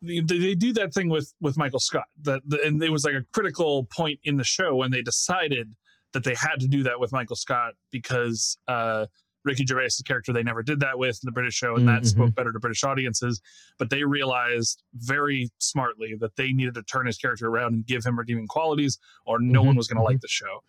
[0.03, 3.15] they, they do that thing with with Michael Scott that the, and it was like
[3.15, 5.77] a critical point in the show when they decided
[6.13, 9.07] that they had to do that with Michael Scott because uh,
[9.45, 12.07] Ricky Gervais' character they never did that with in the British show and that Mhm.
[12.07, 13.41] spoke better to British audiences.
[13.79, 18.05] But they realized very smartly that they needed to turn his character around and give
[18.05, 20.65] him redeeming qualities, or no Mhm, one was going to like the show.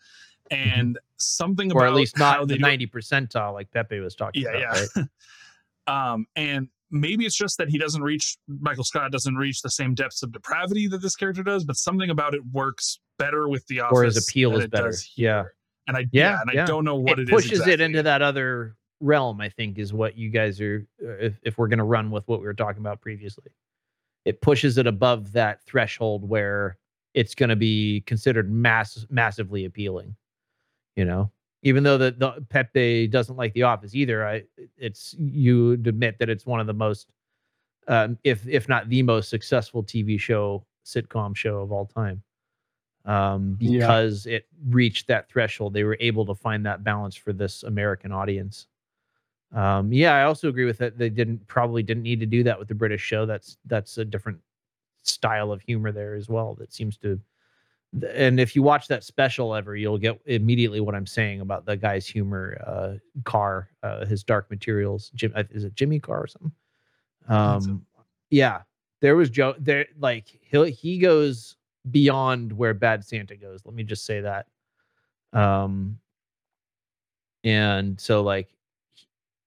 [0.52, 4.50] And something or about at least not the ninety percentile like Pepe was talking yeah,
[4.50, 4.88] about.
[4.96, 5.04] yeah.
[5.88, 6.14] Right?
[6.14, 9.94] um, and maybe it's just that he doesn't reach Michael Scott doesn't reach the same
[9.94, 13.82] depths of depravity that this character does, but something about it works better with the
[13.82, 13.98] office.
[13.98, 14.94] or his appeal is better.
[15.16, 15.46] Yeah.
[15.88, 16.64] And I Yeah, yeah, and yeah.
[16.64, 17.74] I don't know what it it pushes exactly.
[17.74, 19.42] it into that other realm.
[19.42, 20.86] I think is what you guys are.
[21.04, 23.52] uh, If if we're gonna run with what we were talking about previously,
[24.26, 26.78] it pushes it above that threshold where
[27.14, 30.16] it's gonna be considered mass massively appealing.
[30.98, 34.44] You know, even though the, the Pepe doesn't like The Office either, I
[34.78, 37.08] it's you would admit that it's one of the most,
[37.88, 42.22] um, if if not the most successful TV show sitcom show of all time
[43.06, 43.80] um, Yeah.
[43.80, 45.74] because it reached that threshold.
[45.74, 48.68] They were able to find that balance for this American audience.
[49.54, 50.98] Um, yeah, I also agree with that.
[50.98, 53.26] They didn't probably didn't need to do that with the British show.
[53.26, 54.40] That's that's a different
[55.04, 56.56] style of humor there as well.
[56.56, 57.20] That seems to,
[58.16, 61.78] and if you watch that special ever, you'll get immediately what I'm saying about the
[61.78, 62.62] guy's humor.
[62.66, 62.94] Uh,
[63.24, 65.12] Carr, uh, his Dark Materials.
[65.16, 66.52] Jim, is it Jimmy Carr or something?
[67.28, 67.86] Um,
[68.30, 68.62] yeah,
[69.02, 69.56] there was Joe.
[69.58, 71.56] There, like he he goes
[71.90, 73.62] beyond where Bad Santa goes.
[73.66, 74.48] Let me just say that.
[75.34, 76.00] Um,
[77.44, 78.50] and so like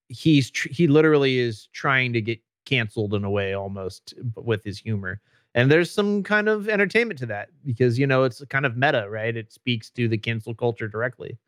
[0.08, 4.78] he's tr- he literally is trying to get canceled in a way almost with his
[4.78, 5.20] humor
[5.54, 8.76] and there's some kind of entertainment to that because you know it's a kind of
[8.76, 9.36] meta right?
[9.36, 11.38] It speaks to the cancel culture directly.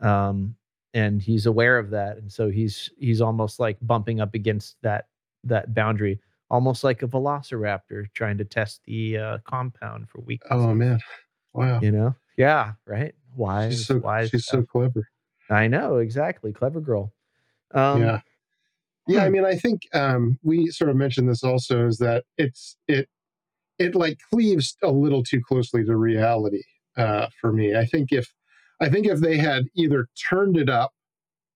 [0.00, 0.56] Um
[0.94, 2.18] and he's aware of that.
[2.18, 5.06] And so he's he's almost like bumping up against that
[5.44, 10.50] that boundary almost like a velociraptor trying to test the uh, compound for weakness.
[10.52, 11.00] Oh man,
[11.54, 11.80] wow.
[11.80, 12.14] you know?
[12.36, 13.14] Yeah right?
[13.34, 15.08] Why She's so wise she's so clever.
[15.50, 16.52] i know exactly.
[16.52, 17.12] Clever girl.
[17.72, 18.20] Um yeah.
[19.08, 19.32] Yeah, I hmm.
[19.32, 23.08] mean, I think um, we sort of mentioned this also is that it's it
[23.82, 26.62] it like cleaves a little too closely to reality
[26.96, 27.76] uh, for me.
[27.76, 28.32] I think if
[28.80, 30.92] I think if they had either turned it up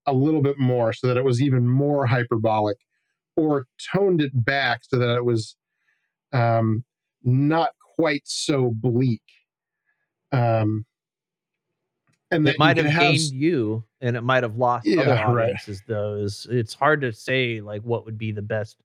[0.07, 2.79] a little bit more so that it was even more hyperbolic,
[3.37, 5.57] or toned it back so that it was
[6.33, 6.85] um,
[7.25, 9.23] not quite so bleak,
[10.33, 10.87] um,
[12.31, 15.49] and it might have have gained you and it might have lost Yeah, other right.
[15.49, 18.77] audiences though is it's hard to say like what would be the best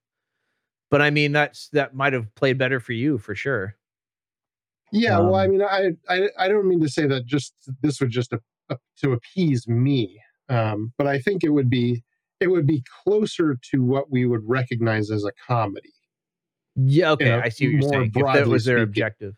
[0.91, 3.75] but i mean that's that might have played better for you for sure
[4.91, 7.99] Yeah, well, I Um, mean, I, I I don't mean to say that just this
[8.01, 8.39] would just a,
[8.69, 10.19] a- to appease me,
[10.49, 12.03] um, but I think it would be
[12.41, 15.93] it would be closer to what we would recognize as a comedy.
[16.75, 18.83] yeah okay know, i see what you're saying if that was their speaking.
[18.89, 19.35] objective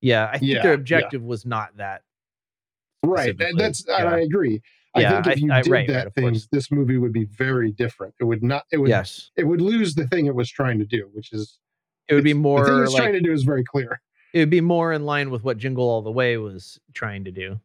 [0.00, 0.80] yeah i think Yeah, their yeah.
[0.82, 2.02] objective was not that
[3.04, 3.36] Right.
[3.56, 3.94] That's yeah.
[4.16, 4.60] I agree.
[4.94, 6.48] I Yeah, think if you I- did right, that right, thing, course.
[6.50, 8.14] this movie would be very different.
[8.20, 8.64] It would not.
[8.72, 8.88] It would.
[8.88, 11.58] yes It would lose the thing it was trying to do, which is
[12.08, 12.64] it would be more.
[12.64, 14.00] the thing it's like trying to do is very clear.
[14.32, 17.30] it would be more in line with what jingle all the way was trying to
[17.30, 17.58] do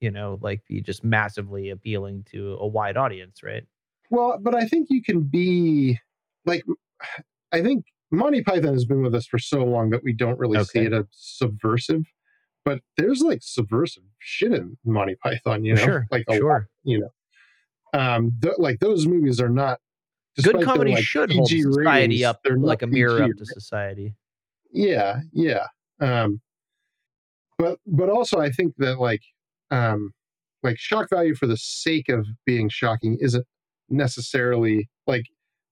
[0.00, 3.64] you know like be just massively appealing to a wide audience right
[4.10, 5.98] Well, but I think you can be
[6.46, 6.64] like,
[7.52, 10.62] I think Monty Python has been with us for so long that we don't really
[10.64, 12.04] see it as subversive.
[12.64, 16.68] But there's like subversive shit in Monty Python, you know, sure like a lot, sure
[16.84, 17.10] you know.
[17.98, 19.80] Um, th- like those movies are not.
[20.42, 23.36] good comedy like, should hold PG society ratings, up they're like a mirror PG, up
[23.38, 24.14] to society
[24.72, 25.66] yeah yeah
[26.00, 26.40] um
[27.58, 29.22] but but also i think that like
[29.70, 30.12] um
[30.62, 33.46] like shock value for the sake of being shocking isn't
[33.88, 35.24] necessarily like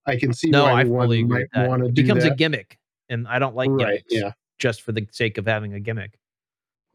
[0.06, 2.78] i can see no why i one might that want to it becomes a gimmick
[3.08, 4.32] and i don't like Right, gimmicks yeah.
[4.58, 6.18] just for the sake of having a gimmick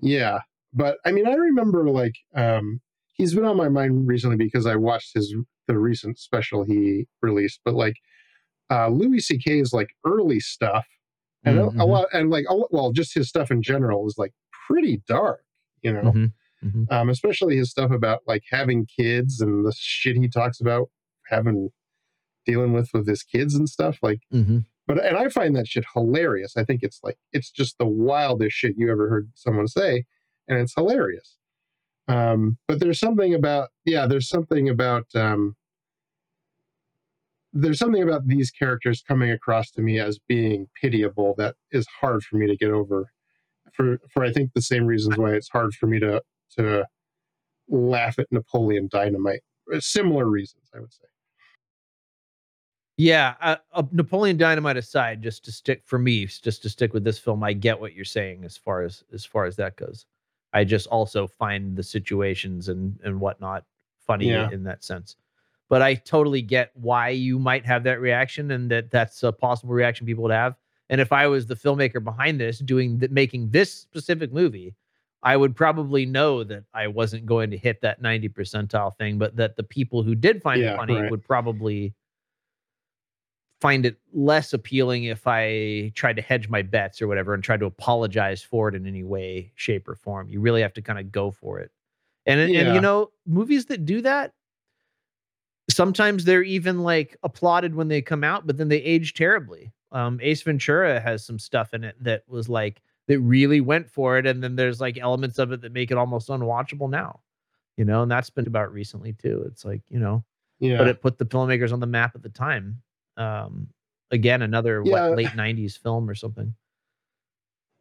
[0.01, 0.39] yeah
[0.73, 2.79] but i mean i remember like um
[3.13, 5.33] he's been on my mind recently because i watched his
[5.67, 7.95] the recent special he released but like
[8.71, 10.85] uh louis ck's like early stuff
[11.43, 14.33] and a- a lot and like a, well just his stuff in general is like
[14.67, 15.43] pretty dark,
[15.81, 16.11] you know.
[16.11, 16.31] Mhm,
[16.63, 16.91] mhm.
[16.91, 20.89] Um, especially his stuff about like having kids and the shit he talks about
[21.27, 21.69] having
[22.45, 23.97] dealing with with his kids and stuff.
[24.01, 24.65] Like, Mhm.
[24.93, 26.57] But and I find that shit hilarious.
[26.57, 30.03] I think it's like it's just the wildest shit you ever heard someone say,
[30.49, 31.37] and it's hilarious.
[32.09, 35.55] Um, but there's something about yeah, there's something about um,
[37.53, 42.23] there's something about these characters coming across to me as being pitiable that is hard
[42.23, 43.11] for me to get over.
[43.71, 46.21] For for I think the same reasons why it's hard for me to
[46.57, 46.85] to
[47.69, 49.43] laugh at Napoleon Dynamite.
[49.79, 51.05] Similar reasons, I would say.
[53.01, 57.03] Yeah, uh, uh, Napoleon Dynamite aside, just to stick for me, just to stick with
[57.03, 60.05] this film, I get what you're saying as far as as far as that goes.
[60.53, 63.65] I just also find the situations and and whatnot
[64.05, 64.51] funny Yeah.
[64.51, 65.15] in that sense.
[65.67, 69.73] But I totally get why you might have that reaction, and that that's a possible
[69.73, 70.55] reaction people would have.
[70.89, 74.75] And if I was the filmmaker behind this, doing th- making this specific movie,
[75.23, 79.35] I would probably know that I wasn't going to hit that 90 percentile thing, but
[79.37, 81.09] that the people who did find Yeah, it funny right.
[81.09, 81.95] would probably
[83.61, 87.59] find it less appealing if I tried to hedge my bets or whatever and tried
[87.59, 90.27] to apologize for it in any way, shape, or form.
[90.27, 91.71] You really have to kind of go for it.
[92.25, 94.33] And and you know, movies that do that,
[95.69, 99.71] sometimes they're even like applauded when they come out, but then they age terribly.
[99.91, 104.17] Um, Ace Ventura has some stuff in it that was like that really went for
[104.17, 107.19] it, and then there's like elements of it that make it almost unwatchable now.
[107.77, 109.43] You know, and that's been about recently too.
[109.47, 110.23] It's like you know,
[110.59, 110.77] Yeah.
[110.77, 112.81] but it put the filmmakers on the map at the time.
[113.17, 113.69] Um,
[114.11, 115.09] again, another Yeah.
[115.09, 116.55] what late '90s film or something.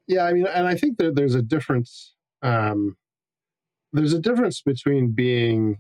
[0.07, 2.15] Yeah, I mean, and I think that there's a difference.
[2.43, 2.97] Um,
[3.93, 5.79] there's a difference between being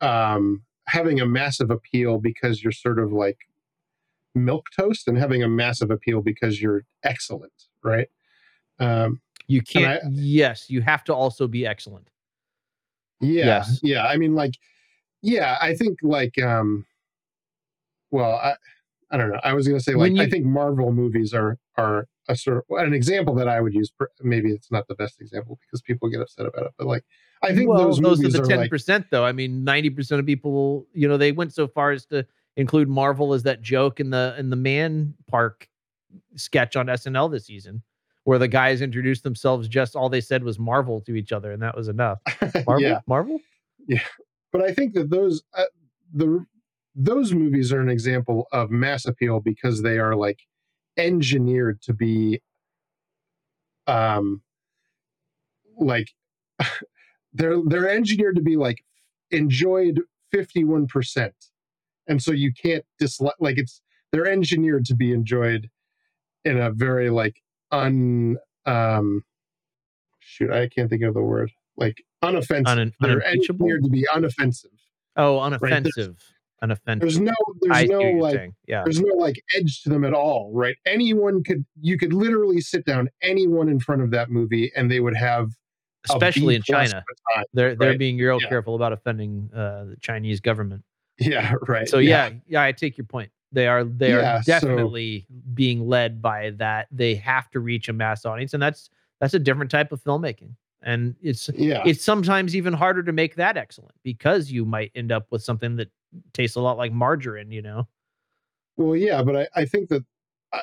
[0.00, 3.38] um, having a massive appeal because you're sort of like
[4.34, 7.52] milk toast, and having a massive appeal because you're excellent,
[7.84, 8.08] right?
[8.78, 10.02] Um, You can't.
[10.04, 12.08] I- yes, you have to also be excellent.
[13.20, 13.80] yeah, Yes.
[13.82, 14.06] yeah.
[14.06, 14.54] I mean, like,
[15.20, 16.84] yeah, I think like, um,
[18.12, 18.54] well, I,
[19.10, 19.40] I don't know.
[19.42, 22.64] I was gonna say like, When I think Marvel movies are are a sort of
[22.78, 23.90] an example that I would use.
[24.20, 27.04] Maybe it's not the best example because people get upset about it, but like,
[27.42, 29.24] I think well, those those are the ten like, percent, though.
[29.24, 32.24] I mean, ninety percent of people, you know, they went so far as to
[32.56, 35.68] include Marvel as that joke in the in the Man Park
[36.36, 37.82] sketch on SNL this season,
[38.24, 39.68] where the guys introduced themselves.
[39.68, 42.18] Just all they said was Marvel to each other, and that was enough.
[42.66, 43.00] Marvel, Yeah.
[43.06, 43.40] Marvel.
[43.88, 44.00] Yeah,
[44.52, 45.64] but I think that those uh,
[46.14, 46.46] the
[46.94, 50.40] those movies are an example of mass appeal because they are like
[50.96, 52.40] engineered to be
[53.86, 54.42] um
[55.78, 56.08] like
[57.32, 58.84] they're they're engineered to be like
[59.30, 60.00] enjoyed
[60.34, 61.30] 51%
[62.06, 63.80] and so you can't dislike like it's
[64.12, 65.70] they're engineered to be enjoyed
[66.44, 67.36] in a very like
[67.70, 68.36] un
[68.66, 69.22] um
[70.18, 71.50] shoot i can't think of the word.
[71.76, 72.68] Like unoffensive.
[72.68, 73.66] Un- they're unimpeachable?
[73.66, 74.66] engineered to be unoffensive.
[75.16, 76.22] Oh, Right,
[76.62, 77.00] there's- unoffensive.
[77.00, 77.00] unoffensive.
[77.00, 78.82] there's no there's no like saying, yeah.
[78.84, 82.84] there's no like edge to them at all right anyone could you could literally sit
[82.84, 85.50] down anyone in front of that movie and they would have
[86.10, 87.04] especially in China.
[87.34, 88.48] time, They're they're being real Yeah.
[88.48, 90.82] careful about offending uh, the Chinese government.
[91.18, 92.30] yeah right So yeah.
[92.48, 93.30] yeah, I take your point.
[93.52, 96.88] They are they Yeah, are so- definitely being led by that.
[96.90, 98.88] They have to reach a mass audience, and that's
[99.20, 100.54] that's a different type of filmmaking.
[100.82, 101.82] And it's Yeah.
[101.86, 105.76] it's sometimes even harder to make that excellent because you might end up with something
[105.76, 105.88] that
[106.32, 107.50] tastes a lot like margarine.
[107.50, 107.88] You know.
[108.76, 110.04] well yeah but i, I think that
[110.52, 110.60] uh,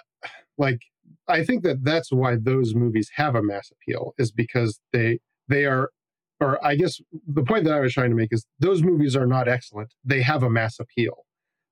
[0.58, 0.82] like
[1.28, 5.66] i think that that's why those movies have a mass appeal is because they they
[5.66, 5.90] are
[6.40, 9.28] or i guess the point that i was trying to make is those movies are
[9.28, 11.26] not excellent they have a mass appeal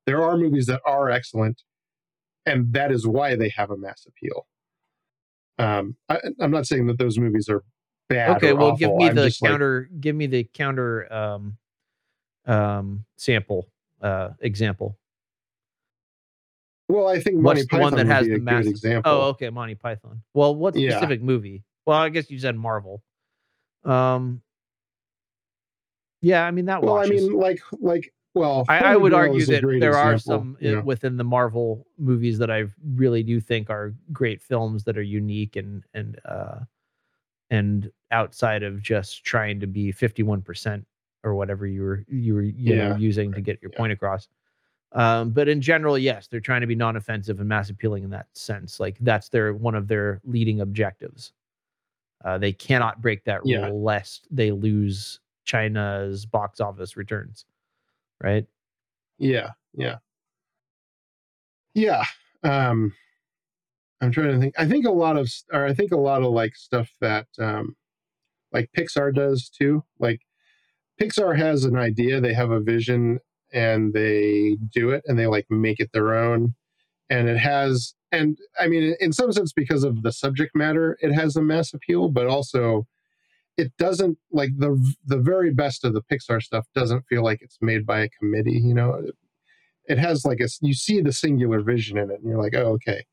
[0.06, 1.64] there are movies that are excellent
[2.46, 4.48] and that is why they have a mass appeal
[5.60, 7.64] um I, i'm not saying that those movies are
[8.10, 9.90] bad okay, or well, give me I'm the just like- counter.
[10.00, 11.58] give me the counter um,
[12.48, 13.68] um, sample
[14.02, 14.98] uh, example.
[16.90, 18.68] well i think monty What's the one python that has the a good massive?
[18.72, 20.22] example Oh, okay, Monty Python.
[20.34, 20.92] Well, what Yeah.
[20.92, 21.64] specific movie?
[21.86, 23.04] Well, I guess you said Marvel.
[23.84, 24.42] Um,
[26.22, 29.64] yeah, I mean that well i mean like like well I, I would argue that
[29.80, 30.82] there are some you know?
[30.82, 35.56] within the Marvel movies that I really do think are great films that are unique
[35.56, 36.60] and and uh
[37.50, 40.86] and outside of just trying to be fifty one percent
[41.28, 44.28] or whatever you were you were you know Yeah, using to get your point across.
[44.94, 48.28] Um, but in general, yes, they're trying to be non-offensive and mass appealing in that
[48.38, 48.80] sense.
[48.80, 51.34] Like that's their one of their leading objectives.
[52.26, 53.72] Uh, they cannot break that rule Yeah.
[53.84, 57.46] lest they lose China's box office returns.
[58.24, 58.48] Right?
[59.20, 60.00] Yeah, yeah.
[61.74, 62.04] Yeah.
[62.44, 62.94] Um
[64.02, 64.56] I'm trying to think.
[64.60, 67.76] I think a lot of, or I think a lot of like stuff that, um,
[68.54, 69.84] like Pixar does too.
[70.00, 70.22] Like
[71.02, 73.20] Pixar has an idea, they have a vision,
[73.54, 76.56] and they do it, and they like make it their own.
[77.10, 81.14] And it has, and I mean, in some sense, because of the subject matter, it
[81.14, 82.86] has a mass appeal, but also
[83.58, 87.58] it doesn't like the the very best of the Pixar stuff doesn't feel like it's
[87.62, 88.60] made by a committee.
[88.64, 89.16] You know, it,
[89.86, 92.74] it has like a you see the singular vision in it, and you're like, oh,
[92.74, 93.06] okay.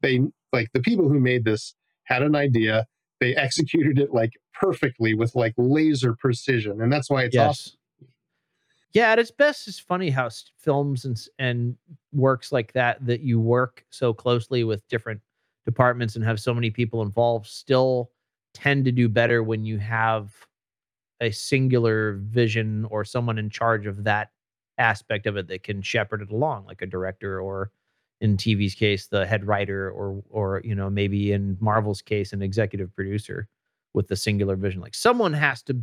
[0.00, 0.20] They
[0.52, 2.86] like the people who made this had an idea.
[3.22, 7.78] They executed it like perfectly with like laser precision, and that's why it's awesome.
[8.92, 10.28] Yeah, at its best, it's funny how
[10.58, 11.76] films and and
[12.12, 15.20] works like that that you work so closely with different
[15.64, 18.10] departments and have so many people involved still
[18.52, 20.34] tend to do better when you have
[21.20, 24.30] a singular vision or someone in charge of that
[24.78, 27.70] aspect of it that can shepherd it along, like a director or
[28.22, 32.40] in TV's case, the head writer, or or you know maybe in Marvel's case, an
[32.40, 33.48] executive producer
[33.92, 34.80] with the singular vision.
[34.80, 35.78] Like someone has to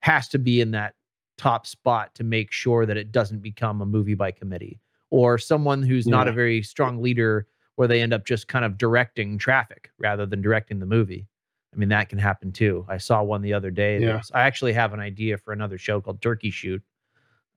[0.00, 0.94] has to be in that
[1.36, 4.80] top spot to make sure that it doesn't become a movie by committee
[5.10, 7.46] or someone who's not a very strong leader
[7.76, 11.26] where they end up just kind of directing traffic rather than directing the movie.
[11.74, 12.86] I mean, that can happen too.
[12.88, 14.00] I saw one the other day.
[14.00, 14.22] Yeah.
[14.32, 16.82] I actually have an idea for another show called Turkey Shoot,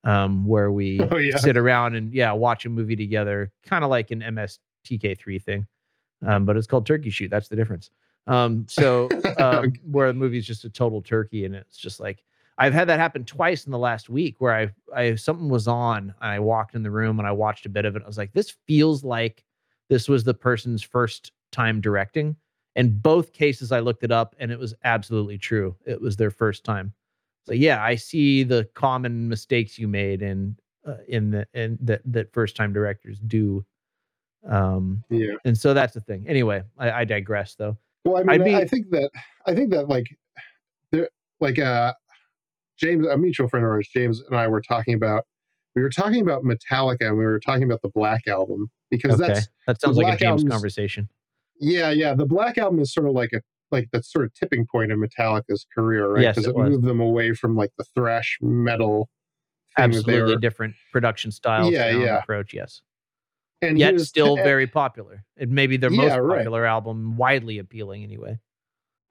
[0.03, 1.37] um, where we Oh, yeah.
[1.37, 5.67] sit around and yeah, watch a movie together, kind of like an MST3K thing.
[6.25, 7.29] Um, but it's called Turkey Shoot.
[7.29, 7.91] That's the difference.
[8.25, 12.23] Um, so um, where the movie's just a total turkey, and it's just like
[12.57, 16.13] I've had that happen twice in the last week where I I something was on
[16.21, 18.01] and I walked in the room and I watched a bit of it.
[18.03, 19.43] I was like, this feels like
[19.89, 22.35] this was the person's first time directing.
[22.75, 25.75] In both cases, I looked it up and it was absolutely true.
[25.85, 26.93] It was their first time.
[27.47, 32.01] So yeah, I see the common mistakes you made in uh, in the and that
[32.03, 33.65] that first time directors do.
[34.45, 36.25] Um, yeah, and so that's the thing.
[36.27, 37.77] Anyway, I, I digress though.
[38.03, 39.09] Well, I mean, be- I think that
[39.45, 40.07] I think that like
[40.91, 41.07] there,
[41.39, 41.93] like uh,
[42.77, 45.23] James, a mutual friend of ours, James and I were talking about.
[45.73, 49.27] We were talking about Metallica, and we were talking about the Black Album because okay,
[49.33, 51.07] that's that sounds like a James Album's- conversation.
[51.61, 52.13] Yeah, yeah.
[52.13, 53.41] The Black Album is sort of like a
[53.72, 56.22] like that sort of tipping point in Metallica's career, right?
[56.23, 59.10] Yes, Because it it, moved them away from like the thrash metal.
[59.77, 62.18] thing that they Absolutely were- different production style, Yeah, yeah.
[62.19, 62.53] approach.
[62.53, 62.81] Yes,
[63.61, 65.23] And yet here's- still and- very popular.
[65.35, 66.38] It may be their most Yeah, right.
[66.38, 68.39] popular album, widely appealing anyway.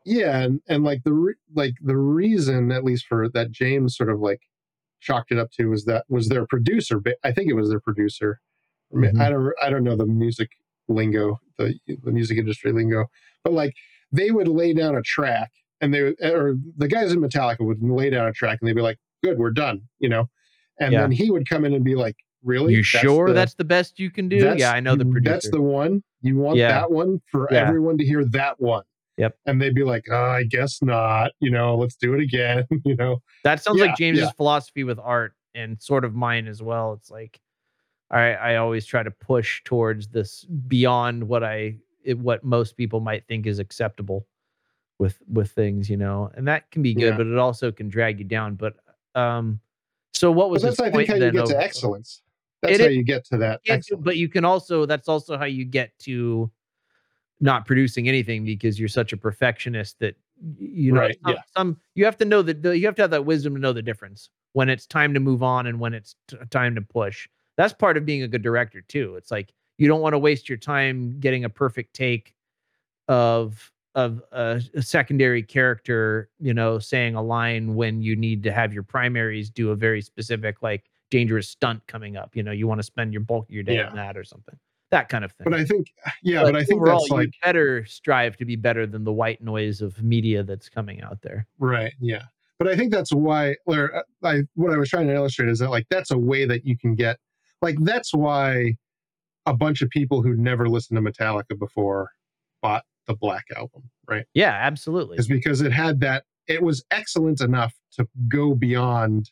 [0.08, 4.08] yeah and, and like the re- like the reason at least for that james sort
[4.08, 4.40] of like
[5.00, 8.40] chalked it up to was that was their producer i think it was their producer
[8.94, 9.20] Mhm.
[9.20, 10.50] I don't i don't know the music
[10.86, 11.74] lingo the
[12.04, 13.06] the music industry lingo
[13.42, 13.74] but like
[14.12, 15.50] they would lay down a track
[15.80, 18.74] and they would- or the guys in metallica would lay down a track and they'd
[18.76, 20.28] be like good we're done you know
[20.80, 21.02] and Yeah.
[21.02, 24.08] then he would come in and be like really You sure that's the best you
[24.10, 24.54] can do?
[24.56, 25.32] Yeah, I know the mm, producer.
[25.32, 26.04] That's the one.
[26.20, 26.68] You want Yeah.
[26.68, 27.66] that one for Yeah.
[27.66, 28.84] everyone to hear that one.
[29.16, 29.36] Yep.
[29.46, 31.32] And they'd be like, oh, I guess not.
[31.40, 32.64] You know, let's do it again.
[32.84, 33.20] you know.
[33.42, 36.92] That sounds like James's philosophy with art and sort of mine as well.
[36.92, 37.40] It's like
[38.10, 43.00] I I always try to push towards this beyond what I it, what most people
[43.00, 44.26] might think is acceptable
[44.98, 46.30] with with things, you know.
[46.34, 47.16] And that can be good, Yeah.
[47.16, 48.54] but it also can drag you down.
[48.54, 48.74] But
[49.14, 49.60] um
[50.14, 52.22] so what was that's I think how you get of- to excellence.
[52.62, 55.44] That's It how you get to that it- but you can also that's also how
[55.44, 56.50] you get to
[57.40, 60.16] not producing anything because you're such a perfectionist that
[60.58, 61.42] you know Right, some, yeah.
[61.56, 63.74] some you have to know that the- you have to have that wisdom to know
[63.74, 67.28] the difference when it's time to move on and when it's t- time to push
[67.58, 70.48] that's part of being a good director too it's like you don't want to waste
[70.48, 72.34] your time getting a perfect take
[73.08, 78.52] of of a, a secondary character you know saying a line when you need to
[78.52, 82.66] have your primaries do a very specific like dangerous stunt coming up you know you
[82.66, 83.88] want to spend your bulk of your day Yeah.
[83.88, 84.58] on that or something
[84.90, 85.88] that kind of thing But I think,
[86.22, 89.42] yeah, but, I think overall, that's like better strive to be better than the white
[89.42, 91.44] noise of media that's coming out there.
[91.58, 92.22] right, yeah.
[92.60, 95.58] But I think that's why, or uh, I what I was trying to illustrate is
[95.58, 97.18] that like that's a way that you can get,
[97.62, 98.76] like that's why
[99.46, 102.10] a bunch of people who never listened to Metallica before
[102.62, 104.26] bought the Black album, right?
[104.34, 105.16] Yeah, absolutely.
[105.18, 109.30] is because it had that it was excellent enough to go beyond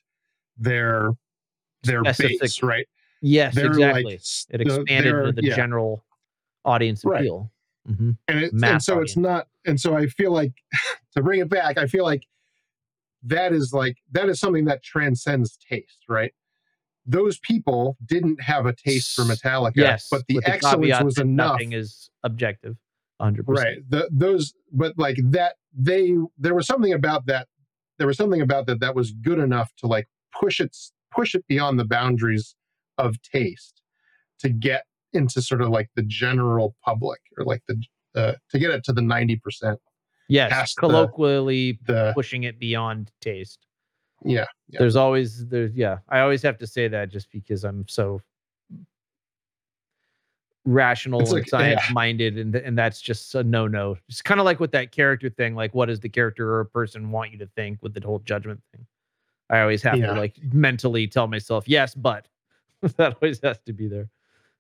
[0.57, 1.11] their
[1.83, 2.87] their Specific- base, right?
[3.21, 4.05] Yes, They're exactly.
[4.05, 4.15] like
[4.51, 5.57] it expanded to the yeah.
[5.57, 6.05] general
[6.65, 7.21] audience Right.
[7.21, 7.51] appeal.
[7.87, 10.53] hmm And, it, and so it's not and so I feel like
[11.17, 12.27] to bring it back, I feel like
[13.25, 16.33] that is like that is something that transcends taste, right?
[17.07, 21.73] Those people didn't have a taste for Metallica, Yes, but the excellence was enough Nothing
[21.73, 22.77] is objective,
[23.21, 23.91] hundred right percent.
[23.91, 27.49] the, those but like that they there was something about that
[27.99, 30.09] there was something about that that was good enough to like
[30.39, 30.75] push it
[31.15, 32.55] push it beyond the boundaries
[32.99, 33.83] of taste
[34.41, 37.81] to get into sort of like the general public or like the
[38.17, 39.77] uh, to get it to the 90%.
[40.29, 43.59] Yes, past the- colloquially the- pushing it beyond taste.
[44.25, 44.47] Yeah.
[44.69, 44.79] yeah.
[44.79, 45.99] There's always there's yeah.
[46.09, 48.21] I always have to say that just because I'm so
[50.67, 53.97] rational It's and science minded and and that's just a no no.
[54.09, 57.11] It's kind of like with that character thing, like what does the character or person
[57.11, 58.87] want you to think with the whole judgment thing?
[59.51, 60.07] I always have Yeah.
[60.07, 62.27] to like mentally tell myself, yes, but
[62.97, 64.09] that always has to be there.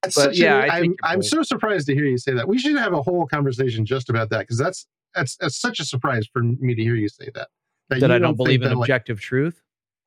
[0.03, 2.47] That's But yeah, a, I I'm, I'm so surprised to hear you say that.
[2.47, 5.85] We should have a whole conversation just about that because that's, that's that's such a
[5.85, 7.49] surprise for me to hear you say that.
[8.01, 9.63] That I don't believe in that, like- objective truth.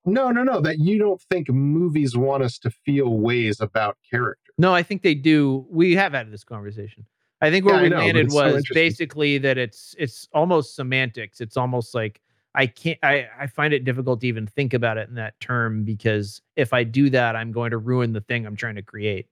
[0.06, 0.62] no, no, no.
[0.62, 4.52] That you don't think movies want us to feel ways about character.
[4.58, 5.66] No, I think they do.
[5.70, 7.06] We have had this conversation.
[7.42, 10.76] I think where Yeah, we know, landed it's so was basically that it's it's almost
[10.76, 11.40] semantics.
[11.42, 12.20] It's almost like
[12.56, 15.84] I can't I, I find it difficult to even think about it in that term
[15.84, 19.28] because if I do that, I'm going to ruin the thing I'm trying to create.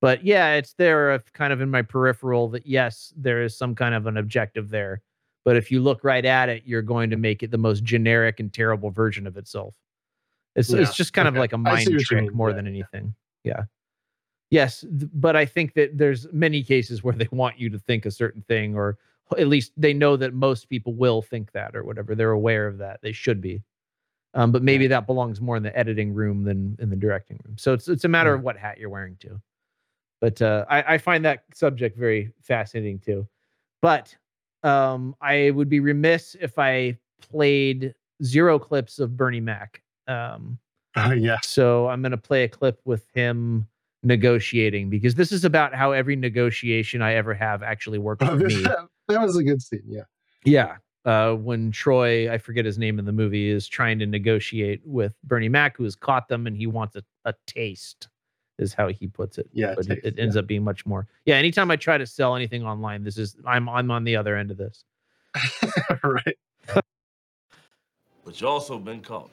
[0.00, 3.74] But yeah, it's there of kind of in my peripheral that yes, there is some
[3.74, 5.02] kind of an objective there.
[5.44, 8.40] But if you look right at it, you're going to make it the most generic
[8.40, 9.74] and terrible version of itself.
[10.54, 13.14] It's Yeah, it's just kind of like a mind trick more yeah, than anything.
[13.44, 13.64] Yeah.
[14.50, 18.06] Yes, th- but I think that there's many cases where they want you to think
[18.06, 18.98] a certain thing, or
[19.38, 22.14] at least they know that most people will think that, or whatever.
[22.14, 23.00] They're aware of that.
[23.02, 23.62] They should be.
[24.34, 27.56] Um, but maybe that belongs more in the editing room than in the directing room.
[27.58, 29.40] So it's it's a matter of what hat you're wearing too.
[30.20, 33.26] But uh, I, I find that subject very fascinating too.
[33.82, 34.16] But
[34.62, 39.82] um, I would be remiss if I played zero clips of Bernie Mac.
[40.08, 40.58] Um,
[40.96, 41.38] Uh, yeah.
[41.42, 43.66] so I'm going to play a clip with him
[44.02, 48.62] negotiating because this is about how every negotiation I ever have actually works for me.
[49.08, 49.82] that was a good scene.
[49.86, 50.02] Yeah.
[50.44, 50.76] Yeah.
[51.04, 55.14] Uh, when Troy, I forget his name in the movie, is trying to negotiate with
[55.24, 58.08] Bernie Mac, who has caught them and he wants a, a taste,
[58.62, 59.48] is how he puts it.
[59.52, 61.06] Yeah, But it, taste, it ends up being much more.
[61.26, 61.34] Yeah.
[61.34, 64.50] Anytime I try to sell anything online, this is, I'm, I'm on the other end
[64.50, 64.84] of this.
[66.02, 66.36] right.
[68.24, 69.30] But you also been caught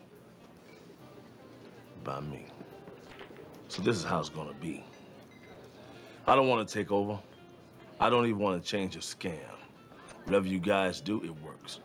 [2.04, 2.48] by me.
[3.68, 4.84] So this is how it's gonna be.
[6.26, 7.20] I don't want to take over.
[8.00, 9.40] I don't even want to change your scam.
[10.26, 11.80] Whatever you guys do, it works.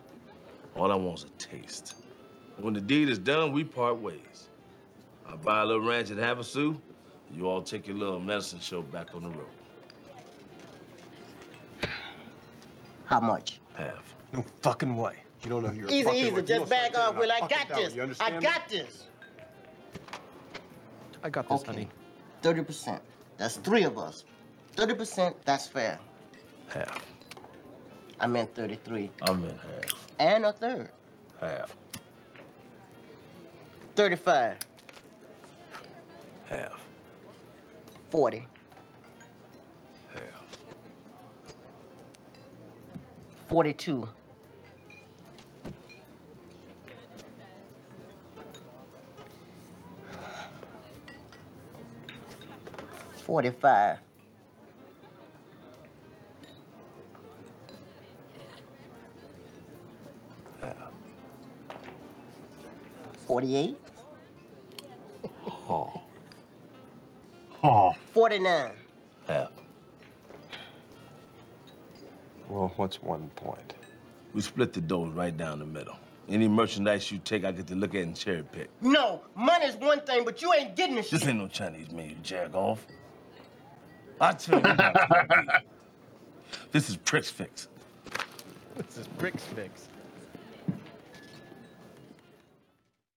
[0.76, 1.96] All I want is a taste.
[2.58, 4.48] When the deed is done, we part ways.
[5.26, 6.76] I buy a little ranch at Havasu.
[7.32, 9.46] You all take your little medicine show back on the road.
[13.06, 13.60] How much?
[13.74, 14.14] Half.
[14.32, 15.16] No fucking way.
[15.42, 16.30] You don't know who you're Easy, fucking easy.
[16.30, 16.46] with.
[16.46, 17.30] Just back off, do Will.
[17.32, 17.82] I got down.
[17.82, 17.94] this.
[17.94, 18.42] You I understand me?
[18.42, 19.04] got this.
[21.22, 21.88] I got this, honey.
[22.42, 23.02] Thirty percent.
[23.36, 24.24] That's three of us.
[24.74, 25.36] Thirty percent.
[25.44, 25.98] That's fair.
[26.68, 27.04] Half.
[28.20, 29.10] I meant thirty-three.
[29.22, 30.08] I'm in half.
[30.18, 30.88] And a third.
[31.40, 31.76] Half.
[33.96, 34.56] Thirty-five.
[36.46, 36.83] Half.
[38.14, 38.46] Forty.
[40.12, 40.22] Half.
[43.48, 44.08] Forty-two.
[53.26, 53.98] Forty-five.
[63.26, 63.76] Forty-eight.
[68.24, 68.70] 49.
[69.28, 69.50] Half.
[72.48, 73.74] Well, what's one point?
[74.32, 75.98] We split the dough right down the middle.
[76.30, 78.70] Any merchandise you take, I get to look at and cherry pick.
[78.80, 81.10] No, money's one thing, but you ain't getting this.
[81.10, 82.86] This ain't no Chinese man, you jack off.
[84.18, 85.60] I tell you,
[86.72, 87.68] this is prix fixe.
[88.74, 89.88] This is prix fixe.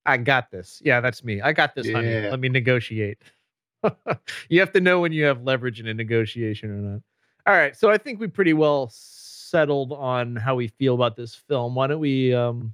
[0.06, 0.82] I got this.
[0.84, 1.40] Yeah, that's me.
[1.40, 1.94] I got this, yeah.
[1.94, 2.30] honey.
[2.30, 3.20] Let me negotiate.
[4.50, 7.02] you have to know when you have leverage in a negotiation or not.
[7.46, 7.76] All right.
[7.76, 11.76] So I think we pretty well settled on how we feel about this film.
[11.76, 12.74] Why don't we um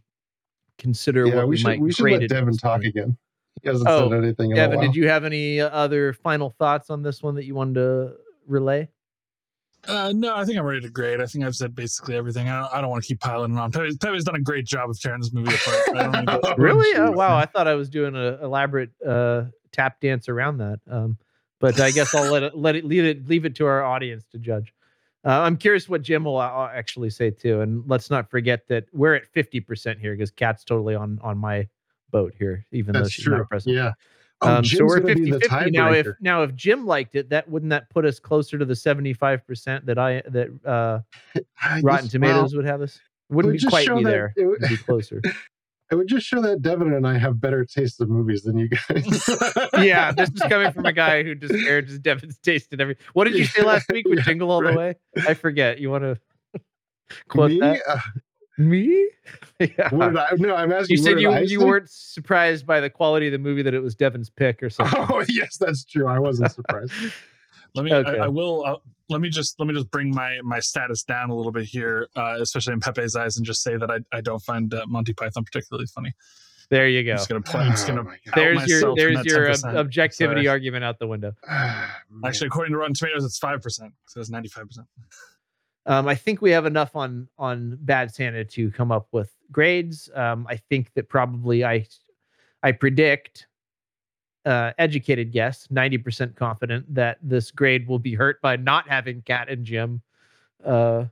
[0.77, 2.87] consider Yeah, what we we, should might we should grade let it Devin talk point?
[2.87, 3.17] again.
[3.61, 4.87] He hasn't Oh, said anything in Devin, a while.
[4.87, 8.13] did you have any uh, other final thoughts on this one that you wanted to
[8.47, 8.89] relay?
[9.87, 11.19] Uh, no, I think I'm ready to grade.
[11.21, 12.47] I think I've said basically everything.
[12.47, 13.71] I don't, I don't want to keep piling on.
[13.71, 15.77] Tevye's, Tevye's done a great job of tearing this movie apart.
[15.95, 16.97] I don't really?
[16.97, 17.35] Oh, wow.
[17.35, 19.43] I thought I was doing an elaborate uh,
[19.73, 20.79] tap dance around that.
[20.89, 21.17] Um,
[21.59, 24.25] but I guess I'll let it let it leave it leave it to our audience
[24.31, 24.73] to judge.
[25.25, 28.85] Uh, I'm curious what Jim will uh, actually say too, and let's not forget that
[28.91, 31.67] we're at 50 percent here because Kat's totally on on my
[32.11, 33.37] boat here, even though she's true.
[33.37, 33.75] not present.
[33.75, 33.91] Yeah.
[34.41, 35.93] Oh, Um, so we're 50 50 now.
[35.93, 39.47] If now if Jim liked it, that wouldn't that put us closer to the 75
[39.47, 40.99] percent that I that uh,
[41.61, 42.99] I Rotten just- Tomatoes well, would have us?
[43.29, 44.33] Wouldn't would be quite be there.
[44.35, 45.21] It'd be closer.
[45.93, 48.67] It would just show that Devin and I have better taste in movies than you
[48.67, 49.29] guys.
[49.77, 52.97] yeah, this is coming from a guy who disparages Devin's taste in every.
[53.13, 54.95] What did you say last week with Jingle All the Way?
[55.27, 55.77] I forget.
[55.77, 56.61] You want to
[57.27, 57.59] quote Me?
[57.59, 57.81] that?
[57.87, 57.99] Uh,
[58.57, 59.07] Me?
[59.59, 59.89] yeah.
[59.91, 60.35] I?
[60.37, 60.97] No, I'm asking.
[60.97, 61.63] You said you you say?
[61.63, 65.05] weren't surprised by the quality of the movie that it was Devin's pick or something.
[65.09, 66.07] Oh yes, that's true.
[66.07, 66.91] I wasn't surprised.
[67.75, 67.93] Let me.
[67.93, 68.17] Okay.
[68.17, 68.65] I, I will.
[68.65, 68.77] Uh,
[69.13, 69.57] let me just.
[69.59, 72.81] Let me just bring my my status down a little bit here, uh, especially in
[72.81, 76.11] Pepe's eyes, and just say that I, I don't find uh, Monty Python particularly funny.
[76.69, 77.11] There you go.
[77.11, 77.61] I'm just gonna play.
[77.61, 78.09] I'm just Oh gonna.
[78.09, 79.75] out There's your there's your ob- 10%.
[79.77, 80.47] objectivity Sorry.
[80.49, 81.33] argument out the window.
[82.25, 83.93] Actually, according to Rotten Tomatoes, it's five percent.
[84.07, 84.87] So it's ninety five percent.
[85.85, 90.09] Um, I think we have enough on on Bad Santa to come up with grades.
[90.15, 91.85] Um, I think that probably I
[92.63, 93.47] I predict
[94.45, 99.21] uh, educated guess, ninety percent confident that this grade will be hurt by not having
[99.21, 100.01] Cat and Jim
[100.65, 101.05] uh,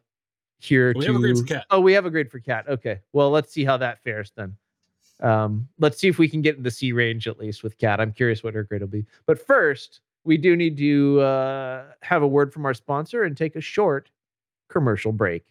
[0.60, 1.14] here We to.
[1.14, 1.66] have a grade for Cat.
[1.70, 2.66] Oh, we have a grade for Cat.
[2.68, 4.56] Okay, well let's see how that fares then.
[5.22, 8.00] Um, let's see if we can get in the C range at least with Cat.
[8.02, 9.06] I'm curious what her grade will be.
[9.26, 13.56] But first, we do need to uh, have a word from our sponsor and take
[13.56, 14.10] a short
[14.68, 15.46] commercial break.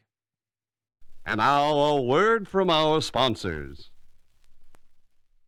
[1.26, 3.89] And now a word from our sponsors.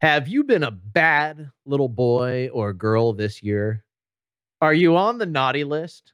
[0.03, 3.85] Have you been a bad little boy or girl this year?
[4.61, 6.13] Are you on the naughty list?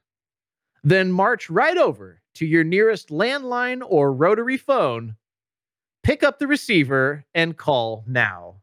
[0.83, 5.15] Then march right over to your nearest landline or rotary phone,
[6.03, 8.61] pick up the receiver, and call now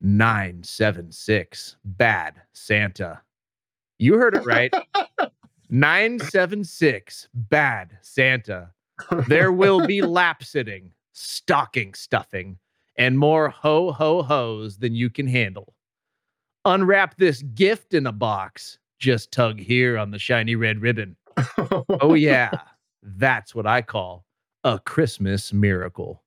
[0.00, 3.20] 976 Bad Santa.
[3.98, 4.72] You heard it right.
[5.68, 8.70] 976 Bad Santa.
[9.26, 12.58] There will be lap sitting, stocking stuffing,
[12.98, 15.74] and more ho ho ho's than you can handle.
[16.64, 18.78] Unwrap this gift in a box.
[18.98, 21.16] Just tug here on the shiny red ribbon.
[22.00, 22.50] oh, yeah.
[23.02, 24.26] That's what I call
[24.64, 26.22] a Christmas miracle.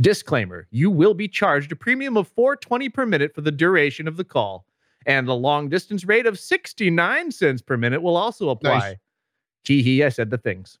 [0.00, 4.16] Disclaimer You will be charged a premium of 420 per minute for the duration of
[4.16, 4.64] the call,
[5.06, 8.78] and the long distance rate of 69 cents per minute will also apply.
[8.78, 8.96] Nice.
[9.64, 10.78] Hee, I said the things.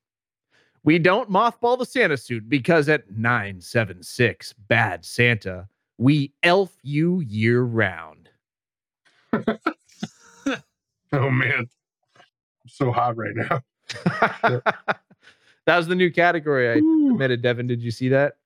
[0.88, 5.68] We don't mothball the Santa suit because at 976 Bad Santa,
[5.98, 8.30] we elf you year round.
[11.12, 11.68] Oh man,
[12.16, 13.60] I'm so hot right now.
[15.66, 17.66] that was the new category I submitted, Devin.
[17.66, 18.36] Did you see that?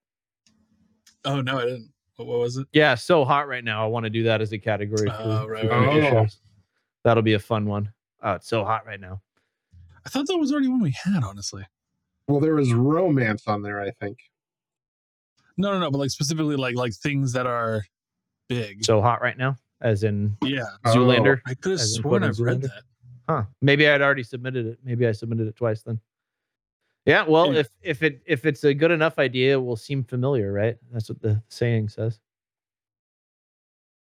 [1.24, 1.92] Oh no, I didn't.
[2.16, 2.66] What, what was it?
[2.72, 3.84] Yeah, so hot right now.
[3.84, 5.08] I want to do that as a category.
[5.08, 6.22] Oh, for, Oh, right, for right, future right.
[6.24, 6.38] shows.
[7.04, 7.92] That'll be a fun one.
[8.20, 9.20] Oh, it's so hot right now.
[10.04, 11.22] I thought that was already one we had.
[11.22, 11.64] Honestly,
[12.28, 14.18] Well, there was romance on there, I think.
[15.56, 15.90] no, no, no.
[15.90, 17.84] But like specifically, like like things that are
[18.48, 18.84] big.
[18.84, 21.40] So hot right now, as in yeah, Zoolander.
[21.46, 22.62] I could have sworn I've read Zoolander?
[22.62, 22.82] that.
[23.28, 23.42] Huh.
[23.60, 24.78] Maybe I'd already submitted it.
[24.84, 26.00] Maybe I submitted it twice then.
[27.06, 27.60] Yeah, well, Yeah.
[27.60, 30.76] if if it if it's a good enough idea, it will seem familiar, right?
[30.92, 32.18] That's what the saying says.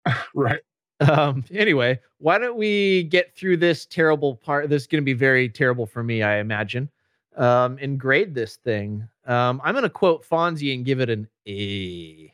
[0.34, 0.60] Right.
[1.00, 4.68] Um, anyway, why don't we get through this terrible part?
[4.68, 6.90] This is going to be very terrible for me, I imagine.
[7.36, 9.07] Um, and grade this thing.
[9.25, 12.33] Um, I'm going to quote Fonzie and give it an A,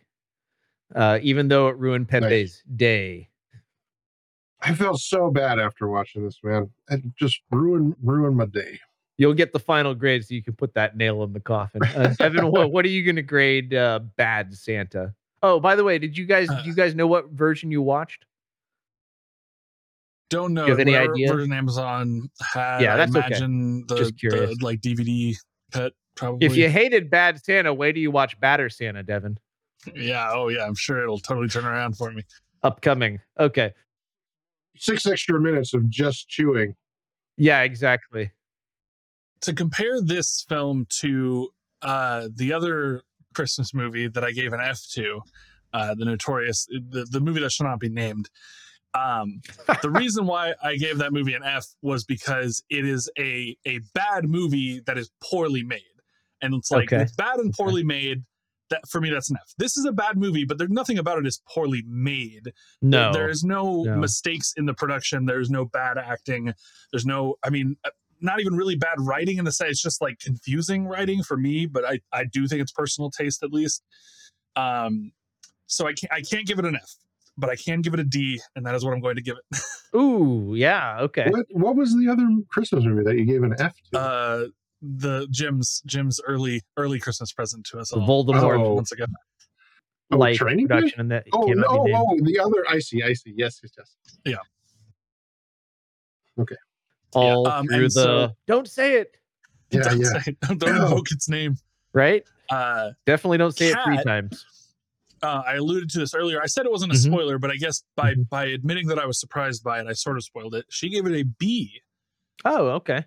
[0.94, 3.28] uh, even though it ruined Pepe's day.
[4.62, 6.70] I felt so bad after watching this, man.
[6.88, 8.80] It just ruined ruined my day.
[9.18, 11.82] You'll get the final grade so you can put that nail in the coffin.
[11.82, 15.14] Uh, Evan, what, what are you going to grade uh, Bad Santa?
[15.42, 17.82] Oh, by the way, did you guys Uh, do you guys know what version you
[17.82, 18.24] watched?
[20.28, 20.64] Don't know.
[20.64, 21.32] you have any whatever idea?
[21.32, 22.80] version Amazon had.
[22.80, 23.26] Yeah, I that's okay.
[23.26, 24.58] imagine the, Just curious.
[24.58, 25.36] the like DVD
[25.72, 26.46] cut probably.
[26.46, 29.38] If you hated Bad Santa, wait till you watch Badder Santa, Devin.
[29.94, 32.22] yeah, oh yeah, I'm sure it'll totally turn around for me.
[32.64, 33.20] Upcoming.
[33.38, 33.72] Okay.
[34.76, 36.74] Six extra minutes of just chewing.
[37.36, 38.32] Yeah, exactly.
[39.42, 41.50] to compare this film to
[41.82, 43.02] uh the other
[43.34, 45.20] Christmas movie that I gave an F to,
[45.72, 48.28] uh the notorious the, the movie that shall not be named.
[48.96, 49.40] Um
[49.82, 53.80] the reason why I gave that movie an F was because it is a a
[53.94, 55.82] bad movie that is poorly made.
[56.42, 57.02] And it's like Okay.
[57.02, 58.24] it's bad and poorly made.
[58.70, 59.52] That for me that's an F.
[59.58, 62.52] This is a bad movie, but there's nothing about it is poorly made.
[62.82, 63.12] No.
[63.12, 63.96] There's no, No.
[63.96, 65.24] mistakes in the production.
[65.24, 66.52] There's no bad acting.
[66.90, 69.70] There's no, I mean, uh, not even really bad writing in the sense.
[69.72, 73.42] It's just like confusing writing for me, but I, I do think it's personal taste
[73.44, 73.84] at least.
[74.56, 75.12] Um,
[75.66, 76.94] so I can't, I can't give it an F,
[77.38, 79.36] but I can give it a D, and that is what I'm going to give
[79.36, 79.60] it.
[79.96, 81.26] Ooh, yeah, okay.
[81.30, 83.98] What what was the other Christmas movie that you gave an F to?
[83.98, 84.46] Uh,
[84.82, 88.06] the Jim's Jim's early early Christmas present to us all.
[88.06, 88.74] Voldemort Oh.
[88.74, 89.08] once again.
[90.12, 92.64] Oh, light Training production and that oh, no, oh, the other.
[92.68, 93.02] I see.
[93.02, 93.34] I see.
[93.36, 93.96] Yes, yes, yes.
[94.24, 94.36] Yeah.
[96.38, 96.54] Okay.
[97.14, 99.16] all um, through the so- don't say it,
[99.70, 100.20] Yeah, don't yeah.
[100.22, 100.68] say- don't No.
[100.84, 101.56] invoke its name.
[101.92, 102.22] right?
[102.50, 104.44] Uh, Definitely don't say it three times.
[105.22, 106.40] Uh, I alluded to this earlier.
[106.42, 107.04] I said it wasn't a Mhm.
[107.12, 108.22] spoiler, but I guess by Mm-hmm.
[108.30, 110.66] by admitting that I was surprised by it, I sort of spoiled it.
[110.70, 111.80] She gave it a B.
[112.44, 113.04] Oh, okay.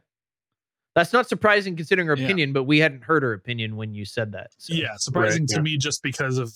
[0.95, 2.25] That's not surprising considering her Yeah.
[2.25, 4.51] opinion, but we hadn't heard her opinion when you said that.
[4.57, 5.61] so- Yeah, surprising to yeah.
[5.61, 6.51] me just because of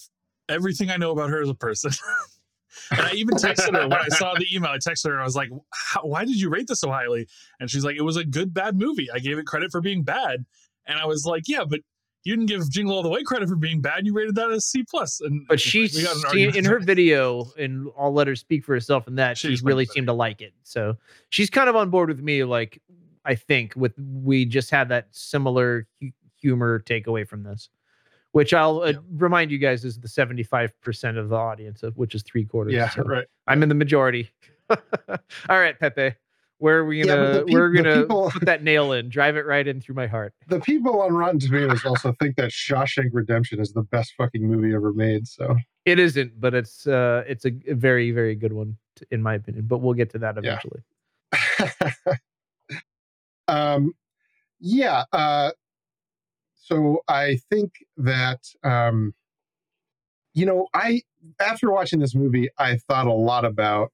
[0.49, 1.91] everything I know about her as a person.
[2.91, 4.71] and I even texted her when I saw the email.
[4.71, 5.11] I texted her.
[5.13, 7.27] And I was like, How, "Why did you rate this so highly?"
[7.59, 9.09] And she's like, "It was a good bad movie.
[9.11, 10.45] I gave it credit for being bad."
[10.87, 11.81] And I was like, "Yeah, but
[12.23, 14.05] you didn't give Jingle All the Way credit for being bad.
[14.05, 16.55] You rated that as C plus." And But she's she "We got an se- argument."
[16.57, 19.85] in her video, and I'll let her speak for herself in that, she She's really
[19.85, 20.53] seemed to like it.
[20.63, 20.95] So
[21.29, 22.43] she's kind of on board with me.
[22.43, 22.81] Like
[23.25, 27.69] I think with we just had that similar hu- humor takeaway from this,
[28.31, 31.97] which I'll uh, remind you guys is the seventy five percent of the audience, of
[31.97, 32.73] which is three quarters.
[32.73, 33.25] Yeah, so right.
[33.47, 34.29] I'm in the majority.
[34.69, 34.77] All
[35.59, 36.15] right, Pepe.
[36.63, 39.35] Where are we gonna the peop- we're the gonna people- put that nail in, drive
[39.35, 40.33] it right in through my heart.
[40.47, 44.73] The people on Rotten Tomatoes also think that Shawshank Redemption is the best fucking movie
[44.73, 45.27] ever made.
[45.27, 49.33] So It isn't, but it's uh it's a very very good one t- in my
[49.35, 49.65] opinion.
[49.67, 50.83] But we'll get to that eventually
[51.33, 51.39] Yeah.
[51.59, 52.17] eventually.
[53.49, 53.91] um
[54.61, 55.51] yeah uh
[56.55, 59.13] so i think that um
[60.33, 61.01] you know i
[61.41, 63.91] after watching this movie i thought a lot about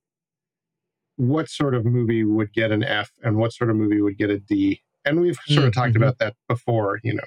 [1.20, 4.30] what sort of movie would get an f and what sort of movie would get
[4.30, 5.98] a d and we've sort of talked Mhm.
[5.98, 7.24] about that before you know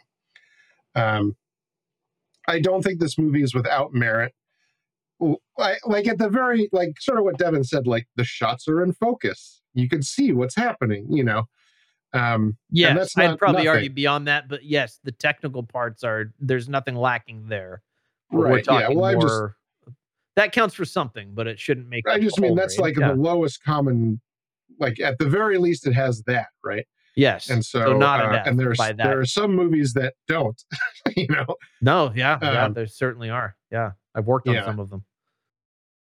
[0.94, 1.36] um
[2.48, 4.32] i don't think this movie is without merit
[5.58, 8.82] I, like at the very like sort of what devin said like the shots are
[8.82, 11.44] in focus you can see what's happening you know
[12.14, 16.94] um Yes, I'd probably argue beyond that, but yes, the technical parts are there's nothing
[16.94, 17.80] lacking there.
[18.30, 19.56] Right, yeah, well, I just- more.
[20.36, 22.08] That counts for something, but it shouldn't make.
[22.08, 22.96] I just mean that's grade.
[22.96, 23.14] like Yeah.
[23.14, 24.20] the lowest common,
[24.78, 26.86] like at the very least, it has that, right?
[27.14, 30.58] Yes, And so, not an uh, and there's there are some movies that don't,
[31.16, 31.44] you know.
[31.82, 33.54] No, yeah, yeah, Um, there certainly are.
[33.70, 34.64] Yeah, I've worked on yeah.
[34.64, 35.04] some of them.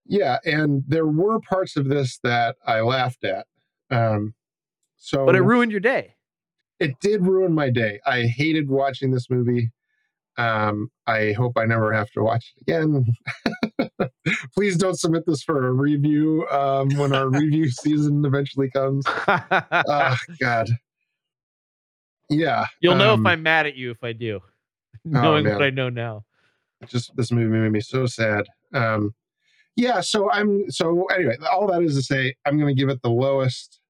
[0.04, 3.46] Yeah, and there were parts of this that I laughed at.
[3.90, 4.34] Um,
[4.98, 6.14] so, But it ruined your day.
[6.78, 8.00] it did ruin my day.
[8.04, 9.70] I hated watching this movie.
[10.36, 13.06] Um, I hope I never have to watch it again.
[14.54, 19.04] Please don't submit this for a review um, when our review season eventually comes.
[19.28, 20.68] oh, God.
[22.30, 22.66] Yeah.
[22.80, 24.40] You'll know um, if I'm mad at you if I do,
[25.04, 25.62] knowing what.
[25.62, 26.24] I know now.
[26.86, 28.44] just this movie made me so sad.
[28.74, 29.14] Um,
[29.76, 31.36] yeah, so I'm so anyway.
[31.50, 33.80] All that is to say, I'm going to give it the lowest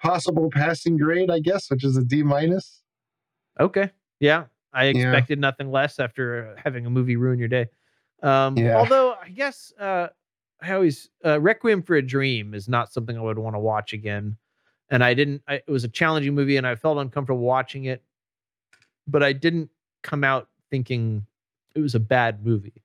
[0.00, 2.82] possible passing grade, I guess, which is a D minus.
[3.58, 3.90] Okay.
[4.20, 4.44] Yeah.
[4.72, 5.08] I Yeah.
[5.10, 7.66] expected nothing less after having a movie ruin your day.
[8.22, 8.76] Um, Yeah.
[8.76, 10.08] Although I guess uh,
[10.60, 13.92] I always uh, Requiem for a Dream is not something I would want to watch
[13.92, 14.36] again,
[14.90, 15.42] and I didn't.
[15.48, 18.02] I, it was a challenging movie, and I felt uncomfortable watching it,
[19.06, 19.70] but I didn't
[20.02, 21.26] come out thinking
[21.74, 22.82] it was a bad movie.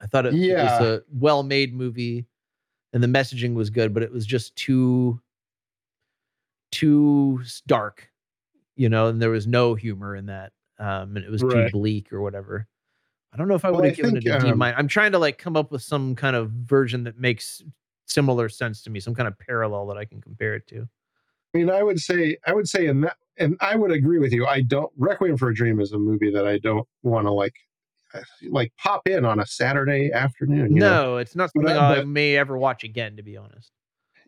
[0.00, 2.26] I thought it, it was a well-made movie,
[2.92, 5.20] and the messaging was good, but it was just too
[6.72, 8.10] too dark,
[8.76, 10.52] you know, and there was no humor in that.
[10.78, 12.66] Um, and it was too bleak or whatever.
[13.32, 14.78] I don't know if I Well, would have given think, it a D um, minus.
[14.78, 17.62] I'm trying to like come up with some kind of version that makes
[18.06, 20.86] similar sense to me, some kind of parallel that I can compare it to.
[21.54, 24.32] I mean, I would say, I would say, in that, and I would agree with
[24.32, 24.46] you.
[24.46, 24.90] I don't.
[24.96, 27.54] Requiem for a Dream is a movie that I don't want to like,
[28.14, 28.20] uh,
[28.50, 30.72] like pop in on a Saturday afternoon.
[30.74, 31.16] You no, know?
[31.18, 33.70] it's not something I- I, but- may ever watch again, to be honest.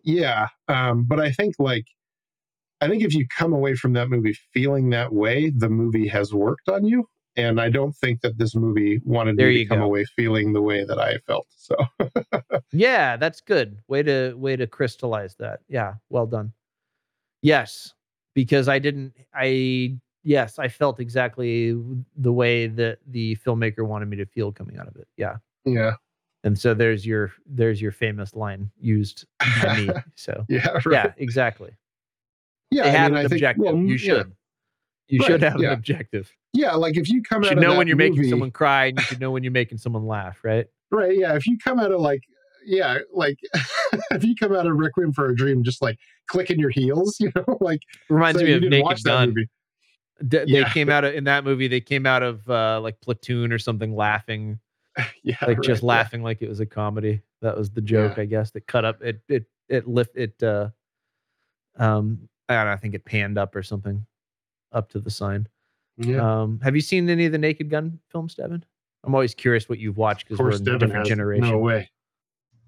[0.02, 1.86] Yeah, um, but I think like,
[2.82, 6.34] I think if you come away from that movie feeling that way, the movie has
[6.34, 7.08] worked on you.
[7.36, 9.84] And I don't think that this movie wanted There me to come go.
[9.86, 11.46] away feeling the way that I felt.
[11.56, 11.76] So
[12.72, 13.78] Yeah, that's good.
[13.88, 15.60] Way to way to crystallize that.
[15.68, 16.52] Yeah, well done.
[17.42, 17.92] Yes,
[18.34, 21.76] because I didn't I yes, I felt exactly
[22.16, 25.08] the way that the filmmaker wanted me to feel coming out of it.
[25.16, 25.36] Yeah.
[25.64, 25.94] yeah,
[26.44, 29.26] And so there's your there's your famous line used
[29.62, 29.90] by me.
[30.14, 30.84] So yeah, right.
[30.90, 31.72] yeah, exactly.
[32.70, 32.84] yeah.
[32.84, 34.22] they I had mean, an I think well, you yeah.
[35.08, 35.68] You Right, should have yeah.
[35.68, 36.30] an objective.
[36.52, 37.58] Yeah, like if you come out of.
[37.58, 39.78] You should know when you're making someone cry and you should know when you're making
[39.78, 40.66] someone laugh, right?
[40.90, 41.16] right?
[41.16, 42.22] Yeah, if you come out of like,
[42.64, 43.36] yeah, like
[44.12, 47.30] if you come out of Requiem for a Dream, just like clicking your heels, you
[47.34, 49.28] know, like Reminds so me of Naked Gun.
[49.30, 49.48] movie.
[50.26, 51.66] D- They came out of in that movie.
[51.68, 54.60] They came out of uh, like Platoon or something, laughing,
[55.24, 55.98] Yeah, like just right, yeah.
[55.98, 57.20] laughing like it was a comedy.
[57.42, 58.52] That was the joke, I guess.
[58.52, 59.02] That cut up.
[59.02, 60.40] It it it lift it.
[60.42, 60.68] Uh,
[61.76, 62.72] um, I don't know.
[62.72, 64.06] I think it panned up or something,
[64.74, 65.48] up to the sign.
[65.96, 66.42] Yeah.
[66.42, 68.64] Um, have you seen any of the Naked Gun films, Devin?
[69.04, 71.08] I'm always curious what you've watched because Of we're course, in a different has.
[71.08, 71.48] generation.
[71.48, 71.90] No way.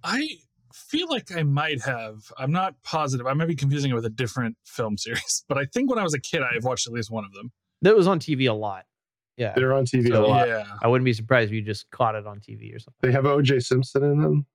[0.05, 0.29] I
[0.73, 2.31] feel like I might have.
[2.39, 3.27] I'm not positive.
[3.27, 6.03] I might be confusing it with a different film series, but I think when I
[6.03, 7.51] was a kid, I have watched at least one of them.
[7.83, 8.85] That was on TV a lot.
[9.37, 10.49] Yeah, They're on TV a lot.
[10.49, 12.95] Yeah, I wouldn't be surprised if you just caught it on TV or something.
[13.03, 13.61] They have O.J.
[13.61, 14.47] Simpson in them.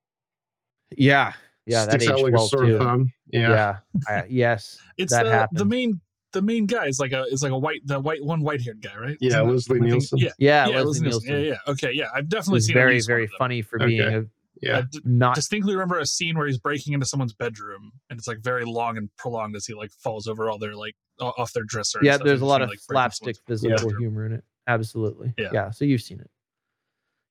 [0.98, 1.34] Yeah,
[1.68, 2.78] yeah, that Sticks out aged like a well, sore too.
[2.80, 3.14] thumb.
[3.28, 3.50] Yeah.
[3.50, 5.60] yeah, I- yes, It's that the, happened.
[5.60, 6.02] the main
[6.34, 8.82] the main guy is like a is like a white the white one white haired
[8.82, 9.18] guy, right?
[9.20, 10.18] Yeah, Isn't that- Leslie am Nielsen.
[10.20, 11.30] Yeah, Yeah, yeah, Leslie Nielsen.
[11.30, 11.58] Yeah, Nielsen.
[11.68, 11.72] yeah.
[11.72, 12.08] Okay, yeah.
[12.16, 13.88] I've definitely He's seen very, very funny for Okay.
[13.88, 14.26] being a
[14.62, 14.78] Yeah.
[14.78, 18.28] I d- not distinctly remember a scene where he's breaking into someone's bedroom and it's
[18.28, 21.64] like very long and prolonged as he like falls over all their like off their
[21.64, 22.00] dresser.
[22.02, 22.16] yeah.
[22.16, 22.26] stuff.
[22.26, 24.00] There's a lot of like, slapstick physical bedroom.
[24.00, 24.44] humor in it.
[24.68, 25.34] Absolutely.
[25.38, 25.50] Yeah.
[25.54, 25.70] Yeah.
[25.72, 26.30] So you've seen it.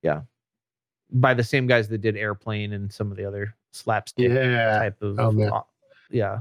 [0.03, 0.23] Yeah.
[1.13, 4.79] By the same guys that did Airplane and some of the other slapstick Yeah.
[4.79, 5.51] type of Oh, man.
[5.53, 5.63] uh,
[6.11, 6.41] yeah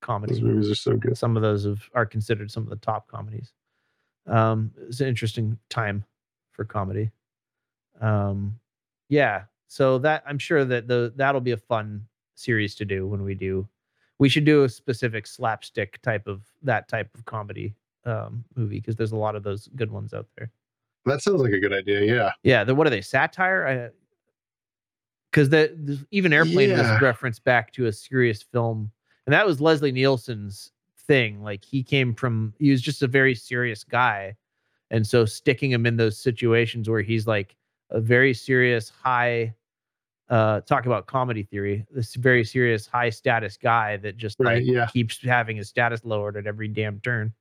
[0.00, 0.34] comedy.
[0.34, 1.16] Those movies are so good.
[1.16, 3.52] Some of those have, are considered some of the top comedies.
[4.26, 6.04] Um, it's an interesting time
[6.52, 7.10] for comedy.
[8.00, 8.58] Um,
[9.08, 9.44] yeah.
[9.68, 13.34] So that I'm sure that the that'll be a fun series to do when we
[13.34, 13.68] do.
[14.18, 18.96] We should do a specific slapstick type of that type of comedy um, movie because
[18.96, 20.50] there's a lot of those good ones out there.
[21.06, 22.02] That sounds like a good idea.
[22.02, 22.30] Yeah.
[22.42, 23.92] Yeah, the what are they satire?
[25.30, 26.92] Because the, the even airplane Yeah.
[26.92, 28.90] was referenced back to a serious film,
[29.26, 30.72] and that was Leslie Nielsen's
[31.06, 31.42] thing.
[31.42, 34.36] Like he came from, he was just a very serious guy,
[34.90, 37.56] and so sticking him in those situations where he's like
[37.90, 39.54] a very serious, high,
[40.28, 41.84] uh, talk about comedy theory.
[41.90, 44.86] This very serious, high status guy that just Right, like yeah.
[44.86, 47.32] keeps having his status lowered at every damn turn.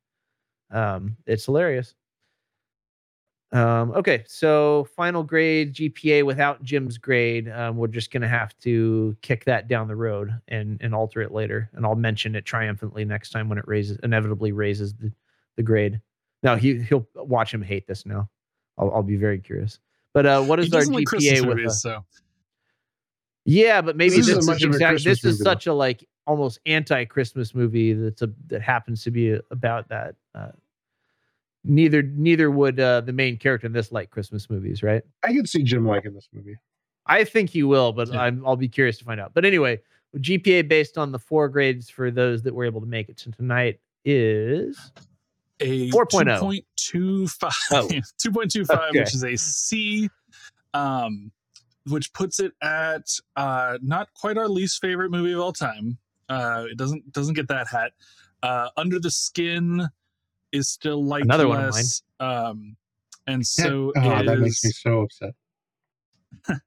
[0.71, 1.95] Um, it's hilarious.
[3.51, 7.49] Um, okay, so final grade GPA without Jim's grade.
[7.49, 11.31] Um, we're just gonna have to kick that down the road and and alter it
[11.31, 15.11] later, and I'll mention it triumphantly next time when it raises inevitably raises the,
[15.55, 15.99] the grade.
[16.43, 18.29] Now he he'll watch him hate this now.
[18.77, 19.79] I'll I'll be very curious.
[20.13, 21.57] But uh, what He our Christmas GPA with?
[21.57, 22.05] movies, a- so
[23.45, 25.43] yeah, but maybe This this, is much of a exact, this is though.
[25.43, 30.13] such a like almost anti-Christmas movie that's a that happens to be about that.
[30.35, 30.49] Uh,
[31.63, 35.01] neither neither would uh, the main character in this like Christmas movies, right?
[35.23, 36.57] I could see Jim liking this movie.
[37.05, 39.33] I think he will, but I'm, I'll be curious to find out.
[39.33, 39.81] But anyway,
[40.17, 43.31] GPA based on the four grades for those that were able to make it to
[43.31, 44.91] tonight is
[45.59, 46.63] a 4.0.
[46.77, 47.87] 2.25 Oh.
[47.87, 48.99] 2.25 Okay.
[48.99, 50.09] which is a c
[50.73, 51.31] um
[51.87, 55.97] which puts it at uh not quite our least favorite movie of all time
[56.29, 57.91] uh it doesn't doesn't get that hat
[58.43, 59.87] uh under the skin
[60.51, 61.71] is still like Another one of mine.
[61.71, 62.75] less um
[63.27, 65.33] and so oh, that makes me so upset.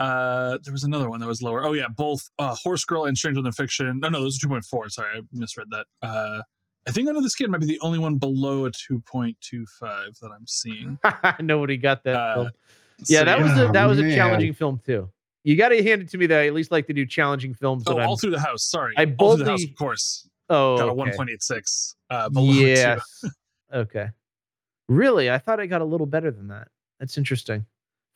[0.00, 3.16] uh there was another one that was lower oh yeah both uh horse girl and
[3.16, 6.40] stranger than fiction no no those are 2.4 sorry i misread that uh
[6.86, 10.46] i think under the skin might be the only one below a 2.25 that i'm
[10.46, 10.98] seeing
[11.40, 12.14] nobody got that.
[12.14, 12.50] Uh, film.
[13.06, 13.68] Yeah, so that was yeah.
[13.68, 15.08] a, that was a challenging film too.
[15.44, 17.54] You got to hand it to me that I at least like to do challenging
[17.54, 17.84] films.
[17.86, 18.64] Oh, that I'm, all through the house.
[18.64, 20.28] Sorry, I all through the house, boldly- of course.
[20.48, 21.96] Oh, got a one point eight six.
[22.10, 23.28] Uh, below two.
[23.72, 24.08] Okay.
[24.88, 25.30] Really?
[25.30, 26.68] I thought I got a little better than that.
[26.98, 27.66] That's interesting.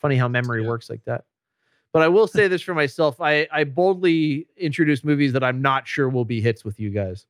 [0.01, 1.25] Funny how memory works like that.
[1.93, 3.21] But I will say this for myself.
[3.21, 7.27] I, I boldly introduce movies that I'm not sure will be hits with you guys.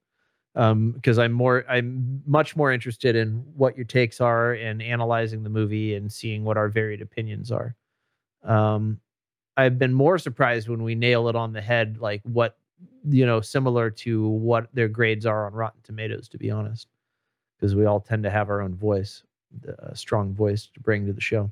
[0.54, 5.42] Um, because I'm more I'm much more interested in what your takes are and analyzing
[5.42, 7.74] the movie and seeing what our varied opinions are.
[8.44, 9.00] Um,
[9.56, 12.58] I've been more surprised when we nail it on the head, like what
[13.08, 16.88] you know, similar to what their grades are on Rotten Tomatoes, to be honest,
[17.58, 19.22] because we all tend to have our own voice,
[19.66, 21.50] a uh, strong voice to bring to the show.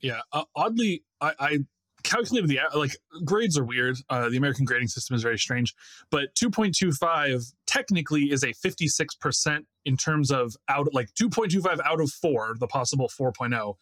[0.00, 1.58] Yeah, uh, oddly, I, I
[2.02, 3.96] calculated the uh, like grades are weird.
[4.10, 5.74] Uh, the American grading system is very strange,
[6.10, 12.56] but 2.25 technically is a 56% in terms of out like 2.25 out of 4,
[12.58, 13.74] the possible 4.0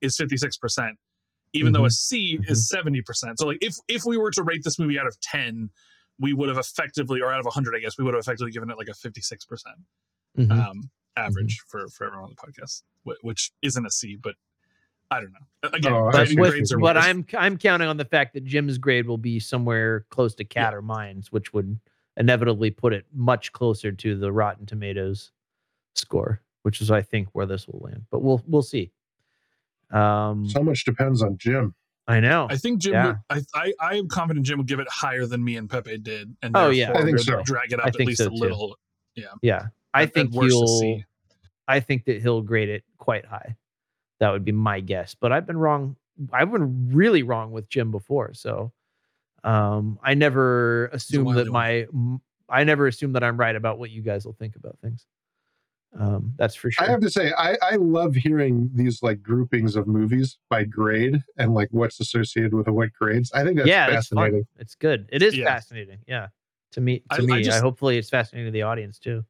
[0.00, 0.92] is 56%
[1.56, 1.82] even mm-hmm.
[1.82, 2.52] though a C mm-hmm.
[2.52, 3.34] is 70%.
[3.36, 5.70] So like if if we were to rate this movie out of 10,
[6.18, 8.70] we would have effectively or out of 100, I guess, we would have effectively given
[8.70, 9.66] it like a 56%
[10.38, 10.80] um, mm-hmm.
[11.16, 12.82] average for for everyone on the podcast,
[13.22, 14.34] which isn't a C, but
[15.10, 15.70] I don't know.
[15.72, 19.18] Again, oh, but, with, but I'm I'm counting on the fact that Jim's grade will
[19.18, 20.78] be somewhere close to cat yeah.
[20.78, 21.78] or mine's, which would
[22.16, 25.32] inevitably put it much closer to the Rotten Tomatoes
[25.94, 28.06] score, which is I think where this will land.
[28.10, 28.90] But we'll we'll see.
[29.90, 31.74] Um, So much depends on Jim.
[32.08, 32.46] I know.
[32.48, 32.92] I think Jim.
[32.94, 33.06] Yeah.
[33.06, 35.98] Would, I, I I am confident Jim would give it higher than me and Pepe
[35.98, 36.92] did, and Oh, yeah.
[36.92, 37.42] I think so.
[37.42, 38.34] Drag it up I at think least so, a too.
[38.36, 38.76] little.
[39.16, 40.66] Yeah, Yeah, I At- at think worst, a he'll.
[40.66, 41.04] C.
[41.68, 43.56] I think that he'll grade it quite high.
[44.20, 45.96] That would be my guess, but I've been wrong.
[46.32, 48.72] I've been really wrong with Jim before, so
[49.44, 53.90] um, I never assume that wily my I never assume that I'm right about what
[53.90, 55.04] you guys will think about things.
[55.98, 56.86] Um, that's for sure.
[56.86, 61.22] I have to say, I, I love hearing these like groupings of movies by grade
[61.38, 63.32] and like what's associated with what grades.
[63.32, 64.44] I think that's yeah, it's fascinating.
[64.58, 65.08] It's good.
[65.10, 65.46] It is Yeah.
[65.46, 65.98] fascinating.
[66.06, 66.28] Yeah,
[66.72, 69.24] to me, to I- I me, I, just- hopefully it's fascinating to the audience too.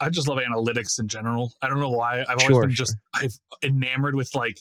[0.00, 1.52] I just love analytics in general.
[1.62, 2.20] I don't know why.
[2.20, 4.60] I've always Sure, been just I've enamored with like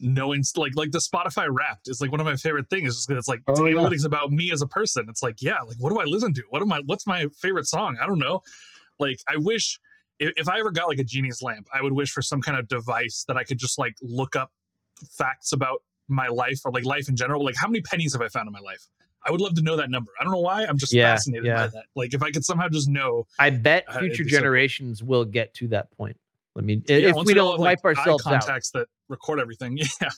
[0.00, 2.94] knowing like like the Spotify Wrapped is like one of my favorite things.
[2.94, 3.74] Just 'cause it's like it's Oh, yeah.
[3.74, 5.06] analytics about me as a person.
[5.08, 6.42] It's like yeah, like what do I listen to?
[6.50, 6.80] What am I?
[6.84, 7.96] What's my favorite song?
[8.02, 8.42] I don't know.
[8.98, 9.80] Like I wish
[10.18, 12.58] if, if I ever got like a genie's lamp, I would wish for some kind
[12.58, 14.50] of device that I could just like look up
[15.10, 17.44] facts about my life or like life in general.
[17.44, 18.86] Like how many pennies have I found in my life?
[19.26, 20.10] I would love to know that number.
[20.20, 20.64] I don't know why.
[20.64, 21.66] I'm just Yeah, fascinated yeah.
[21.66, 21.84] by that.
[21.94, 24.40] Like if I could somehow just know I bet Uh, future it'd be so cool.
[24.42, 26.16] generations will get to that point.
[26.56, 29.38] I mean, Yeah, if we don't have, like, wipe ourselves eye out, contacts that record
[29.40, 29.78] everything.
[30.00, 30.10] Yeah.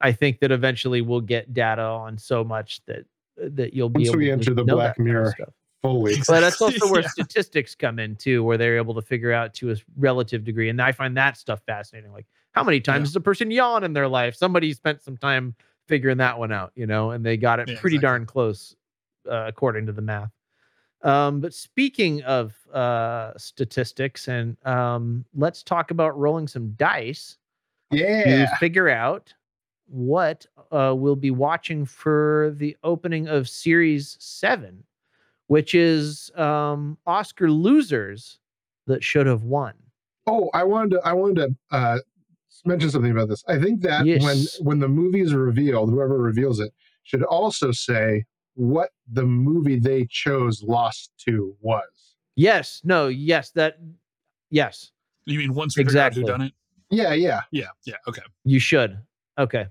[0.00, 3.04] I think that eventually we'll get data on so much that
[3.36, 5.90] that you'll be Once able we to enter the Black that kind of Stuff.
[5.92, 6.16] fully.
[6.28, 7.08] But that's also where Yeah.
[7.08, 10.68] statistics come in too, where they're able to figure out to a relative degree.
[10.68, 12.12] And I find that stuff fascinating.
[12.12, 14.34] Like how many times does a person yawn in their life?
[14.36, 15.54] Somebody spent some time
[15.88, 18.06] figuring that one out, you know, and they got it Yeah, pretty exactly.
[18.18, 18.76] darn close
[19.30, 20.30] uh, according to the math.
[21.02, 27.38] Um, but speaking of uh, statistics, and um, let's talk about rolling some dice
[27.90, 27.98] to
[28.46, 28.46] Yeah.
[28.58, 29.34] figure out
[29.88, 34.84] what uh, we'll be watching for the opening of Series 7,
[35.46, 38.38] which is um, Oscar losers
[38.86, 39.74] that should have won.
[40.26, 41.36] Oh, I wanted to I wanted
[41.70, 41.98] to uh
[42.64, 43.42] mention something about this.
[43.48, 44.22] I think that Yes.
[44.60, 46.72] when when the movie is revealed, whoever reveals it
[47.02, 52.16] should also say what the movie they chose lost to was.
[52.36, 53.78] Yes, no, yes, that,
[54.50, 54.90] yes,
[55.26, 56.20] You mean once we Exactly.
[56.22, 56.52] figure out who done it?
[56.90, 57.40] Yeah, yeah.
[57.50, 57.68] Yeah.
[57.84, 57.96] Yeah.
[58.06, 58.22] Okay.
[58.44, 58.98] you should.
[59.38, 59.66] Okay.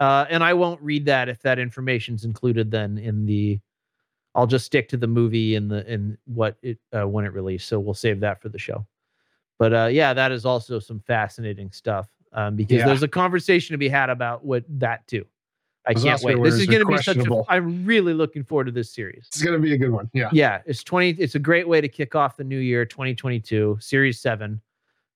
[0.00, 3.60] Uh, and I won't read that if that information's included then in the,
[4.34, 7.68] I'll just stick to the movie and the, and what it, uh, when it released.
[7.68, 8.86] So we'll save that for the show.
[9.58, 12.86] But uh, yeah, that is also some fascinating stuff um, because Yeah.
[12.86, 15.24] there's a conversation to be had about what that too.
[15.86, 16.42] I Those can't Oscar wait.
[16.50, 17.14] This is going to be such a.
[17.14, 17.46] questionable.
[17.48, 19.26] I'm really looking forward to this series.
[19.28, 20.08] It's gonna be a good one.
[20.14, 20.30] Yeah.
[20.32, 21.10] Yeah, it's 20.
[21.10, 24.60] It's a great way to kick off the new year, 2022, Series Seven.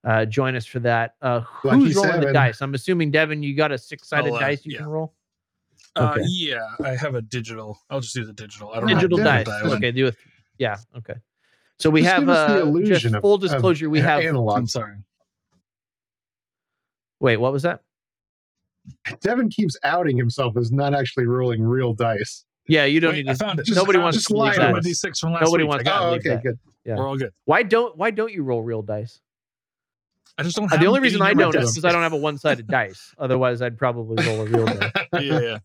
[0.04, 1.14] Uh, join us for that.
[1.22, 2.60] Uh, Lucky who's rolling the dice?
[2.60, 4.78] I'm assuming Devin, you got a six-sided uh, dice you yeah.
[4.78, 5.14] can roll.
[5.96, 6.22] Uh, Okay.
[6.26, 7.78] yeah, I have a digital.
[7.90, 8.72] I'll just do the digital.
[8.72, 9.62] I don't Digital have dice.
[9.64, 9.74] a.
[9.76, 10.16] Okay, do it.
[10.58, 10.76] Yeah.
[10.96, 11.14] Okay.
[11.78, 13.88] So we Just have give the uh, just illusion of- full of disclosure.
[13.90, 14.20] we have.
[14.22, 14.56] analog.
[14.58, 14.96] I'm sorry.
[17.20, 17.80] Wait, what was that?
[19.20, 22.44] Devin keeps outing himself as not actually rolling real dice.
[22.66, 23.38] Yeah, you don't Wait, need I to.
[23.38, 23.68] found it.
[23.70, 24.72] Nobody I found wants just to lie believe to that.
[24.72, 24.86] My us.
[24.86, 25.68] D6 from last Nobody week.
[25.70, 25.98] wants I to.
[26.00, 26.42] Oh, okay, that.
[26.42, 26.58] good.
[26.84, 26.96] Yeah.
[26.96, 27.32] We're all good.
[27.44, 29.20] Why don't Why don't you roll real dice?
[30.36, 32.12] I just don't Uh, the only reason I number don't is because I don't have
[32.12, 33.14] a one-sided dice.
[33.18, 34.92] Otherwise, I'd probably roll a real dice.
[35.20, 35.58] yeah, yeah.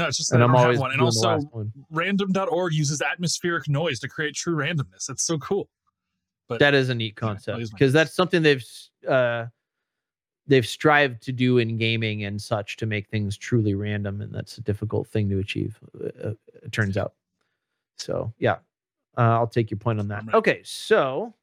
[0.00, 0.92] No, it's just that And I I'm don't always have one.
[0.92, 1.70] And also, one.
[1.90, 5.04] random.org uses atmospheric noise to create true randomness.
[5.06, 5.68] That's so cool.
[6.48, 8.64] But that is a neat concept because that's something they've
[9.06, 9.46] uh,
[10.46, 14.56] they've strived to do in gaming and such to make things truly random, and that's
[14.56, 15.78] a difficult thing to achieve.
[16.02, 16.30] Uh,
[16.62, 17.12] it turns out.
[17.98, 18.56] So yeah,
[19.18, 20.24] uh, I'll take your point on that.
[20.32, 21.34] Okay, so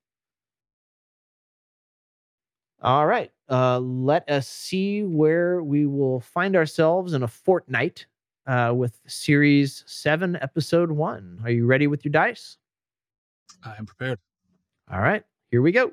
[2.82, 8.08] all right, uh, let us see where we will find ourselves in a fortnight
[8.48, 11.40] uh, with Series Seven, Episode One.
[11.43, 12.58] Are you ready with your dice?
[13.64, 14.19] I am prepared.
[14.92, 15.92] All right, here we go.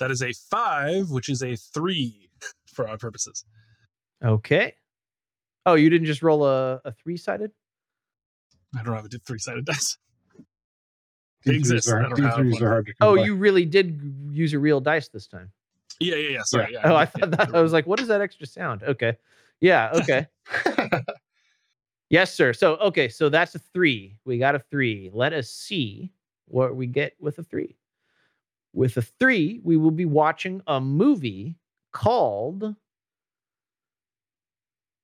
[0.00, 2.30] That is a five, which is a three
[2.74, 3.44] for our purposes.
[4.22, 4.74] Okay.
[5.66, 7.52] Oh, you didn't just roll a, a three sided?
[8.76, 9.98] I don't have a three sided dice.
[11.44, 12.62] They D3s are, don't have D3s one.
[12.62, 13.24] are hard to come Oh, by.
[13.24, 14.00] you really did
[14.30, 15.50] use a real dice this time.
[16.00, 16.42] Yeah, yeah, yeah.
[16.44, 16.72] Sorry.
[16.72, 16.80] Yeah.
[16.84, 17.36] oh, I thought yeah.
[17.36, 18.82] that I was like, what is that extra sound?
[18.82, 19.16] Okay.
[19.60, 20.26] Yeah, okay.
[22.10, 22.52] yes, sir.
[22.52, 24.16] So okay, so that's a three.
[24.24, 25.10] We got a three.
[25.12, 26.10] Let us see
[26.46, 27.76] what we get with a three.
[28.72, 31.56] With a three, we will be watching a movie
[31.92, 32.74] called.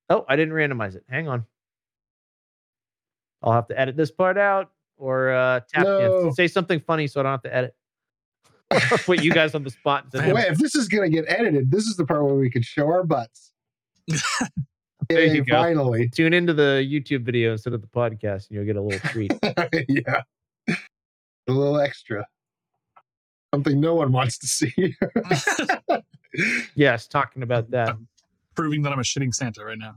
[0.08, 1.04] Oh, I didn't randomize it.
[1.08, 1.46] Hang on.
[3.42, 4.70] I'll have to edit this part out
[5.00, 6.26] or uh, tap No.
[6.28, 6.32] in.
[6.32, 7.74] Say something funny so I don't have to edit.
[9.04, 10.04] Put you guys on the spot.
[10.12, 12.50] and say, Wait, if this is gonna get edited, this is the part where we
[12.50, 13.52] can show our butts.
[15.08, 15.56] There Yay, you go.
[15.56, 16.08] Finally.
[16.10, 19.32] Tune into the YouTube video instead of the podcast, and you'll get a little treat.
[19.88, 20.22] yeah.
[20.68, 20.76] A
[21.48, 22.24] little extra.
[23.52, 24.94] Something no one wants to see.
[26.76, 27.96] yes, talking about that.
[28.54, 29.96] Proving that I'm a shitting Santa right now.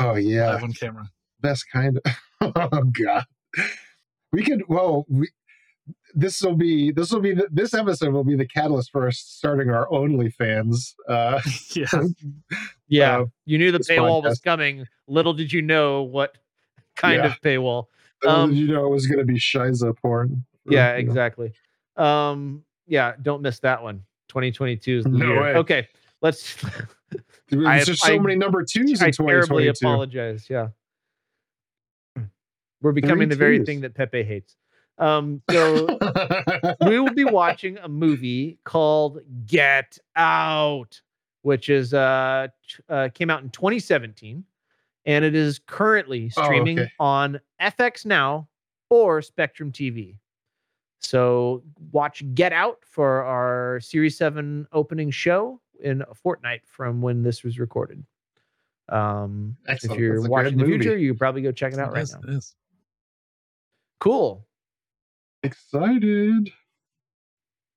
[0.00, 0.54] oh yeah.
[0.54, 1.08] Live on camera.
[1.42, 2.00] Best kind
[2.40, 3.24] of oh god.
[4.32, 5.28] We could well we
[6.14, 9.18] this will be this will be the, this episode will be the catalyst for us
[9.18, 10.94] starting our OnlyFans.
[11.08, 11.40] Uh
[11.74, 11.86] yeah.
[12.88, 14.84] Yeah, uh, you knew the this paywall was coming.
[15.06, 16.36] Little did you know what
[16.96, 17.26] kind Yeah.
[17.26, 17.84] of paywall.
[18.26, 20.44] Um, did you know it was gonna be Shiza porn.
[20.68, 21.08] Yeah, You know.
[21.08, 21.52] exactly.
[21.96, 24.02] Um, yeah, don't miss that one.
[24.28, 25.40] 2022 is the No year.
[25.42, 25.54] way.
[25.54, 25.88] Okay,
[26.20, 26.56] let's.
[27.48, 29.24] There's I- just so I- many number twos in 2022.
[29.24, 30.46] I terribly apologize.
[30.50, 30.68] Yeah.
[32.82, 34.56] We're becoming the very thing that Pepe hates.
[34.98, 35.98] Um, so
[36.86, 41.00] we will be watching a movie called Get Out,
[41.42, 42.48] which is uh,
[42.88, 44.44] uh came out in 2017,
[45.06, 46.92] and it is currently Oh, streaming okay.
[47.00, 48.48] on FX Now
[48.90, 50.16] or Spectrum TV.
[51.00, 57.22] So watch Get Out for our Series 7 opening show in a fortnight from when
[57.22, 58.04] this was recorded.
[58.90, 61.88] Um, if you're That's watching good the future, you could probably go check it out
[61.88, 62.40] It right is, now.
[64.00, 64.46] Cool.
[65.42, 66.50] Excited.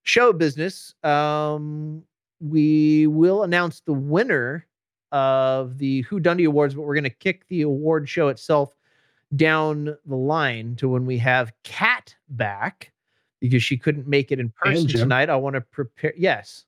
[0.04, 2.04] show business, um,
[2.40, 4.68] we will announce the winner
[5.12, 8.76] of the Who Dundee Awards, but we're going to kick the award show itself
[9.36, 12.92] down the line to when we have Kat back
[13.40, 15.30] because she couldn't make it in person tonight.
[15.30, 16.14] I want to prepare.
[16.18, 16.66] Yes,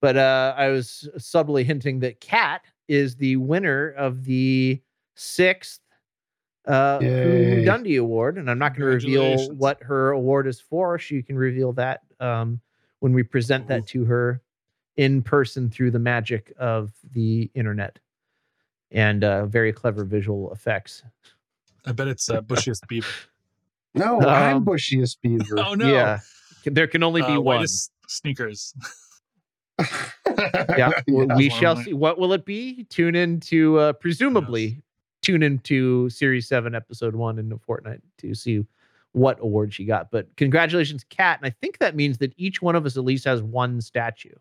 [0.00, 4.80] but uh, I was subtly hinting that Kat is the winner of the
[5.14, 5.80] sixth
[6.66, 7.64] uh, Who Yay.
[7.64, 10.98] Dundee Award, and I'm not going to reveal what her award is for.
[10.98, 12.60] She can reveal that um,
[13.00, 14.40] when we present that to her
[14.96, 17.98] in person through the magic of the internet
[18.90, 21.02] and uh, very clever visual effects.
[21.84, 23.08] I bet it's uh, bushiest beaver.
[23.96, 25.54] No, I'm Um, bushiest beaver.
[25.58, 25.86] Oh no!
[25.86, 26.18] Yeah,
[26.64, 27.64] there can only be uh, one.
[28.08, 28.74] sneakers.
[30.76, 31.92] Yeah, well, we shall see.
[31.92, 32.84] What will it be?
[32.90, 34.82] Tune in to uh, presumably
[35.24, 38.64] tune into Series Seven, Episode One in a fortnight to see
[39.12, 40.10] what award she got.
[40.10, 41.38] But congratulations, Kat!
[41.42, 44.34] And I think that means that each one of us at least has one statue.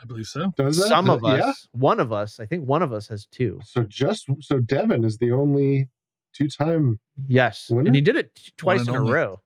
[0.00, 0.52] I believe so.
[0.56, 0.88] Does that?
[0.88, 1.52] Some of us, Yeah.
[1.72, 3.58] one of us, I think one of us has two.
[3.64, 5.88] So just so Devin is the only
[6.34, 7.00] two-time.
[7.28, 7.86] Yes, Winner?
[7.88, 9.40] and he did it t- twice and in a row.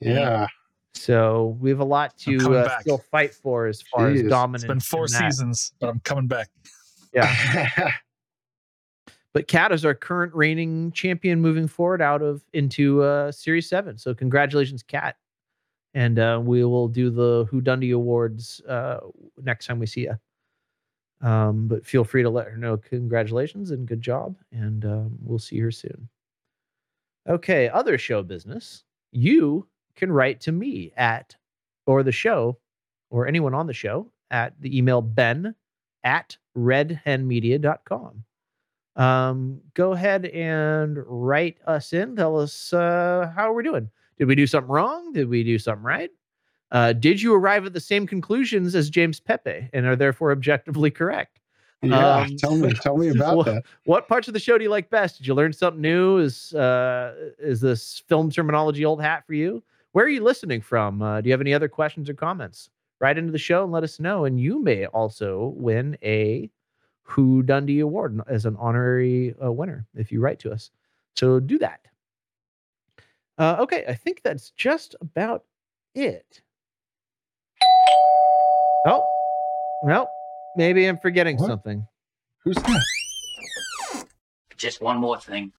[0.00, 0.46] Yeah.
[0.94, 4.14] So we have a lot to uh, still fight for as far Jeez.
[4.14, 4.62] as It's dominance.
[4.62, 6.48] It's been four seasons, but I'm coming back.
[7.12, 7.90] Yeah.
[9.32, 13.96] But Kat is our current reigning champion moving forward out of into uh, Series Seven.
[13.96, 15.16] So congratulations, Kat.
[15.94, 18.98] And uh, we will do the Who Dundee Awards uh,
[19.42, 20.16] next time we see you.
[21.26, 25.38] Um, but feel free to let her know congratulations and good job, and um, we'll
[25.38, 26.08] see her soon.
[27.28, 28.84] Okay, other show business.
[29.12, 31.36] You can write to me at
[31.86, 32.58] or the show
[33.10, 35.54] or anyone on the show at the email ben
[36.04, 38.24] at redhenmedia.com.
[38.96, 42.16] Um, go ahead and write us in.
[42.16, 43.88] Tell us uh, how we're doing.
[44.18, 45.12] Did we do something wrong?
[45.12, 46.10] Did we do something right?
[46.72, 50.90] Uh, did you arrive at the same conclusions as James Pepe and are therefore objectively
[50.90, 51.40] correct?
[51.82, 52.16] Yeah.
[52.16, 52.72] Um, tell me.
[52.74, 53.64] Tell me about what, that.
[53.84, 55.18] What parts of the show do you like best?
[55.18, 56.18] Did you learn something new?
[56.18, 59.62] Is uh, is this film terminology old hat for you?
[59.92, 61.02] Where are you listening from?
[61.02, 62.70] Uh, do you have any other questions or comments?
[63.00, 64.26] Write into the show and let us know.
[64.26, 66.50] And you may also win a
[67.10, 70.70] Who Dundee Award as an honorary uh, winner if you write to us.
[71.16, 71.80] So do that.
[73.36, 75.44] Uh, okay, I think that's just about
[75.94, 76.40] it.
[78.86, 79.04] Oh,
[79.82, 80.08] well,
[80.56, 81.48] maybe I'm forgetting What?
[81.48, 81.86] something.
[82.44, 82.84] Who's that?
[84.56, 85.52] Just one more thing.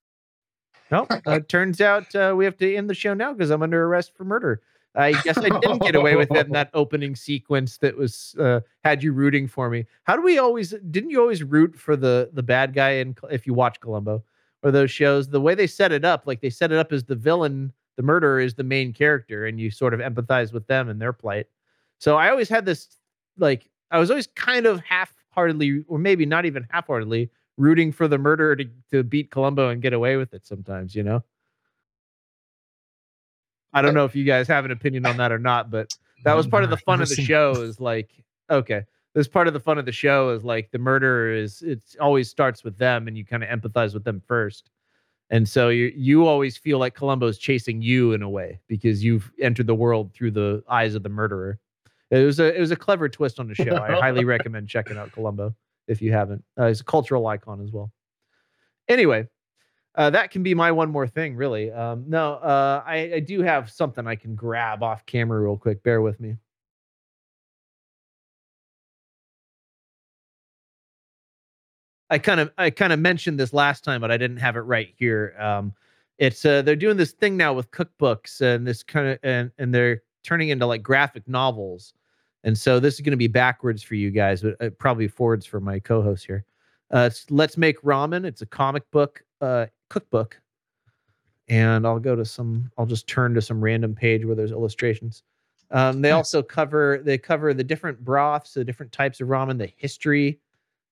[0.90, 1.12] Nope.
[1.26, 4.16] Uh, turns out uh, we have to end the show now because I'm under arrest
[4.16, 4.62] for murder.
[4.94, 8.60] I guess I didn't get away with it in that opening sequence that was uh,
[8.84, 9.86] had you rooting for me.
[10.04, 10.74] How do we always?
[10.90, 12.90] Didn't you always root for the the bad guy?
[12.90, 14.22] And if you watch Columbo
[14.62, 17.04] or those shows, the way they set it up, like they set it up as
[17.04, 20.88] the villain, the murderer is the main character, and you sort of empathize with them
[20.88, 21.46] and their plight.
[21.98, 22.98] So I always had this
[23.38, 28.18] like I was always kind of half-heartedly, or maybe not even half-heartedly, rooting for the
[28.18, 31.22] murderer to, to beat Columbo and get away with it sometimes, you know?
[33.72, 35.94] I don't know if you guys have an opinion on that or not, but
[36.24, 38.10] that was part of the fun of the show is like,
[38.50, 38.84] okay,
[39.14, 42.28] this part of the fun of the show is like the murderer is it always
[42.28, 44.70] starts with them and you kind of empathize with them first.
[45.30, 49.32] And so you you always feel like Columbo's chasing you in a way because you've
[49.40, 51.58] entered the world through the eyes of the murderer.
[52.10, 53.76] It was a it was a clever twist on the show.
[53.76, 55.54] I highly recommend checking out Columbo
[55.88, 56.44] if you haven't.
[56.58, 57.90] Uh, he's a cultural icon as well.
[58.88, 59.26] Anyway,
[59.94, 61.70] uh, that can be my one more thing, really.
[61.70, 65.82] Um, no, uh, I, I do have something I can grab off camera real quick.
[65.82, 66.36] Bear with me.
[72.08, 74.60] I kind of I kind of mentioned this last time, but I didn't have it
[74.60, 75.34] right here.
[75.38, 75.72] Um,
[76.18, 79.74] it's uh, they're doing this thing now with cookbooks and this kind of and and
[79.74, 81.94] they're turning into like graphic novels.
[82.44, 85.46] And so this is going to be backwards for you guys, but uh, probably forwards
[85.46, 86.44] for my co-host here.
[86.90, 88.24] Uh, Let's Make Ramen.
[88.24, 90.40] It's a comic book uh, cookbook,
[91.48, 92.70] and I'll go to some.
[92.78, 95.22] I'll just turn to some random page where there's illustrations.
[95.70, 99.70] Um, they also cover they cover the different broths, the different types of ramen, the
[99.76, 100.40] history.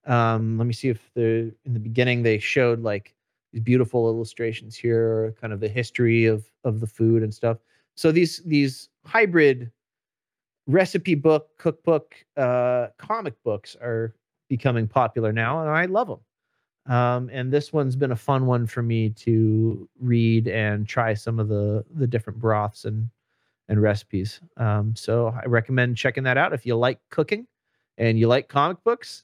[0.07, 3.15] Um, let me see if the in the beginning they showed like
[3.53, 7.57] these beautiful illustrations here, kind of the history of of the food and stuff.
[7.95, 9.71] So these these hybrid
[10.67, 14.15] recipe book, cookbook, uh, comic books are
[14.49, 16.21] becoming popular now, and I love them.
[16.91, 21.39] Um, and this one's been a fun one for me to read and try some
[21.39, 23.09] of the the different broths and
[23.69, 24.41] and recipes.
[24.57, 27.47] Um, so I recommend checking that out if you like cooking
[27.97, 29.23] and you like comic books.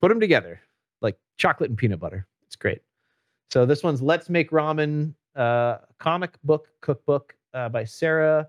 [0.00, 0.60] Put them together
[1.00, 2.26] like chocolate and peanut butter.
[2.44, 2.82] It's great.
[3.50, 8.48] So this one's Let's Make Ramen, uh, comic book cookbook uh, by Sarah.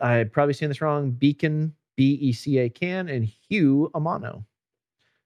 [0.00, 1.12] I'm probably saying this wrong.
[1.12, 4.44] Beacon, B E C A can, and Hugh Amano.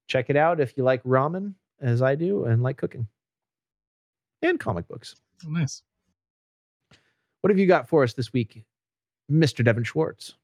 [0.07, 3.07] Check it out if you like ramen, as I do, and like cooking
[4.42, 5.17] and comic books.
[5.47, 5.83] Oh, nice.
[7.41, 8.65] What have you got for us this week,
[9.31, 9.65] Mr.
[9.65, 10.34] Devin Schwartz?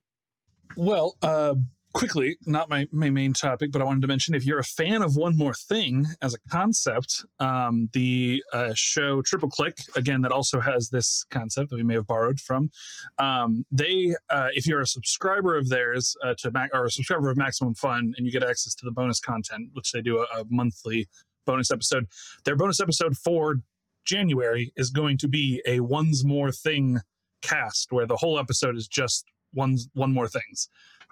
[0.77, 1.55] Well, uh,
[1.93, 5.03] quickly, not my, my main topic, but I wanted to mention if you're a fan
[5.03, 10.33] of One More Thing as a concept, um, the uh, show Triple Click, again, that
[10.33, 12.71] also has this concept that we may have borrowed from,
[13.19, 17.31] um, they, uh, if you're a subscriber of theirs uh, to Mac or a subscriber
[17.31, 20.41] of Maximum Fun and you get access to the bonus content, which they do a,
[20.41, 21.09] a monthly
[21.47, 22.07] bonus episode,
[22.45, 23.57] their bonus episode for
[24.05, 27.01] January is going to be a One's More Thing
[27.43, 30.69] cast where the whole episode is just one's one more things.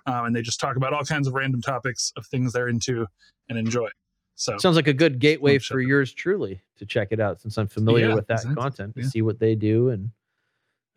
[0.07, 3.07] Um, and they just talk about all kinds of random topics of things they're into
[3.49, 3.89] and enjoy.
[4.35, 7.69] So Sounds like a good gateway for yours truly to check it out since I'm
[7.69, 9.09] familiar Yeah, with that exactly, content to yeah.
[9.09, 10.11] see what they do and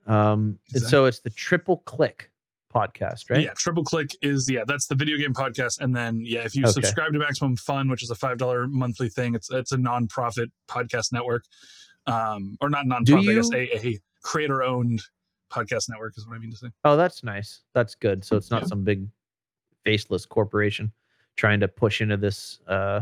[0.08, 2.32] um and so it's the triple click
[2.74, 3.42] podcast, right?
[3.44, 6.64] yeah triple click is yeah that's the video game podcast and then yeah if you
[6.64, 6.72] Okay.
[6.74, 10.52] subscribe to maximum fun which is a five dollar monthly thing it's it's a non-profit
[10.68, 11.44] podcast network
[12.08, 15.02] um or not non-profit i guess a, a creator owned
[15.50, 17.62] podcast network is what i mean to say Oh, that's nice.
[17.74, 18.24] That's good.
[18.26, 19.08] So it's not some big
[19.86, 20.92] faceless corporation
[21.38, 23.02] trying to push into this uh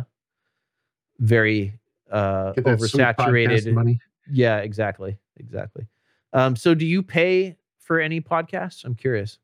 [1.19, 1.73] very
[2.11, 3.99] uh Get that sweet podcast oversaturated money.
[4.31, 5.17] Yeah, exactly.
[5.37, 5.87] Exactly.
[6.33, 8.85] Um so do you pay for any podcasts?
[8.85, 9.39] I'm curious.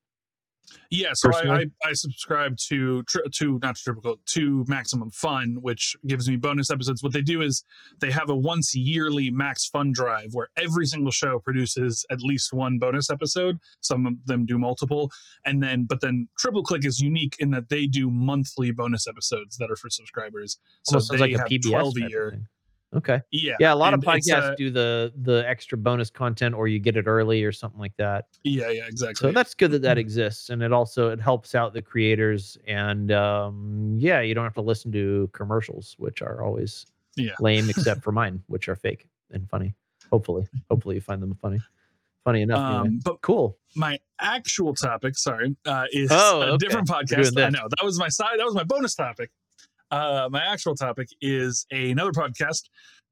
[0.89, 5.57] Yeah, so I, I, I subscribe to tri- to not to typical to Maximum Fun,
[5.61, 7.01] which gives me bonus episodes.
[7.01, 7.63] What they do is
[7.99, 12.51] they have a once yearly Max Fun drive where every single show produces at least
[12.53, 13.57] one bonus episode.
[13.79, 15.11] Some of them do multiple,
[15.45, 19.57] and then but then Triple Click is unique in that they do monthly bonus episodes
[19.57, 20.59] that are for subscribers.
[20.83, 22.31] So Almost they like a have twelve a year.
[22.31, 22.47] thing.
[22.93, 23.21] Okay.
[23.31, 26.77] Yeah, Yeah, a lot of podcasts uh, do the the extra bonus content or you
[26.77, 28.25] get it early or something like that.
[28.43, 29.29] Yeah, yeah, exactly.
[29.29, 33.11] So that's good that that exists, and it also it helps out the creators, and
[33.13, 37.31] um, yeah, you don't have to listen to commercials, which are always Yeah.
[37.39, 39.73] lame, except for mine, which are fake and funny.
[40.11, 41.61] Hopefully, hopefully you find them funny,
[42.25, 42.59] funny enough.
[42.69, 42.87] anyway.
[42.89, 43.57] Um, but cool.
[43.73, 46.57] My actual topic, sorry, uh, is Oh, a okay.
[46.57, 47.41] different podcast.
[47.41, 48.37] I know that was my side.
[48.37, 49.31] That was my bonus topic.
[49.91, 52.63] Uh, my actual topic is another podcast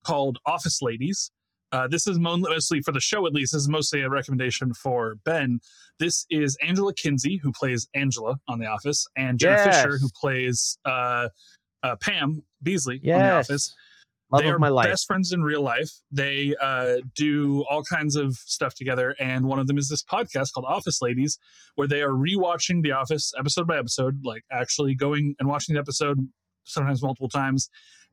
[0.05, 1.31] called Office Ladies.
[1.71, 3.53] Uh, this is mostly for the show, at least.
[3.53, 5.59] This is mostly a recommendation for Ben.
[5.99, 10.79] This is Angela Kinsey, who plays Angela on The Office, and Jenna Fischer, who plays
[10.85, 11.29] uh,
[11.83, 13.75] uh, Pam Beesly on The Office
[14.31, 14.87] Love they of are my life.
[14.87, 15.89] best friends in real life.
[16.11, 20.53] They uh, do all kinds of stuff together, and one of them is this podcast
[20.53, 21.39] called Office Ladies,
[21.75, 25.81] where they are rewatching The Office episode by episode, like actually going and watching the
[25.81, 26.29] episode
[26.69, 27.69] sometimes multiple times,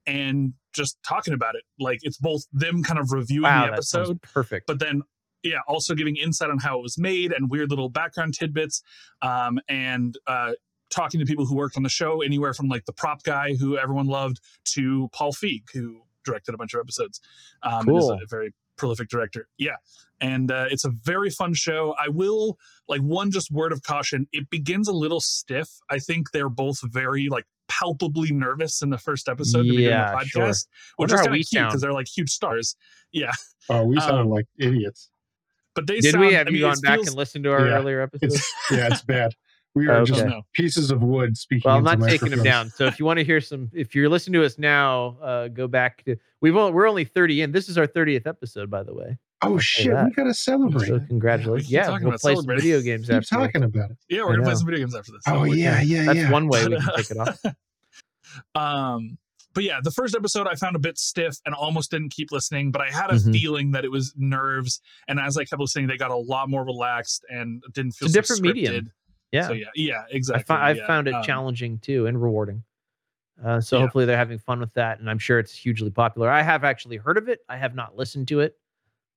[0.06, 1.62] and just talking about it.
[1.78, 4.66] Like it's both them kind of reviewing Wow, the episode, perfect.
[4.66, 5.02] but then
[5.42, 8.82] yeah, also giving insight on how it was made and weird little background tidbits,
[9.22, 10.52] um, and uh,
[10.90, 13.76] talking to people who worked on the show, anywhere from like the prop guy who
[13.78, 17.20] everyone loved to Paul Feig, who directed a bunch of episodes.
[17.62, 18.12] Um, and is Cool.
[18.12, 19.48] a very prolific director.
[19.58, 19.76] Yeah.
[20.20, 21.94] And uh, it's a very fun show.
[21.98, 24.26] I will like one just word of caution.
[24.32, 25.68] It begins a little stiff.
[25.90, 30.10] I think they're both very like palpably nervous in the first episode to begin Yeah,
[30.12, 30.52] the podcast, sure.
[30.96, 32.76] which is how kind of cute because they're like huge stars.
[33.12, 33.32] Yeah.
[33.68, 35.10] Oh, we sound Um, like idiots.
[35.74, 36.32] But they Did sound, we?
[36.34, 38.34] Have I you gone it back feels- and listened to our Yeah, earlier episodes?
[38.36, 39.32] It's yeah, it's bad.
[39.76, 40.42] We are just Okay.
[40.54, 41.68] pieces of wood speaking.
[41.68, 42.70] Well, I'm not taking them down.
[42.70, 45.68] So if you want to hear some, if you're listening to us now, uh, go
[45.68, 46.16] back to.
[46.40, 47.52] We've only, we're only 30 in.
[47.52, 49.18] This is our 30th episode, by the way.
[49.42, 50.86] Oh say shit, we gotta celebrate.
[50.88, 51.68] So congratulations.
[51.68, 53.20] keep Yeah, talking we'll about play some video games after.
[53.20, 53.46] Keep after.
[53.46, 53.98] talking about it.
[54.08, 55.20] Yeah, we're gonna play some video games after this.
[55.26, 56.30] Oh We're- yeah, yeah, That's yeah.
[56.30, 57.38] one way we can take it off.
[58.54, 59.18] um
[59.54, 62.70] but yeah the first episode i found a bit stiff and almost didn't keep listening
[62.70, 63.32] but i had a Mhm.
[63.32, 66.64] feeling that it was nerves and as i kept listening they got a lot more
[66.64, 68.90] relaxed and didn't feel It's a so different medium.
[69.36, 69.46] Yeah.
[69.46, 70.86] so yeah yeah I exactly I've yeah.
[70.86, 72.62] found it Um, challenging too and rewarding.
[73.44, 73.82] Uh, so Yeah.
[73.82, 76.30] hopefully they're having fun with that, and I'm sure it's hugely popular.
[76.30, 77.40] I have actually heard of it.
[77.48, 78.56] I have not listened to it,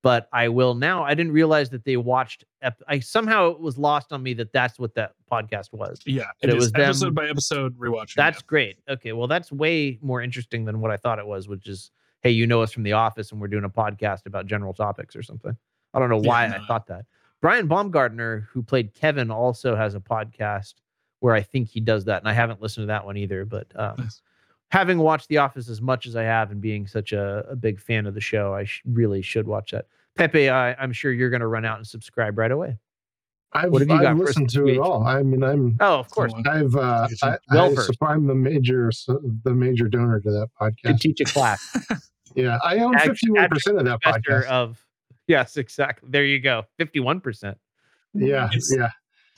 [0.04, 1.04] but I will now.
[1.06, 2.44] I didn't realize that they watched.
[2.62, 6.02] Ep- I somehow it was lost on me that that's what that podcast was.
[6.06, 8.78] yeah it it was them- episode by episode rewatching That's great.
[8.90, 11.92] Okay, well that's way more interesting than what I thought it was, which is
[12.22, 15.16] hey, you know us from The Office, and we're doing a podcast about general topics
[15.16, 15.56] or something.
[15.94, 17.06] I don't know why Yeah, I thought that.
[17.42, 20.76] Brian Baumgartner, who played Kevin, also has a podcast
[21.22, 23.46] where I think he does that, and I haven't listened to that one either.
[23.46, 24.10] But um,
[24.72, 27.80] having watched The Office as much as I have, and being such a, a big
[27.80, 29.86] fan of the show, I sh- really should watch that.
[30.16, 32.78] Pepe, I, I'm sure you're going to run out and subscribe right away.
[33.54, 35.04] I've, What have you I've got listened to it all.
[35.08, 35.78] I mean, I'm.
[35.80, 36.34] Oh, of course.
[36.46, 36.76] I've.
[36.76, 37.88] Uh, I, Well I, versed.
[38.00, 38.92] so I'm the major,
[39.44, 41.00] the major donor to that Could podcast.
[41.00, 41.78] teach a class.
[42.36, 44.44] Yeah, I own 51 percent of that podcast.
[44.46, 44.86] Of
[45.30, 46.10] yes, exactly.
[46.12, 46.64] There you go.
[46.78, 47.58] Fifty-one percent.
[48.14, 48.90] yeah, It's- yeah.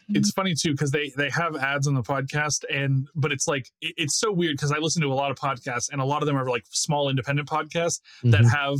[0.10, 3.68] it's funny too because they they have ads on the podcast and but it's like
[3.82, 6.22] it- it's so weird because i listen to a lot of podcasts and a lot
[6.22, 8.50] of them are like small independent podcasts that Mhm.
[8.52, 8.76] have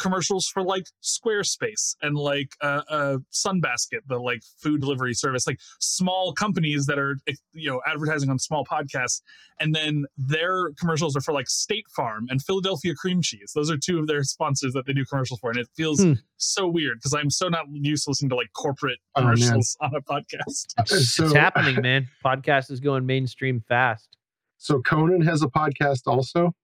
[0.00, 5.60] commercials for like squarespace and like uh, uh sunbasket the like food delivery service like
[5.80, 9.20] small companies that are eh, you know advertising on small podcasts
[9.60, 13.76] and then their commercials are for like state farm and philadelphia cream cheese those are
[13.76, 16.14] two of their sponsors that they do commercials for and it feels Hmm.
[16.38, 19.92] so weird because i'm so not used to listening to like corporate Oh, commercials on
[19.94, 22.08] a podcast So- it's happening, man.
[22.24, 24.16] Podcast is going mainstream fast.
[24.56, 26.54] So Conan has a podcast also,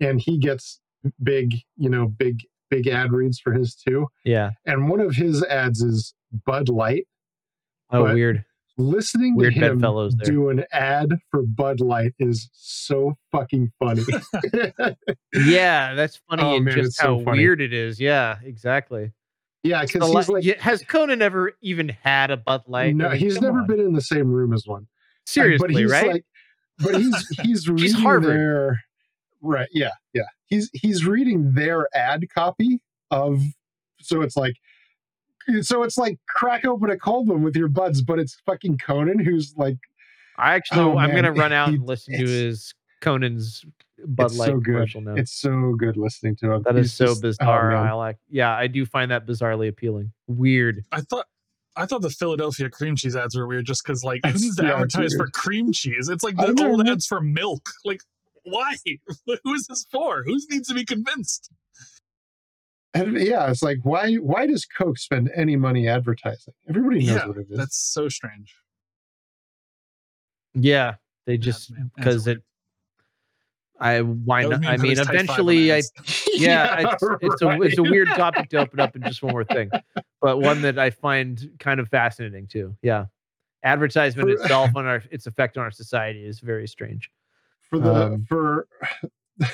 [0.00, 0.80] and he gets
[1.22, 2.40] big, you know, big,
[2.72, 4.06] big ad reads for his too.
[4.24, 4.50] Yeah.
[4.66, 6.14] And one of his ads is
[6.46, 7.06] Bud Light.
[7.90, 8.44] Oh, But weird.
[8.78, 10.32] Listening Weird to him bedfellows there.
[10.32, 14.02] do an ad for Bud Light is so fucking funny.
[15.34, 17.38] Yeah, that's funny Oh, and man, just it's so how funny.
[17.38, 18.00] weird it is.
[18.00, 19.12] Yeah, exactly.
[19.62, 22.96] yeah, because he's li- like, has Conan ever even had a Bud Light?
[22.96, 23.66] no, I mean, he's never on.
[23.66, 24.86] been in the same room as one.
[25.26, 26.12] seriously, but he's right?
[26.12, 26.24] Like,
[26.78, 28.30] but he's he's reading Harvard.
[28.30, 28.80] their
[29.42, 29.68] right.
[29.72, 30.22] Yeah, yeah.
[30.46, 32.80] He's he's reading their ad copy
[33.10, 33.42] of.
[34.00, 34.54] So it's like,
[35.60, 39.18] so it's like crack open a cold one with your buds, but it's fucking Conan
[39.20, 39.76] who's like,
[40.38, 43.64] I actually, Oh, I'm man, gonna run out he- and listen to his Conan's
[44.04, 44.64] Bud it's Light so good.
[44.64, 45.14] commercial now.
[45.14, 46.62] It's so good listening to him.
[46.64, 47.70] that is He's so just- oh, bizarre.
[47.70, 47.86] man.
[47.86, 48.16] I like.
[48.28, 50.12] Yeah, I do find that bizarrely appealing.
[50.26, 50.84] Weird.
[50.90, 51.26] I thought
[51.76, 54.56] I thought the Philadelphia cream cheese ads were weird just because like who It's- needs
[54.56, 56.08] to yeah, advertise for cream cheese?
[56.08, 57.68] It's like I the old ads for milk.
[57.84, 58.00] Like
[58.44, 58.76] why?
[59.44, 60.22] Who is this for?
[60.24, 61.50] Who needs to be convinced?
[62.94, 66.52] And yeah, it's like why why does Coke spend any money advertising?
[66.68, 67.56] Everybody knows Yeah, what it is.
[67.56, 68.54] that's so strange.
[70.54, 70.96] Yeah,
[71.26, 72.42] they just because are it.
[73.80, 74.64] I why not?
[74.66, 75.76] I mean, Chris type five on eventually, I
[76.34, 79.32] yeah, Yeah, it's, it's a it's a weird topic to open up in just one
[79.32, 79.70] more thing,
[80.20, 82.76] but one that I find kind of fascinating too.
[82.82, 83.06] Yeah,
[83.64, 87.10] advertisement itself on our its effect on our society is very strange.
[87.72, 88.66] For the Um, for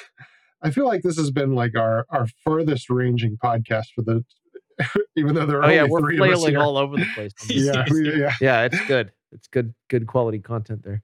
[0.62, 4.24] I feel like this has been like our our furthest ranging podcast for the
[5.16, 6.60] even though there are Oh yeah, we're three of us flailing here.
[6.62, 7.32] all over the place.
[7.42, 8.34] on yeah, we- yeah.
[8.40, 9.12] yeah, it's good.
[9.30, 11.02] It's good, good quality content there.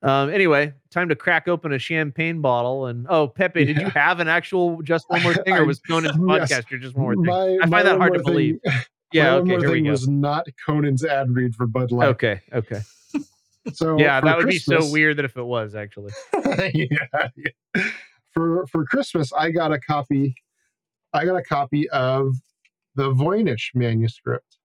[0.00, 2.86] Um, anyway, time to crack open a champagne bottle.
[2.86, 6.16] And oh, Pepe, did you have an actual just one more thing, or was Conan's
[6.16, 6.50] yes.
[6.52, 7.24] podcast or just one more thing?
[7.24, 8.58] My, I find that hard to thing- believe.
[8.64, 8.72] my
[9.12, 9.90] Yeah, one okay, more here we thing go.
[9.90, 12.08] was not Conan's ad read for Bud Light.
[12.10, 12.80] Okay, okay.
[13.72, 16.12] So yeah, that would be so weird that if it was actually.
[16.74, 17.82] yeah, yeah.
[18.32, 20.34] For for Christmas, I got a copy.
[21.12, 22.34] I got a copy of
[22.94, 24.58] the Voynich manuscript.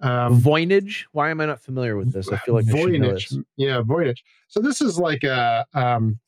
[0.00, 1.04] Um, Voynich.
[1.12, 2.28] Why am I not familiar with this?
[2.30, 3.36] I feel like Voynich.
[3.56, 4.18] Yeah, Voynich.
[4.48, 6.18] So this is like a um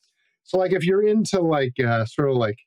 [0.43, 2.57] so like if you're into like uh sort of like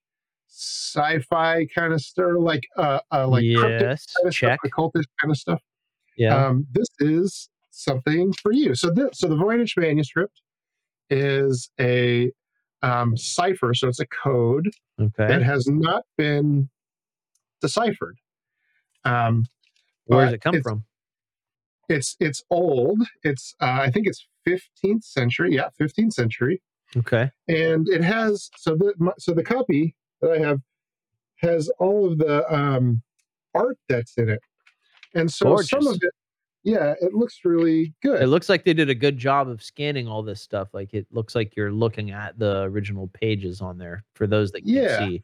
[0.48, 5.30] sci-fi kind of stuff, or like uh, uh like cryptic kind of stuff, occultist kind
[5.30, 5.62] of stuff.
[6.16, 6.46] Yeah.
[6.46, 7.48] Um this is
[7.78, 8.74] something for you.
[8.74, 10.40] So this so the Voynich manuscript
[11.10, 12.30] is a
[12.82, 14.68] um cipher, so it's a code
[15.00, 15.26] okay.
[15.26, 16.68] that has not been
[17.60, 18.18] deciphered.
[19.04, 19.46] Um
[20.06, 20.84] Where does it come from?
[21.88, 23.02] it's it's old.
[23.22, 25.54] It's uh, I think it's 15th century.
[25.54, 26.60] Yeah, 15th century,
[26.96, 27.30] Okay.
[27.48, 30.60] and it has so the my, so the copy that I have
[31.36, 33.02] has all of the um,
[33.54, 34.40] art that's in it,
[35.14, 36.12] and so some of it,
[36.68, 38.22] yeah, it looks really good.
[38.22, 40.68] It looks like they did a good job of scanning all this stuff.
[40.74, 44.60] Like it looks like you're looking at the original pages on there for those that
[44.60, 44.98] can't Yeah.
[44.98, 45.22] see.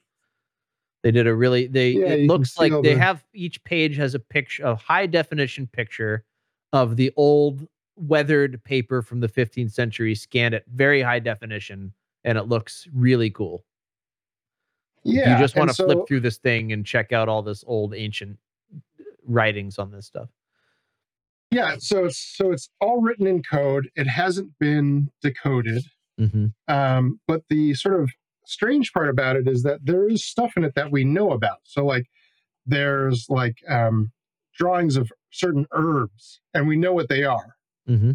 [1.02, 4.14] They did a really they Yeah, it looks like they the- have each page has
[4.14, 6.24] a picture a high definition picture
[6.72, 11.92] of the old weathered paper from the 15th century scanned at very high definition
[12.24, 13.64] and it looks really cool.
[15.04, 17.94] yeah, you just want to flip through this thing and check out all this old
[17.94, 18.38] ancient
[19.26, 20.30] writings on this stuff.
[21.54, 23.88] Yeah, so it's so it's all written in code.
[23.94, 25.84] It hasn't been decoded.
[26.20, 26.46] Mm-hmm.
[26.72, 28.10] Um, but the sort of
[28.46, 31.58] strange part about it is that there is stuff in it that we know about.
[31.64, 32.06] So like
[32.66, 34.12] there's like um,
[34.56, 37.56] drawings of certain herbs, and we know what they are.
[37.88, 38.12] Mm-hmm.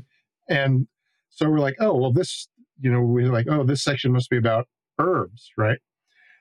[0.49, 0.87] And
[1.29, 2.47] so we're like, oh well, this
[2.79, 4.67] you know we're like, oh this section must be about
[4.99, 5.79] herbs, right?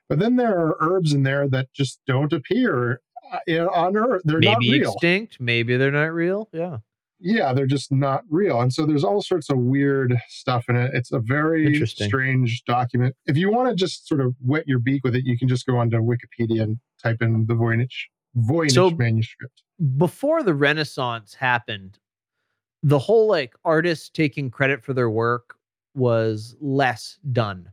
[0.08, 3.00] But then there are herbs in there that just don't appear
[3.32, 4.22] uh, in- on Earth.
[4.24, 4.92] They're not maybe real.
[4.92, 5.38] extinct.
[5.40, 6.48] Maybe they're not real.
[6.52, 6.78] Yeah.
[7.20, 8.60] Yeah, they're just not real.
[8.60, 10.92] And so there's all sorts of weird stuff in it.
[10.94, 13.16] It's a very strange document.
[13.26, 15.66] If you want to just sort of wet your beak with it, you can just
[15.66, 17.88] go onto Wikipedia and type in the Voynich
[18.36, 19.62] Voynich So- manuscript.
[19.96, 21.98] before the renaissance happened
[22.84, 25.56] the whole like artists taking credit for their work
[25.94, 27.68] was less done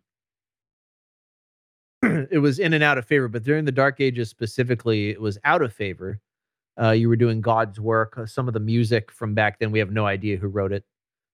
[2.04, 5.38] it was in and out of favor but during the dark ages specifically it was
[5.44, 6.20] out of favor
[6.82, 9.80] uh, you were doing god's work Uh, some of the music from back then we
[9.80, 10.84] have no idea who wrote it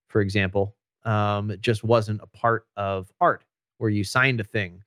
[0.07, 3.43] for example um, it just wasn't a part of art
[3.77, 4.83] where you signed a thing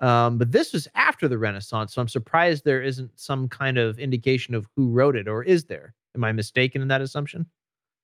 [0.00, 3.98] um, but this was after the Renaissance, so I'm surprised there isn't some kind of
[3.98, 5.94] indication of who wrote it, or is there?
[6.16, 7.46] Am I mistaken in that assumption?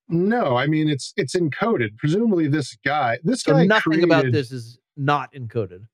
[0.07, 1.97] No, I mean it's it's encoded.
[1.97, 5.85] Presumably this guy this So guy nothing about this is not encoded.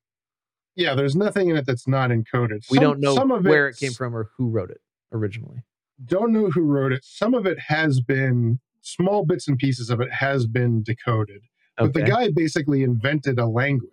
[0.75, 2.63] Yeah, there's nothing in it that's not encoded.
[2.69, 5.63] We Some- don't know some of where it came from or who wrote it originally.
[6.05, 7.03] Don't know who wrote it.
[7.03, 11.41] Some of it has been small bits and pieces of it has been decoded.
[11.77, 13.91] But the guy basically invented a language.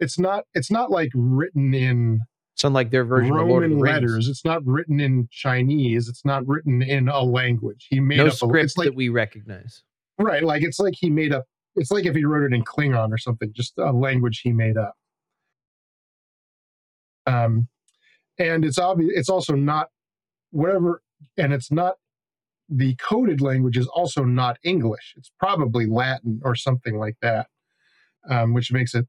[0.00, 2.20] It's not it's not like written in
[2.54, 3.94] So unlike their version of Lord of Roman Rings.
[3.94, 4.28] letters.
[4.28, 6.08] It's not written in Chinese.
[6.08, 7.86] It's not written in a language.
[7.90, 9.82] He made no up a, script it's like that we recognize.
[10.18, 11.44] right, like it's like he made up.
[11.76, 14.76] It's like if he wrote it in Klingon or something, just a language he made
[14.76, 14.94] up.
[17.26, 17.68] Um,
[18.38, 19.12] and it's obvious.
[19.14, 19.88] It's also not
[20.50, 21.02] whatever,
[21.36, 21.96] and it's not
[22.68, 25.14] the coded language is also not English.
[25.16, 27.48] It's probably Latin or something like that,
[28.30, 29.06] um, which makes it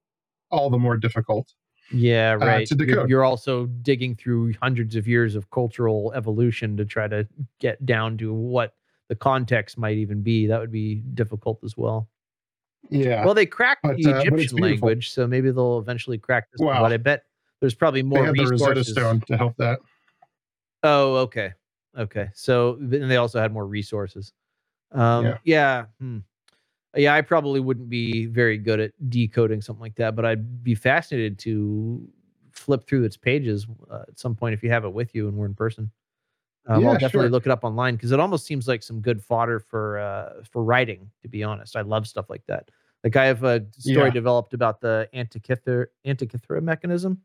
[0.52, 1.54] all the more difficult.
[1.92, 2.68] Yeah, uh, right.
[2.68, 3.10] to You're- decode.
[3.10, 7.28] You're, also digging through hundreds of years of cultural evolution to try to
[7.60, 8.74] get down to what
[9.08, 10.48] the context might even be.
[10.48, 12.10] That would be difficult as well.
[12.90, 13.24] Yeah.
[13.24, 14.60] Well, they cracked But, the uh, Egyptian beautiful.
[14.60, 16.60] language, so maybe they'll eventually crack this.
[16.60, 16.82] one, Wow.
[16.84, 17.24] But I bet
[17.62, 18.84] there's probably more They had the Rosetta.
[18.84, 19.80] Stone to help that.
[20.84, 21.54] Oh, okay.
[21.98, 22.30] Okay.
[22.34, 24.34] So then they also had more resources.
[24.92, 25.38] Um, Yeah.
[25.44, 25.86] yeah.
[26.00, 26.18] hmm.
[26.96, 30.76] Yeah, I probably wouldn't be very good at decoding something like that, but I'd be
[30.76, 32.08] fascinated to
[32.54, 35.36] flip through its pages uh, at some point if you have it with you and
[35.36, 35.92] we're in person.
[36.68, 37.30] Um, Yeah, I'll definitely sure.
[37.32, 40.64] look it up online because it almost seems like some good fodder for uh, for
[40.64, 41.12] writing.
[41.22, 42.70] To be honest, I love stuff like that.
[43.04, 44.14] Like I have a story Yeah.
[44.14, 47.22] developed about the Antikythera Antikythera mechanism.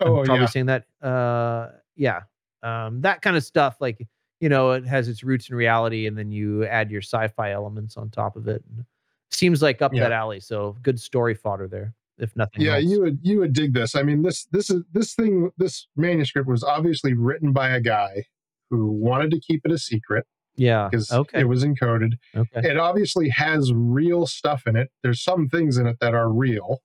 [0.00, 0.46] Oh, I'm probably yeah.
[0.48, 0.86] saying that.
[1.00, 2.22] Uh, yeah,
[2.64, 3.76] um, that kind of stuff.
[3.80, 4.06] Like
[4.40, 7.96] you know, it has its roots in reality, and then you add your sci-fi elements
[7.96, 8.62] on top of it.
[8.70, 8.84] And
[9.30, 10.02] seems like up Yeah.
[10.04, 10.40] that alley.
[10.40, 12.66] So good story fodder there, if nothing else.
[12.66, 12.84] yeah else.
[12.84, 16.48] you would you would dig this i mean this this is this thing this manuscript
[16.48, 18.24] was obviously written by a guy
[18.70, 20.24] who wanted to keep it a secret
[20.56, 20.88] yeah.
[20.88, 21.40] because Okay.
[21.40, 22.68] it was encoded Okay.
[22.70, 26.78] it obviously has real stuff in it there's some things in it that are real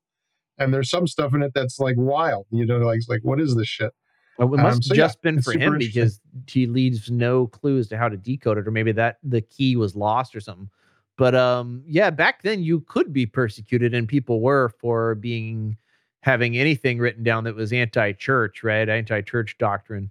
[0.57, 3.39] and there's some stuff in it that's like wild you know like it's like what
[3.39, 3.91] is this shit
[4.39, 7.47] Well, it Um, must so have yeah, just been for him because he leaves no
[7.47, 10.39] clue as to how to decode it, or maybe that the key was lost or
[10.39, 10.69] something.
[11.17, 15.77] But um, yeah, back then you could be persecuted, and people were for being
[16.21, 18.87] having anything written down that was anti-church, right?
[18.87, 20.09] Anti-church doctrine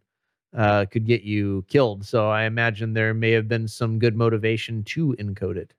[0.57, 2.05] uh, could get you killed.
[2.05, 5.73] So I imagine there may have been some good motivation to encode it,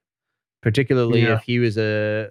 [0.60, 1.34] particularly Yeah.
[1.36, 2.30] if he was a.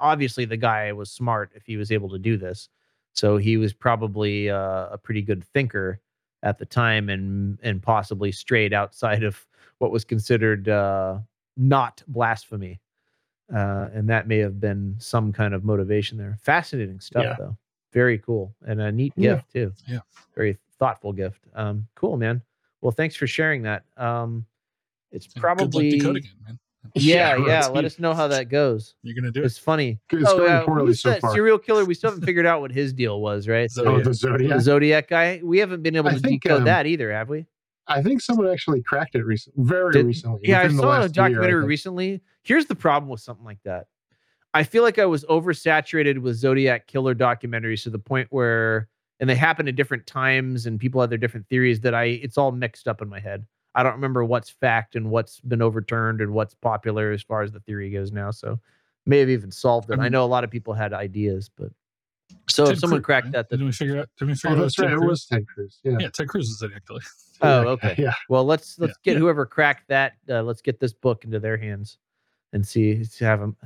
[0.00, 2.68] Obviously, the guy was smart if he was able to do this.
[3.16, 6.00] So he was probably uh, a pretty good thinker
[6.42, 9.44] at the time, and and possibly strayed outside of
[9.78, 11.18] what was considered uh,
[11.56, 12.78] not blasphemy,
[13.54, 16.36] uh, and that may have been some kind of motivation there.
[16.42, 17.36] Fascinating stuff, Yeah.
[17.38, 17.56] though.
[17.92, 19.36] Very cool and a neat Yeah.
[19.36, 19.72] gift too.
[19.86, 20.00] Yeah.
[20.34, 21.40] very thoughtful gift.
[21.54, 22.42] Um, cool, man.
[22.82, 23.84] Well, thanks for sharing that.
[23.96, 24.44] Um,
[25.10, 25.98] it's And good luck probably
[26.44, 26.58] man.
[26.94, 27.66] Yeah, Yeah, yeah.
[27.66, 28.94] Let us know how that goes.
[29.02, 29.46] You're gonna do it.
[29.46, 29.98] It's funny.
[30.10, 31.32] It's going uh, poorly who's so that far.
[31.34, 31.84] Serial killer.
[31.84, 33.70] We still haven't figured out what his deal was, right?
[33.78, 35.40] oh the zodiac The Zodiac guy.
[35.42, 37.46] We haven't been able I to think, decode um, that either, have we?
[37.88, 41.16] i think someone actually cracked it recently very Did- recently Yeah, I saw a last
[41.16, 42.20] year, documentary recently.
[42.42, 43.86] Here's the problem with something like that.
[44.54, 48.88] I feel like I was oversaturated with Zodiac killer documentaries to the point where,
[49.20, 52.36] and they happen at different times, and people have their different theories that I, it's
[52.38, 53.46] all mixed up in my head.
[53.76, 57.52] I don't remember what's fact and what's been overturned and what's popular as far as
[57.52, 58.30] the theory goes now.
[58.30, 58.58] So
[59.04, 60.00] may have even solved it.
[60.00, 61.70] I Um, know a lot of people had ideas, but
[62.48, 63.32] so Ted if someone Cruz, cracked right?
[63.34, 64.08] that, that Didn't we figure out?
[64.18, 66.48] Didn't we figure oh out that's right it was ted cruz yeah, Yeah, Ted Cruz
[66.48, 67.00] is Zodiac killer.
[67.42, 67.94] Oh, okay.
[67.98, 69.12] yeah Well, let's let's Yeah.
[69.12, 70.14] get whoever cracked that.
[70.26, 71.98] Uh, let's get this book into their hands,
[72.54, 73.56] and see have them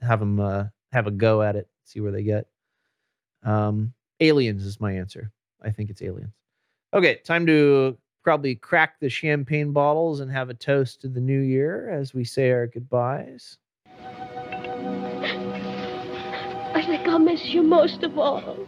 [0.00, 1.68] have them uh, have a go at it.
[1.84, 2.46] See where they get.
[3.42, 5.30] Um, aliens is my answer.
[5.60, 6.32] I think it's aliens.
[6.94, 11.40] Okay, time to probably crack the champagne bottles and have a toast to the new
[11.40, 13.58] year as we say our goodbyes.
[16.74, 18.66] I think I'll miss you most of all.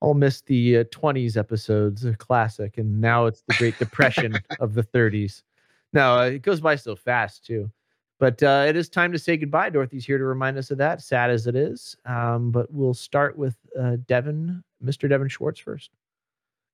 [0.00, 4.72] I'll miss the uh, 20s episodes, a classic, and now it's the Great Depression of
[4.72, 5.42] the 30s.
[5.92, 7.70] No, uh, it goes by so fast too.
[8.18, 9.70] But uh, it is time to say goodbye.
[9.70, 11.96] Dorothy's here to remind us of that, sad as it is.
[12.06, 15.08] Um, but we'll start with uh, Devin, Mr.
[15.08, 15.90] Devin Schwartz first.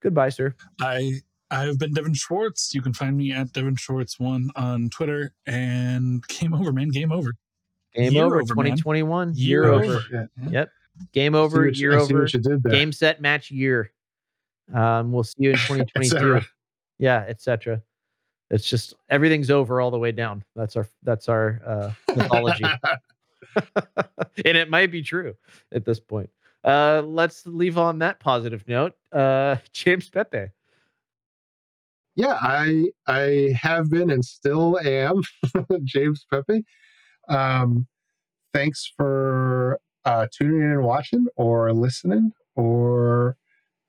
[0.02, 0.55] Goodbye, sir.
[0.81, 2.75] I I've been Devin Schwartz.
[2.75, 5.33] You can find me at Devin Schwartz one on Twitter.
[5.47, 6.89] And game over, man.
[6.89, 7.33] Game over.
[7.94, 9.33] Game Year over, over, 2021.
[9.34, 9.84] Year Year, over.
[9.84, 10.02] over.
[10.12, 10.49] Yeah.
[10.50, 10.70] Yep.
[11.12, 12.23] Game over, what you- year I see over.
[12.23, 12.73] what you did there.
[12.73, 13.92] Game set match year.
[14.75, 16.08] Um, we'll see you in 2022.
[16.08, 16.47] cetera.
[16.99, 17.81] yeah, etc.
[18.50, 20.44] It's just everything's over all the way down.
[20.55, 22.65] That's our that's our uh, mythology,
[24.44, 25.34] and it might be true
[25.73, 26.31] at this point.
[26.65, 28.94] Uh, let's leave on that positive note.
[29.17, 30.49] Uh, James Pepe.
[32.15, 35.23] yeah, I I have been and still am
[35.85, 36.65] James Pepe.
[37.28, 37.86] Um,
[38.55, 43.36] thanks for uh, tuning in and watching, or listening, or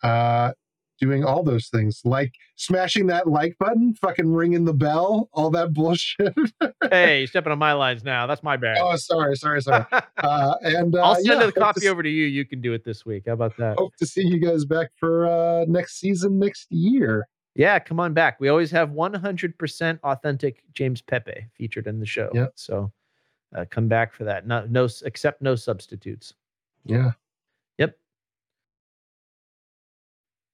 [0.03, 0.53] uh,
[0.99, 5.73] doing all those things, like smashing that like button, fucking ringing the bell, all that
[5.73, 6.35] bullshit.
[6.89, 8.27] Hey, you're stepping on my lines now.
[8.27, 8.77] That's my bad.
[8.79, 9.85] oh, sorry, sorry, sorry.
[10.17, 12.25] Uh, and uh, I'll send yeah, to copy over to you.
[12.25, 13.23] You can do it this week.
[13.27, 13.77] How about that?
[13.77, 17.27] Hope to see you guys back for uh, next season next year.
[17.55, 18.39] Yeah, come on back.
[18.39, 22.29] We always have 100% authentic James Pepe featured in the show.
[22.33, 22.53] Yep.
[22.55, 22.91] So
[23.55, 24.45] uh, come back for that.
[24.47, 26.33] Not no except no substitutes.
[26.85, 27.11] Yeah.
[27.79, 27.97] Yep.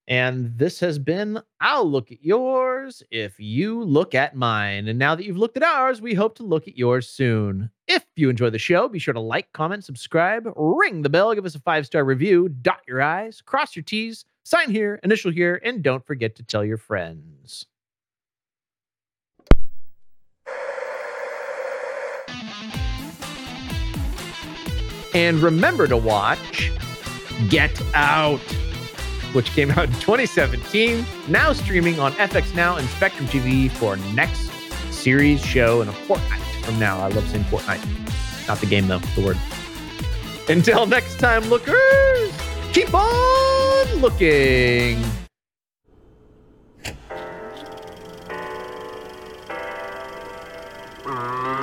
[0.07, 4.87] And this has been I'll look at yours if you look at mine.
[4.89, 7.69] And now that you've looked at ours, we hope to look at yours soon.
[7.87, 11.45] If you enjoy the show, be sure to like, comment, subscribe, ring the bell, give
[11.45, 15.61] us a five star review, dot your I's, cross your T's, sign here, initial here,
[15.63, 17.65] and don't forget to tell your friends.
[25.13, 26.71] And remember to watch
[27.47, 28.41] Get Out,
[29.33, 34.51] which came out in 2017, now streaming on FX Now and Spectrum TV for next
[34.91, 36.99] series show in a fortnight from now.
[36.99, 37.81] I love saying fortnight.
[38.47, 39.37] Not the game, though, the word.
[40.49, 42.31] Until next time, lookers,
[42.73, 45.03] keep on looking.
[51.05, 51.62] Mm.